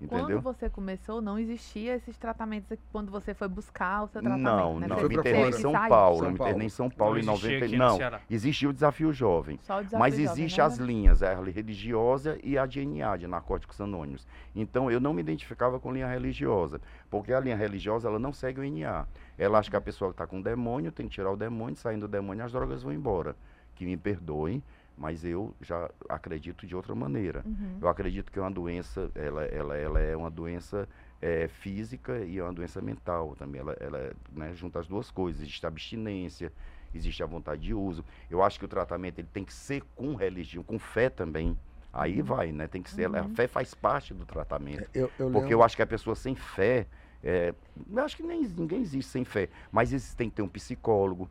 Entendeu? 0.01 0.26
Quando 0.26 0.40
você 0.40 0.70
começou, 0.70 1.20
não 1.20 1.36
existia 1.36 1.96
esses 1.96 2.16
tratamentos 2.16 2.70
aqui, 2.70 2.82
quando 2.92 3.11
você 3.11 3.34
foi 3.34 3.49
buscar 3.49 4.05
o 4.05 4.09
seu 4.09 4.22
tratamento, 4.22 4.44
Não, 4.44 4.78
né? 4.78 4.86
não. 4.86 4.99
Eu 5.01 5.09
me 5.09 5.16
internei 5.16 5.49
em 5.49 5.53
São. 5.53 5.72
Paulo. 5.72 6.18
São 6.18 6.26
Eu 6.26 6.32
me 6.32 6.38
Paulo. 6.38 6.51
internei 6.51 6.66
em 6.66 6.70
São 6.70 6.88
Paulo 6.88 7.14
Não 7.14 7.32
em 7.32 7.36
existia 7.36 7.51
90. 7.61 7.66
aqui 7.66 7.76
no 7.76 8.11
Não, 8.12 8.20
existia 8.30 8.68
o 8.70 8.72
desafio 8.72 9.12
jovem. 9.12 9.59
Só 9.64 9.78
o 9.78 9.82
desafio 9.82 9.99
Mas 9.99 10.14
jovem, 10.14 10.30
existe 10.30 10.59
né? 10.61 10.64
as 10.66 10.76
linhas, 10.78 11.20
a 11.20 11.34
religiosa 11.42 12.38
e 12.44 12.57
a 12.57 12.64
de 12.64 12.86
NA, 12.86 13.16
de 13.16 13.26
Narcóticos 13.26 13.80
Anônimos. 13.80 14.24
Então 14.55 14.88
eu 14.88 15.01
não 15.01 15.12
me 15.12 15.20
identificava 15.20 15.80
com 15.80 15.92
linha 15.92 16.07
religiosa, 16.07 16.80
porque 17.11 17.32
a 17.32 17.40
linha 17.40 17.57
religiosa 17.57 18.07
ela 18.09 18.20
não 18.20 18.32
segue 18.32 18.61
o 18.61 18.64
NA. 18.64 19.05
Ela 19.36 19.59
acha 19.59 19.68
que 19.68 19.76
a 19.76 19.80
pessoa 19.80 20.12
está 20.12 20.28
com 20.28 20.40
demônio, 20.40 20.92
tem 20.92 21.09
que 21.09 21.14
tirar 21.14 21.32
o 21.32 21.36
demônio, 21.36 21.74
saindo 21.74 22.07
do 22.07 22.11
demônio 22.12 22.44
as 22.44 22.53
drogas 22.53 22.84
vão 22.84 22.92
embora. 22.92 23.34
Que 23.74 23.84
me 23.84 23.96
perdoem, 23.96 24.62
mas 24.99 25.24
eu 25.24 25.55
já 25.61 25.88
acredito 26.09 26.66
de 26.66 26.74
outra 26.74 26.94
maneira. 26.94 27.42
Uhum. 27.46 27.78
Eu 27.80 27.88
acredito 27.88 28.30
que 28.32 28.38
é 28.38 28.42
uma 28.42 28.51
doença, 28.51 29.11
ela, 29.14 29.44
ela, 29.44 29.76
ela 29.76 30.01
é 30.01 30.16
uma 30.16 30.30
doença 30.30 30.88
eh, 31.22 31.49
física 31.49 32.18
e 32.24 32.38
é 32.38 32.42
uma 32.42 32.53
doença 32.53 32.80
mental 32.82 33.34
também. 33.38 33.61
Ela, 33.61 33.76
ela 33.80 34.12
né, 34.32 34.53
junta 34.55 34.80
as 34.80 34.86
duas 34.88 35.11
coisas. 35.11 35.40
Existe 35.42 35.64
a 35.64 35.68
abstinência, 35.68 36.53
existe 36.94 37.22
a 37.22 37.26
vontade 37.26 37.62
de 37.62 37.72
uso. 37.74 38.05
Eu 38.28 38.42
acho 38.42 38.59
que 38.59 38.64
o 38.64 38.68
tratamento 38.68 39.18
ele 39.20 39.28
tem 39.32 39.44
que 39.44 39.53
ser 39.55 39.82
com 39.94 40.14
religião, 40.14 40.62
com 40.64 40.78
fé 40.78 41.09
também. 41.09 41.57
Aí 41.92 42.20
vai, 42.20 42.53
né? 42.53 42.66
Tem 42.66 42.82
que 42.82 42.90
ser. 42.90 43.07
A 43.14 43.22
Uhum. 43.22 43.28
fé 43.34 43.46
faz 43.49 43.72
parte 43.74 44.12
do 44.12 44.26
tratamento. 44.26 44.88
Eu, 44.92 45.05
eu 45.05 45.11
Porque 45.30 45.38
lembro- 45.38 45.53
eu 45.53 45.62
acho 45.62 45.74
que 45.76 45.82
a 45.82 45.86
pessoa 45.86 46.14
sem 46.16 46.34
fé. 46.34 46.86
é, 47.22 47.53
eu 47.90 48.05
acho 48.05 48.16
que 48.16 48.22
nem, 48.22 48.42
ninguém 48.46 48.80
existe 48.82 49.11
sem 49.11 49.24
fé. 49.24 49.49
Mas 49.72 49.92
existe, 49.92 50.14
tem 50.16 50.28
que 50.30 50.36
ter 50.36 50.42
um 50.42 50.49
psicólogo. 50.49 51.28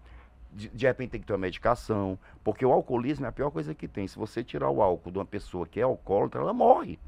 De, 0.52 0.70
de 0.70 0.88
repente 0.88 1.12
tem 1.12 1.22
que 1.22 1.28
ter 1.28 1.34
uma 1.34 1.40
medicação. 1.40 2.18
Porque 2.44 2.66
o 2.66 2.72
alcoolismo 2.72 3.26
é 3.26 3.30
a 3.30 3.32
pior 3.32 3.52
coisa 3.52 3.74
que 3.74 3.88
tem. 3.88 4.08
Se 4.08 4.18
você 4.18 4.44
tirar 4.44 4.70
o 4.70 4.82
álcool 4.82 5.12
de 5.12 5.18
uma 5.18 5.26
pessoa 5.26 5.68
que 5.68 5.80
é 5.80 5.84
alcoólatra, 5.84 6.42
ela 6.42 6.54
morre. 6.54 7.00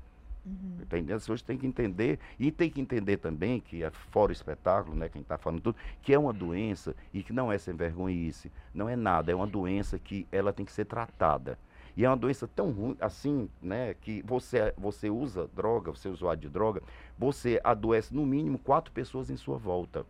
Uhum. 0.45 0.77
Entendeu? 0.81 1.15
As 1.15 1.23
pessoas 1.23 1.41
têm 1.41 1.57
que 1.57 1.67
entender. 1.67 2.19
E 2.39 2.51
tem 2.51 2.69
que 2.69 2.81
entender 2.81 3.17
também 3.17 3.59
que, 3.59 3.83
é 3.83 3.89
fora 3.89 4.29
o 4.29 4.33
espetáculo, 4.33 4.95
né? 4.95 5.09
Quem 5.09 5.21
está 5.21 5.37
falando 5.37 5.61
tudo, 5.61 5.77
que 6.01 6.13
é 6.13 6.19
uma 6.19 6.33
doença 6.33 6.95
e 7.13 7.21
que 7.21 7.33
não 7.33 7.51
é 7.51 7.57
sem 7.57 7.75
vergonhice. 7.75 8.51
Não 8.73 8.89
é 8.89 8.95
nada. 8.95 9.31
É 9.31 9.35
uma 9.35 9.47
doença 9.47 9.99
que 9.99 10.27
ela 10.31 10.53
tem 10.53 10.65
que 10.65 10.71
ser 10.71 10.85
tratada. 10.85 11.57
E 11.95 12.05
é 12.05 12.09
uma 12.09 12.17
doença 12.17 12.47
tão 12.47 12.71
ruim, 12.71 12.95
assim, 13.01 13.49
né? 13.61 13.93
Que 13.93 14.21
você, 14.23 14.73
você 14.77 15.09
usa 15.09 15.49
droga, 15.53 15.91
você 15.91 16.07
é 16.07 16.11
usuário 16.11 16.41
de 16.41 16.47
droga, 16.47 16.81
você 17.17 17.59
adoece 17.63 18.13
no 18.13 18.25
mínimo 18.25 18.57
quatro 18.57 18.91
pessoas 18.91 19.29
em 19.29 19.35
sua 19.35 19.57
volta. 19.57 20.05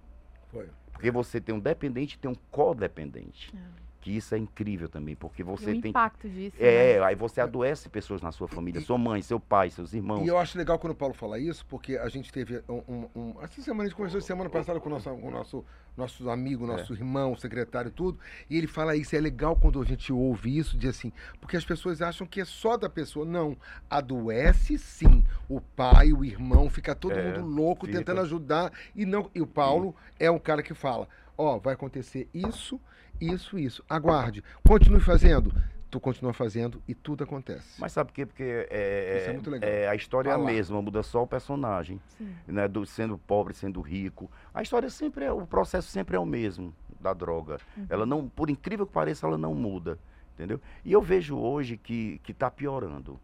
Foi. 0.51 0.69
Porque 0.99 1.11
você 1.11 1.39
tem 1.39 1.55
um 1.55 1.59
dependente 1.59 2.15
e 2.15 2.19
tem 2.19 2.29
um 2.29 2.35
codependente. 2.51 3.53
Que 4.01 4.11
isso 4.15 4.33
é 4.35 4.37
incrível 4.37 4.87
também, 4.87 5.13
porque 5.15 5.41
E 5.41 5.45
você 5.45 5.71
o 5.71 5.81
tem. 5.81 5.89
impacto 5.91 6.29
disso, 6.29 6.55
É, 6.59 6.99
né? 6.99 7.03
aí 7.05 7.15
você 7.15 7.41
adoece 7.41 7.89
pessoas 7.89 8.21
na 8.21 8.31
sua 8.31 8.47
família, 8.47 8.79
sua 8.79 8.97
mãe, 8.97 9.21
seu 9.21 9.39
pai, 9.41 9.69
seus 9.69 9.93
irmãos. 9.93 10.23
E 10.25 10.27
eu 10.27 10.37
acho 10.37 10.57
legal 10.57 10.79
quando 10.79 10.93
o 10.93 10.95
Paulo 10.95 11.13
fala 11.13 11.37
isso, 11.37 11.65
porque 11.65 11.97
a 11.97 12.07
gente 12.07 12.31
teve 12.31 12.61
um. 12.69 12.81
um, 12.87 13.09
um- 13.15 13.41
essa 13.41 13.61
semana, 13.61 13.83
a 13.83 13.85
gente 13.87 13.95
conversou 13.97 14.21
semana 14.21 14.49
passada 14.49 14.79
com 14.79 14.87
o 14.87 14.91
nosso, 14.91 15.09
com 15.09 15.27
o 15.27 15.31
nosso, 15.31 15.65
nosso 15.99 16.29
amigo, 16.29 16.65
nosso 16.65 16.93
irmão, 16.93 17.35
secretário 17.37 17.91
tudo, 17.91 18.17
e 18.49 18.57
ele 18.57 18.67
fala 18.67 18.95
isso. 18.95 19.15
É 19.15 19.19
legal 19.19 19.55
quando 19.55 19.81
a 19.81 19.85
gente 19.85 20.11
ouve 20.11 20.57
isso, 20.57 20.77
de 20.77 20.87
assim, 20.87 21.11
porque 21.39 21.55
as 21.57 21.65
pessoas 21.65 22.01
acham 22.01 22.25
que 22.25 22.41
é 22.41 22.45
só 22.45 22.77
da 22.77 22.89
pessoa. 22.89 23.25
Não. 23.25 23.55
Adoece 23.89 24.77
sim. 24.77 25.23
O 25.47 25.59
pai, 25.59 26.11
o 26.13 26.23
irmão, 26.23 26.69
fica 26.69 26.95
todo 26.95 27.13
É, 27.13 27.37
mundo 27.37 27.45
louco 27.45 27.85
fica. 27.85 27.97
tentando 27.99 28.21
ajudar. 28.21 28.71
E, 28.95 29.05
não, 29.05 29.29
e 29.35 29.41
o 29.41 29.47
Paulo 29.47 29.95
é 30.19 30.29
um 30.31 30.39
cara 30.39 30.63
que 30.63 30.73
fala: 30.73 31.07
Ó, 31.37 31.57
vai 31.59 31.73
acontecer 31.73 32.27
isso, 32.33 32.79
isso, 33.19 33.57
isso. 33.59 33.83
Aguarde. 33.89 34.43
Continue 34.65 34.99
fazendo. 35.01 35.53
Tu 35.89 35.99
continua 35.99 36.33
fazendo 36.33 36.81
e 36.87 36.93
tudo 36.93 37.23
acontece. 37.23 37.81
Mas 37.81 37.91
sabe 37.91 38.09
por 38.09 38.15
quê? 38.15 38.25
Porque 38.25 38.67
é, 38.69 39.17
Isso 39.21 39.29
é 39.29 39.33
muito 39.33 39.49
legal. 39.49 39.69
é, 39.69 39.87
a 39.87 39.95
história 39.95 40.29
é 40.29 40.33
a 40.33 40.37
mesma, 40.37 40.81
muda 40.81 41.01
só 41.01 41.23
o 41.23 41.27
personagem. 41.27 41.99
Sim. 42.17 42.35
Né? 42.47 42.67
Do, 42.67 42.85
sendo 42.85 43.17
pobre, 43.17 43.53
sendo 43.55 43.81
rico. 43.81 44.29
A 44.53 44.61
história 44.61 44.89
sempre 44.89 45.25
é, 45.25 45.31
o 45.31 45.47
processo 45.47 45.87
sempre 45.89 46.15
é 46.15 46.19
o 46.19 46.25
mesmo 46.25 46.73
da 46.99 47.13
droga. 47.13 47.57
Uhum. 47.75 47.87
Ela 47.89 48.05
não, 48.05 48.29
por 48.29 48.49
incrível 48.49 48.85
que 48.85 48.93
pareça, 48.93 49.25
ela 49.25 49.37
não 49.37 49.55
muda. 49.55 49.97
Entendeu? 50.35 50.61
E 50.85 50.91
eu 50.91 51.01
vejo 51.01 51.37
hoje 51.37 51.75
que, 51.75 52.19
que 52.23 52.33
tá 52.33 52.49
piorando. 52.51 53.19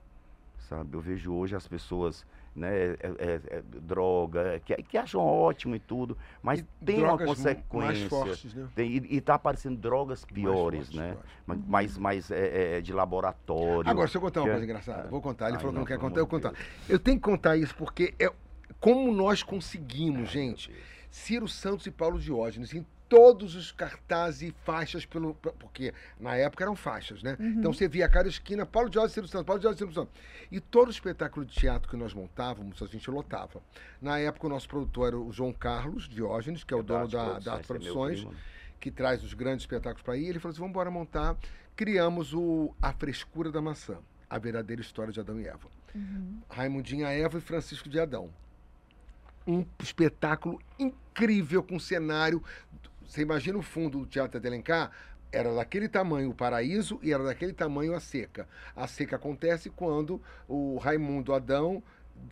Sabe? 0.57 0.95
Eu 0.95 1.01
vejo 1.01 1.34
hoje 1.34 1.55
as 1.55 1.68
pessoas, 1.68 2.26
né, 2.56 2.70
é- 2.74 2.97
é- 3.20 3.41
é 3.58 3.62
droga, 3.82 4.62
que, 4.64 4.74
que 4.84 4.97
acham 4.97 5.22
ótimo 5.22 5.76
e 5.76 5.80
tudo, 5.80 6.18
mas 6.41 6.60
E 6.62 6.66
tem 6.86 7.03
uma 7.03 7.18
consequência. 7.18 7.66
Mais 7.74 8.01
fortes, 8.03 8.53
né? 8.53 8.68
Tem, 8.74 8.89
e, 8.91 9.18
e 9.18 9.22
tá 9.22 9.36
aparecendo 9.36 9.78
drogas 9.78 10.24
piores, 10.24 10.80
fortes, 10.88 10.95
né? 10.95 11.10
eu 11.12 11.20
acho. 11.20 11.30
Ma- 11.45 11.56
Mais, 11.68 11.97
mais 11.97 12.32
é, 12.32 12.78
é, 12.78 12.82
de 12.82 12.93
laboratório. 12.93 13.89
Agora, 13.89 14.06
deixa 14.08 14.18
eu 14.18 14.22
contar 14.22 14.41
uma 14.41 14.47
é- 14.49 14.51
coisa 14.51 14.66
engraçada. 14.66 15.10
Vou 15.10 15.22
contar. 15.22 15.47
Ele 15.47 15.56
Ai, 15.56 15.60
falou 15.60 15.72
que 15.72 15.76
não 15.76 15.82
não, 15.82 15.88
quer 15.88 15.97
contar, 15.99 16.20
eu 16.22 16.26
vou 16.26 16.39
contar. 16.41 16.53
Eu 16.88 16.97
tenho 16.99 17.18
que 17.18 17.24
contar 17.24 17.58
isso 17.58 17.76
porque 17.76 18.14
é 18.18 18.32
como 18.80 19.12
nós 19.12 19.43
conseguimos, 19.43 20.30
gente. 20.30 20.72
Ciro 21.12 21.47
Santos 21.47 21.86
e 21.86 21.91
Paulo 21.91 22.20
Diógenes 22.20 22.74
em 22.74 22.86
todos 23.08 23.56
os 23.56 23.72
cartazes 23.72 24.49
e 24.49 24.56
faixas 24.64 25.06
pelo 25.06 25.36
porque 25.36 25.93
na 26.20 26.36
época 26.36 26.64
eram 26.64 26.76
faixas, 26.76 27.22
né? 27.22 27.38
Então 27.39 27.74
você 27.74 27.88
via 27.88 28.06
a 28.06 28.10
cada 28.10 28.28
esquina 28.28 28.66
Paulo 28.66 28.89
Diógenes, 28.89 29.14
Ciro 29.14 29.28
Santos, 29.28 29.45
Paulo 29.45 29.60
Diógenes, 29.60 29.80
Ciro 29.80 29.93
Santos. 29.93 30.14
E 30.51 30.60
todo 30.60 30.91
espetáculo 30.91 31.45
de 31.45 31.53
teatro 31.53 31.89
que 31.89 31.95
nós 31.95 32.14
montávamos, 32.14 32.82
a 32.82 32.88
gente 32.88 33.10
lotava. 33.10 33.62
Na 34.01 34.18
época 34.20 34.47
o 34.47 34.49
nosso 34.49 34.68
produtor 34.68 35.08
era 35.08 35.18
o 35.18 35.32
João 35.32 35.53
Carlos 35.53 36.08
Diógenes, 36.10 36.64
que 36.64 36.74
é 36.74 36.78
o 36.78 36.84
dono 36.84 37.08
da, 37.08 37.34
das 37.34 37.39
esse 37.39 37.49
é 37.49 37.53
meu 37.53 37.64
produções 37.64 38.20
primo. 38.22 38.36
que 38.80 38.91
traz 38.91 39.24
os 39.24 39.34
grandes 39.34 39.64
espetáculos 39.64 40.01
para 40.01 40.14
aí. 40.16 40.28
Ele 40.28 40.39
falou 40.39 40.51
assim: 40.51 40.60
vamos 40.60 40.72
embora 40.72 40.91
montar. 40.91 41.38
Criamos 41.76 42.34
o 42.34 42.74
A 42.82 42.93
Frescura 42.93 43.51
da 43.51 43.62
Maçã, 43.62 43.97
a 44.30 44.39
verdadeira 44.39 44.82
história 44.82 45.12
de 45.12 45.20
Adão 45.20 45.39
e 45.39 45.47
Eva. 45.47 45.68
Uhum. 45.93 46.39
Raimundinha 46.49 47.08
Eva 47.10 47.38
e 47.38 47.41
Francisco 47.41 47.89
de 47.89 47.99
Adão. 47.99 48.30
Um 49.47 49.66
espetáculo 49.80 50.60
incrível 50.80 51.62
com 51.62 51.78
cenário. 51.80 52.41
Você 53.08 53.22
imagina 53.22 53.58
o 53.58 53.62
fundo 53.62 53.99
do 53.99 54.06
Teatro 54.06 54.39
de 54.39 54.47
Alencar? 54.47 54.91
Era 55.32 55.53
daquele 55.53 55.89
tamanho 55.89 56.30
o 56.30 56.34
paraíso 56.34 56.99
e 57.03 57.12
era 57.12 57.24
daquele 57.24 57.51
tamanho 57.53 57.93
a 57.93 57.99
seca. 57.99 58.47
A 58.76 58.88
seca 58.88 59.18
acontece 59.18 59.70
quando 59.70 60.22
o 60.47 60.78
Raimundo 60.78 61.34
Adão 61.34 61.84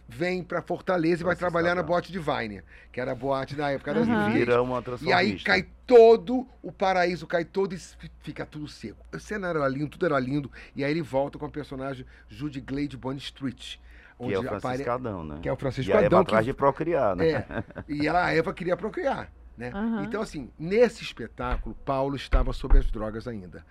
vem 0.08 0.42
para 0.42 0.62
Fortaleza 0.62 1.22
e 1.22 1.26
vai 1.26 1.36
trabalhar 1.36 1.76
na 1.76 1.84
boate 1.84 2.10
de 2.14 2.18
Weiner, 2.20 2.64
que 2.92 3.02
era 3.02 3.12
a 3.12 3.16
boate 3.16 3.56
da 3.56 3.70
época 3.72 3.94
das. 3.94 4.08
E 4.08 4.10
Viviers. 4.12 4.34
vira 4.34 4.62
uma 4.62 4.80
E 4.80 4.84
transformista. 4.84 5.18
aí 5.20 5.40
cai 5.40 5.68
todo, 5.86 6.48
o 6.62 6.72
paraíso 6.72 7.28
cai 7.28 7.44
todo 7.44 7.74
e 7.76 7.78
fi- 7.78 8.10
fica 8.22 8.46
tudo 8.46 8.66
seco. 8.70 9.06
O 9.14 9.20
cenário 9.20 9.60
era 9.60 9.68
lindo, 9.68 9.90
tudo 9.90 10.06
era 10.06 10.18
lindo. 10.18 10.50
E 10.74 10.86
aí 10.86 10.92
ele 10.92 11.02
volta 11.02 11.38
com 11.38 11.46
a 11.46 11.50
personagem 11.50 12.06
Judy 12.30 12.62
Glade 12.62 12.96
Bonnie 12.96 13.20
Street. 13.20 13.76
Que 14.18 14.34
é 14.34 14.38
o 14.40 14.42
apare- 14.44 14.62
Francisco 14.62 14.92
Adão, 14.92 15.24
né? 15.26 15.40
que 15.42 15.50
é 15.50 15.52
o 15.52 15.58
Francisco 15.58 15.92
e 15.92 15.94
a 15.94 15.98
Eva 15.98 16.06
Adão, 16.06 16.20
atrás 16.20 16.46
que- 16.46 16.52
de 16.52 16.56
procriar, 16.58 17.16
né? 17.18 17.30
É. 17.30 17.46
E 17.90 18.08
ela, 18.08 18.24
a 18.26 18.34
Eva 18.34 18.54
queria 18.54 18.78
procriar. 18.78 19.30
Né? 19.58 19.70
Aham. 19.74 20.04
Então, 20.04 20.22
assim, 20.22 20.52
nesse 20.58 21.04
espetáculo, 21.04 21.76
Paulo 21.86 22.16
estava 22.16 22.52
sob 22.54 22.78
as 22.78 22.90
drogas 22.90 23.28
ainda. 23.28 23.66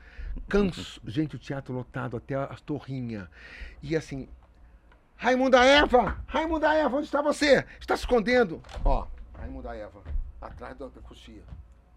Canso. 0.49 1.01
Gente, 1.05 1.37
o 1.37 1.39
teatro 1.39 1.75
lotado 1.75 2.17
até 2.17 2.35
a 2.35 2.47
torrinha. 2.65 3.29
E 3.83 3.97
assim. 3.97 4.29
Raimunda 5.17 5.65
Eva! 5.65 6.19
Raimunda 6.27 6.73
Eva, 6.75 6.97
onde 6.97 7.07
está 7.07 7.23
você? 7.23 7.65
Está 7.79 7.97
se 7.97 8.03
escondendo? 8.03 8.61
Ó, 8.85 9.07
Raimunda 9.39 9.75
Eva, 9.77 10.03
atrás 10.41 10.77
da, 10.77 10.89
da 10.89 11.01
coxia, 11.01 11.43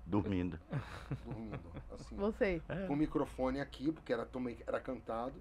Dormindo. 0.06 0.60
dormindo. 1.26 1.60
Assim, 1.92 2.16
Você. 2.16 2.62
com 2.88 2.94
o 2.94 2.98
microfone 2.98 3.60
aqui, 3.60 3.92
porque 3.92 4.14
era, 4.14 4.26
tomei- 4.26 4.60
era 4.68 4.80
cantado. 4.80 5.34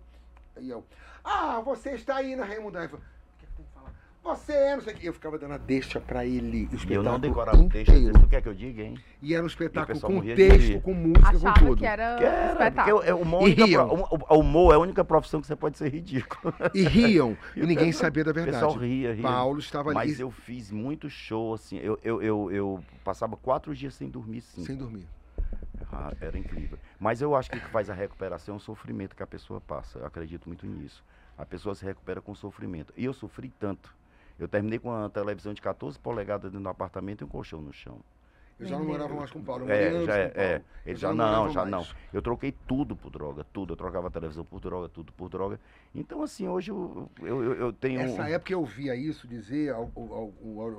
E 0.58 0.70
eu, 0.70 0.82
ah, 1.22 1.60
você 1.60 1.90
está 1.90 2.16
aí 2.16 2.34
na 2.36 2.44
Raimunda 2.46 2.82
Eva. 2.82 2.96
O 2.96 3.00
que, 3.38 3.44
é 3.44 3.48
que 3.48 3.54
tem 3.56 3.66
que 3.66 3.72
falar? 3.72 3.92
Você 4.24 4.52
é, 4.52 4.74
não 4.74 4.82
sei 4.82 4.94
o 4.94 4.96
que. 4.96 5.06
Eu 5.06 5.12
ficava 5.12 5.38
dando 5.38 5.52
a 5.52 5.58
deixa 5.58 6.00
pra 6.00 6.24
ele. 6.24 6.66
O 6.72 6.76
E 6.90 6.94
eu 6.94 7.02
não 7.02 7.16
espetáculo 7.16 7.18
decorava 7.18 7.62
o 7.62 7.68
texto. 7.68 7.92
Você 7.92 8.26
quer 8.26 8.40
que 8.40 8.48
eu 8.48 8.54
diga, 8.54 8.82
hein? 8.82 8.98
E 9.20 9.34
era 9.34 9.42
um 9.42 9.46
espetáculo 9.46 10.00
com 10.00 10.20
texto, 10.22 10.80
com 10.80 10.94
música, 10.94 11.30
com 11.30 11.36
Achava 11.48 11.58
tudo. 11.58 11.76
que 11.76 11.86
era 11.86 12.16
Que 12.16 12.24
era, 12.24 12.46
porque 12.46 12.62
espetáculo. 12.64 13.02
é 13.02 13.14
uma 13.14 13.38
E 13.38 13.44
única 13.44 13.64
riam. 13.66 13.88
pro- 13.88 14.08
o, 14.16 14.34
o 14.36 14.40
humor 14.40 14.72
é 14.72 14.76
a 14.76 14.78
única 14.78 15.04
profissão 15.04 15.42
que 15.42 15.46
você 15.46 15.54
pode 15.54 15.76
ser 15.76 15.92
ridículo. 15.92 16.54
E 16.74 16.82
riam. 16.84 17.36
E 17.54 17.60
e 17.60 17.62
o 17.62 17.66
ninguém 17.66 17.92
sabia 17.92 18.24
da 18.24 18.30
O 18.30 18.34
verdade. 18.34 18.64
pessoal 18.64 18.72
ria, 18.78 19.12
ria. 19.12 19.22
Paulo 19.22 19.58
estava 19.58 19.90
ali 19.90 19.94
Mas 19.94 20.18
eu 20.18 20.30
fiz 20.30 20.70
muito 20.70 21.10
show, 21.10 21.52
assim. 21.52 21.76
Eu, 21.78 21.98
eu, 22.02 22.22
eu, 22.22 22.50
eu 22.50 22.84
passava 23.04 23.36
quatro 23.36 23.74
dias 23.74 23.94
sem 23.94 24.08
dormir, 24.08 24.40
sim. 24.40 24.64
sem 24.64 24.74
dormir. 24.74 25.06
Ah, 25.92 26.12
era 26.20 26.38
incrível. 26.38 26.78
Mas 26.98 27.20
eu 27.20 27.36
acho 27.36 27.50
que 27.50 27.58
o 27.58 27.60
que 27.60 27.68
faz 27.68 27.90
a 27.90 27.94
recuperação 27.94 28.54
é 28.54 28.56
o 28.56 28.60
sofrimento 28.60 29.14
que 29.14 29.22
a 29.22 29.26
pessoa 29.26 29.60
passa. 29.60 29.98
Eu 29.98 30.06
acredito 30.06 30.48
muito 30.48 30.66
nisso. 30.66 31.04
A 31.36 31.44
pessoa 31.44 31.74
se 31.74 31.84
recupera 31.84 32.20
com 32.22 32.34
sofrimento. 32.34 32.92
E 32.96 33.04
eu 33.04 33.12
sofri 33.12 33.52
tanto. 33.60 33.94
Eu 34.38 34.48
terminei 34.48 34.78
com 34.78 34.88
uma 34.88 35.08
televisão 35.08 35.54
de 35.54 35.62
14 35.62 35.98
polegadas 35.98 36.50
dentro 36.50 36.62
do 36.62 36.68
apartamento 36.68 37.22
e 37.22 37.24
um 37.24 37.28
colchão 37.28 37.60
no 37.60 37.72
chão. 37.72 38.00
Eu 38.58 38.66
já 38.66 38.78
não 38.78 38.84
morava 38.86 39.14
mais 39.14 39.30
com 39.30 39.40
o 39.40 39.42
Paulo. 39.42 39.64
eu 39.64 39.70
É, 39.70 40.04
já 40.04 40.16
é, 40.16 40.26
o 40.26 40.40
é. 40.40 40.56
Eu 40.56 40.62
Ele 40.86 40.96
já 40.96 41.12
não 41.12 41.32
não, 41.46 41.50
já 41.50 41.64
não. 41.64 41.78
mais. 41.78 41.94
Eu 42.12 42.22
troquei 42.22 42.52
tudo 42.52 42.94
por 42.94 43.10
droga, 43.10 43.44
tudo. 43.52 43.72
Eu 43.72 43.76
trocava 43.76 44.10
televisão 44.10 44.44
por 44.44 44.60
droga, 44.60 44.88
tudo 44.88 45.12
por 45.12 45.28
droga. 45.28 45.58
Então, 45.94 46.22
assim, 46.22 46.46
hoje 46.46 46.70
eu, 46.70 47.10
eu, 47.20 47.42
eu, 47.42 47.54
eu 47.54 47.72
tenho. 47.72 48.00
Essa 48.00 48.28
época 48.28 48.52
eu 48.52 48.64
via 48.64 48.94
isso 48.94 49.26
dizer, 49.26 49.72
ao 49.72 49.90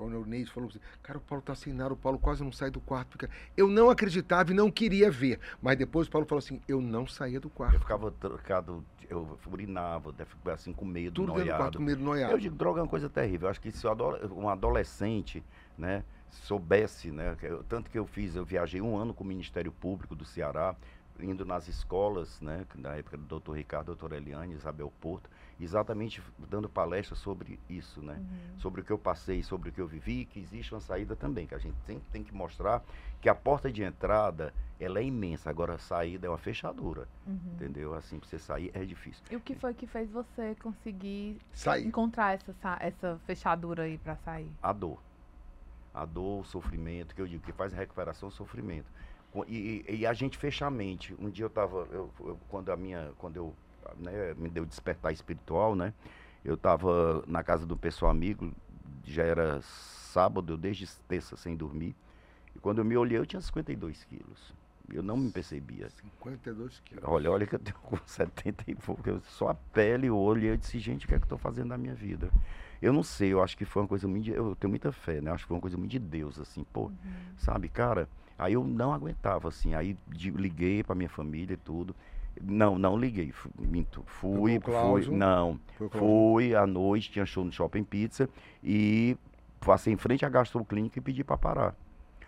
Neonês 0.09 0.49
falou 0.49 0.69
assim, 0.69 0.79
cara, 1.03 1.17
o 1.17 1.21
Paulo 1.21 1.43
tá 1.43 1.53
sem 1.55 1.73
nada, 1.73 1.93
o 1.93 1.97
Paulo 1.97 2.17
quase 2.17 2.43
não 2.43 2.51
sai 2.51 2.69
do 2.69 2.79
quarto. 2.79 3.11
Fica... 3.13 3.29
Eu 3.57 3.67
não 3.67 3.89
acreditava 3.89 4.51
e 4.51 4.53
não 4.55 4.71
queria 4.71 5.11
ver. 5.11 5.39
Mas 5.61 5.77
depois 5.77 6.07
o 6.07 6.11
Paulo 6.11 6.27
falou 6.27 6.39
assim, 6.39 6.61
eu 6.67 6.79
não 6.79 7.05
saía 7.05 7.39
do 7.39 7.47
Eu 7.47 7.51
quarto. 7.51 7.79
ficava 7.79 8.11
trocado, 8.11 8.85
eu 9.09 9.37
urinava, 9.51 10.11
deve 10.11 10.29
ficar 10.29 10.53
assim 10.53 10.71
com 10.71 10.85
medo, 10.85 11.13
Tudo 11.13 11.33
dentro 11.33 11.43
do 11.43 11.49
quarto 11.49 11.59
noiado. 11.59 11.77
com 11.77 11.83
medo 11.83 12.03
noiado. 12.03 12.33
Eu 12.33 12.37
digo, 12.37 12.55
droga 12.55 12.79
é 12.79 12.83
uma 12.83 12.89
coisa 12.89 13.09
terrível. 13.09 13.47
Eu 13.47 13.51
acho 13.51 13.59
que 13.61 13.71
se 13.71 13.85
o 13.85 13.91
um 14.33 14.49
adolescente, 14.49 15.43
né, 15.77 16.03
soubesse, 16.31 17.11
né, 17.11 17.35
tanto 17.67 17.89
que 17.89 17.97
eu 17.97 18.05
fiz, 18.05 18.35
eu 18.35 18.45
viajei 18.45 18.81
um 18.81 18.97
ano 18.97 19.13
com 19.13 19.23
o 19.23 19.27
Ministério 19.27 19.71
Público 19.71 20.15
do 20.15 20.25
Ceará, 20.25 20.75
indo 21.17 21.45
nas 21.45 21.69
escolas, 21.69 22.41
né, 22.41 22.65
na 22.75 22.95
época 22.95 23.15
do 23.17 23.23
doutor 23.23 23.53
Ricardo, 23.53 23.85
doutor 23.87 24.11
Eliane, 24.11 24.53
Isabel 24.53 24.91
Porto, 24.99 25.29
exatamente 25.59 26.21
dando 26.37 26.67
palestras 26.67 27.19
sobre 27.19 27.57
isso, 27.69 28.01
né, 28.01 28.21
sobre 28.57 28.81
o 28.81 28.83
que 28.83 28.91
eu 28.91 28.97
passei, 28.99 29.41
sobre 29.41 29.69
o 29.69 29.71
que 29.71 29.79
eu 29.79 29.87
vivi, 29.87 30.21
e 30.21 30.25
que 30.25 30.39
existe 30.41 30.73
uma 30.73 30.81
saída 30.81 31.15
também, 31.15 31.47
que 31.47 31.55
a 31.55 31.57
gente 31.57 31.77
tem, 31.85 32.01
tem 32.11 32.21
que 32.21 32.33
mostrar 32.33 32.83
que 33.21 33.29
a 33.29 33.35
porta 33.35 33.71
de 33.71 33.81
entrada, 33.81 34.53
ela 34.77 34.99
é 34.99 35.03
imensa, 35.03 35.49
agora 35.49 35.75
a 35.75 35.79
saída 35.79 36.27
é 36.27 36.29
uma 36.29 36.37
fechadura, 36.37 37.07
Uhum. 37.25 37.39
entendeu? 37.53 37.93
Assim, 37.93 38.19
pra 38.19 38.27
você 38.27 38.37
sair 38.37 38.69
é 38.73 38.83
difícil. 38.83 39.23
E 39.31 39.35
o 39.37 39.39
que 39.39 39.55
foi 39.55 39.73
que 39.73 39.87
fez 39.87 40.11
você 40.11 40.53
conseguir 40.55 41.39
Saí. 41.53 41.85
encontrar 41.87 42.33
essa, 42.35 42.51
sa- 42.61 42.77
essa 42.81 43.17
fechadura 43.25 43.83
aí 43.83 43.97
pra 43.97 44.17
sair? 44.17 44.51
a 44.61 44.73
dor. 44.73 44.99
A 45.95 46.05
dor, 46.05 46.41
o 46.41 46.43
sofrimento, 46.43 47.15
que 47.15 47.21
eu 47.21 47.27
digo, 47.27 47.43
que 47.43 47.51
faz 47.53 47.73
a 47.73 47.77
recuperação, 47.77 48.29
o 48.29 48.31
sofrimento. 48.31 48.85
E, 49.47 49.83
e- 49.87 49.95
e 49.97 50.05
a 50.05 50.13
gente 50.13 50.37
fecha 50.37 50.65
a 50.65 50.69
mente. 50.71 51.15
Um 51.19 51.29
dia 51.29 51.43
eu 51.45 51.47
estava, 51.47 51.87
quando 52.49 52.71
a 52.71 52.77
minha, 52.77 53.11
quando 53.17 53.35
eu, 53.37 53.53
né, 53.97 54.33
me 54.35 54.49
deu 54.49 54.65
despertar 54.65 55.11
espiritual, 55.11 55.75
né? 55.75 55.93
Eu 56.43 56.55
estava 56.55 57.23
na 57.27 57.43
casa 57.43 57.65
do 57.65 57.75
pessoal 57.75 58.11
amigo, 58.11 58.51
já 59.03 59.23
era 59.23 59.61
sábado, 59.61 60.53
eu 60.53 60.57
desde 60.57 60.87
terça 61.07 61.35
sem 61.35 61.55
dormir. 61.55 61.95
E 62.55 62.59
quando 62.59 62.79
eu 62.79 62.85
me 62.85 62.95
olhei, 62.95 63.17
eu 63.17 63.25
tinha 63.25 63.41
52 63.41 64.03
quilos. 64.05 64.53
Eu 64.93 65.01
não 65.03 65.17
me 65.17 65.31
percebia. 65.31 65.89
52 65.89 66.79
quilos. 66.81 67.03
Olha, 67.07 67.31
olha 67.31 67.45
que 67.47 67.55
eu 67.55 67.59
tenho 67.59 67.77
com 67.83 67.97
70 68.05 68.63
e 68.67 68.75
pouco. 68.75 69.09
Eu, 69.09 69.19
só 69.21 69.49
a 69.49 69.55
pele, 69.55 70.09
o 70.09 70.17
olho, 70.17 70.43
e 70.43 70.47
eu 70.47 70.57
disse, 70.57 70.79
gente, 70.79 71.05
o 71.05 71.07
que 71.09 71.15
é 71.15 71.17
que 71.17 71.23
eu 71.23 71.25
estou 71.25 71.37
fazendo 71.37 71.69
na 71.69 71.77
minha 71.77 71.95
vida? 71.95 72.29
Eu 72.81 72.91
não 72.93 73.03
sei, 73.03 73.33
eu 73.33 73.41
acho 73.41 73.57
que 73.57 73.65
foi 73.65 73.81
uma 73.81 73.87
coisa 73.87 74.07
muito. 74.07 74.23
de- 74.25 74.31
Eu 74.33 74.55
tenho 74.55 74.69
muita 74.69 74.91
fé, 74.91 75.21
né? 75.21 75.31
Acho 75.31 75.43
que 75.43 75.47
foi 75.47 75.55
uma 75.57 75.61
coisa 75.61 75.77
muito 75.77 75.91
de 75.91 75.99
Deus, 75.99 76.39
assim, 76.39 76.63
pô. 76.73 76.91
Sabe, 77.37 77.69
cara? 77.69 78.07
Aí 78.37 78.53
eu 78.53 78.63
não 78.63 78.93
aguentava, 78.93 79.47
assim. 79.47 79.73
Aí 79.73 79.97
de- 80.07 80.31
liguei 80.31 80.83
pra 80.83 80.93
minha 80.95 81.09
família 81.09 81.53
e 81.53 81.57
tudo. 81.57 81.95
Não, 82.41 82.77
não 82.77 82.97
liguei. 82.97 83.33
minto. 83.57 84.03
Fui, 84.07 84.53
fui. 84.91 85.01
Não. 85.17 85.59
Fui 85.99 86.53
à 86.55 86.67
noite, 86.67 87.11
tinha 87.11 87.25
show 87.25 87.45
no 87.45 87.51
Shopping 87.51 87.83
Pizza 87.83 88.29
e 88.63 89.17
passei 89.61 89.93
em 89.93 89.97
frente 89.97 90.25
à 90.25 90.29
gastroclínica 90.29 90.99
e 90.99 91.01
pedi 91.01 91.23
para 91.23 91.37
parar. 91.37 91.75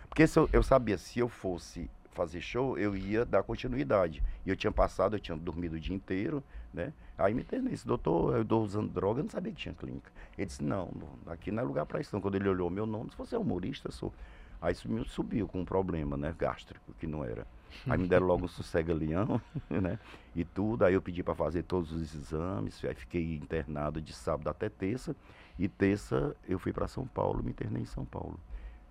Porque 0.08 0.26
se 0.26 0.38
eu, 0.38 0.48
eu 0.52 0.62
sabia, 0.62 0.96
se 0.96 1.18
eu 1.18 1.28
fosse 1.28 1.90
fazer 2.12 2.40
show, 2.40 2.76
eu 2.78 2.96
ia 2.96 3.24
dar 3.24 3.42
continuidade. 3.42 4.22
E 4.46 4.50
eu 4.50 4.56
tinha 4.56 4.72
passado, 4.72 5.14
eu 5.14 5.20
tinha 5.20 5.36
dormido 5.36 5.76
o 5.76 5.80
dia 5.80 5.94
inteiro, 5.94 6.42
né? 6.72 6.92
Aí 7.16 7.34
me 7.34 7.42
internei, 7.42 7.72
disse, 7.72 7.86
doutor, 7.86 8.36
eu 8.36 8.42
estou 8.42 8.62
usando 8.62 8.90
droga, 8.90 9.20
eu 9.20 9.24
não 9.24 9.30
sabia 9.30 9.52
que 9.52 9.58
tinha 9.58 9.74
clínica. 9.74 10.10
Ele 10.36 10.46
disse, 10.46 10.62
não, 10.62 10.90
aqui 11.26 11.50
não 11.50 11.62
é 11.62 11.66
lugar 11.66 11.86
para 11.86 12.00
isso 12.00 12.14
não. 12.14 12.20
Quando 12.20 12.36
ele 12.36 12.48
olhou 12.48 12.70
meu 12.70 12.86
nome, 12.86 13.10
se 13.10 13.16
você 13.16 13.34
é 13.34 13.38
humorista, 13.38 13.90
sou. 13.90 14.12
Aí 14.60 14.74
subiu, 14.74 15.04
subiu 15.04 15.48
com 15.48 15.60
um 15.60 15.64
problema, 15.64 16.16
né, 16.16 16.34
gástrico, 16.36 16.92
que 16.98 17.06
não 17.06 17.24
era. 17.24 17.46
Aí 17.86 17.96
me 17.96 18.08
deram 18.08 18.26
logo 18.26 18.44
um 18.44 18.48
sossega-leão, 18.48 19.40
né, 19.70 19.98
e 20.34 20.44
tudo. 20.44 20.84
Aí 20.84 20.94
eu 20.94 21.02
pedi 21.02 21.22
para 21.22 21.34
fazer 21.34 21.62
todos 21.62 21.92
os 21.92 22.14
exames, 22.14 22.84
aí 22.84 22.94
fiquei 22.94 23.36
internado 23.36 24.00
de 24.00 24.12
sábado 24.12 24.48
até 24.48 24.68
terça. 24.68 25.14
E 25.58 25.68
terça 25.68 26.36
eu 26.48 26.58
fui 26.58 26.72
para 26.72 26.88
São 26.88 27.06
Paulo, 27.06 27.42
me 27.42 27.50
internei 27.50 27.82
em 27.82 27.86
São 27.86 28.04
Paulo. 28.04 28.38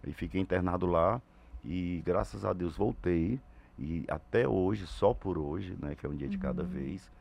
E 0.05 0.13
fiquei 0.13 0.39
internado 0.39 0.85
lá 0.85 1.21
e 1.63 2.01
graças 2.05 2.45
a 2.45 2.53
Deus 2.53 2.77
voltei. 2.77 3.39
E 3.77 4.05
até 4.07 4.47
hoje, 4.47 4.87
só 4.87 5.13
por 5.13 5.37
hoje, 5.37 5.75
né, 5.79 5.95
que 5.95 6.05
é 6.05 6.09
um 6.09 6.15
dia 6.15 6.27
de 6.27 6.37
cada 6.37 6.63
vez, 6.63 7.11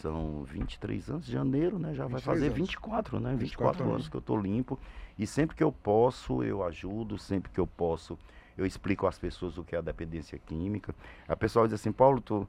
são 0.00 0.44
23 0.44 1.10
anos, 1.10 1.26
janeiro, 1.26 1.78
né, 1.78 1.94
já 1.94 2.04
vai 2.04 2.20
23 2.20 2.24
fazer 2.24 2.46
anos. 2.46 2.58
24, 2.58 3.20
né, 3.20 3.30
24, 3.30 3.38
24 3.40 3.82
anos. 3.82 3.94
anos. 3.94 4.08
que 4.08 4.16
eu 4.16 4.20
tô 4.20 4.36
limpo. 4.36 4.78
E 5.18 5.26
sempre 5.26 5.56
que 5.56 5.62
eu 5.62 5.72
posso, 5.72 6.42
eu 6.42 6.62
ajudo, 6.62 7.18
sempre 7.18 7.50
que 7.50 7.58
eu 7.58 7.66
posso, 7.66 8.16
eu 8.56 8.64
explico 8.64 9.06
às 9.06 9.18
pessoas 9.18 9.58
o 9.58 9.64
que 9.64 9.74
é 9.74 9.78
a 9.78 9.82
dependência 9.82 10.38
química. 10.38 10.94
A 11.26 11.36
pessoa 11.36 11.66
diz 11.66 11.74
assim, 11.74 11.92
Paulo, 11.92 12.20
tu, 12.20 12.48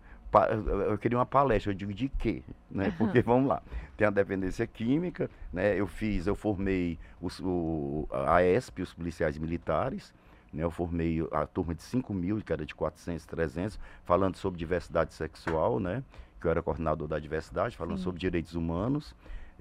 eu 0.87 0.97
queria 0.97 1.17
uma 1.17 1.25
palestra. 1.25 1.71
Eu 1.71 1.75
digo, 1.75 1.93
de 1.93 2.09
quê? 2.09 2.43
Né? 2.69 2.93
Porque, 2.97 3.21
vamos 3.21 3.47
lá, 3.47 3.61
tem 3.97 4.07
a 4.07 4.11
dependência 4.11 4.65
química, 4.67 5.29
né? 5.51 5.79
Eu 5.79 5.87
fiz, 5.87 6.27
eu 6.27 6.35
formei 6.35 6.99
os, 7.21 7.39
o, 7.39 8.07
a 8.11 8.43
ESP, 8.43 8.81
os 8.81 8.93
policiais 8.93 9.37
militares, 9.37 10.13
né? 10.53 10.63
Eu 10.63 10.71
formei 10.71 11.27
a 11.31 11.45
turma 11.45 11.73
de 11.73 11.83
5 11.83 12.13
mil, 12.13 12.41
que 12.41 12.53
era 12.53 12.65
de 12.65 12.75
400, 12.75 13.25
300, 13.25 13.79
falando 14.03 14.35
sobre 14.35 14.57
diversidade 14.57 15.13
sexual, 15.13 15.79
né? 15.79 16.03
Que 16.39 16.47
eu 16.47 16.51
era 16.51 16.61
coordenador 16.63 17.07
da 17.07 17.19
diversidade, 17.19 17.75
falando 17.75 17.97
Sim. 17.97 18.03
sobre 18.03 18.19
direitos 18.19 18.55
humanos. 18.55 19.13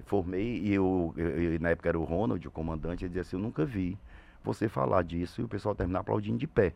Formei 0.05 0.59
e 0.59 0.73
eu, 0.73 1.13
eu- 1.17 1.59
na 1.59 1.69
época 1.71 1.89
era 1.89 1.99
o 1.99 2.03
Ronald, 2.05 2.47
o 2.47 2.51
comandante, 2.51 3.03
ele 3.03 3.09
dizia 3.09 3.21
assim, 3.21 3.35
eu 3.35 3.41
nunca 3.41 3.65
vi 3.65 3.97
você 4.43 4.69
falar 4.69 5.03
disso 5.03 5.41
e 5.41 5.43
o 5.43 5.47
pessoal 5.47 5.75
terminar 5.75 5.99
aplaudindo 5.99 6.37
de 6.37 6.47
pé. 6.47 6.73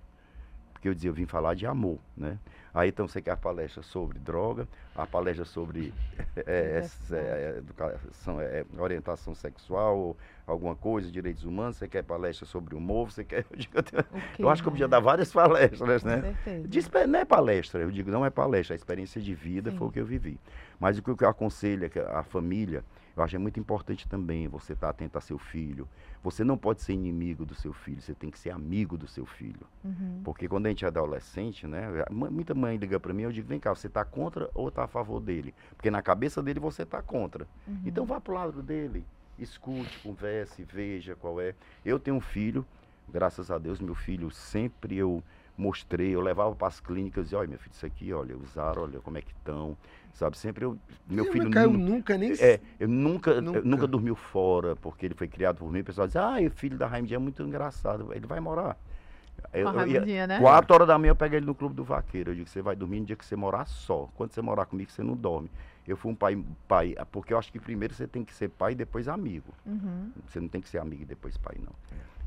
Porque 0.74 0.90
eu 0.90 0.94
dizia, 0.94 1.10
eu 1.10 1.14
vim 1.14 1.26
falar 1.26 1.54
de 1.54 1.66
amor, 1.66 1.98
né? 2.18 2.38
Aí 2.74 2.90
então 2.90 3.08
você 3.08 3.22
quer 3.22 3.32
a 3.32 3.38
palestra 3.38 3.82
sobre 3.82 4.20
droga, 4.20 4.68
a 4.94 5.08
palestra 5.08 5.46
sobre 5.46 5.94
essa, 6.46 7.16
eh, 7.16 7.56
educação, 7.60 8.42
eh, 8.42 8.66
orientação 8.78 9.34
sexual, 9.34 10.18
alguma 10.46 10.76
coisa, 10.76 11.10
direitos 11.12 11.44
humanos, 11.46 11.78
você 11.78 11.88
quer 11.88 12.04
palestra 12.04 12.46
sobre 12.46 12.76
humor, 12.76 13.12
você 13.12 13.24
quer. 13.24 13.46
Eu, 13.50 13.58
digo, 13.58 13.72
eu 13.78 13.84
tenho- 13.84 14.04
O 14.12 14.36
quê, 14.36 14.44
eu 14.44 14.50
acho 14.50 14.62
que 14.62 14.68
eu 14.68 14.72
podia 14.72 14.88
dar 14.88 15.00
várias 15.00 15.32
palestras, 15.32 16.02
Com 16.04 16.08
né? 16.10 16.22
certeza. 16.22 16.68
De 16.68 16.80
espe- 16.80 17.08
não 17.08 17.20
é 17.20 17.26
palestra, 17.26 17.82
eu 17.82 17.92
digo, 17.92 18.12
não 18.12 18.26
é 18.26 18.30
palestra, 18.30 18.74
é 18.74 18.78
experiência 18.78 19.22
de 19.22 19.34
vida, 19.34 19.72
Sim. 19.72 19.78
foi 19.78 19.88
o 19.88 19.92
que 19.92 20.00
eu 20.00 20.06
vivi. 20.06 20.40
Mas 20.80 20.98
o 20.98 21.02
que 21.02 21.10
eu 21.24 21.30
aconselho 21.30 21.86
é 21.86 22.00
a 22.18 22.24
família, 22.24 22.84
eu 23.16 23.24
acho 23.24 23.36
é 23.36 23.40
muito 23.40 23.60
importante 23.60 24.08
também 24.08 24.48
você 24.48 24.74
estar 24.74 24.90
atento 24.90 25.18
a 25.18 25.22
seu 25.22 25.38
filho. 25.38 25.88
Você 26.24 26.44
não 26.44 26.58
pode 26.58 26.82
ser 26.82 26.94
inimigo 26.94 27.46
do 27.46 27.54
seu 27.56 27.72
filho, 27.72 28.02
você 28.02 28.14
tem 28.14 28.30
que 28.30 28.40
ser 28.40 28.50
amigo 28.50 28.98
do 28.98 29.08
seu 29.08 29.26
filho. 29.26 29.66
Uhum. 29.84 30.22
Porque 30.24 30.48
quando 30.48 30.66
a 30.66 30.70
gente 30.70 30.84
é 30.84 30.88
adolescente, 30.88 31.68
né? 31.68 31.88
mu- 32.10 32.32
Muita 32.32 32.54
mãe 32.54 32.76
liga 32.76 33.00
para 33.00 33.14
mim, 33.14 33.24
eu 33.24 33.32
digo, 33.32 33.48
vem 33.48 33.60
cá, 33.60 33.74
você 33.74 33.88
está 33.88 34.04
contra 34.04 34.50
ou 34.54 34.68
está 34.70 34.84
a 34.86 34.88
favor 34.88 35.20
dele? 35.22 35.54
Porque 35.78 35.92
na 35.92 36.02
cabeça 36.02 36.42
dele 36.42 36.60
você 36.60 36.84
está 36.84 37.02
contra. 37.02 37.48
Uhum. 37.68 37.82
Então 37.86 38.06
vá 38.06 38.20
pro 38.20 38.34
lado 38.34 38.62
dele, 38.64 39.06
escute, 39.44 40.00
converse, 40.00 40.64
veja 40.64 41.16
qual 41.16 41.40
é. 41.40 41.54
Eu 41.86 42.00
tenho 42.00 42.18
um 42.18 42.22
filho, 42.22 42.66
graças 43.08 43.52
a 43.52 43.58
Deus, 43.58 43.80
meu 43.80 43.96
filho 43.96 44.32
sempre 44.32 44.98
eu 44.98 45.24
mostrei, 45.56 46.16
eu 46.16 46.22
levava 46.22 46.56
para 46.56 46.68
as 46.68 46.80
clínicas 46.80 47.32
e 47.32 47.36
olha, 47.36 47.48
meu 47.48 47.60
filho, 47.60 47.74
isso 47.74 47.86
aqui, 47.86 48.12
olha, 48.12 48.36
usaram, 48.36 48.82
olha 48.84 49.00
como 49.00 49.18
é 49.20 49.22
que 49.22 49.32
estão, 49.32 49.78
sabe? 50.14 50.36
Sempre 50.38 50.66
eu, 50.66 50.78
meu 51.08 51.26
filho 51.26 51.46
mas 51.46 51.54
Caio 51.54 51.72
nu- 51.72 51.78
nunca 51.78 52.18
nem... 52.18 52.32
é, 52.40 52.60
eu 52.80 52.88
nunca, 52.88 53.32
eu 53.32 53.42
Nunca. 53.42 53.62
nunca 53.62 53.88
dormiu 53.88 54.16
fora, 54.16 54.76
porque 54.76 55.06
ele 55.06 55.14
foi 55.14 55.28
criado 55.28 55.58
por 55.58 55.72
mim. 55.72 55.82
O 55.82 55.84
pessoal 55.84 56.08
diz, 56.08 56.16
ah, 56.16 56.38
o 56.42 56.50
filho 56.50 56.78
da 56.78 56.88
Raimundinha 56.88 57.18
é 57.18 57.20
muito 57.20 57.44
engraçado, 57.44 58.12
ele 58.14 58.26
vai 58.26 58.40
morar. 58.40 58.76
Eu- 59.54 59.68
eu 59.68 59.88
ia- 59.88 60.00
Raimundinha, 60.00 60.28
né? 60.28 60.40
Quatro 60.40 60.74
horas 60.74 60.88
da 60.88 60.98
manhã 60.98 61.12
eu 61.12 61.16
pego 61.16 61.36
ele 61.36 61.46
no 61.46 61.54
clube 61.54 61.76
do 61.76 61.84
vaqueiro. 61.84 62.32
Eu 62.32 62.36
digo, 62.36 62.50
você 62.50 62.62
vai 62.62 62.76
dormir 62.76 63.00
no 63.00 63.06
dia 63.06 63.16
que 63.16 63.26
você 63.26 63.36
morar 63.36 63.66
só. 63.66 64.10
Quando 64.16 64.32
você 64.32 64.42
morar 64.42 64.66
comigo, 64.66 64.92
você 64.92 65.04
não 65.04 65.16
dorme. 65.16 65.52
Eu 65.88 65.98
fui 65.98 66.12
um 66.12 66.16
pai, 66.16 66.42
pai, 66.68 66.96
porque 67.12 67.34
eu 67.34 67.38
acho 67.38 67.52
que 67.52 67.60
primeiro 67.60 67.94
você 67.94 68.08
tem 68.08 68.24
que 68.24 68.34
ser 68.34 68.50
pai 68.50 68.72
e 68.72 68.76
depois 68.76 69.08
amigo. 69.08 69.54
Uhum. 69.66 70.12
Você 70.26 70.40
não 70.40 70.48
tem 70.48 70.62
que 70.62 70.70
ser 70.70 70.78
amigo 70.78 71.04
e 71.04 71.06
depois 71.06 71.38
pai, 71.38 71.58
não. 71.60 71.74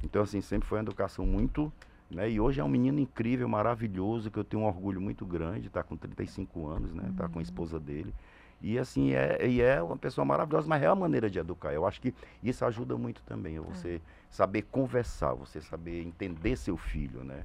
Então, 0.02 0.22
assim, 0.22 0.40
sempre 0.40 0.68
foi 0.68 0.78
uma 0.78 0.84
educação 0.84 1.26
muito. 1.26 1.72
Né? 2.10 2.30
E 2.30 2.38
hoje 2.38 2.60
é 2.60 2.64
um 2.64 2.68
menino 2.68 3.00
incrível, 3.00 3.48
maravilhoso, 3.48 4.30
que 4.30 4.38
eu 4.38 4.44
tenho 4.44 4.62
um 4.62 4.66
orgulho 4.66 5.00
muito 5.00 5.26
grande, 5.26 5.66
está 5.66 5.82
com 5.82 5.96
35 5.96 6.68
anos, 6.68 6.92
né? 6.94 7.12
Tá 7.16 7.28
com 7.28 7.40
a 7.40 7.42
esposa 7.42 7.80
dele. 7.80 8.14
E 8.62 8.78
assim, 8.78 9.12
é, 9.12 9.46
e 9.46 9.60
é 9.60 9.82
uma 9.82 9.96
pessoa 9.96 10.24
maravilhosa, 10.24 10.68
mas 10.68 10.82
é 10.82 10.86
a 10.86 10.94
maneira 10.94 11.28
de 11.28 11.38
educar. 11.38 11.72
Eu 11.72 11.84
acho 11.84 12.00
que 12.00 12.14
isso 12.42 12.64
ajuda 12.64 12.96
muito 12.96 13.22
também, 13.22 13.56
é 13.56 13.60
você 13.60 14.00
saber 14.30 14.62
conversar, 14.62 15.34
você 15.34 15.60
saber 15.60 16.02
entender 16.02 16.56
seu 16.56 16.76
filho, 16.76 17.24
né? 17.24 17.42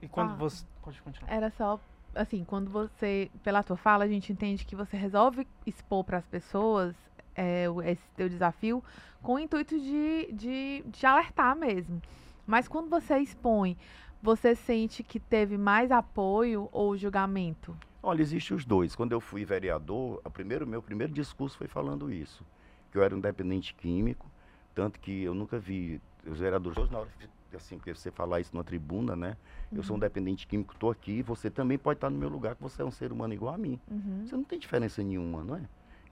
E 0.00 0.06
quando 0.08 0.32
Ah. 0.32 0.36
você. 0.36 0.64
Pode 0.82 1.00
continuar. 1.02 1.32
Era 1.32 1.50
só, 1.50 1.80
assim, 2.18 2.44
quando 2.44 2.70
você, 2.70 3.30
pela 3.42 3.62
tua 3.62 3.76
fala, 3.76 4.04
a 4.04 4.08
gente 4.08 4.32
entende 4.32 4.64
que 4.64 4.74
você 4.74 4.96
resolve 4.96 5.46
expor 5.64 6.04
para 6.04 6.18
as 6.18 6.26
pessoas 6.26 6.94
é, 7.34 7.66
esse 7.86 8.02
teu 8.16 8.28
desafio 8.28 8.82
com 9.22 9.34
o 9.34 9.38
intuito 9.38 9.78
de, 9.78 10.32
de, 10.32 10.84
de 10.86 11.06
alertar 11.06 11.56
mesmo. 11.56 12.02
Mas 12.46 12.66
quando 12.66 12.88
você 12.88 13.18
expõe, 13.18 13.76
você 14.20 14.54
sente 14.54 15.02
que 15.02 15.20
teve 15.20 15.56
mais 15.56 15.92
apoio 15.92 16.68
ou 16.72 16.96
julgamento? 16.96 17.76
Olha, 18.02 18.20
existe 18.20 18.52
os 18.52 18.64
dois. 18.64 18.96
Quando 18.96 19.12
eu 19.12 19.20
fui 19.20 19.44
vereador, 19.44 20.20
o 20.24 20.30
primeiro, 20.30 20.66
meu 20.66 20.82
primeiro 20.82 21.12
discurso 21.12 21.56
foi 21.56 21.68
falando 21.68 22.12
isso. 22.12 22.44
Que 22.90 22.98
eu 22.98 23.02
era 23.02 23.14
um 23.14 23.20
dependente 23.20 23.74
químico, 23.74 24.26
tanto 24.74 24.98
que 24.98 25.22
eu 25.22 25.34
nunca 25.34 25.58
vi 25.58 26.00
os 26.26 26.38
vereadores 26.38 26.90
na 26.90 26.98
hora 27.00 27.10
assim, 27.56 27.76
porque 27.76 27.94
você 27.94 28.10
falar 28.10 28.40
isso 28.40 28.50
numa 28.54 28.64
tribuna, 28.64 29.16
né? 29.16 29.36
Eu 29.72 29.78
Uhum. 29.78 29.82
sou 29.82 29.96
um 29.96 29.98
dependente 29.98 30.46
químico, 30.46 30.74
estou 30.74 30.90
aqui, 30.90 31.22
você 31.22 31.50
também 31.50 31.78
pode 31.78 31.96
estar 31.98 32.10
no 32.10 32.18
meu 32.18 32.28
lugar, 32.28 32.54
que 32.54 32.62
você 32.62 32.82
é 32.82 32.84
um 32.84 32.90
ser 32.90 33.12
humano 33.12 33.32
igual 33.34 33.54
a 33.54 33.58
mim. 33.58 33.78
Uhum. 33.90 34.24
Você 34.26 34.36
não 34.36 34.44
tem 34.44 34.58
diferença 34.58 35.02
nenhuma, 35.02 35.42
não 35.42 35.56
é? 35.56 35.62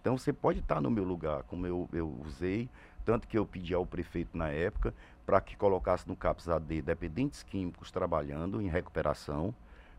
Então 0.01 0.17
você 0.17 0.33
pode 0.33 0.61
estar 0.61 0.81
no 0.81 0.91
meu 0.91 1.05
lugar, 1.05 1.43
como 1.45 1.67
eu, 1.67 1.89
eu 1.93 2.09
usei, 2.25 2.69
tanto 3.05 3.27
que 3.27 3.37
eu 3.37 3.45
pedi 3.45 3.75
ao 3.75 3.85
prefeito 3.85 4.37
na 4.37 4.49
época 4.49 4.95
para 5.25 5.41
que 5.41 5.57
colocasse 5.57 6.07
no 6.07 6.17
CAPS 6.17 6.49
AD 6.49 6.83
dependentes 6.83 7.43
químicos 7.43 7.91
trabalhando 7.91 8.63
em 8.63 8.69
recuperação, 8.69 9.53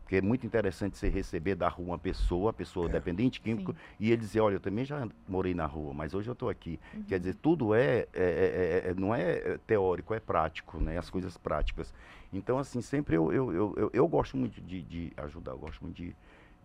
porque 0.08 0.16
é 0.16 0.22
muito 0.22 0.46
interessante 0.46 0.96
você 0.96 1.10
receber 1.10 1.54
da 1.54 1.68
rua 1.68 1.88
uma 1.88 1.98
pessoa, 1.98 2.48
a 2.48 2.52
pessoa 2.54 2.88
dependente 2.88 3.42
químico, 3.42 3.72
Sim. 3.72 3.78
e 4.00 4.10
ele 4.10 4.16
dizer, 4.16 4.40
olha, 4.40 4.54
eu 4.54 4.60
também 4.60 4.82
já 4.82 5.06
morei 5.28 5.52
na 5.52 5.66
rua, 5.66 5.92
mas 5.92 6.14
hoje 6.14 6.30
eu 6.30 6.32
estou 6.32 6.48
aqui. 6.48 6.80
Uhum. 6.94 7.02
Quer 7.02 7.18
dizer, 7.18 7.34
tudo 7.34 7.74
é, 7.74 8.06
é- 8.14 8.82
é- 8.86 8.88
é- 8.88 8.94
não 8.96 9.14
é 9.14 9.58
teórico, 9.66 10.14
é 10.14 10.18
prático, 10.18 10.80
né? 10.80 10.96
As 10.96 11.10
coisas 11.10 11.36
práticas. 11.36 11.92
Então, 12.32 12.58
assim, 12.58 12.80
sempre 12.80 13.16
eu, 13.16 13.30
eu, 13.30 13.52
eu, 13.52 13.74
eu, 13.76 13.90
eu 13.92 14.08
gosto 14.08 14.34
muito 14.38 14.62
de, 14.62 14.80
de 14.80 15.12
ajudar, 15.18 15.52
eu 15.52 15.58
gosto 15.58 15.82
muito 15.82 15.96
de, 15.96 16.16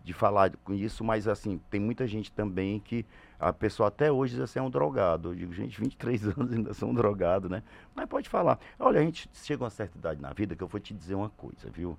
de 0.02 0.12
falar 0.14 0.56
com 0.64 0.72
isso, 0.72 1.04
mas 1.04 1.28
assim, 1.28 1.60
tem 1.70 1.78
muita 1.78 2.06
gente 2.06 2.32
também 2.32 2.80
que 2.80 3.04
a 3.38 3.52
pessoa 3.52 3.88
até 3.88 4.10
hoje 4.10 4.36
diz 4.36 4.40
assim, 4.40 4.58
é 4.58 4.62
um 4.62 4.70
drogado. 4.70 5.32
Eu 5.32 5.34
digo, 5.34 5.52
gente, 5.52 5.78
23 5.78 6.24
anos 6.34 6.50
ainda 6.50 6.72
sou 6.72 6.88
um 6.88 6.94
drogado, 6.94 7.50
né? 7.50 7.62
Mas 7.94 8.06
pode 8.06 8.26
falar. 8.26 8.58
Olha, 8.78 9.00
a 9.00 9.04
gente 9.04 9.28
chega 9.34 9.62
a 9.62 9.64
uma 9.64 9.70
certa 9.70 9.98
idade 9.98 10.18
na 10.18 10.32
vida 10.32 10.56
que 10.56 10.62
eu 10.62 10.66
vou 10.66 10.80
te 10.80 10.94
dizer 10.94 11.14
uma 11.14 11.28
coisa, 11.28 11.68
viu? 11.68 11.98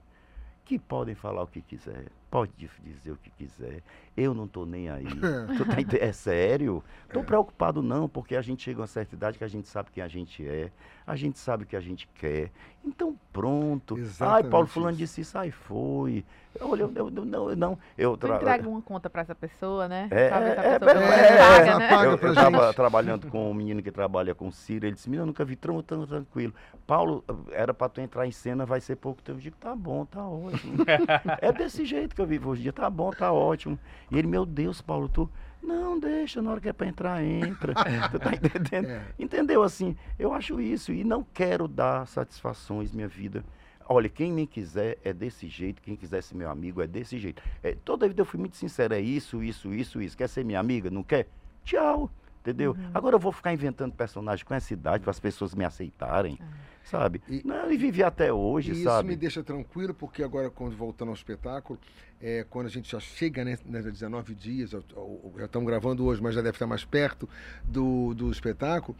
Que 0.65 0.79
podem 0.79 1.13
falar 1.15 1.43
o 1.43 1.47
que 1.47 1.61
quiser, 1.61 2.11
pode 2.35 2.51
di- 2.57 2.69
dizer 2.83 3.11
o 3.11 3.15
que 3.15 3.29
quiser. 3.29 3.81
Eu 4.17 4.33
não 4.33 4.45
tô 4.45 4.65
nem 4.65 4.89
aí. 4.89 5.05
Tu 5.57 5.65
tá 5.65 6.05
é 6.05 6.11
sério? 6.11 6.83
Tô 7.13 7.23
preocupado 7.23 7.81
não, 7.81 8.09
porque 8.09 8.35
a 8.35 8.41
gente 8.41 8.61
chega 8.63 8.79
a 8.79 8.81
uma 8.81 8.87
certa 8.87 9.15
idade 9.15 9.37
que 9.37 9.43
a 9.43 9.47
gente 9.47 9.69
sabe 9.69 9.89
quem 9.89 10.03
a 10.03 10.07
gente 10.07 10.45
é, 10.45 10.69
a 11.07 11.15
gente 11.15 11.39
sabe 11.39 11.63
o 11.63 11.67
que 11.67 11.77
a 11.77 11.79
gente 11.79 12.09
quer. 12.13 12.51
Então 12.83 13.15
pronto. 13.31 13.95
Ai, 13.95 14.01
Exatamente 14.01 14.49
Paulo 14.51 14.67
fulano 14.67 14.91
isso. 14.91 14.99
disse 14.99 15.21
isso, 15.21 15.37
aí 15.37 15.49
foi. 15.51 16.25
Olha, 16.61 16.83
eu, 16.83 16.91
eu, 16.95 17.09
eu- 17.13 17.25
não, 17.25 17.49
eu 17.49 17.55
não, 17.55 17.77
eu 17.97 18.15
Tu 18.15 18.27
tra- 18.27 18.37
entrega 18.37 18.67
uma 18.69 18.81
conta 18.81 19.09
pra 19.09 19.21
essa 19.21 19.35
pessoa, 19.35 19.87
né? 19.89 20.07
É, 20.09 20.29
a 20.29 20.39
é, 20.39 20.55
pessoa 20.55 20.65
é, 20.65 20.79
depois 20.79 20.97
é, 20.97 21.37
paga, 21.37 21.69
ela 21.69 21.79
né? 21.79 21.89
paga 21.89 22.09
eu, 22.09 22.17
eu 22.29 22.35
tava 22.35 22.65
gente. 22.67 22.75
trabalhando 22.75 23.27
com 23.27 23.51
um 23.51 23.53
menino 23.53 23.81
que 23.83 23.91
trabalha 23.91 24.33
com 24.33 24.49
Ciro, 24.51 24.85
ele 24.85 24.95
disse, 24.95 25.09
menino, 25.09 25.23
eu 25.23 25.27
nunca 25.27 25.43
vi 25.43 25.55
tão, 25.55 25.81
tão 25.81 26.05
tranquilo. 26.07 26.53
Paulo, 26.87 27.23
era 27.51 27.73
pra 27.73 27.89
tu 27.89 27.99
entrar 27.99 28.25
em 28.25 28.31
cena, 28.31 28.65
vai 28.65 28.79
ser 28.79 28.95
pouco 28.95 29.21
tempo. 29.21 29.37
Eu 29.37 29.41
digo, 29.41 29.57
tá 29.57 29.75
bom, 29.75 30.05
tá 30.05 30.25
ótimo. 30.25 30.77
é 31.41 31.51
desse 31.51 31.83
jeito 31.85 32.15
que 32.15 32.21
eu 32.21 32.24
vivo 32.25 32.49
hoje 32.49 32.61
em 32.61 32.63
dia, 32.63 32.73
tá 32.73 32.89
bom, 32.89 33.11
tá 33.11 33.31
ótimo. 33.31 33.77
E 34.11 34.17
ele, 34.17 34.27
meu 34.27 34.45
Deus, 34.45 34.81
Paulo, 34.81 35.07
tu... 35.09 35.29
Não, 35.61 35.99
deixa, 35.99 36.43
na 36.43 36.51
hora 36.51 36.61
que 36.61 36.69
é 36.69 36.73
pra 36.73 36.85
entrar, 36.85 37.23
entra. 37.23 37.73
tu 38.11 38.19
tá 38.19 38.31
entendendo? 38.35 38.87
É. 38.87 39.01
Entendeu? 39.17 39.63
Assim, 39.63 39.95
eu 40.19 40.31
acho 40.31 40.61
isso 40.61 40.93
e 40.93 41.03
não 41.03 41.23
quero 41.23 41.67
dar 41.67 42.05
satisfações 42.05 42.91
minha 42.91 43.07
vida. 43.07 43.43
Olha, 43.87 44.07
quem 44.07 44.31
me 44.31 44.45
quiser 44.45 44.97
é 45.03 45.11
desse 45.11 45.47
jeito, 45.47 45.81
quem 45.81 45.95
quiser 45.95 46.21
ser 46.21 46.35
meu 46.35 46.49
amigo 46.51 46.81
é 46.83 46.87
desse 46.87 47.17
jeito. 47.17 47.41
É, 47.63 47.73
toda 47.83 48.05
a 48.05 48.07
vida 48.07 48.21
eu 48.21 48.25
fui 48.25 48.39
muito 48.39 48.57
sincero, 48.57 48.93
é 48.93 48.99
isso, 49.01 49.43
isso, 49.43 49.73
isso, 49.73 50.01
isso. 50.01 50.15
Quer 50.17 50.29
ser 50.29 50.45
minha 50.45 50.59
amiga? 50.59 50.89
Não 50.91 51.01
quer? 51.03 51.27
Tchau. 51.63 52.11
Entendeu? 52.41 52.73
Uhum. 52.77 52.91
Agora 52.93 53.15
eu 53.15 53.19
vou 53.19 53.31
ficar 53.31 53.51
inventando 53.51 53.91
personagem 53.93 54.45
com 54.45 54.53
essa 54.53 54.71
idade 54.71 55.01
para 55.01 55.09
as 55.09 55.19
pessoas 55.19 55.55
me 55.55 55.65
aceitarem, 55.65 56.37
sabe? 56.83 57.19
E- 57.27 57.41
não, 57.43 57.71
e 57.71 57.75
vivi 57.75 58.03
até 58.03 58.31
hoje, 58.31 58.69
E 58.69 58.73
isso 58.75 58.83
sabe? 58.83 59.09
me 59.09 59.15
deixa 59.15 59.43
tranquilo, 59.43 59.95
porque 59.95 60.21
agora, 60.21 60.51
quando 60.51 60.75
voltando 60.77 61.07
ao 61.07 61.15
espetáculo, 61.15 61.79
é, 62.21 62.45
quando 62.49 62.67
a 62.67 62.69
gente 62.69 62.91
já 62.91 62.99
chega 62.99 63.43
né, 63.43 63.57
né, 63.65 63.81
19 63.81 64.33
dias, 64.33 64.73
ou- 64.73 64.83
ou- 64.95 65.33
já 65.37 65.45
estamos 65.45 65.67
gravando 65.67 66.05
hoje, 66.05 66.21
mas 66.21 66.33
já 66.33 66.41
deve 66.41 66.55
estar 66.55 66.65
mais 66.65 66.83
perto 66.85 67.27
do, 67.63 68.13
do 68.13 68.31
espetáculo, 68.31 68.97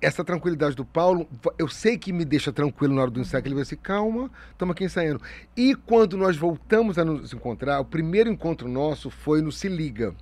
essa 0.00 0.24
tranquilidade 0.24 0.74
do 0.74 0.84
Paulo, 0.84 1.28
eu 1.58 1.68
sei 1.68 1.98
que 1.98 2.12
me 2.12 2.24
deixa 2.24 2.50
tranquilo 2.52 2.94
na 2.94 3.02
hora 3.02 3.10
do 3.10 3.20
ensaio, 3.20 3.42
que 3.42 3.48
ele 3.48 3.54
vai 3.54 3.62
assim, 3.62 3.76
calma, 3.76 4.30
estamos 4.50 4.72
aqui 4.72 4.84
ensaiando. 4.84 5.20
E 5.56 5.74
quando 5.74 6.16
nós 6.16 6.36
voltamos 6.36 6.98
a 6.98 7.04
nos 7.04 7.32
encontrar, 7.32 7.78
o 7.80 7.84
primeiro 7.84 8.30
encontro 8.30 8.68
nosso 8.68 9.10
foi 9.10 9.42
no 9.42 9.52
Se 9.52 9.68
Liga, 9.68 10.14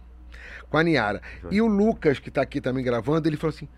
com 0.68 0.76
a 0.76 0.82
Niara. 0.82 1.22
E 1.52 1.60
o 1.62 1.66
Lucas, 1.68 2.18
que 2.18 2.28
está 2.30 2.42
aqui 2.42 2.60
também 2.60 2.84
gravando, 2.84 3.28
ele 3.28 3.36
falou 3.36 3.54
assim, 3.54 3.68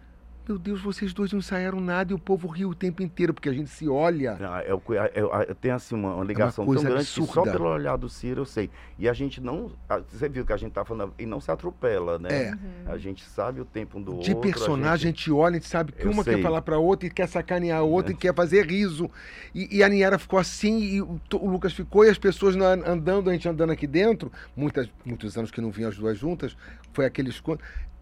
meu 0.49 0.59
Deus, 0.59 0.81
vocês 0.81 1.13
dois 1.13 1.33
não 1.33 1.41
ensaiaram 1.41 1.81
nada 1.81 2.13
e 2.13 2.15
o 2.15 2.19
povo 2.19 2.47
riu 2.47 2.71
o 2.71 2.75
tempo 2.75 3.03
inteiro, 3.03 3.35
porque 3.35 3.49
a 3.49 3.53
gente 3.53 3.69
se 3.69 3.89
olha... 3.89 4.37
Não, 4.39 4.61
eu, 4.61 4.81
eu, 5.15 5.31
eu 5.49 5.55
tenho 5.57 5.75
assim 5.75 5.95
uma, 5.95 6.15
uma 6.15 6.25
ligação 6.25 6.65
tão 6.65 6.73
coisa 6.73 6.89
grande 6.89 7.05
que 7.05 7.27
só 7.27 7.43
pelo 7.43 7.69
olhar 7.69 7.97
do 7.97 8.09
Ciro 8.09 8.43
eu 8.43 8.45
sei. 8.45 8.71
E 8.99 9.09
a 9.09 9.13
gente 9.13 9.41
não. 9.41 9.73
a- 9.89 9.99
Você 9.99 10.29
viu 10.29 10.47
que 10.47 10.53
a 10.53 10.57
gente 10.57 10.73
tá 10.73 10.85
falando. 10.85 11.13
E 11.19 11.27
não 11.27 11.41
se 11.41 11.51
atropela, 11.51 12.19
né? 12.19 12.29
É. 12.31 12.91
A 12.93 12.97
gente 12.97 13.25
sabe 13.25 13.61
o 13.61 13.65
tempo 13.65 13.99
um 13.99 14.03
do 14.03 14.13
De 14.21 14.33
outro. 14.33 14.39
a 14.39 14.53
personagem, 14.53 15.09
a 15.09 15.11
gente- 15.11 15.19
gente 15.25 15.33
olha, 15.33 15.57
a 15.57 15.59
gente 15.59 15.69
sabe 15.69 15.93
que 15.93 16.07
Eu 16.07 16.11
uma 16.13 16.23
quer 16.25 16.35
sei. 16.35 16.43
falar 16.43 16.63
pra 16.63 16.79
outra 16.79 17.07
e 17.07 17.11
quer 17.11 17.27
sacanear 17.29 17.81
a 17.81 17.83
outra 17.83 18.13
e 18.13 18.15
quer 18.17 18.35
fazer 18.35 18.67
riso. 18.67 19.11
E, 19.55 19.79
e 19.79 19.83
a 19.83 19.89
Niera 19.89 20.19
ficou 20.19 20.39
assim, 20.39 20.79
e 20.81 21.03
o, 21.03 21.21
o 21.35 21.51
Lucas 21.51 21.73
ficou, 21.73 22.05
e 22.05 22.09
as 22.09 22.19
pessoas 22.19 22.55
na- 22.55 22.73
andando, 22.89 23.29
a 23.31 23.33
gente 23.33 23.49
andando 23.49 23.71
aqui 23.73 23.87
dentro, 23.87 24.31
muitas, 24.55 24.89
muitos 25.05 25.37
anos 25.37 25.51
que 25.51 25.61
não 25.61 25.71
vinham 25.71 25.91
as 25.91 25.97
duas 25.97 26.17
juntas, 26.17 26.57
foi 26.93 27.05
aqueles. 27.05 27.43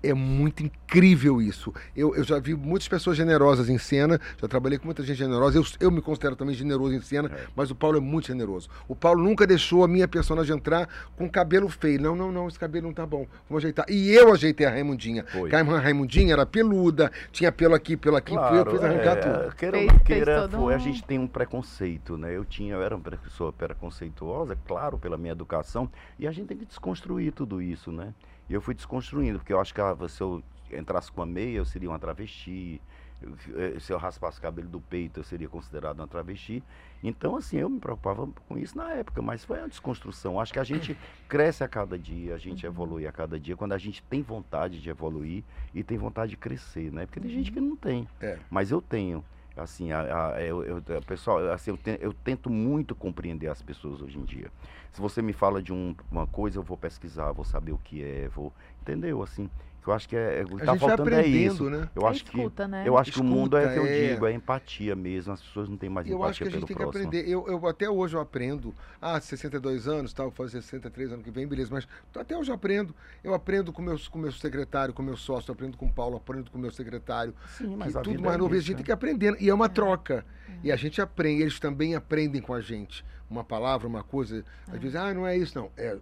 É 0.09 0.15
muito 0.15 0.63
incrível 0.63 1.41
isso. 1.41 1.73
Eu, 1.97 2.15
eu 2.15 2.25
já 2.25 2.39
vi 2.39 2.55
muitas 2.55 2.87
pessoas 2.89 3.17
generosas 3.17 3.69
em 3.69 3.79
cena, 3.79 4.21
já 4.41 4.47
trabalhei 4.49 4.79
com 4.79 4.85
muita 4.87 5.03
gente 5.03 5.17
generosa. 5.19 5.59
Eu, 5.59 5.65
eu 5.81 5.91
me 5.91 6.01
considero 6.03 6.37
também 6.37 6.55
generoso 6.55 6.95
em 6.95 7.01
cena, 7.01 7.31
mas 7.57 7.71
o 7.71 7.75
Paulo 7.75 7.97
é 7.97 8.01
muito 8.01 8.27
generoso. 8.29 8.69
O 8.89 8.95
Paulo 8.95 9.23
nunca 9.23 9.47
deixou 9.47 9.85
a 9.85 9.89
minha 9.89 10.07
personagem 10.09 10.55
entrar 10.57 10.89
com 11.17 11.29
cabelo 11.29 11.69
feio. 11.69 12.01
Não, 12.01 12.15
não, 12.15 12.31
não, 12.31 12.49
esse 12.49 12.59
cabelo 12.59 12.87
não 12.87 12.95
tá 12.95 13.07
bom. 13.07 13.27
Vamos 13.49 13.63
ajeitar. 13.65 13.87
E 13.89 14.11
eu 14.13 14.33
ajeitei 14.33 14.67
a 14.67 14.71
Raimundinha. 14.71 15.25
Foi. 15.25 15.51
A 15.55 15.63
Raimundinha 15.63 16.33
era 16.35 16.45
peluda, 16.47 17.11
tinha 17.33 17.51
pelo 17.51 17.75
aqui, 17.75 17.97
pelo 17.97 18.17
aqui, 18.17 18.33
fui 18.35 18.59
eu 18.59 18.65
que 18.65 18.71
fiz 18.73 18.83
arrancar 18.83 19.17
é, 19.17 19.21
tudo. 19.21 19.57
Queira 19.57 19.79
Fez- 19.79 19.91
fez 19.93 20.03
queira, 20.03 20.41
todo 20.43 20.57
foi, 20.59 20.75
a 20.75 20.77
um- 20.77 20.81
gente 20.81 21.03
tem 21.05 21.19
um 21.19 21.27
preconceito, 21.27 22.17
né? 22.19 22.37
Eu 22.37 22.45
tinha, 22.45 22.75
eu 22.75 22.83
era 22.83 22.95
uma 22.97 23.03
pessoa 23.17 23.53
preconceituosa, 23.53 24.57
claro, 24.67 24.99
pela 24.99 25.17
minha 25.17 25.33
educação, 25.33 25.91
e 26.19 26.27
a 26.27 26.33
gente 26.33 26.47
tem 26.49 26.57
que 26.57 26.65
desconstruir 26.65 27.33
tudo 27.33 27.61
isso, 27.63 27.91
né? 27.93 28.13
E 28.49 28.55
eu 28.55 28.61
fui 28.61 28.75
desconstruindo, 28.75 29.39
porque 29.39 29.53
eu 29.53 29.61
acho 29.61 29.73
que 29.75 29.81
ah, 29.81 29.97
se 30.09 30.21
eu 30.23 30.43
entrasse 30.71 31.11
com 31.11 31.23
a 31.23 31.27
meia, 31.27 31.59
eu 31.59 31.65
seria 31.65 31.89
uma 31.89 31.99
travesti. 31.99 32.81
Eu- 33.23 33.35
eh, 33.57 33.79
Se 33.81 33.93
eu 33.93 33.97
raspasse 33.97 34.39
o 34.39 34.43
cabelo 34.43 34.69
do 34.69 34.81
peito, 34.81 35.21
eu 35.21 35.25
seria 35.25 35.49
considerado 35.49 36.01
uma 36.01 36.07
travesti. 36.09 36.63
Então, 37.03 37.37
assim, 37.37 37.57
eu 37.59 37.71
me 37.71 37.79
preocupava 37.81 38.27
com 38.49 38.59
isso 38.59 38.77
na 38.77 38.91
época, 38.93 39.23
mas 39.23 39.45
foi 39.45 39.59
uma 39.61 39.69
desconstrução. 39.69 40.39
Acho 40.39 40.53
que 40.53 40.59
a 40.59 40.65
gente 40.65 40.97
cresce 41.29 41.63
a 41.65 41.69
cada 41.69 41.99
dia, 41.99 42.35
a 42.35 42.39
gente 42.39 42.67
evolui 42.67 43.07
a 43.07 43.13
cada 43.13 43.39
dia, 43.41 43.57
quando 43.57 43.73
a 43.73 43.79
gente 43.79 44.03
tem 44.03 44.21
vontade 44.21 44.81
de 44.81 44.91
evoluir 44.91 45.43
e 45.75 45.83
tem 45.83 45.97
vontade 45.97 46.31
de 46.31 46.37
crescer, 46.37 46.93
né? 46.93 47.07
Porque 47.07 47.21
tem 47.21 47.31
gente 47.31 47.51
que 47.53 47.61
não 47.61 47.77
tem. 47.77 48.07
É. 48.21 48.39
Mas 48.51 48.71
eu 48.71 48.83
tenho. 48.83 49.25
Assim, 49.57 49.93
a, 49.93 50.33
a- 50.35 50.43
eu, 50.43 50.65
eu- 50.65 50.83
pessoal, 51.07 51.39
assim, 51.53 51.71
eu, 51.71 51.77
te- 51.77 51.99
eu 52.01 52.13
tento 52.13 52.51
muito 52.51 52.95
compreender 52.95 53.47
as 53.49 53.63
pessoas 53.63 54.03
hoje 54.03 54.19
em 54.19 54.25
dia. 54.25 54.51
Se 54.93 55.01
você 55.01 55.23
me 55.23 55.33
fala 55.33 55.63
de 55.63 55.73
um- 55.73 55.95
uma 56.11 56.27
coisa, 56.27 56.59
eu 56.59 56.63
vou 56.63 56.77
pesquisar, 56.77 57.31
vou 57.33 57.45
saber 57.45 57.73
o 57.73 57.79
que 57.79 58.03
é, 58.03 58.29
vou. 58.29 58.53
Entendeu? 58.83 59.23
Assim, 59.23 59.49
eu 59.91 59.95
acho 59.95 60.09
que 60.09 60.17
é, 60.17 60.41
é- 60.41 60.43
o 60.45 60.57
que 60.57 60.63
A 60.63 60.67
tá 60.67 60.77
faltando 60.77 61.15
é 61.15 61.27
isso. 61.27 61.65
aprendendo, 61.65 61.71
né? 61.71 61.89
Eu 61.95 62.03
É 62.07 62.11
acho 62.11 62.25
que 62.25 62.37
escuta, 62.37 62.69
né? 62.69 62.83
eu 62.87 62.97
acho 62.99 63.13
que 63.13 63.21
o 63.21 63.25
mundo 63.25 63.57
é 63.57 63.61
o 63.67 63.73
que 63.73 63.79
eu 63.79 63.85
Escuta, 63.85 63.93
é. 64.05 64.09
digo, 64.13 64.27
é 64.27 64.33
empatia 64.33 64.97
mesmo. 64.97 65.33
As 65.33 65.43
pessoas 65.43 65.69
não 65.69 65.77
têm 65.77 65.89
mais 65.91 66.09
Eu 66.09 66.23
acho 66.25 66.39
que 66.39 66.45
empatia 66.45 66.47
a 66.47 66.61
gente 66.61 66.67
pelo 66.67 66.67
tem 66.67 66.77
que 66.77 66.83
próximo. 66.83 67.09
aprender. 67.09 67.31
Eu, 67.31 67.47
eu- 67.49 67.69
até 67.69 67.89
hoje 67.91 68.17
eu 68.17 68.21
aprendo. 68.21 68.75
Ah, 69.01 69.21
62 69.21 69.87
anos, 69.89 70.13
tal, 70.13 70.27
vou 70.27 70.35
fazer 70.35 70.63
63 70.63 71.13
ano 71.13 71.23
que 71.23 71.31
vem, 71.31 71.47
beleza. 71.47 71.71
Mas 71.73 71.87
até 72.17 72.37
hoje 72.37 72.51
eu 72.51 72.55
aprendo. 72.55 72.95
Eu 73.23 73.35
aprendo 73.35 73.73
com 73.73 73.83
meus, 73.83 74.09
com 74.09 74.19
meu 74.19 74.33
secretário, 74.33 74.95
com 74.95 75.03
meu 75.03 75.17
sócio, 75.17 75.51
eu 75.51 75.55
aprendo 75.55 75.77
com 75.77 75.87
o 75.87 75.93
Paulo, 75.93 76.17
aprendo 76.17 76.51
com 76.51 76.59
o 76.59 76.61
meu 76.61 76.71
secretário. 76.71 77.35
Sim, 77.59 77.77
mas 77.77 77.93
que 77.93 77.99
a 77.99 78.01
tudo 78.01 78.13
vida 78.17 78.23
mais 78.25 78.35
é 78.37 78.39
novo, 78.39 78.55
a 78.55 78.59
gente 78.59 78.71
né? 78.71 78.77
tem 78.77 78.85
que 78.85 78.93
aprender. 78.93 79.37
E 79.41 79.49
é 79.51 79.55
uma 79.55 79.69
troca. 79.69 80.25
E 80.63 80.71
a 80.73 80.77
gente 80.77 81.01
aprende, 81.03 81.43
eles 81.43 81.59
também 81.61 81.95
aprendem 81.95 82.41
com 82.41 82.55
a 82.55 82.61
gente. 82.61 83.05
Uma 83.29 83.43
palavra, 83.45 83.87
uma 83.89 84.03
coisa. 84.03 84.45
Às 84.69 84.79
vezes, 84.79 84.95
ah, 84.97 85.13
não 85.13 85.27
é 85.27 85.37
isso, 85.37 85.59
não. 85.59 85.71
É, 85.77 85.97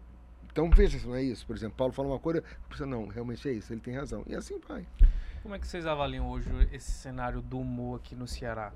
então 0.52 0.68
veja 0.70 0.98
se 0.98 1.06
não 1.06 1.14
é 1.14 1.22
isso. 1.22 1.46
Por 1.46 1.56
exemplo, 1.56 1.76
Paulo 1.76 1.92
fala 1.92 2.08
uma 2.08 2.18
coisa, 2.18 2.44
penso, 2.68 2.84
não, 2.84 3.08
realmente 3.08 3.48
é 3.48 3.52
isso, 3.52 3.72
ele 3.72 3.80
tem 3.80 3.96
razão. 3.96 4.22
E 4.26 4.34
assim 4.34 4.60
vai. 4.68 4.86
Como 5.42 5.54
é 5.54 5.58
que 5.58 5.66
vocês 5.66 5.86
avaliam 5.86 6.28
hoje 6.30 6.48
esse 6.70 6.92
cenário 6.92 7.40
do 7.40 7.58
humor 7.58 7.98
aqui 7.98 8.14
no 8.14 8.28
Ceará? 8.28 8.72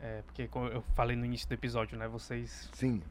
É, 0.00 0.22
porque 0.26 0.46
como 0.46 0.66
eu 0.66 0.82
falei 0.94 1.16
no 1.16 1.24
início 1.24 1.48
do 1.48 1.54
episódio, 1.54 1.98
né? 1.98 2.06
Vocês 2.06 2.68
Sim. 2.74 3.02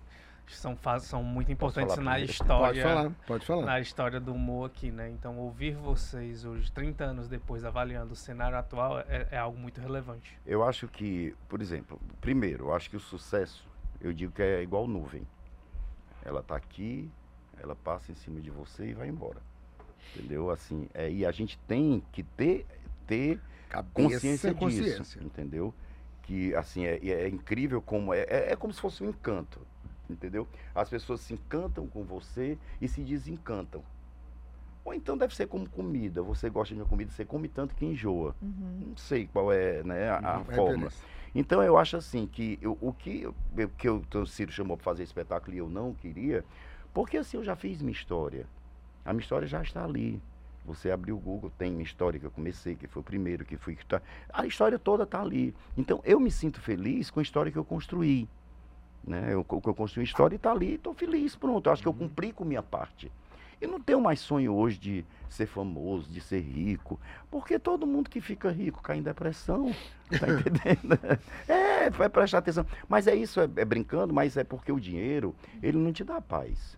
são, 0.48 0.77
são 0.99 1.23
muito 1.23 1.52
importantes 1.52 1.98
na 1.98 2.11
primeiro? 2.11 2.31
história. 2.31 2.84
Pode 2.84 2.95
falar, 2.95 3.11
pode 3.26 3.45
falar. 3.45 3.65
na 3.65 3.80
história 3.80 4.19
do 4.19 4.31
humor 4.31 4.68
aqui, 4.68 4.91
né? 4.91 5.10
Então 5.10 5.40
ouvir 5.40 5.76
vocês 5.76 6.45
hoje, 6.45 6.72
30 6.72 7.03
anos 7.03 7.27
depois, 7.27 7.65
avaliando 7.65 8.14
o 8.14 8.15
cenário 8.15 8.57
atual 8.57 8.99
é, 8.99 9.27
é 9.31 9.38
algo 9.38 9.57
muito 9.57 9.81
relevante. 9.81 10.38
Eu 10.45 10.64
acho 10.64 10.88
que, 10.88 11.35
por 11.49 11.61
exemplo, 11.61 11.99
primeiro, 12.22 12.65
eu 12.65 12.76
acho 12.76 12.91
que 12.91 12.95
o 12.95 12.99
sucesso, 12.99 13.68
eu 13.99 14.14
digo 14.14 14.31
que 14.31 14.44
é 14.44 14.61
igual 14.61 14.88
nuvem. 14.88 15.27
Ela 16.23 16.44
tá 16.44 16.56
aqui, 16.56 17.11
ela 17.64 17.76
passa 17.76 18.11
em 18.11 18.15
cima 18.15 18.41
de 18.41 18.52
você 18.52 18.88
e 18.90 18.94
vai 18.94 19.07
embora. 19.07 19.41
Entendeu? 20.15 20.49
Assim, 20.52 20.88
é, 20.94 21.10
e 21.10 21.26
a 21.26 21.31
gente 21.31 21.57
tem 21.68 22.03
que 22.11 22.22
ter, 22.23 22.65
ter 23.07 23.40
consciência, 23.94 24.49
é 24.49 24.53
consciência. 24.53 24.99
disso, 24.99 25.19
entendeu? 25.23 25.73
Que 26.22 26.53
assim 26.56 26.85
é, 26.85 26.98
é 26.98 27.27
incrível 27.27 27.81
como 27.81 28.14
é, 28.14 28.22
é, 28.30 28.52
é 28.52 28.56
como 28.56 28.72
se 28.73 28.80
fosse 28.80 29.03
um 29.03 29.10
encanto, 29.10 29.60
entendeu? 30.10 30.48
As 30.76 30.90
pessoas 30.90 31.22
se 31.22 31.34
encantam 31.34 31.88
com 31.88 32.03
você 32.03 32.57
e 32.80 32.88
se 32.88 33.02
desencantam. 33.02 33.84
Ou 34.85 34.94
então 34.94 35.18
deve 35.18 35.34
ser 35.34 35.48
como 35.48 35.68
comida. 35.69 36.22
Você 36.22 36.49
gosta 36.49 36.76
de 36.76 36.81
uma 36.81 36.88
comida, 36.88 37.10
você 37.10 37.23
come 37.23 37.48
tanto 37.48 37.73
que 37.73 37.85
enjoa. 37.85 38.35
Uhum. 38.41 38.84
Não 38.90 38.98
sei 38.98 39.27
qual 39.27 39.52
é 39.52 39.81
né, 39.84 40.10
a, 40.10 40.18
a 40.18 40.40
É 40.41 40.44
fórmula. 40.44 40.76
beleza. 40.90 40.95
Então 41.34 41.64
eu 41.64 41.77
acho 41.77 41.98
assim 41.98 42.27
que 42.27 42.60
eu- 42.61 42.77
o 42.80 42.94
que, 42.94 43.22
eu- 43.23 43.35
que 43.77 43.88
eu- 43.90 44.02
que 44.02 44.18
o 44.18 44.26
Ciro 44.26 44.52
chamou 44.52 44.77
para 44.77 44.84
fazer 44.84 45.03
espetáculo 45.03 45.56
e 45.56 45.60
eu 45.60 45.68
não 45.69 45.94
queria, 45.94 46.44
porque 46.93 47.17
assim 47.17 47.37
eu 47.37 47.43
já 47.43 47.55
fiz 47.55 47.81
minha 47.81 47.91
história. 47.91 48.45
A 49.05 49.11
minha 49.11 49.21
história 49.21 49.47
já 49.47 49.61
está 49.61 49.83
ali. 49.83 50.21
Você 50.65 50.91
abriu 50.91 51.17
o 51.17 51.19
Google, 51.19 51.51
tem 51.57 51.71
minha 51.71 51.83
história 51.83 52.19
que 52.19 52.25
eu 52.25 52.31
comecei, 52.31 52.75
que 52.75 52.87
foi 52.87 53.01
o 53.01 53.03
primeiro, 53.03 53.43
que 53.43 53.57
fui 53.57 53.75
que 53.75 53.85
tá. 53.85 54.01
A 54.31 54.45
história 54.45 54.79
toda 54.79 55.03
está 55.03 55.21
ali. 55.21 55.53
Então 55.77 56.01
eu 56.05 56.19
me 56.19 56.31
sinto 56.31 56.61
feliz 56.61 57.11
com 57.11 57.19
a 57.19 57.23
história 57.23 57.51
que 57.51 57.57
eu 57.57 57.65
construí. 57.65 58.29
Né? 59.03 59.33
Eu, 59.33 59.45
eu 59.49 59.73
construí 59.73 60.01
uma 60.01 60.07
história 60.07 60.35
e 60.35 60.37
está 60.37 60.51
ali, 60.51 60.75
estou 60.75 60.93
feliz, 60.93 61.35
pronto. 61.35 61.67
Eu 61.67 61.73
acho 61.73 61.81
que 61.81 61.87
eu 61.87 61.93
cumpri 61.93 62.31
com 62.31 62.45
minha 62.45 62.63
parte. 62.63 63.11
E 63.61 63.67
não 63.67 63.79
tenho 63.79 64.01
mais 64.01 64.19
sonho 64.19 64.53
hoje 64.53 64.77
de 64.77 65.05
ser 65.29 65.45
famoso, 65.45 66.09
de 66.09 66.21
ser 66.21 66.41
rico, 66.41 66.99
porque 67.31 67.57
todo 67.57 67.87
mundo 67.87 68.09
que 68.09 68.21
fica 68.21 68.51
rico 68.51 68.81
cai 68.81 68.97
em 68.97 69.01
depressão, 69.01 69.73
tá 70.19 70.27
entendendo? 70.29 70.99
É, 71.47 71.89
vai 71.89 72.09
prestar 72.09 72.39
atenção. 72.39 72.65
Mas 72.87 73.07
é 73.07 73.15
isso, 73.15 73.39
é, 73.39 73.49
é 73.55 73.65
brincando, 73.65 74.13
mas 74.13 74.37
é 74.37 74.43
porque 74.43 74.71
o 74.71 74.79
dinheiro, 74.79 75.33
ele 75.61 75.77
não 75.77 75.91
te 75.93 76.03
dá 76.03 76.21
paz. 76.21 76.77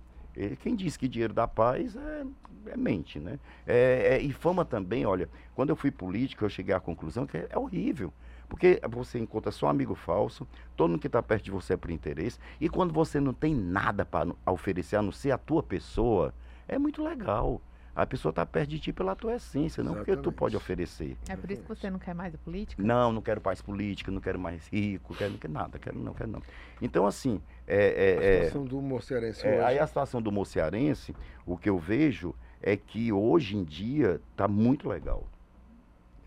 Quem 0.62 0.76
diz 0.76 0.98
que 0.98 1.08
dinheiro 1.08 1.34
dá 1.34 1.48
paz 1.48 1.96
é, 1.96 2.26
é 2.68 2.78
mente, 2.78 3.20
né? 3.20 3.40
É, 3.66 4.18
é- 4.18 4.22
e 4.22 4.32
fama 4.34 4.66
também, 4.66 5.06
olha, 5.06 5.30
quando 5.56 5.70
eu 5.70 5.76
fui 5.76 5.92
político, 5.92 6.44
eu 6.44 6.50
cheguei 6.50 6.74
à 6.76 6.80
conclusão 6.80 7.26
que 7.26 7.38
é, 7.38 7.48
é 7.50 7.58
horrível. 7.58 8.14
Porque 8.48 8.80
você 8.90 9.18
encontra 9.18 9.52
só 9.52 9.68
amigo 9.68 9.96
falso, 9.96 10.48
todo 10.76 10.92
mundo 10.92 11.00
que 11.00 11.08
está 11.08 11.22
perto 11.22 11.46
de 11.46 11.52
você 11.52 11.74
é 11.74 11.78
por 11.78 11.90
interesse, 11.90 12.38
e 12.62 12.70
quando 12.70 12.94
você 12.94 13.20
não 13.20 13.34
tem 13.34 13.56
nada 13.56 14.06
para 14.06 14.30
oferecer, 14.46 14.96
a 14.98 15.02
não 15.02 15.12
ser 15.12 15.32
a 15.32 15.38
tua 15.38 15.64
pessoa, 15.64 16.34
é 16.68 16.78
muito 16.78 17.04
legal. 17.04 17.60
A 17.96 18.06
pessoa 18.06 18.30
está 18.32 18.46
perto 18.46 18.70
de 18.72 18.80
ti 18.80 18.92
pela 18.92 19.16
tua 19.16 19.36
essência, 19.36 19.82
não 19.82 19.94
porque 19.96 20.12
tu 20.12 20.16
Exatamente. 20.16 20.38
pode 20.38 20.58
oferecer. 20.58 21.16
É 21.30 21.36
por 21.38 21.50
isso 21.50 21.62
que 21.64 21.70
você 21.70 21.90
não 21.90 21.98
quer 21.98 22.14
mais 22.14 22.36
a 22.36 22.38
política? 22.38 22.84
Não, 22.84 23.14
não 23.14 23.22
quero 23.22 23.42
mais 23.44 23.62
política, 23.62 24.12
não 24.12 24.20
quero 24.20 24.38
mais 24.38 24.68
rico, 24.68 25.16
quero, 25.16 25.32
não 25.32 25.38
quero 25.40 25.54
nada, 25.54 25.80
quero 25.80 25.98
não, 25.98 26.14
quero 26.14 26.30
não. 26.30 26.42
Então, 26.82 27.08
assim, 27.08 27.42
é, 27.66 27.78
é- 27.78 28.18
A 28.18 28.24
é- 28.24 28.38
situação 28.44 28.66
do 28.66 28.82
mocearense 28.82 29.48
é, 29.48 29.52
hoje. 29.54 29.64
aí 29.64 29.80
a 29.80 29.88
situação 29.88 30.22
do 30.22 30.30
mocearense, 30.32 31.16
o 31.46 31.56
que 31.58 31.70
eu 31.70 31.80
vejo 31.80 32.36
é 32.62 32.76
que 32.76 33.14
hoje 33.14 33.56
em 33.56 33.64
dia 33.64 34.20
está 34.32 34.46
muito 34.48 34.90
legal. 34.90 35.26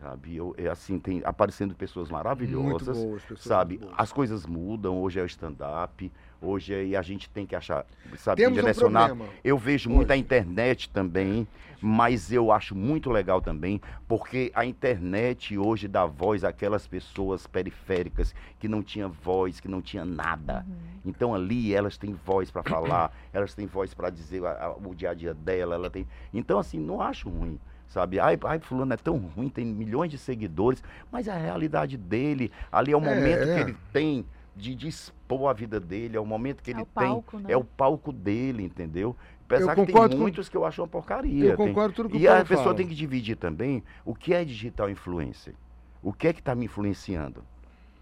Sabe? 0.00 0.36
Eu, 0.36 0.54
é 0.56 0.68
assim, 0.68 0.96
tem 0.98 1.20
aparecendo 1.24 1.74
pessoas 1.74 2.08
muito 2.08 2.22
maravilhosas. 2.22 2.96
boas, 2.96 3.22
pessoas 3.22 3.40
Sabe, 3.42 3.80
as 3.96 4.12
coisas 4.12 4.46
mudam, 4.46 4.96
hoje 5.02 5.18
é 5.18 5.22
o 5.22 5.26
stand-up, 5.26 6.12
hoje 6.40 6.72
é, 6.72 6.84
e 6.86 6.96
a 6.96 7.02
gente 7.02 7.28
tem 7.28 7.44
que 7.44 7.56
achar, 7.56 7.84
sabe, 8.16 8.40
Temos 8.42 8.58
um 8.58 8.60
direcionar. 8.60 9.08
problema. 9.08 9.32
Eu 9.42 9.58
vejo 9.58 9.90
muito 9.90 10.12
a 10.12 10.14
hoje. 10.14 10.20
internet 10.20 10.88
também, 10.90 11.48
mas 11.80 12.30
eu 12.30 12.52
acho 12.52 12.76
muito 12.76 13.10
legal 13.10 13.40
também, 13.40 13.80
porque 14.06 14.52
a 14.54 14.64
internet 14.64 15.58
hoje 15.58 15.88
dá 15.88 16.06
voz 16.06 16.44
àquelas 16.44 16.86
pessoas 16.86 17.48
periféricas 17.48 18.32
que 18.60 18.68
não 18.68 18.84
tinham 18.84 19.10
voz, 19.10 19.58
que 19.58 19.66
não 19.66 19.82
tinha 19.82 20.04
nada. 20.04 20.64
Uhum. 20.68 20.76
Então 21.06 21.34
ali 21.34 21.74
elas 21.74 21.98
têm 21.98 22.14
voz 22.14 22.52
para 22.52 22.62
falar, 22.62 23.12
elas 23.32 23.52
têm 23.52 23.66
voz 23.66 23.94
para 23.94 24.10
dizer 24.10 24.44
a- 24.44 24.66
a- 24.66 24.76
o 24.76 24.94
dia 24.94 25.10
a 25.10 25.14
dia 25.14 25.34
dela, 25.34 25.74
ela 25.74 25.90
tem. 25.90 26.06
Então 26.32 26.56
assim, 26.56 26.78
não 26.78 27.00
acho 27.00 27.28
ruim. 27.28 27.58
Sabe, 27.88 28.20
ai, 28.20 28.38
ai, 28.44 28.58
fulano 28.58 28.92
é 28.92 28.96
tão 28.98 29.16
ruim, 29.16 29.48
tem 29.48 29.64
milhões 29.64 30.10
de 30.10 30.18
seguidores, 30.18 30.82
mas 31.10 31.26
a 31.28 31.34
realidade 31.34 31.96
dele, 31.96 32.52
ali 32.70 32.92
é 32.92 32.96
o 32.96 33.00
É, 33.02 33.14
momento 33.14 33.48
é. 33.48 33.54
que 33.54 33.60
ele 33.60 33.76
tem 33.92 34.26
de 34.54 34.74
dispor 34.74 35.48
a 35.48 35.52
vida 35.54 35.80
dele, 35.80 36.16
é 36.16 36.20
o 36.20 36.26
momento 36.26 36.62
que 36.62 36.70
É 36.70 36.74
ele 36.74 36.82
o 36.82 36.86
tem, 36.86 37.08
palco, 37.08 37.38
né? 37.38 37.50
é 37.52 37.56
o 37.56 37.64
palco 37.64 38.12
dele, 38.12 38.64
entendeu? 38.64 39.16
Apesar 39.46 39.74
que 39.74 39.86
concordo 39.86 40.08
tem 40.10 40.18
com- 40.18 40.22
muitos 40.22 40.48
que 40.50 40.56
eu 40.56 40.66
acho 40.66 40.82
uma 40.82 40.88
porcaria. 40.88 41.46
Eu 41.52 41.56
tem- 41.56 41.68
concordo 41.68 41.90
com 41.94 41.96
tudo 42.02 42.08
que 42.10 42.18
E 42.18 42.28
o 42.28 42.32
a 42.32 42.44
pessoa 42.44 42.64
fala. 42.64 42.74
tem 42.76 42.86
que 42.86 42.94
dividir 42.94 43.36
também 43.36 43.82
o 44.04 44.14
que 44.14 44.34
é 44.34 44.44
digital 44.44 44.90
influencer. 44.90 45.54
O 46.02 46.12
que 46.12 46.28
é 46.28 46.32
que 46.34 46.40
está 46.40 46.54
me 46.54 46.66
influenciando? 46.66 47.42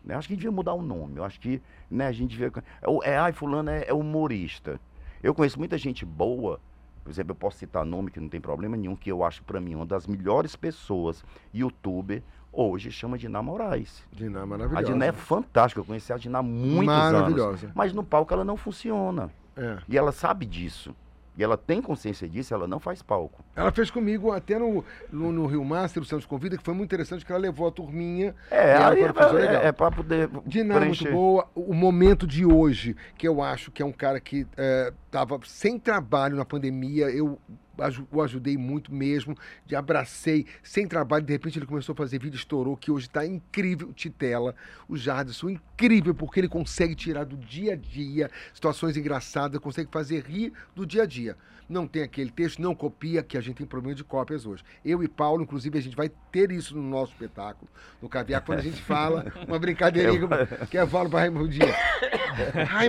Eu 0.04 0.18
acho 0.18 0.26
que 0.26 0.34
devia 0.34 0.50
mudar 0.50 0.74
o 0.74 0.82
nome. 0.82 1.18
Eu 1.18 1.24
acho 1.24 1.38
que 1.38 1.62
né, 1.88 2.06
a 2.08 2.12
gente 2.12 2.30
devia. 2.30 2.52
É, 3.04 3.10
é 3.12 3.16
ai, 3.18 3.32
fulano 3.32 3.70
é, 3.70 3.84
é 3.86 3.94
humorista. 3.94 4.80
Eu 5.22 5.32
conheço 5.34 5.58
muita 5.58 5.78
gente 5.78 6.04
boa. 6.04 6.58
Por 7.06 7.12
exemplo, 7.12 7.30
eu 7.30 7.36
posso 7.36 7.58
citar 7.58 7.84
nome 7.84 8.10
que 8.10 8.18
não 8.18 8.28
tem 8.28 8.40
problema 8.40 8.76
nenhum, 8.76 8.96
que 8.96 9.08
eu 9.08 9.22
acho 9.22 9.40
para 9.44 9.60
mim 9.60 9.76
uma 9.76 9.86
das 9.86 10.08
melhores 10.08 10.56
pessoas, 10.56 11.24
youtuber, 11.54 12.20
hoje 12.52 12.90
chama 12.90 13.16
Diná 13.16 13.40
Moraes. 13.40 14.02
Diná 14.10 14.40
é 14.40 14.42
A 14.42 14.46
maravilhosa. 14.46 14.92
Diná 14.92 15.06
é 15.06 15.12
fantástica, 15.12 15.80
eu 15.80 15.84
conheci 15.84 16.12
a 16.12 16.16
Diná 16.16 16.40
há 16.40 16.42
muitos 16.42 16.92
anos. 16.92 17.12
Maravilhosa. 17.12 17.70
Mas 17.76 17.92
no 17.92 18.02
palco 18.02 18.34
ela 18.34 18.44
não 18.44 18.56
funciona. 18.56 19.30
É. 19.56 19.78
E 19.88 19.96
ela 19.96 20.10
sabe 20.10 20.44
disso. 20.44 20.96
E 21.36 21.44
ela 21.44 21.56
tem 21.56 21.82
consciência 21.82 22.28
disso, 22.28 22.54
ela 22.54 22.66
não 22.66 22.80
faz 22.80 23.02
palco. 23.02 23.44
Ela 23.54 23.70
fez 23.70 23.90
comigo 23.90 24.32
até 24.32 24.58
no, 24.58 24.84
no, 25.12 25.30
no 25.32 25.46
Rio 25.46 25.64
Master, 25.64 26.02
o 26.02 26.06
Santos 26.06 26.24
Convida, 26.24 26.56
que 26.56 26.62
foi 26.64 26.72
muito 26.72 26.88
interessante, 26.88 27.24
que 27.24 27.30
ela 27.30 27.40
levou 27.40 27.68
a 27.68 27.70
turminha. 27.70 28.34
É, 28.50 28.68
E 28.68 29.00
ela 29.00 29.12
pessoa 29.12 29.40
legal. 29.40 29.62
é, 29.62 29.66
é 29.66 29.72
para 29.72 29.90
poder 29.90 30.30
é 30.30 30.86
muito 30.86 31.12
boa. 31.12 31.46
O 31.54 31.74
momento 31.74 32.26
de 32.26 32.46
hoje, 32.46 32.96
que 33.18 33.28
eu 33.28 33.42
acho 33.42 33.70
que 33.70 33.82
é 33.82 33.86
um 33.86 33.92
cara 33.92 34.18
que 34.18 34.46
estava 35.06 35.38
sem 35.44 35.78
trabalho 35.78 36.36
na 36.36 36.44
pandemia, 36.44 37.10
eu 37.10 37.38
o 38.10 38.22
ajudei 38.22 38.56
muito 38.56 38.92
mesmo, 38.92 39.36
de 39.64 39.76
abracei, 39.76 40.46
sem 40.62 40.86
trabalho, 40.86 41.24
de 41.24 41.32
repente 41.32 41.58
ele 41.58 41.66
começou 41.66 41.92
a 41.92 41.96
fazer 41.96 42.18
vídeo, 42.18 42.36
estourou, 42.36 42.76
que 42.76 42.90
hoje 42.90 43.06
está 43.06 43.26
incrível, 43.26 43.92
Titela, 43.92 44.54
o 44.88 44.96
Jadson, 44.96 45.50
incrível, 45.50 46.14
porque 46.14 46.40
ele 46.40 46.48
consegue 46.48 46.94
tirar 46.94 47.24
do 47.24 47.36
dia 47.36 47.74
a 47.74 47.76
dia 47.76 48.30
situações 48.52 48.96
engraçadas, 48.96 49.60
consegue 49.60 49.90
fazer 49.90 50.24
rir 50.24 50.52
do 50.74 50.86
dia 50.86 51.02
a 51.02 51.06
dia. 51.06 51.36
Não 51.68 51.86
tem 51.86 52.02
aquele 52.02 52.30
texto, 52.30 52.60
não 52.62 52.74
copia, 52.74 53.22
que 53.22 53.36
a 53.36 53.40
gente 53.40 53.56
tem 53.56 53.66
problema 53.66 53.94
de 53.94 54.04
cópias 54.04 54.46
hoje. 54.46 54.62
Eu 54.84 55.02
e 55.02 55.08
Paulo, 55.08 55.42
inclusive, 55.42 55.78
a 55.78 55.82
gente 55.82 55.96
vai 55.96 56.10
ter 56.30 56.52
isso 56.52 56.76
no 56.76 56.82
nosso 56.82 57.12
espetáculo, 57.12 57.68
no 58.00 58.08
Caviar, 58.08 58.40
quando 58.42 58.60
a 58.60 58.62
gente 58.62 58.80
fala, 58.82 59.26
uma 59.48 59.58
brincadeirinha 59.58 60.28
que- 60.28 60.66
que 60.66 60.78
eu 60.78 60.86
falo 60.86 61.10
para 61.10 61.20
Raimundinha. 61.20 61.74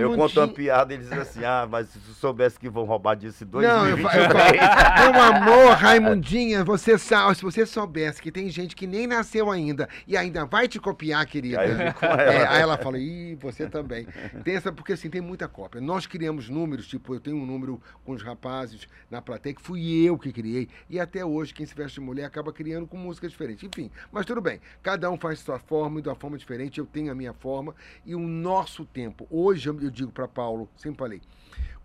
Eu 0.00 0.14
conto 0.14 0.40
uma 0.40 0.48
piada 0.48 0.92
e 0.92 0.96
eles 0.96 1.06
dizem 1.08 1.20
assim, 1.22 1.44
ah, 1.44 1.66
mas 1.68 1.88
se 1.88 1.98
soubesse 2.14 2.58
que 2.58 2.68
vão 2.68 2.84
roubar 2.84 3.14
disso 3.16 3.44
em 3.44 3.46
Não, 3.62 3.88
eu, 3.88 3.98
fa- 3.98 4.10
2023... 4.12 4.62
eu 4.62 4.68
falo, 4.68 5.12
meu 5.12 5.22
amor, 5.22 5.72
Raimundinha, 5.76 6.64
você 6.64 6.98
sabe, 6.98 7.34
se 7.36 7.42
você 7.42 7.64
soubesse 7.66 8.20
que 8.22 8.30
tem 8.30 8.48
gente 8.50 8.76
que 8.76 8.86
nem 8.86 9.06
nasceu 9.06 9.50
ainda 9.50 9.88
e 10.06 10.16
ainda 10.16 10.44
vai 10.44 10.68
te 10.68 10.78
copiar, 10.78 11.24
querida. 11.26 11.60
Aí 11.60 11.70
eu 11.70 11.76
É, 11.78 12.36
ela. 12.36 12.50
aí 12.50 12.60
ela 12.62 12.78
fala, 12.78 12.98
ih, 12.98 13.34
você 13.40 13.66
também. 13.68 14.06
Tem 14.44 14.54
essa, 14.56 14.72
porque 14.72 14.92
assim, 14.92 15.10
tem 15.10 15.20
muita 15.20 15.48
cópia. 15.48 15.80
Nós 15.80 16.06
criamos 16.06 16.48
números, 16.48 16.86
tipo, 16.86 17.14
eu 17.14 17.20
tenho 17.20 17.36
um 17.36 17.46
número 17.46 17.80
com 18.04 18.12
os 18.12 18.22
rapazes 18.22 18.67
na 19.10 19.22
plateia 19.22 19.54
que 19.54 19.62
fui 19.62 20.04
eu 20.04 20.18
que 20.18 20.32
criei. 20.32 20.68
E 20.88 20.98
até 20.98 21.24
hoje, 21.24 21.54
quem 21.54 21.64
se 21.66 21.74
veste 21.74 22.00
de 22.00 22.06
mulher 22.06 22.24
acaba 22.24 22.52
criando 22.52 22.86
com 22.86 22.96
música 22.96 23.28
diferente. 23.28 23.66
Enfim, 23.66 23.90
mas 24.12 24.26
tudo 24.26 24.40
bem. 24.40 24.60
Cada 24.82 25.10
um 25.10 25.16
faz 25.18 25.38
sua 25.40 25.58
forma 25.58 26.00
e 26.00 26.02
de 26.02 26.08
uma 26.08 26.14
forma 26.16 26.36
diferente. 26.36 26.78
Eu 26.78 26.86
tenho 26.86 27.10
a 27.10 27.14
minha 27.14 27.32
forma 27.32 27.74
e 28.04 28.14
o 28.14 28.20
nosso 28.20 28.84
tempo. 28.84 29.26
Hoje 29.30 29.68
eu 29.68 29.90
digo 29.90 30.12
para 30.12 30.26
Paulo, 30.28 30.68
sempre 30.76 30.98
falei, 30.98 31.22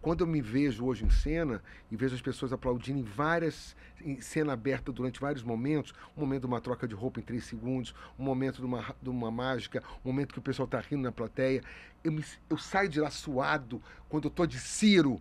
quando 0.01 0.21
eu 0.21 0.27
me 0.27 0.41
vejo 0.41 0.85
hoje 0.85 1.05
em 1.05 1.09
cena 1.09 1.63
e 1.89 1.95
vejo 1.95 2.13
as 2.13 2.21
pessoas 2.21 2.51
aplaudindo 2.51 2.99
em 2.99 3.03
várias 3.03 3.75
em 4.05 4.19
cena 4.19 4.51
aberta 4.51 4.91
durante 4.91 5.17
vários 5.17 5.41
momentos, 5.43 5.93
um 6.17 6.19
momento 6.19 6.41
de 6.41 6.47
uma 6.47 6.59
troca 6.59 6.85
de 6.85 6.93
roupa 6.93 7.21
em 7.21 7.23
três 7.23 7.45
segundos, 7.45 7.95
um 8.19 8.23
momento 8.23 8.57
de 8.57 8.65
uma, 8.65 8.93
de 9.01 9.09
uma 9.09 9.31
mágica, 9.31 9.81
um 10.03 10.09
momento 10.09 10.33
que 10.33 10.39
o 10.39 10.41
pessoal 10.41 10.65
está 10.65 10.81
rindo 10.81 11.03
na 11.03 11.11
plateia, 11.11 11.63
eu, 12.03 12.11
me- 12.11 12.25
eu 12.49 12.57
saio 12.57 12.89
de 12.89 12.99
lá 12.99 13.09
suado 13.09 13.81
quando 14.09 14.25
eu 14.25 14.29
tô 14.29 14.45
de 14.45 14.59
Ciro, 14.59 15.19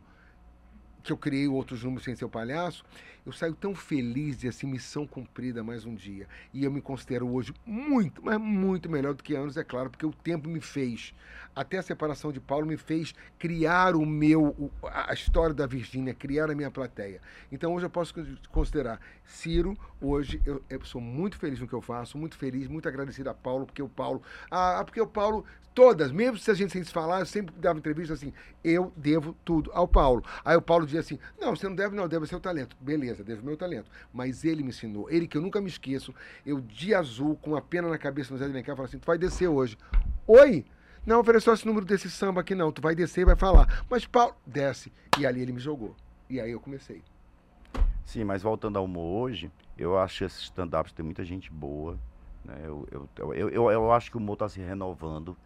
que 1.03 1.13
eu 1.13 1.17
criei 1.17 1.49
outros 1.49 1.83
números 1.83 2.05
sem 2.05 2.15
ser 2.15 2.25
o 2.25 2.29
palhaço, 2.29 2.85
eu 3.25 3.33
saio 3.33 3.55
tão 3.55 3.75
feliz 3.75 4.39
de 4.39 4.49
assim, 4.49 4.67
missão 4.67 5.07
cumprida 5.07 5.63
mais 5.63 5.85
um 5.85 5.95
dia. 5.95 6.27
E 6.53 6.65
eu 6.65 6.71
me 6.71 6.81
considero 6.81 7.29
hoje 7.29 7.55
muito, 7.65 8.23
mas 8.25 8.39
muito 8.39 8.91
melhor 8.91 9.15
do 9.15 9.23
que 9.23 9.35
anos, 9.35 9.57
é 9.57 9.63
claro, 9.63 9.91
porque 9.91 10.05
o 10.05 10.13
tempo 10.13 10.49
me 10.49 10.61
fez. 10.61 11.15
Até 11.55 11.79
a 11.79 11.83
separação 11.83 12.33
de 12.33 12.41
Paulo 12.41 12.67
me 12.67 12.77
fez 12.77 13.15
criar 13.39 13.95
o 13.95 14.05
meu, 14.05 14.71
a 14.83 15.13
história 15.13 15.55
da 15.55 15.67
Virgínia, 15.67 16.15
criar 16.15 16.51
a 16.51 16.55
minha 16.55 16.71
plateia. 16.71 17.21
Então 17.51 17.75
hoje 17.75 17.87
eu 17.87 17.91
posso 17.91 18.15
con- 18.15 18.37
considerar 18.51 19.01
Ciro, 19.25 19.77
hoje 20.01 20.41
eu, 20.45 20.63
eu 20.69 20.85
sou 20.85 21.01
muito 21.01 21.37
feliz 21.37 21.61
no 21.61 21.69
que 21.69 21.75
eu 21.75 21.83
faço, 21.83 22.19
muito 22.19 22.37
feliz, 22.37 22.69
muito 22.69 22.89
agradecido 22.89 23.31
a 23.31 23.35
Paulo, 23.35 23.67
porque 23.67 23.83
o 23.83 23.89
Paulo. 23.89 24.23
Ah, 24.51 24.83
porque 24.85 25.01
o 25.01 25.07
Paulo, 25.07 25.45
todas, 25.75 26.11
mesmo 26.11 26.39
se 26.39 26.51
a 26.51 26.55
gente 26.55 26.73
sem 26.73 26.83
se 26.83 26.93
falar, 26.93 27.21
eu 27.21 27.27
sempre 27.27 27.55
dava 27.59 27.79
entrevista 27.79 28.15
assim, 28.15 28.33
eu 28.65 28.93
devo 28.97 29.37
tudo 29.45 29.71
ao 29.75 29.87
Paulo. 29.87 30.25
Aí 30.45 30.57
o 30.57 30.63
Paulo 30.63 30.87
dizia 30.93 31.01
assim: 31.01 31.19
não, 31.41 31.57
você 31.57 31.69
não 31.69 31.75
deve, 31.75 31.95
não, 31.97 32.09
deve 32.09 32.27
ser 32.27 32.37
o 32.37 32.41
talento. 32.41 32.77
Beleza, 32.81 33.25
devo 33.25 33.45
meu 33.45 33.57
talento. 33.57 33.91
Mas 34.13 34.45
ele 34.45 34.63
me 34.63 34.69
ensinou, 34.69 35.11
ele 35.11 35.27
que 35.27 35.37
eu 35.37 35.43
nunca 35.43 35.61
me 35.61 35.69
esqueço, 35.69 36.15
eu 36.45 36.61
de 36.61 36.95
azul, 36.95 37.37
com 37.37 37.57
a 37.57 37.61
pena 37.61 37.89
na 37.89 37.99
cabeça 37.99 38.33
no 38.33 38.39
Zé 38.39 38.45
de 38.47 38.53
Alencar, 38.53 38.77
falava 38.77 38.89
assim: 38.89 38.99
tu 38.99 39.07
vai 39.07 39.19
descer 39.19 39.49
hoje. 39.49 39.77
Oi? 40.27 40.65
Não 41.05 41.19
ofereceu 41.19 41.53
esse 41.53 41.67
número 41.67 41.85
desse 41.85 42.09
samba 42.09 42.43
aqui, 42.43 42.55
não. 42.55 42.71
Tu 42.71 42.81
vai 42.81 42.95
descer 42.95 43.23
e 43.23 43.25
vai 43.25 43.35
falar. 43.35 43.85
Mas 43.91 44.07
Paulo, 44.07 44.37
desce. 44.47 44.93
E 45.19 45.27
ali 45.27 45.41
ele 45.41 45.53
me 45.53 45.59
jogou. 45.59 45.97
E 46.31 46.41
aí 46.41 46.53
eu 46.53 46.61
comecei. 46.61 47.03
Sim, 48.05 48.25
mas 48.25 48.43
voltando 48.43 48.79
ao 48.79 48.85
humor 48.85 49.23
hoje, 49.23 49.51
eu 49.77 49.99
acho 49.99 50.25
esses 50.25 50.43
stand-ups 50.43 50.93
tem 50.93 51.05
muita 51.05 51.25
gente 51.25 51.51
boa. 51.51 51.99
Né? 52.45 52.55
Eu, 52.65 52.87
eu, 52.91 53.09
eu, 53.35 53.51
eu, 53.51 53.71
eu 53.71 53.93
acho 53.93 54.11
que 54.11 54.17
o 54.17 54.21
humor 54.21 54.35
está 54.35 54.49
se 54.49 54.61
renovando. 54.61 55.37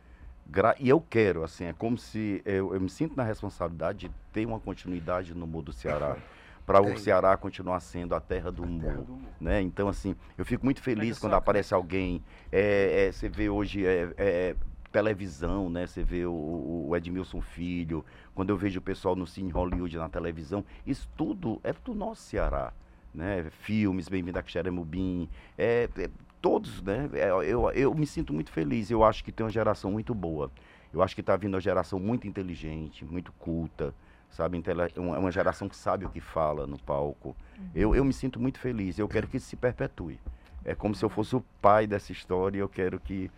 Gra- 0.49 0.77
E 0.79 0.89
eu 0.89 1.01
quero, 1.01 1.43
assim, 1.43 1.65
é 1.65 1.73
como 1.73 1.99
se 1.99 2.41
eu, 2.45 2.73
eu 2.75 2.81
me 2.81 2.89
sinto 2.89 3.17
na 3.17 3.23
responsabilidade 3.25 4.09
de 4.09 4.15
ter 4.33 4.47
uma 4.47 4.61
continuidade 4.61 5.35
no 5.35 5.45
humor 5.45 5.63
do 5.63 5.73
Ceará. 5.73 6.17
Para 6.65 6.81
o. 6.81 6.99
Ceará 6.99 7.37
continuar 7.37 7.79
sendo 7.81 8.15
a 8.15 8.21
terra 8.21 8.51
do 8.51 8.63
humor. 8.65 9.07
Né? 9.41 9.61
Então, 9.63 9.89
assim, 9.89 10.17
eu 10.37 10.45
fico 10.45 10.65
muito 10.65 10.81
feliz 10.83 11.19
quando 11.19 11.35
aparece 11.35 11.73
alguém. 11.75 12.23
é, 12.51 13.07
é, 13.07 13.13
você 13.13 13.29
vê 13.29 13.49
hoje 13.49 13.87
é, 13.87 14.13
é, 14.17 14.57
televisão, 14.91 15.69
né? 15.71 15.87
Você 15.87 16.03
vê 16.03 16.25
o, 16.27 16.87
o 16.89 16.97
Edmilson 16.97 17.41
Filho, 17.41 18.05
quando 18.35 18.51
eu 18.51 18.57
vejo 18.57 18.79
o 18.79 18.83
pessoal 18.83 19.15
no 19.15 19.27
Cine 19.27 19.51
Hollywood 19.51 19.97
na 19.97 20.09
televisão, 20.09 20.65
isso 20.87 21.09
tudo 21.17 21.61
é 21.63 21.73
do 21.73 21.95
nosso 21.95 22.23
Ceará, 22.23 22.73
né? 23.15 23.47
Filmes, 23.51 24.09
Bem-vindo 24.09 24.39
a 24.39 24.43
Xeremubim, 24.45 25.29
é, 25.57 25.89
é, 25.99 26.11
todos, 26.41 26.83
né? 26.83 27.09
É, 27.15 27.29
eu, 27.31 27.71
eu 27.73 27.95
me 27.95 28.07
sinto 28.07 28.33
muito 28.33 28.51
feliz, 28.51 28.91
eu 28.91 29.03
acho 29.05 29.25
que 29.25 29.33
tem 29.33 29.45
uma 29.45 29.51
geração 29.53 29.91
muito 29.91 30.15
boa. 30.15 30.51
Eu 30.93 31.03
acho 31.03 31.15
que 31.15 31.21
está 31.21 31.37
vindo 31.37 31.55
uma 31.55 31.61
geração 31.61 31.99
muito 31.99 32.27
inteligente, 32.27 33.05
muito 33.05 33.33
culta, 33.33 33.93
sabe? 34.31 34.57
Intele- 34.57 34.93
Uma, 34.97 35.19
uma 35.19 35.31
geração 35.33 35.69
que 35.69 35.77
sabe 35.77 36.05
o 36.05 36.09
que 36.11 36.21
fala 36.21 36.67
no 36.67 36.79
palco. 36.79 37.37
Eu, 37.75 37.95
eu 37.95 38.05
me 38.05 38.13
sinto 38.13 38.41
muito 38.41 38.59
feliz, 38.59 38.99
eu 38.99 39.09
quero 39.09 39.27
que 39.27 39.37
isso 39.37 39.47
se 39.47 39.57
perpetue. 39.57 40.19
É 40.65 40.75
como 40.75 40.95
se 40.95 41.05
eu 41.05 41.09
fosse 41.09 41.35
o 41.37 41.45
pai 41.61 41.87
dessa 41.87 42.13
história, 42.13 42.59
eu 42.59 42.69
quero 42.69 42.99
que, 42.99 43.31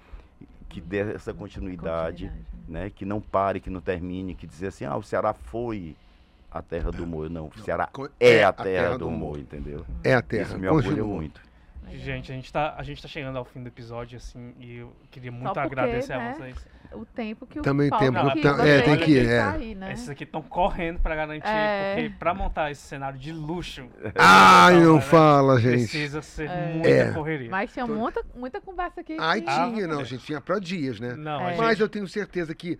que 0.68 0.80
dê 0.80 0.98
essa 1.14 1.32
continuidade, 1.34 2.30
né? 2.68 2.90
Que 2.90 3.04
não 3.04 3.20
pare, 3.20 3.60
que 3.60 3.70
não 3.70 3.80
termine, 3.80 4.34
que 4.34 4.46
dizer 4.46 4.68
assim, 4.68 4.84
ah, 4.84 4.96
o 4.96 5.02
Ceará 5.02 5.32
foi 5.34 5.96
a 6.50 6.62
terra 6.62 6.90
do 6.92 7.04
humor. 7.04 7.28
Não, 7.28 7.46
o 7.54 7.58
Ceará 7.60 7.86
Co- 7.86 8.08
é 8.20 8.44
a 8.44 8.52
terra 8.52 8.98
do 8.98 9.08
humor, 9.08 9.38
entendeu? 9.38 9.84
É 10.04 10.14
a 10.14 10.22
terra. 10.22 10.44
Isso 10.44 10.58
me 10.58 10.68
orgulha 10.68 11.02
Continua. 11.02 11.30
Muito. 11.88 12.04
Gente, 12.04 12.32
a 12.32 12.34
gente, 12.34 12.52
tá, 12.52 12.74
a 12.76 12.82
gente 12.82 13.02
tá 13.02 13.08
chegando 13.08 13.36
ao 13.36 13.44
fim 13.44 13.62
do 13.62 13.68
episódio, 13.68 14.16
assim, 14.16 14.54
e 14.58 14.76
eu 14.78 14.92
queria 15.10 15.30
muito 15.32 15.44
porque, 15.52 15.60
agradecer 15.60 16.16
né? 16.16 16.30
a 16.30 16.34
vocês. 16.34 16.66
O 16.92 17.04
tempo 17.04 17.46
que 17.46 17.58
o 17.58 17.62
Também 17.62 17.90
Paulo 17.90 18.04
tempo, 18.06 18.30
que 18.32 18.40
tam- 18.40 18.56
você 18.56 18.68
é, 18.70 18.80
tem 18.82 18.96
que 18.96 19.10
ir, 19.10 19.28
é. 19.28 19.74
né? 19.74 19.92
Esses 19.92 20.08
aqui 20.08 20.24
estão 20.24 20.40
correndo 20.40 20.98
pra 21.00 21.14
garantir, 21.14 21.46
É. 21.46 21.94
porque 21.94 22.14
pra 22.18 22.32
montar 22.32 22.70
esse 22.70 22.80
cenário 22.80 23.18
de 23.18 23.30
luxo, 23.30 23.86
Ai, 24.16 24.74
Então, 24.76 24.84
não 24.86 24.94
né, 24.96 25.00
fala, 25.02 25.60
gente. 25.60 25.80
precisa 25.80 26.22
ser 26.22 26.48
É. 26.48 26.72
muita 26.72 26.88
É. 26.88 27.12
correria. 27.12 27.50
Mas 27.50 27.72
tinha 27.72 27.86
muita, 27.86 28.24
muita 28.34 28.58
conversa 28.60 29.02
aqui. 29.02 29.16
Ai, 29.20 29.42
que- 29.42 29.50
Ah, 29.50 29.70
tinha, 29.70 29.86
não, 29.86 29.96
Deus. 29.98 30.08
gente, 30.08 30.24
tinha 30.24 30.40
pra 30.40 30.58
dias, 30.58 30.98
né? 30.98 31.14
Não, 31.14 31.40
É. 31.48 31.56
Mas 31.58 31.68
gente, 31.70 31.80
eu 31.82 31.88
tenho 31.90 32.08
certeza 32.08 32.54
que 32.54 32.78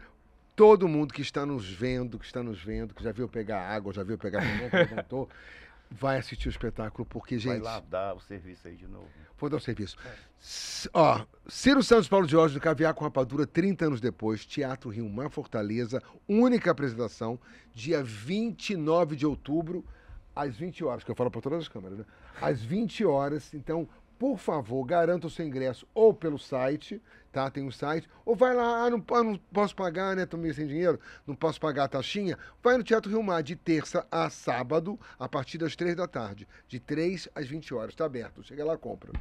todo 0.56 0.88
mundo 0.88 1.12
que 1.12 1.20
está 1.20 1.44
nos 1.44 1.70
vendo, 1.70 2.18
que 2.18 2.24
está 2.24 2.42
nos 2.42 2.62
vendo, 2.62 2.94
que 2.94 3.04
já 3.04 3.12
viu 3.12 3.28
pegar 3.28 3.60
água, 3.60 3.92
já 3.92 4.02
viu 4.02 4.16
pegar 4.16 4.40
pimenta, 4.40 4.76
levantou, 4.78 5.28
vai 5.90 6.18
assistir 6.18 6.48
o 6.48 6.50
espetáculo, 6.50 7.06
porque, 7.06 7.36
Vai 7.38 7.54
gente, 7.56 7.62
lá 7.64 7.80
dar 7.80 8.14
o 8.14 8.20
serviço 8.20 8.68
aí 8.68 8.76
de 8.76 8.86
novo. 8.86 9.08
vou 9.38 9.48
dar 9.48 9.56
o 9.56 9.60
serviço. 9.60 9.96
S- 10.40 10.88
Ó, 10.92 11.24
Ciro 11.48 11.82
Santos 11.82 12.08
Paulo 12.08 12.26
de 12.26 12.32
Jorge 12.32 12.54
do 12.54 12.60
Caviar 12.60 12.92
com 12.94 13.04
Rapadura, 13.04 13.46
30 13.46 13.86
anos 13.86 14.00
depois, 14.00 14.44
Teatro 14.44 14.90
Rio 14.90 15.08
Mar 15.08 15.30
Fortaleza, 15.30 16.02
única 16.28 16.70
apresentação, 16.70 17.38
dia 17.74 18.02
29 18.02 19.16
de 19.16 19.26
outubro, 19.26 19.84
às 20.36 20.56
20 20.56 20.84
horas, 20.84 21.02
que 21.04 21.10
eu 21.10 21.16
falo 21.16 21.30
para 21.30 21.40
todas 21.40 21.60
as 21.60 21.68
câmeras, 21.68 21.98
né? 21.98 22.04
Às 22.40 22.62
20 22.62 23.04
horas, 23.04 23.52
então, 23.54 23.88
por 24.18 24.36
favor, 24.38 24.84
garanta 24.84 25.26
o 25.26 25.30
seu 25.30 25.46
ingresso 25.46 25.86
ou 25.94 26.12
pelo 26.12 26.38
site, 26.38 27.00
tá? 27.30 27.48
Tem 27.50 27.62
um 27.62 27.70
site, 27.70 28.08
ou 28.24 28.34
vai 28.34 28.54
lá, 28.54 28.84
ah, 28.86 28.90
não, 28.90 29.04
ah, 29.12 29.22
não 29.22 29.36
posso 29.52 29.76
pagar, 29.76 30.16
né? 30.16 30.26
Tô 30.26 30.36
meio 30.36 30.52
sem 30.52 30.66
dinheiro, 30.66 30.98
não 31.26 31.34
posso 31.34 31.60
pagar 31.60 31.84
a 31.84 31.88
taxinha. 31.88 32.36
Vai 32.62 32.76
no 32.76 32.82
Teatro 32.82 33.10
Rio 33.10 33.22
Mar 33.22 33.42
de 33.42 33.54
terça 33.54 34.06
a 34.10 34.28
sábado, 34.28 34.98
a 35.18 35.28
partir 35.28 35.58
das 35.58 35.76
3 35.76 35.94
da 35.94 36.08
tarde, 36.08 36.48
de 36.66 36.80
3 36.80 37.28
às 37.34 37.46
20 37.46 37.72
horas, 37.74 37.94
tá 37.94 38.04
aberto. 38.06 38.42
Chega 38.42 38.64
lá, 38.64 38.76
compra. 38.76 39.12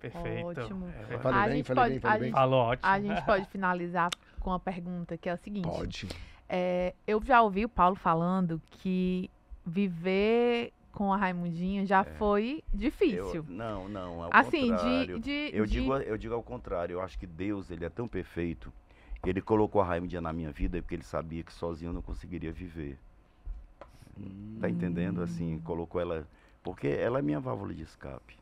perfeito. 0.00 0.46
Ótimo. 0.60 0.88
É, 1.08 1.18
Falei 1.18 1.38
A 1.40 1.46
bem, 1.46 1.56
gente 1.58 1.66
falei 1.66 1.82
pode- 1.84 1.90
bem, 1.90 1.98
a 1.98 2.00
falei 2.00 2.18
bem. 2.18 2.28
gente- 2.30 2.34
Falou 2.34 2.60
ótimo. 2.60 2.88
A 2.88 3.00
gente 3.00 3.24
pode 3.24 3.44
finalizar 3.46 4.10
com 4.40 4.50
uma 4.50 4.58
pergunta 4.58 5.16
que 5.16 5.28
é 5.28 5.34
o 5.34 5.38
seguinte. 5.38 5.68
Pode. 5.68 6.08
É, 6.48 6.92
eu 7.06 7.22
já 7.24 7.40
ouvi 7.40 7.64
o 7.64 7.68
Paulo 7.68 7.94
falando 7.94 8.60
que 8.72 9.30
viver 9.64 10.72
com 10.92 11.12
a 11.12 11.16
Raimundinha 11.16 11.84
já 11.86 12.04
foi 12.04 12.62
Eu- 12.72 12.78
difícil. 12.78 13.44
não, 13.48 13.88
não, 13.88 14.24
é 14.24 14.26
o 14.28 14.30
assim, 14.32 14.74
de, 14.76 15.18
de, 15.20 15.50
Eu 15.52 15.64
de- 15.66 15.72
digo, 15.72 15.94
eu 15.96 16.16
digo 16.18 16.34
ao 16.34 16.42
contrário, 16.42 16.94
eu 16.94 17.00
acho 17.00 17.18
que 17.18 17.26
Deus, 17.26 17.70
ele 17.70 17.84
é 17.84 17.88
tão 17.88 18.06
perfeito, 18.06 18.72
que 19.22 19.30
ele 19.30 19.40
colocou 19.40 19.80
a 19.80 19.84
Raimundinha 19.84 20.20
na 20.20 20.32
minha 20.32 20.52
vida 20.52 20.80
porque 20.82 20.94
ele 20.94 21.02
sabia 21.04 21.42
que 21.42 21.52
sozinho 21.52 21.88
eu 21.90 21.92
não 21.94 22.02
conseguiria 22.02 22.52
viver. 22.52 22.98
Tá 24.60 24.68
entendendo? 24.68 25.22
Assim, 25.22 25.58
colocou 25.60 26.00
ela, 26.00 26.26
porque 26.62 26.86
ela 26.88 27.18
é 27.18 27.22
minha 27.22 27.40
válvula 27.40 27.74
de 27.74 27.82
escape. 27.82 28.36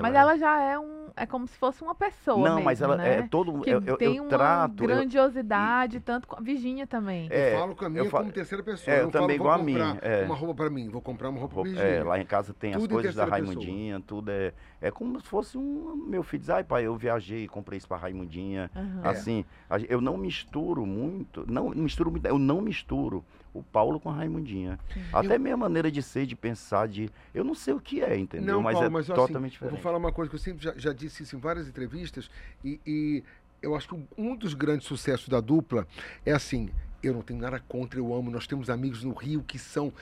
Mas 0.00 0.14
ela 0.14 0.36
já 0.36 0.60
é 0.62 0.78
um. 0.78 1.08
É 1.16 1.26
como 1.26 1.48
se 1.48 1.56
fosse 1.58 1.82
uma 1.82 1.94
pessoa. 1.96 2.36
Não, 2.36 2.54
mesmo, 2.56 2.64
mas 2.64 2.80
ela 2.80 2.96
né? 2.96 3.18
é 3.18 3.22
todo 3.22 3.60
Que 3.62 3.70
eu, 3.70 3.82
eu, 3.84 3.96
tem 3.96 4.16
eu 4.16 4.22
uma 4.22 4.28
trato, 4.28 4.84
eu- 4.84 4.86
grandiosidade, 4.86 5.98
tanto 6.00 6.28
com 6.28 6.36
a 6.36 6.40
Virgínia 6.40 6.86
também. 6.86 7.26
É, 7.30 7.54
eu 7.54 7.58
falo 7.58 7.74
com 7.74 7.84
a 7.84 7.88
minha 7.88 8.02
eu 8.04 8.10
fa- 8.10 8.18
como 8.18 8.30
terceira 8.32 8.62
pessoa. 8.62 8.94
é, 8.94 9.00
eu 9.00 9.04
eu 9.04 9.10
falo, 9.10 9.22
também 9.22 9.38
vou 9.38 9.46
igual 9.46 9.60
a 9.60 9.62
mim, 9.64 9.72
comprar 9.78 10.08
é. 10.08 10.24
uma 10.24 10.34
roupa 10.34 10.54
pra 10.54 10.70
mim, 10.70 10.88
vou 10.88 11.00
comprar 11.02 11.28
uma 11.30 11.38
roupa 11.40 11.54
pra 11.54 11.62
Roupa- 11.64 11.70
Virgínia. 11.80 12.00
É, 12.00 12.04
lá 12.04 12.20
em 12.20 12.24
casa 12.24 12.54
tem 12.54 12.74
as 12.74 12.80
Tudo 12.82 12.90
em 12.92 12.94
coisas 12.94 13.14
da 13.16 13.24
terceira 13.24 13.46
pessoa. 13.46 13.64
Raimundinha, 13.64 14.00
tudo 14.06 14.30
é. 14.30 14.52
É 14.80 14.90
como 14.92 15.20
se 15.20 15.26
fosse 15.26 15.58
um. 15.58 15.96
Meu 16.06 16.22
filho 16.22 16.40
diz, 16.40 16.50
ai 16.50 16.62
pai, 16.62 16.84
eu 16.86 16.94
viajei, 16.96 17.48
comprei 17.48 17.78
isso 17.78 17.88
pra 17.88 17.96
Raimundinha. 17.96 18.70
É. 19.02 19.08
Assim, 19.08 19.44
eu 19.88 20.00
não 20.00 20.16
misturo 20.16 20.86
muito, 20.86 21.44
não 21.50 21.70
misturo 21.70 22.10
muito, 22.12 22.26
eu 22.26 22.38
não 22.38 22.60
misturo 22.60 23.24
o 23.58 23.62
Paulo 23.62 23.98
com 24.00 24.10
a 24.10 24.12
Raimundinha. 24.14 24.78
Até 25.12 25.38
minha 25.38 25.56
maneira 25.56 25.90
de 25.90 26.02
ser, 26.02 26.26
de 26.26 26.36
pensar, 26.36 26.88
de. 26.88 27.10
Eu 27.34 27.44
não 27.44 27.54
sei 27.54 27.74
o 27.74 27.80
que 27.80 28.00
é, 28.02 28.16
entendeu? 28.16 28.54
Não, 28.54 28.62
mas 28.62 28.74
Paulo, 28.74 28.86
é 28.86 28.90
mas 28.90 29.10
assim, 29.10 29.14
totalmente 29.14 29.54
eu 29.54 29.60
vou 29.60 29.68
diferente. 29.68 29.82
falar 29.82 29.98
uma 29.98 30.12
coisa 30.12 30.28
que 30.28 30.36
eu 30.36 30.40
sempre 30.40 30.64
já, 30.64 30.72
já 30.76 30.92
disse 30.92 31.22
isso 31.22 31.36
em 31.36 31.38
várias 31.38 31.68
entrevistas 31.68 32.30
e, 32.64 32.80
e 32.86 33.24
eu 33.60 33.74
acho 33.74 33.88
que 33.88 34.00
um 34.16 34.36
dos 34.36 34.54
grandes 34.54 34.86
sucessos 34.86 35.28
da 35.28 35.40
dupla 35.40 35.86
é 36.24 36.32
assim, 36.32 36.70
eu 37.02 37.12
não 37.14 37.22
tenho 37.22 37.40
nada 37.40 37.60
contra, 37.68 37.98
eu 37.98 38.14
amo, 38.14 38.30
nós 38.30 38.46
temos 38.46 38.70
amigos 38.70 39.02
no 39.02 39.12
Rio 39.12 39.42
que 39.42 39.58
são 39.58 39.92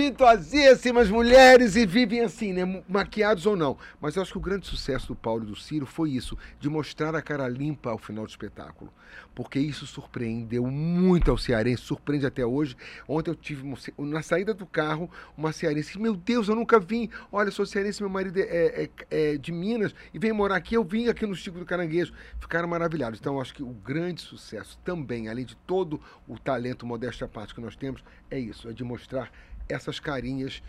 pintuazíssimas 0.00 1.10
mulheres 1.10 1.76
e 1.76 1.84
vivem 1.84 2.20
assim, 2.20 2.54
né? 2.54 2.82
Maquiados 2.88 3.44
ou 3.44 3.54
não. 3.54 3.76
Mas 4.00 4.16
eu 4.16 4.22
acho 4.22 4.32
que 4.32 4.38
o 4.38 4.40
grande 4.40 4.66
sucesso 4.66 5.08
do 5.08 5.14
Paulo 5.14 5.42
e 5.44 5.46
do 5.46 5.54
Ciro 5.54 5.84
foi 5.84 6.12
isso, 6.12 6.38
de 6.58 6.70
mostrar 6.70 7.14
a 7.14 7.20
cara 7.20 7.46
limpa 7.46 7.90
ao 7.90 7.98
final 7.98 8.24
do 8.24 8.30
espetáculo. 8.30 8.90
Porque 9.34 9.58
isso 9.58 9.86
surpreendeu 9.86 10.66
muito 10.66 11.30
ao 11.30 11.36
cearense, 11.36 11.82
surpreende 11.82 12.24
até 12.24 12.46
hoje. 12.46 12.76
Ontem 13.06 13.30
eu 13.30 13.34
tive, 13.34 13.74
na 13.98 14.22
saída 14.22 14.54
do 14.54 14.64
carro, 14.64 15.10
uma 15.36 15.52
cearense, 15.52 15.98
meu 15.98 16.16
Deus, 16.16 16.48
eu 16.48 16.54
nunca 16.54 16.80
vim. 16.80 17.10
Olha, 17.30 17.50
sou 17.50 17.66
cearense, 17.66 18.00
meu 18.02 18.10
marido 18.10 18.38
é, 18.38 18.84
é- 18.84 18.90
é 19.10 19.36
de 19.36 19.52
Minas 19.52 19.94
e 20.14 20.18
vem 20.18 20.32
morar 20.32 20.56
aqui. 20.56 20.76
Eu 20.76 20.84
vim 20.84 21.08
aqui 21.08 21.26
no 21.26 21.34
Chico 21.34 21.58
do 21.58 21.64
Caranguejo. 21.66 22.12
Ficaram 22.38 22.68
maravilhados. 22.68 23.18
Então, 23.20 23.34
eu 23.34 23.40
acho 23.40 23.52
que 23.54 23.62
o 23.62 23.68
grande 23.68 24.22
sucesso 24.22 24.78
também, 24.84 25.28
além 25.28 25.44
de 25.44 25.56
todo 25.56 26.00
o 26.26 26.38
talento, 26.38 26.86
modéstia 26.86 27.26
à 27.26 27.28
parte 27.28 27.54
que 27.54 27.60
nós 27.60 27.76
temos, 27.76 28.02
é 28.30 28.38
isso, 28.38 28.68
é 28.68 28.72
de 28.72 28.84
mostrar 28.84 29.30
essas 29.72 29.98
carinhas 30.00 30.62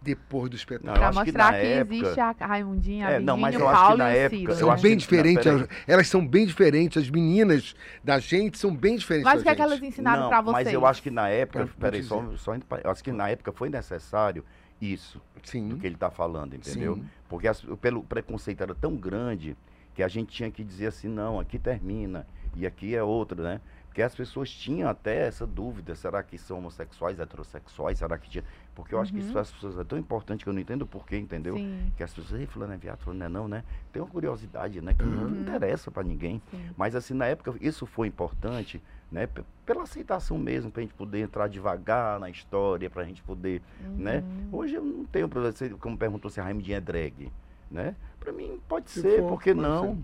depois 0.00 0.50
do 0.50 0.56
espetáculo. 0.56 0.94
que 1.10 1.14
mostrar 1.14 1.52
na 1.52 1.58
que, 1.60 1.64
época- 1.66 1.94
existe 1.94 2.20
a 2.20 2.34
Raimundinha, 2.40 3.06
a 3.06 3.10
É, 3.12 3.20
não, 3.20 3.36
mas 3.36 3.54
eu 3.54 3.60
o 3.60 3.68
acho 3.68 3.76
que 3.80 3.82
Paulo 3.86 3.98
na 3.98 4.12
e 4.12 4.18
época- 4.18 4.54
São 4.56 4.68
né? 4.70 4.74
bem 4.82 4.90
que- 4.90 4.96
diferentes, 4.96 5.46
não, 5.46 5.68
elas, 5.86 6.08
são 6.08 6.26
bem 6.26 6.44
diferentes, 6.44 7.00
as 7.00 7.08
meninas 7.08 7.76
da 8.02 8.18
gente 8.18 8.58
são 8.58 8.74
bem 8.74 8.96
diferentes 8.96 9.24
Mas 9.32 9.40
o 9.40 9.44
que 9.44 9.48
é 9.50 9.54
que 9.54 9.62
elas 9.62 9.80
ensinaram 9.80 10.28
pra 10.28 10.40
vocês? 10.40 10.64
mas 10.66 10.74
eu 10.74 10.84
acho 10.84 11.00
que 11.02 11.10
na 11.10 11.28
época, 11.28 11.68
peraí, 11.78 12.02
só, 12.02 12.20
só 12.36 12.54
indo 12.56 12.66
pra- 12.66 12.80
eu 12.82 12.90
acho 12.90 13.04
que 13.04 13.12
na 13.12 13.28
época 13.28 13.52
foi 13.52 13.68
necessário 13.68 14.44
isso 14.80 15.22
Sim, 15.44 15.68
do 15.68 15.76
que 15.76 15.86
ele 15.86 15.94
está 15.94 16.10
falando, 16.10 16.54
entendeu? 16.56 16.96
Sim. 16.96 17.04
Porque 17.28 17.46
as- 17.46 17.64
pelo 17.80 18.02
preconceito 18.02 18.60
era 18.60 18.74
tão 18.74 18.96
grande 18.96 19.56
que 19.94 20.02
a 20.02 20.08
gente 20.08 20.32
tinha 20.32 20.50
que 20.50 20.64
dizer 20.64 20.88
assim, 20.88 21.06
não, 21.06 21.38
aqui 21.38 21.60
termina 21.60 22.26
e 22.56 22.66
aqui 22.66 22.96
é 22.96 23.02
outra, 23.04 23.40
né? 23.40 23.60
Porque 23.92 24.00
as 24.00 24.14
pessoas 24.14 24.48
tinham 24.50 24.88
até 24.88 25.26
essa 25.26 25.46
dúvida, 25.46 25.94
será 25.94 26.22
que 26.22 26.38
são 26.38 26.56
homossexuais, 26.56 27.20
heterossexuais, 27.20 27.98
será 27.98 28.16
que 28.16 28.30
tinha... 28.30 28.42
Porque 28.74 28.94
eu 28.94 28.98
acho 28.98 29.12
que 29.12 29.18
isso 29.18 29.32
para 29.32 29.42
as 29.42 29.50
pessoas 29.52 29.78
é 29.78 29.84
tão 29.84 29.98
importante 29.98 30.42
que 30.44 30.48
eu 30.48 30.52
não 30.54 30.60
entendo 30.62 30.80
o 30.80 30.86
porquê, 30.86 31.18
entendeu? 31.18 31.56
Uhum. 31.56 31.60
Sim, 31.84 31.92
Que 31.94 32.02
as 32.02 32.10
pessoas, 32.14 32.40
ei, 32.40 32.46
fulano 32.46 32.72
é 32.72 32.78
viado, 32.78 33.00
fulano 33.00 33.18
não 33.18 33.26
é 33.26 33.28
não, 33.28 33.48
né? 33.48 33.64
Tem 33.92 34.00
uma 34.00 34.08
curiosidade, 34.08 34.80
né? 34.80 34.94
Que 34.94 35.02
não 35.04 35.28
interessa 35.28 35.90
para 35.90 36.02
ninguém. 36.02 36.40
sim. 36.50 36.70
Mas 36.74 36.96
assim, 36.96 37.12
na 37.12 37.26
época 37.26 37.54
isso 37.60 37.84
foi 37.84 38.06
importante, 38.08 38.82
né? 39.10 39.26
p- 39.26 39.44
Pela 39.66 39.82
aceitação 39.82 40.38
mesmo, 40.38 40.70
pra 40.70 40.80
gente 40.80 40.94
poder 40.94 41.18
entrar 41.20 41.46
devagar 41.46 42.18
na 42.18 42.30
história, 42.30 42.88
pra 42.88 43.04
gente 43.04 43.22
poder, 43.22 43.60
né? 43.98 44.24
Uhum. 44.26 44.48
Hoje 44.58 44.74
eu 44.74 44.82
não 44.82 45.04
tenho 45.04 45.28
problema, 45.28 45.54
você 45.54 45.68
como 45.68 45.98
perguntou 45.98 46.30
se 46.30 46.40
a 46.40 46.44
Raimundinha 46.44 46.78
é 46.78 46.80
drag, 46.80 47.30
né? 47.70 47.94
Pra 48.18 48.32
mim 48.32 48.58
pode 48.66 48.90
Se 48.90 49.02
ser, 49.02 49.20
for, 49.20 49.28
por 49.28 49.42
que 49.42 49.52
não? 49.52 49.96
ser. 49.96 50.02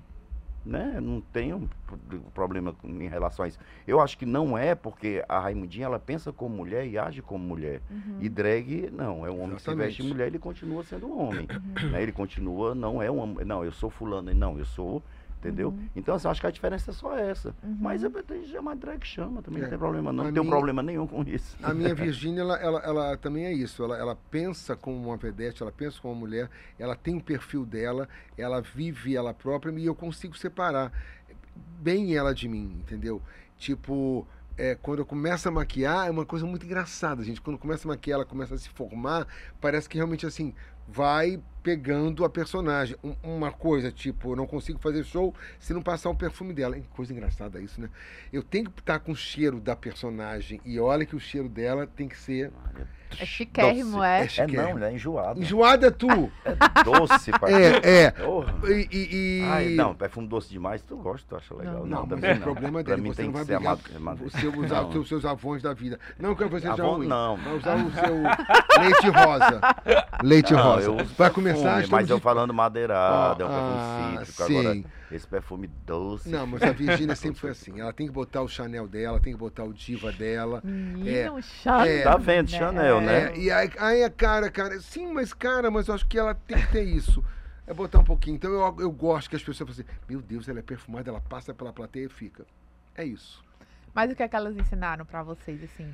Né? 0.66 0.98
Não 1.00 1.20
tenho 1.20 1.68
pro- 1.86 2.20
problema 2.34 2.72
com- 2.74 2.88
em 2.88 3.08
relação 3.08 3.44
a 3.44 3.48
isso. 3.48 3.58
Eu 3.86 4.00
acho 4.00 4.18
que 4.18 4.26
não 4.26 4.58
é 4.58 4.74
porque 4.74 5.24
a 5.28 5.38
Raimundinha 5.38 5.86
ela 5.86 5.98
pensa 5.98 6.30
como 6.32 6.54
mulher 6.56 6.86
e 6.86 6.98
age 6.98 7.22
como 7.22 7.42
mulher. 7.42 7.80
Uhum. 7.90 8.18
E 8.20 8.28
drag, 8.28 8.90
não, 8.92 9.24
é 9.24 9.30
um 9.30 9.40
homem 9.40 9.56
que 9.56 9.62
se 9.62 9.68
veste 9.68 9.70
Exatamente. 9.70 10.02
de 10.02 10.08
mulher, 10.08 10.26
ele 10.26 10.38
continua 10.38 10.82
sendo 10.84 11.06
um 11.06 11.18
homem. 11.26 11.46
Uhum. 11.50 11.90
né? 11.90 12.02
Ele 12.02 12.12
continua, 12.12 12.74
não 12.74 13.00
é 13.00 13.10
um 13.10 13.18
homem, 13.18 13.44
não, 13.46 13.64
eu 13.64 13.72
sou 13.72 13.88
fulano, 13.88 14.34
não, 14.34 14.58
eu 14.58 14.64
sou, 14.66 15.02
entendeu? 15.38 15.74
Então, 15.94 16.14
assim, 16.14 16.26
eu 16.26 16.30
acho 16.32 16.40
que 16.40 16.46
a 16.46 16.50
diferença 16.50 16.90
é 16.90 16.94
só 16.94 17.16
essa. 17.16 17.54
Mas 17.80 18.02
eu 18.02 18.10
tenho 18.10 18.42
que 18.42 18.48
chamar 18.50 18.76
drag, 18.76 19.04
chama, 19.04 19.40
também 19.42 19.60
É. 19.60 19.62
não 19.62 19.70
tem 19.70 19.78
problema 19.78 20.12
não, 20.12 20.22
A 20.22 20.26
não 20.26 20.32
tenho 20.32 20.44
minha- 20.44 20.52
problema 20.54 20.82
nenhum 20.82 21.06
com 21.06 21.22
isso. 21.22 21.56
A 21.62 21.72
minha 21.72 21.94
Virgínia, 21.94 22.40
ela, 22.40 22.56
ela, 22.56 22.80
ela 22.80 23.16
também 23.16 23.44
é 23.46 23.52
isso. 23.52 23.82
Ela, 23.82 23.96
ela 23.96 24.16
pensa 24.30 24.76
como 24.76 24.96
uma 25.08 25.16
vedete, 25.16 25.62
ela 25.62 25.72
pensa 25.72 26.00
como 26.00 26.12
uma 26.14 26.20
mulher, 26.20 26.50
ela 26.78 26.94
tem 26.96 27.16
o 27.16 27.20
perfil 27.22 27.64
dela, 27.64 28.08
ela 28.36 28.60
vive 28.60 29.16
ela 29.16 29.32
própria 29.32 29.72
e 29.78 29.86
eu 29.86 29.94
consigo 29.94 30.36
separar 30.36 30.92
bem 31.80 32.14
ela 32.16 32.34
de 32.34 32.48
mim, 32.48 32.76
entendeu? 32.80 33.22
Tipo, 33.56 34.26
é, 34.56 34.74
quando 34.74 35.00
eu 35.00 35.06
começo 35.06 35.48
a 35.48 35.52
maquiar, 35.52 36.08
é 36.08 36.10
uma 36.10 36.26
coisa 36.26 36.44
muito 36.46 36.66
engraçada, 36.66 37.22
gente. 37.22 37.40
Quando 37.40 37.58
começa 37.58 37.86
a 37.86 37.90
maquiar, 37.90 38.16
ela 38.16 38.24
começa 38.24 38.54
a 38.54 38.58
se 38.58 38.68
formar, 38.68 39.26
parece 39.60 39.88
que 39.88 39.96
realmente 39.96 40.26
assim, 40.26 40.52
vai 40.88 41.40
pegando 41.62 42.24
a 42.24 42.30
personagem. 42.30 42.96
Um- 43.04 43.14
uma 43.22 43.52
coisa, 43.52 43.92
tipo, 43.92 44.32
eu 44.32 44.36
não 44.36 44.46
consigo 44.46 44.78
fazer 44.78 45.04
show 45.04 45.34
se 45.60 45.74
não 45.74 45.82
passar 45.82 46.08
o 46.08 46.14
perfume 46.14 46.54
dela. 46.54 46.74
Que 46.76 46.88
Coisa 46.88 47.12
engraçada 47.12 47.60
isso, 47.60 47.80
né? 47.80 47.90
Eu 48.32 48.42
tenho 48.42 48.70
que 48.70 48.80
estar 48.80 48.98
com 49.00 49.12
o 49.12 49.16
cheiro 49.16 49.60
da 49.60 49.76
personagem. 49.76 50.60
E 50.64 50.80
olha 50.80 51.04
que 51.04 51.14
o 51.14 51.20
cheiro 51.20 51.48
dela 51.48 51.86
tem 51.86 52.08
que 52.08 52.16
ser. 52.16 52.50
É 53.20 53.24
chiquérrimo, 53.24 54.02
é? 54.02 54.20
É 54.20 54.24
É 54.24 54.28
chiquérrimo. 54.28 54.68
não, 54.70 54.78
né? 54.78 54.92
Enjoado. 54.92 55.40
Enjoada 55.40 55.86
é 55.86 55.90
tu! 55.90 56.30
É 56.44 56.82
doce, 56.84 57.32
pai. 57.32 57.52
É, 57.52 58.02
é. 58.04 58.10
Porra. 58.10 58.54
E. 58.66 58.88
e- 58.92 59.40
e- 59.42 59.44
Ai, 59.48 59.68
não, 59.70 59.94
perfume 59.94 60.26
doce 60.28 60.50
demais, 60.50 60.82
tu 60.82 60.96
gosta, 60.96 61.26
tu 61.28 61.36
acha 61.36 61.54
legal? 61.54 61.74
Não. 61.84 61.86
Não, 61.86 62.00
mas 62.00 62.08
também 62.10 62.32
o 62.36 62.40
problema 62.40 62.84
Pra 62.84 62.94
dele, 62.94 63.02
mim 63.02 63.08
você 63.14 63.16
tem 63.22 63.24
não 63.26 63.32
que 63.32 63.38
vai 63.38 63.46
ser 63.46 63.56
brigar 63.56 63.72
amado. 63.72 63.96
amado- 63.96 64.30
Você 64.30 64.46
usar 64.46 64.82
Não. 64.82 64.86
os 64.88 64.92
seus, 64.92 65.08
seus 65.08 65.24
avões 65.24 65.62
da 65.62 65.72
vida. 65.74 65.98
Não 66.18 66.34
que 66.34 66.44
você 66.44 66.68
seja 66.68 66.72
Avon, 66.82 66.96
ruim. 66.96 67.06
não. 67.08 67.36
Vai 67.36 67.56
usar 67.56 67.76
o 67.76 67.90
seu 67.92 68.82
leite 68.82 69.08
rosa. 69.08 69.60
Leite 70.22 70.52
Não, 70.52 70.62
rosa. 70.62 70.90
Vai 70.92 71.04
perfume, 71.06 71.30
começar 71.30 71.74
Mas 71.74 71.84
estamos 71.84 72.10
eu 72.10 72.16
de- 72.16 72.22
falando 72.22 72.54
madeirado, 72.54 73.42
é 73.42 73.46
um 73.46 73.48
Ah, 73.48 73.52
perfume 74.14 74.26
cítrico. 74.26 74.42
Agora, 74.44 74.74
sim. 74.74 74.84
Esse 75.10 75.26
perfume 75.26 75.66
doce. 75.86 76.28
Não, 76.28 76.46
mas 76.46 76.62
a 76.62 76.72
Virgínia 76.72 77.14
sempre 77.16 77.40
foi 77.40 77.50
assim. 77.50 77.80
Ela 77.80 77.92
tem 77.92 78.06
que 78.06 78.12
botar 78.12 78.42
o 78.42 78.48
Chanel 78.48 78.86
dela, 78.86 79.18
tem 79.20 79.32
que 79.32 79.38
botar 79.38 79.64
o 79.64 79.72
Diva 79.72 80.12
dela. 80.12 80.60
Menino 80.64 81.40
chato. 81.42 81.86
é. 81.86 82.02
Tá 82.02 82.16
vendo, 82.16 82.50
Chanel, 82.50 83.00
né? 83.00 83.32
É, 83.32 83.38
e 83.38 83.50
aí, 83.50 83.70
aí 83.78 84.04
a 84.04 84.10
cara, 84.10 84.50
cara, 84.50 84.80
sim, 84.80 85.12
mas 85.12 85.32
cara, 85.32 85.70
mas 85.70 85.88
eu 85.88 85.94
acho 85.94 86.06
que 86.06 86.18
ela 86.18 86.34
tem 86.34 86.58
que 86.58 86.72
ter 86.72 86.82
isso. 86.84 87.24
É 87.66 87.74
botar 87.74 87.98
um 87.98 88.04
pouquinho. 88.04 88.36
Então 88.36 88.50
eu, 88.50 88.76
eu 88.80 88.90
gosto 88.90 89.28
que 89.28 89.36
as 89.36 89.42
pessoas 89.42 89.58
falem 89.70 89.72
assim, 89.72 90.00
meu 90.08 90.22
Deus, 90.22 90.48
ela 90.48 90.58
é 90.58 90.62
perfumada, 90.62 91.10
ela 91.10 91.20
passa 91.20 91.52
pela 91.52 91.72
plateia 91.72 92.06
e 92.06 92.08
fica. 92.08 92.46
É 92.94 93.04
isso. 93.04 93.44
Mas 93.94 94.10
o 94.10 94.14
que 94.16 94.22
é 94.22 94.28
que 94.28 94.36
elas 94.36 94.56
ensinaram 94.56 95.04
pra 95.04 95.22
vocês, 95.22 95.62
assim? 95.62 95.92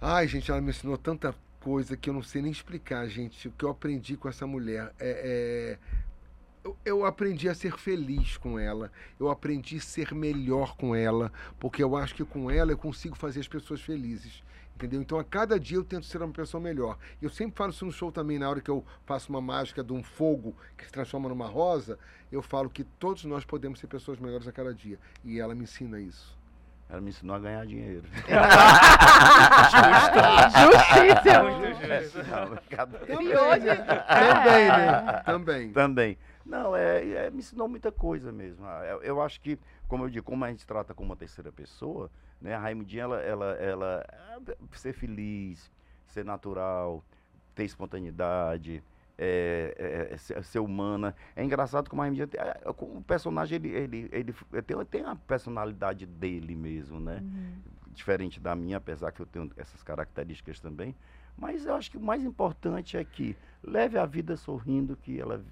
Ai, 0.00 0.26
gente, 0.26 0.50
ela 0.50 0.60
me 0.60 0.70
ensinou 0.70 0.96
tanta 0.96 1.34
coisa 1.60 1.96
que 1.96 2.08
eu 2.08 2.14
não 2.14 2.22
sei 2.22 2.40
nem 2.40 2.50
explicar, 2.50 3.06
gente. 3.06 3.48
O 3.48 3.50
que 3.52 3.64
eu 3.64 3.70
aprendi 3.70 4.16
com 4.16 4.28
essa 4.28 4.46
mulher 4.46 4.92
é. 4.98 5.76
é- 5.78 6.00
Eu, 6.62 6.76
eu 6.84 7.04
aprendi 7.06 7.48
a 7.48 7.54
ser 7.54 7.78
feliz 7.78 8.36
com 8.36 8.58
ela. 8.58 8.92
Eu 9.18 9.30
aprendi 9.30 9.78
a 9.78 9.80
ser 9.80 10.14
melhor 10.14 10.76
com 10.76 10.94
ela. 10.94 11.32
Porque 11.58 11.82
eu 11.82 11.96
acho 11.96 12.14
que 12.14 12.24
com 12.24 12.50
ela 12.50 12.70
eu 12.72 12.78
consigo 12.78 13.16
fazer 13.16 13.40
as 13.40 13.48
pessoas 13.48 13.80
felizes. 13.80 14.42
Entendeu? 14.74 15.00
Então 15.00 15.18
a 15.18 15.24
cada 15.24 15.60
dia 15.60 15.76
eu 15.76 15.84
tento 15.84 16.06
ser 16.06 16.22
uma 16.22 16.32
pessoa 16.32 16.60
melhor. 16.60 16.96
Eu 17.20 17.28
sempre 17.28 17.56
falo 17.56 17.70
isso 17.70 17.84
no 17.84 17.92
show 17.92 18.10
também, 18.10 18.38
na 18.38 18.48
hora 18.48 18.60
que 18.60 18.70
eu 18.70 18.84
faço 19.04 19.30
uma 19.30 19.40
mágica 19.40 19.84
de 19.84 19.92
um 19.92 20.02
fogo 20.02 20.54
que 20.76 20.86
se 20.86 20.92
transforma 20.92 21.28
numa 21.28 21.46
rosa. 21.46 21.98
Eu 22.32 22.40
falo 22.40 22.70
que 22.70 22.84
todos 22.84 23.24
nós 23.24 23.44
podemos 23.44 23.78
ser 23.78 23.88
pessoas 23.88 24.18
melhores 24.18 24.48
a 24.48 24.52
cada 24.52 24.72
dia. 24.74 24.98
E 25.24 25.38
ela 25.38 25.54
me 25.54 25.64
ensina 25.64 26.00
isso. 26.00 26.38
Ela 26.88 27.00
me 27.00 27.10
ensinou 27.10 27.36
a 27.36 27.38
ganhar 27.38 27.64
dinheiro. 27.66 28.04
Não, 32.28 32.48
brincadeira. 32.56 33.22
E 33.22 33.36
hoje... 33.36 33.66
Também, 34.08 34.68
né? 34.68 35.22
Também. 35.24 35.72
Também. 35.72 36.18
Não, 36.50 36.74
é, 36.74 37.26
é- 37.26 37.30
me 37.30 37.38
ensinou 37.38 37.68
muita 37.68 37.92
coisa 37.92 38.32
mesmo. 38.32 38.66
Ah, 38.66 38.84
Eu, 38.84 39.02
eu 39.02 39.22
acho 39.22 39.40
que, 39.40 39.56
como 39.86 40.04
eu 40.04 40.10
digo, 40.10 40.26
como 40.26 40.44
a 40.44 40.48
gente 40.50 40.66
trata 40.66 40.92
como 40.92 41.10
uma 41.10 41.16
terceira 41.16 41.52
pessoa, 41.52 42.10
né? 42.40 42.54
A 42.54 42.58
Raimundinha, 42.58 43.04
ela, 43.04 43.20
ela, 43.20 43.46
ela 43.52 44.06
é, 44.48 44.76
ser 44.76 44.92
feliz, 44.92 45.70
ser 46.08 46.24
natural, 46.24 47.04
ter 47.54 47.62
espontaneidade, 47.64 48.82
é, 49.16 49.74
é, 50.10 50.14
é, 50.14 50.16
ser, 50.16 50.42
ser 50.42 50.58
humana. 50.58 51.14
É 51.36 51.44
engraçado 51.44 51.88
como 51.88 52.02
a 52.02 52.04
Raimundinha, 52.06 52.28
como 52.76 52.98
o 52.98 53.02
personagem, 53.04 53.56
ele, 53.56 53.68
ele, 53.68 54.08
ele, 54.12 54.34
tem, 54.64 54.84
tem 54.86 55.04
a 55.04 55.14
personalidade 55.14 56.04
dele 56.04 56.56
mesmo, 56.56 56.98
né? 56.98 57.18
Uhum. 57.20 57.60
diferente 57.92 58.40
da 58.40 58.56
minha, 58.56 58.78
apesar 58.78 59.12
que 59.12 59.20
eu 59.20 59.26
tenho 59.26 59.48
essas 59.56 59.84
características 59.84 60.58
também. 60.58 60.96
Mas 61.36 61.64
eu 61.64 61.74
acho 61.74 61.90
que 61.90 61.96
o 61.96 62.00
mais 62.00 62.24
importante 62.24 62.96
é 62.96 63.04
que 63.04 63.36
leve 63.62 63.96
a 63.98 64.04
vida 64.06 64.36
sorrindo, 64.36 64.96
que 64.96 65.20
ela 65.20 65.44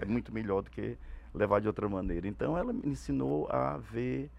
é 0.00 0.04
muito 0.04 0.32
melhor 0.32 0.62
do 0.62 0.70
que 0.70 0.96
levar 1.34 1.60
de 1.60 1.66
outra 1.66 1.88
maneira. 1.88 2.26
Então 2.26 2.56
ela 2.58 2.72
me 2.72 2.82
ensinou 2.84 3.46
a 3.50 3.76
ver 3.76 4.30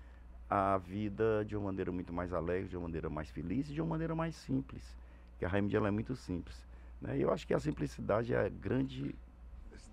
a 0.49 0.77
vida 0.77 1.45
de 1.45 1.55
uma 1.55 1.65
maneira 1.67 1.91
muito 1.91 2.11
mais 2.11 2.33
alegre, 2.33 2.67
de 2.67 2.75
uma 2.75 2.83
maneira 2.87 3.09
mais 3.09 3.29
feliz 3.29 3.69
e 3.69 3.73
de 3.73 3.81
uma 3.81 3.89
maneira 3.91 4.13
mais 4.15 4.35
simples. 4.35 4.83
Que 5.39 5.45
a 5.45 5.47
Raimund 5.47 5.75
ela 5.75 5.87
é 5.87 5.91
muito 5.91 6.15
simples. 6.15 6.55
Né? 7.01 7.17
E 7.17 7.21
eu 7.21 7.31
acho 7.31 7.47
que 7.47 7.53
a 7.53 7.59
simplicidade 7.59 8.33
é 8.33 8.45
a 8.45 8.49
grande 8.49 9.15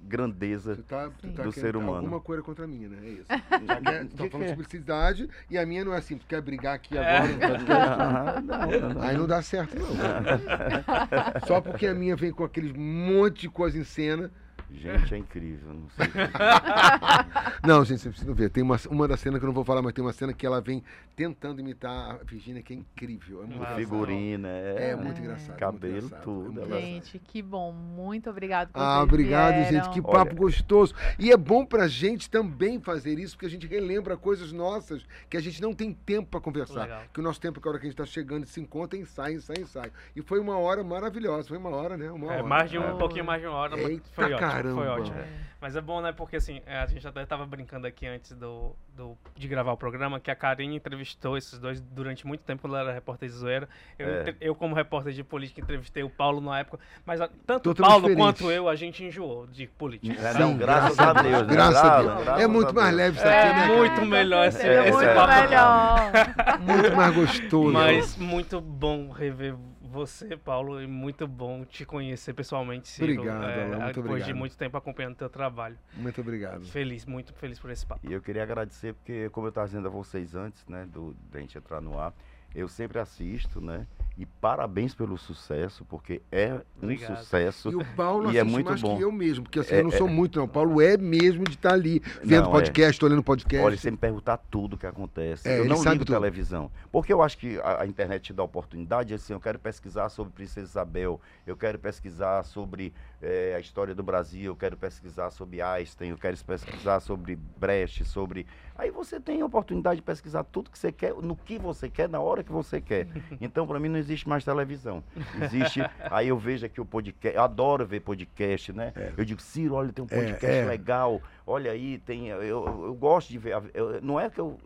grandeza. 0.03 0.75
Você 0.77 0.83
tá, 0.83 1.11
tá 1.35 1.43
Do 1.43 1.53
ser 1.53 1.75
humano. 1.77 1.97
alguma 1.99 2.21
coisa 2.21 2.43
contra 2.43 2.67
mim, 2.67 2.87
né? 2.87 2.99
É 3.03 3.09
isso. 3.11 3.27
Já 3.67 3.81
quer, 3.81 4.07
que- 4.07 4.17
que 4.17 4.31
falando 4.31 4.47
de 4.47 4.53
é? 4.53 4.55
simplicidade 4.57 5.31
e 5.51 5.59
a 5.59 5.65
minha 5.67 5.85
não 5.85 5.93
é 5.95 5.99
assim. 5.99 6.17
Tu 6.19 6.27
quer 6.27 6.41
brigar 6.43 6.75
aqui 6.75 6.97
É. 6.99 7.19
agora? 7.19 7.61
não, 8.43 8.81
não, 8.81 8.95
não. 8.95 9.03
Aí 9.03 9.17
não 9.17 9.27
dá 9.27 9.41
certo, 9.43 9.75
não. 9.79 9.87
Só 11.47 11.61
porque 11.61 11.87
a 11.87 11.95
minha 11.95 12.15
vem 12.17 12.31
com 12.33 12.45
aqueles 12.45 12.73
monte 12.73 13.43
de 13.43 13.49
coisa 13.49 13.79
em 13.79 13.85
cena. 13.85 14.31
Gente, 14.71 15.15
é 15.15 15.19
incrível. 15.19 15.73
Não 15.75 15.89
sei. 15.91 16.07
Não, 17.67 17.85
gente, 17.85 18.01
você 18.03 18.11
precisa 18.11 18.33
ver. 18.35 18.51
Tem 18.51 18.63
uma, 18.63 18.77
uma 18.91 19.09
da 19.09 19.17
cena 19.17 19.39
que 19.39 19.45
eu 19.45 19.49
não 19.49 19.55
vou 19.55 19.65
falar, 19.65 19.83
mas 19.83 19.93
tem 19.93 20.05
uma 20.05 20.13
cena 20.13 20.33
que 20.33 20.47
ela 20.47 20.61
vem 20.61 20.83
tentando 21.17 21.61
imitar 21.61 22.13
a 22.21 22.25
Virgínia, 22.25 22.63
que 22.63 22.73
é 22.73 22.77
incrível. 22.77 23.43
É 23.43 23.47
muito, 23.47 23.63
Ah, 23.65 23.75
figurina, 23.75 24.49
é 24.49 24.91
é, 24.91 24.97
muito 24.97 25.19
É. 25.19 25.21
engraçado. 25.25 25.57
Cabelo, 25.57 25.93
muito 25.95 26.07
engraçado, 26.07 26.23
tudo, 26.25 26.61
é 26.61 26.63
ela- 26.63 26.67
engraçado. 26.67 26.87
Gente, 26.87 27.19
que 27.19 27.43
bom. 27.43 27.73
Muito 27.73 28.31
obrigado 28.31 28.69
por 28.71 28.81
Ah, 28.81 28.97
vocês 28.99 29.03
obrigado, 29.05 29.55
vieram. 29.55 29.71
gente. 29.71 29.91
Que 29.91 30.01
Olha- 30.01 30.13
papo 30.25 30.37
gostoso. 30.37 30.95
E 31.19 31.33
é 31.33 31.37
bom 31.37 31.65
pra 31.67 31.89
gente 31.89 32.31
também 32.31 32.81
fazer 32.81 33.19
isso, 33.19 33.35
porque 33.37 33.47
a 33.47 33.51
gente 33.51 33.67
relembra 33.67 34.17
coisas 34.17 34.53
nossas 34.53 35.05
que 35.29 35.37
a 35.37 35.41
gente 35.41 35.61
não 35.61 35.75
tem 35.75 35.93
tempo 35.93 36.29
pra 36.31 36.41
conversar. 36.41 36.83
Legal. 36.83 37.03
Que 37.13 37.21
o 37.21 37.23
nosso 37.23 37.41
tempo, 37.41 37.61
que 37.61 37.67
a 37.67 37.71
hora 37.71 37.81
que 37.81 37.87
a 37.87 37.91
gente 37.91 37.99
tá 37.99 38.07
chegando, 38.07 38.47
se 38.47 38.61
encontra, 38.61 38.99
ensaio, 38.99 39.37
ensaio, 39.39 39.63
ensaio. 39.63 39.93
E 40.15 40.23
foi 40.23 40.39
uma 40.39 40.57
hora 40.59 40.85
maravilhosa. 40.85 41.49
Foi 41.49 41.59
uma 41.59 41.71
hora, 41.71 41.97
né? 41.97 42.11
Uma 42.13 42.33
É, 42.33 42.37
hora. 42.37 42.43
mais 42.47 42.71
de 42.71 42.79
um, 42.79 42.83
É. 42.85 42.93
um 42.95 42.99
pouquinho 42.99 43.25
mais 43.25 43.41
de 43.41 43.49
uma 43.49 43.57
hora, 43.57 43.77
mas 43.77 43.89
Eita 43.89 44.09
foi 44.13 44.33
ótimo. 44.33 44.58
Caramba. 44.63 44.81
Foi 44.83 44.89
ótimo. 44.89 45.19
É. 45.19 45.49
Mas 45.61 45.75
é 45.75 45.81
bom, 45.81 46.01
né? 46.01 46.13
Porque 46.13 46.37
assim, 46.37 46.63
é, 46.67 46.79
a 46.79 46.87
gente 46.87 47.05
até 47.07 47.27
tava 47.27 47.45
brincando 47.45 47.85
aqui 47.85 48.07
antes 48.07 48.31
do, 48.33 48.77
do- 48.97 49.19
de 49.37 49.49
gravar 49.49 49.73
o 49.73 49.77
programa, 49.77 50.21
que 50.21 50.31
a 50.31 50.37
Karine 50.37 50.77
entrevistou 50.77 51.37
esses 51.37 51.59
dois 51.59 51.81
durante 51.81 52.25
muito 52.25 52.43
tempo 52.43 52.63
quando 52.63 52.75
ela 52.77 52.85
era 52.85 52.93
repórter 52.93 53.29
de 53.29 53.35
zoeira. 53.35 53.69
Eu, 53.99 54.09
É. 54.09 54.35
eu, 54.41 54.55
como 54.55 54.73
repórter 54.77 55.13
de 55.13 55.25
política, 55.25 55.61
entrevistei 55.61 56.05
o 56.05 56.09
Paulo 56.11 56.41
na 56.41 56.61
época. 56.61 56.79
Mas 57.05 57.21
a- 57.21 57.29
tanto 57.45 57.73
o 57.73 57.75
Paulo 57.75 58.03
diferente. 58.09 58.19
quanto 58.19 58.53
eu, 58.53 58.69
a 58.69 58.77
gente 58.77 59.03
enjoou 59.03 59.49
de 59.49 59.67
política. 59.67 60.29
É, 60.29 60.33
Sim, 60.35 60.39
não, 60.39 60.57
graças 60.57 60.97
a 60.97 61.13
Deus. 61.13 61.47
né? 61.49 61.53
Graças 61.55 61.77
a 61.85 62.03
Deus. 62.03 62.23
Graças 62.25 62.43
É 62.43 62.47
muito 62.47 62.73
mais 62.75 62.95
leve 62.95 63.17
isso 63.17 63.27
É, 63.27 63.41
aqui, 63.41 63.49
né? 63.49 63.67
cara? 63.67 63.77
muito 63.79 64.07
melhor 64.07 64.47
esse- 64.47 64.65
esse 64.65 64.93
muito 64.93 65.15
papo. 65.15 65.43
melhor. 65.43 66.61
Muito 66.61 66.97
mais 66.97 67.15
gostoso. 67.17 67.73
Mas 67.73 68.17
muito 68.17 68.61
bom 68.61 69.11
rever 69.11 69.57
você, 69.89 70.37
Paulo, 70.37 70.81
e 70.81 70.87
muito 70.87 71.27
bom 71.27 71.65
te 71.65 71.85
conhecer 71.85 72.33
pessoalmente, 72.35 72.89
Ciro. 72.89 73.13
Obrigado, 73.13 73.43
Alan, 73.43 73.79
muito 73.85 73.87
depois 73.87 74.07
obrigado. 74.07 74.27
de 74.27 74.35
muito 74.35 74.57
tempo 74.57 74.77
acompanhando 74.77 75.15
o 75.15 75.17
teu 75.17 75.29
trabalho. 75.29 75.79
Muito 75.95 76.21
obrigado. 76.21 76.65
Feliz, 76.67 77.05
muito 77.05 77.33
feliz 77.35 77.59
por 77.59 77.71
esse 77.71 77.87
papo. 77.87 78.07
E 78.09 78.13
eu 78.13 78.21
queria 78.21 78.43
agradecer, 78.43 78.95
porque 78.95 79.29
como 79.31 79.47
eu 79.47 79.51
estava 79.51 79.67
dizendo 79.67 79.89
a 79.89 79.91
vocês 79.91 80.35
antes, 80.35 80.67
né, 80.67 80.87
do, 80.87 81.17
da 81.31 81.41
gente 81.41 81.57
entrar 81.57 81.81
no 81.81 81.99
ar, 81.99 82.13
eu 82.55 82.69
sempre 82.69 82.99
assisto, 82.99 83.61
né? 83.61 83.87
E 84.21 84.27
parabéns 84.27 84.97
pelo 84.97 85.17
sucesso, 85.17 85.85
porque 85.85 86.21
é 86.33 86.53
um 86.55 86.61
Obrigado. 86.83 87.19
sucesso. 87.19 87.71
E 87.71 87.77
o 87.77 87.85
Paulo 87.95 88.33
E 88.33 88.37
é 88.39 88.43
muito 88.43 88.67
mais 88.67 88.81
bom. 88.83 88.97
que 88.97 89.03
eu 89.05 89.13
mesmo, 89.13 89.45
porque 89.45 89.61
assim, 89.61 89.77
É, 89.77 89.79
eu 89.79 89.85
não 89.85 89.93
sou 89.93 90.09
muito, 90.09 90.39
não. 90.41 90.47
O 90.47 90.49
Paulo 90.49 90.81
é 90.83 90.97
mesmo 90.97 91.45
de 91.45 91.53
estar 91.55 91.73
ali, 91.73 92.01
vendo 92.25 92.43
Não, 92.43 92.49
é. 92.49 92.53
podcast, 92.53 93.05
olhando 93.05 93.23
podcast. 93.23 93.65
Olha, 93.65 93.77
você 93.77 93.93
me 93.93 93.97
perguntar 93.97 94.37
tudo 94.51 94.77
que 94.77 94.89
acontece. 94.89 95.49
É, 95.49 95.61
eu 95.61 95.67
não 95.67 95.77
ligo 95.85 96.05
tudo. 96.05 96.13
televisão. 96.15 96.69
Porque 96.91 97.13
eu 97.13 97.23
acho 97.23 97.39
que 97.39 97.61
a, 97.61 97.83
a 97.83 97.87
internet 97.87 98.23
te 98.25 98.33
dá 98.33 98.43
oportunidade, 98.43 99.15
assim, 99.15 99.35
eu 99.35 99.41
quero 99.41 99.59
pesquisar 99.61 100.09
sobre 100.09 100.33
Princesa 100.33 100.67
Isabel, 100.67 101.21
eu 101.47 101.57
quero 101.57 101.79
pesquisar 101.79 102.43
sobre 102.43 102.93
eh, 103.23 103.55
a 103.57 103.61
história 103.61 103.95
do 103.95 104.03
Brasil, 104.03 104.45
eu 104.53 104.57
quero 104.57 104.77
pesquisar 104.77 105.31
sobre 105.31 105.61
Einstein, 105.61 106.11
eu 106.11 106.19
quero 106.19 106.37
pesquisar 106.45 107.01
sobre 107.01 107.37
Brecht, 107.37 108.05
sobre... 108.05 108.47
Aí 108.77 108.91
você 108.91 109.19
tem 109.19 109.41
a 109.41 109.47
oportunidade 109.47 109.97
de 109.97 110.03
pesquisar 110.03 110.45
tudo 110.45 110.71
que 110.71 110.79
você 110.79 110.93
quer, 110.93 111.13
no 111.15 111.35
que 111.35 111.59
você 111.59 111.89
quer, 111.89 112.09
na 112.09 112.21
hora 112.21 112.45
que 112.45 112.53
você 112.53 112.81
quer. 112.81 113.09
Então, 113.41 113.67
para 113.67 113.79
mim, 113.81 113.89
não 113.89 113.99
existe 113.99 114.29
mais 114.29 114.45
televisão. 114.45 115.03
Existe... 115.43 115.81
aí 116.11 116.29
eu 116.29 116.39
vejo 116.39 116.65
aqui 116.67 116.81
o 116.81 116.85
podcast, 116.87 117.37
eu 117.37 117.43
adoro 117.43 117.85
ver 117.87 118.01
podcast, 118.01 118.73
né? 118.73 118.93
Eu 119.17 119.25
digo, 119.25 119.41
Ciro, 119.43 119.75
olha, 119.75 119.93
tem 119.93 120.05
um 120.05 120.09
É, 120.11 120.15
podcast 120.25 120.57
é. 120.57 120.65
legal, 120.65 121.21
olha 121.47 121.73
aí, 121.73 121.99
tem... 121.99 122.29
Eu, 122.29 122.41
eu, 122.85 122.95
gosto 122.95 123.29
de 123.31 123.39
ver... 123.39 123.55
a- 123.55 123.63
eu- 123.75 124.01
não 124.01 124.19
é 124.21 124.31
que 124.31 124.41
eu... 124.41 124.59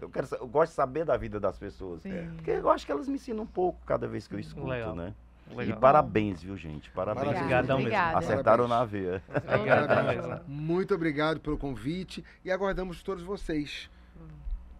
Eu, 0.00 0.08
quero, 0.08 0.28
eu 0.40 0.46
gosto 0.46 0.70
de 0.70 0.76
saber 0.76 1.04
da 1.04 1.16
vida 1.16 1.40
das 1.40 1.58
pessoas. 1.58 2.00
Sim. 2.02 2.30
Porque 2.36 2.52
eu 2.52 2.70
acho 2.70 2.86
que 2.86 2.92
elas 2.92 3.08
me 3.08 3.16
ensinam 3.16 3.42
um 3.42 3.46
pouco 3.46 3.80
cada 3.84 4.06
vez 4.06 4.28
que 4.28 4.34
eu 4.34 4.38
escuto, 4.38 4.68
Legal. 4.68 4.94
né? 4.94 5.12
Legal. 5.50 5.76
E 5.76 5.80
parabéns, 5.80 6.42
viu, 6.42 6.56
gente? 6.56 6.90
Parabéns. 6.90 7.28
Obrigadão 7.28 7.76
mesmo. 7.78 7.90
Obrigada. 7.90 8.18
Acertaram 8.18 8.68
na 8.68 8.84
veia. 8.84 9.22
Obrigado 9.28 9.86
Parabéns. 9.86 10.40
Muito 10.46 10.94
obrigado 10.94 11.40
pelo 11.40 11.58
convite 11.58 12.24
e 12.44 12.50
aguardamos 12.50 13.02
todos 13.02 13.22
vocês. 13.22 13.90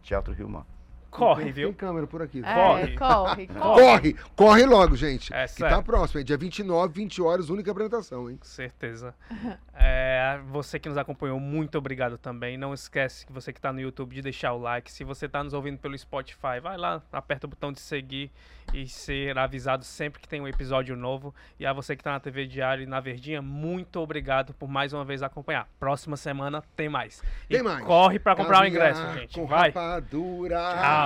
Teatro 0.02 0.32
Rio 0.32 0.48
Mar. 0.48 0.66
Corre, 1.14 1.44
Tem 1.44 1.52
viu? 1.52 1.72
câmera 1.72 2.06
por 2.06 2.20
aqui. 2.20 2.42
É, 2.44 2.54
Corre. 2.54 2.96
corre, 2.96 3.46
corre. 3.54 3.82
Corre, 3.82 4.16
corre 4.34 4.66
logo, 4.66 4.96
gente. 4.96 5.32
É 5.32 5.46
que 5.46 5.60
tá 5.60 5.80
próximo, 5.80 6.20
é 6.20 6.24
dia 6.24 6.36
29, 6.36 6.92
20 6.92 7.22
horas, 7.22 7.50
única 7.50 7.70
apresentação, 7.70 8.28
hein? 8.28 8.38
Certeza. 8.42 9.14
É, 9.76 10.38
você 10.50 10.78
que 10.78 10.88
nos 10.88 10.96
acompanhou, 10.96 11.40
muito 11.40 11.76
obrigado 11.76 12.16
também. 12.16 12.56
Não 12.56 12.72
esquece 12.72 13.26
que 13.26 13.32
você 13.32 13.52
que 13.52 13.58
está 13.58 13.72
no 13.72 13.80
YouTube 13.80 14.14
de 14.14 14.22
deixar 14.22 14.52
o 14.52 14.58
like. 14.58 14.88
Se 14.90 15.02
você 15.02 15.26
está 15.26 15.42
nos 15.42 15.52
ouvindo 15.52 15.78
pelo 15.78 15.98
Spotify, 15.98 16.60
vai 16.62 16.76
lá, 16.76 17.02
aperta 17.12 17.48
o 17.48 17.50
botão 17.50 17.72
de 17.72 17.80
seguir 17.80 18.30
e 18.72 18.86
ser 18.86 19.36
avisado 19.36 19.84
sempre 19.84 20.20
que 20.22 20.28
tem 20.28 20.40
um 20.40 20.46
episódio 20.46 20.94
novo. 20.96 21.34
E 21.58 21.66
a 21.66 21.72
você 21.72 21.96
que 21.96 22.02
está 22.02 22.12
na 22.12 22.20
TV 22.20 22.46
Diário 22.46 22.84
e 22.84 22.86
na 22.86 23.00
Verdinha, 23.00 23.42
muito 23.42 23.98
obrigado 23.98 24.54
por 24.54 24.68
mais 24.68 24.92
uma 24.92 25.04
vez 25.04 25.24
acompanhar. 25.24 25.68
Próxima 25.80 26.16
semana 26.16 26.62
tem 26.76 26.88
mais. 26.88 27.20
Tem 27.48 27.58
e 27.58 27.62
mais. 27.62 27.84
corre 27.84 28.20
para 28.20 28.36
comprar 28.36 28.62
o 28.62 28.66
ingresso, 28.66 29.02
gente. 29.14 29.34
Com 29.34 29.44
Vai. 29.44 29.70
rapadura. 29.70 30.56
Tchau. 30.56 31.03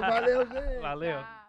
Valeu, 0.00 0.46
gente. 0.46 0.80
Valeu. 0.80 1.39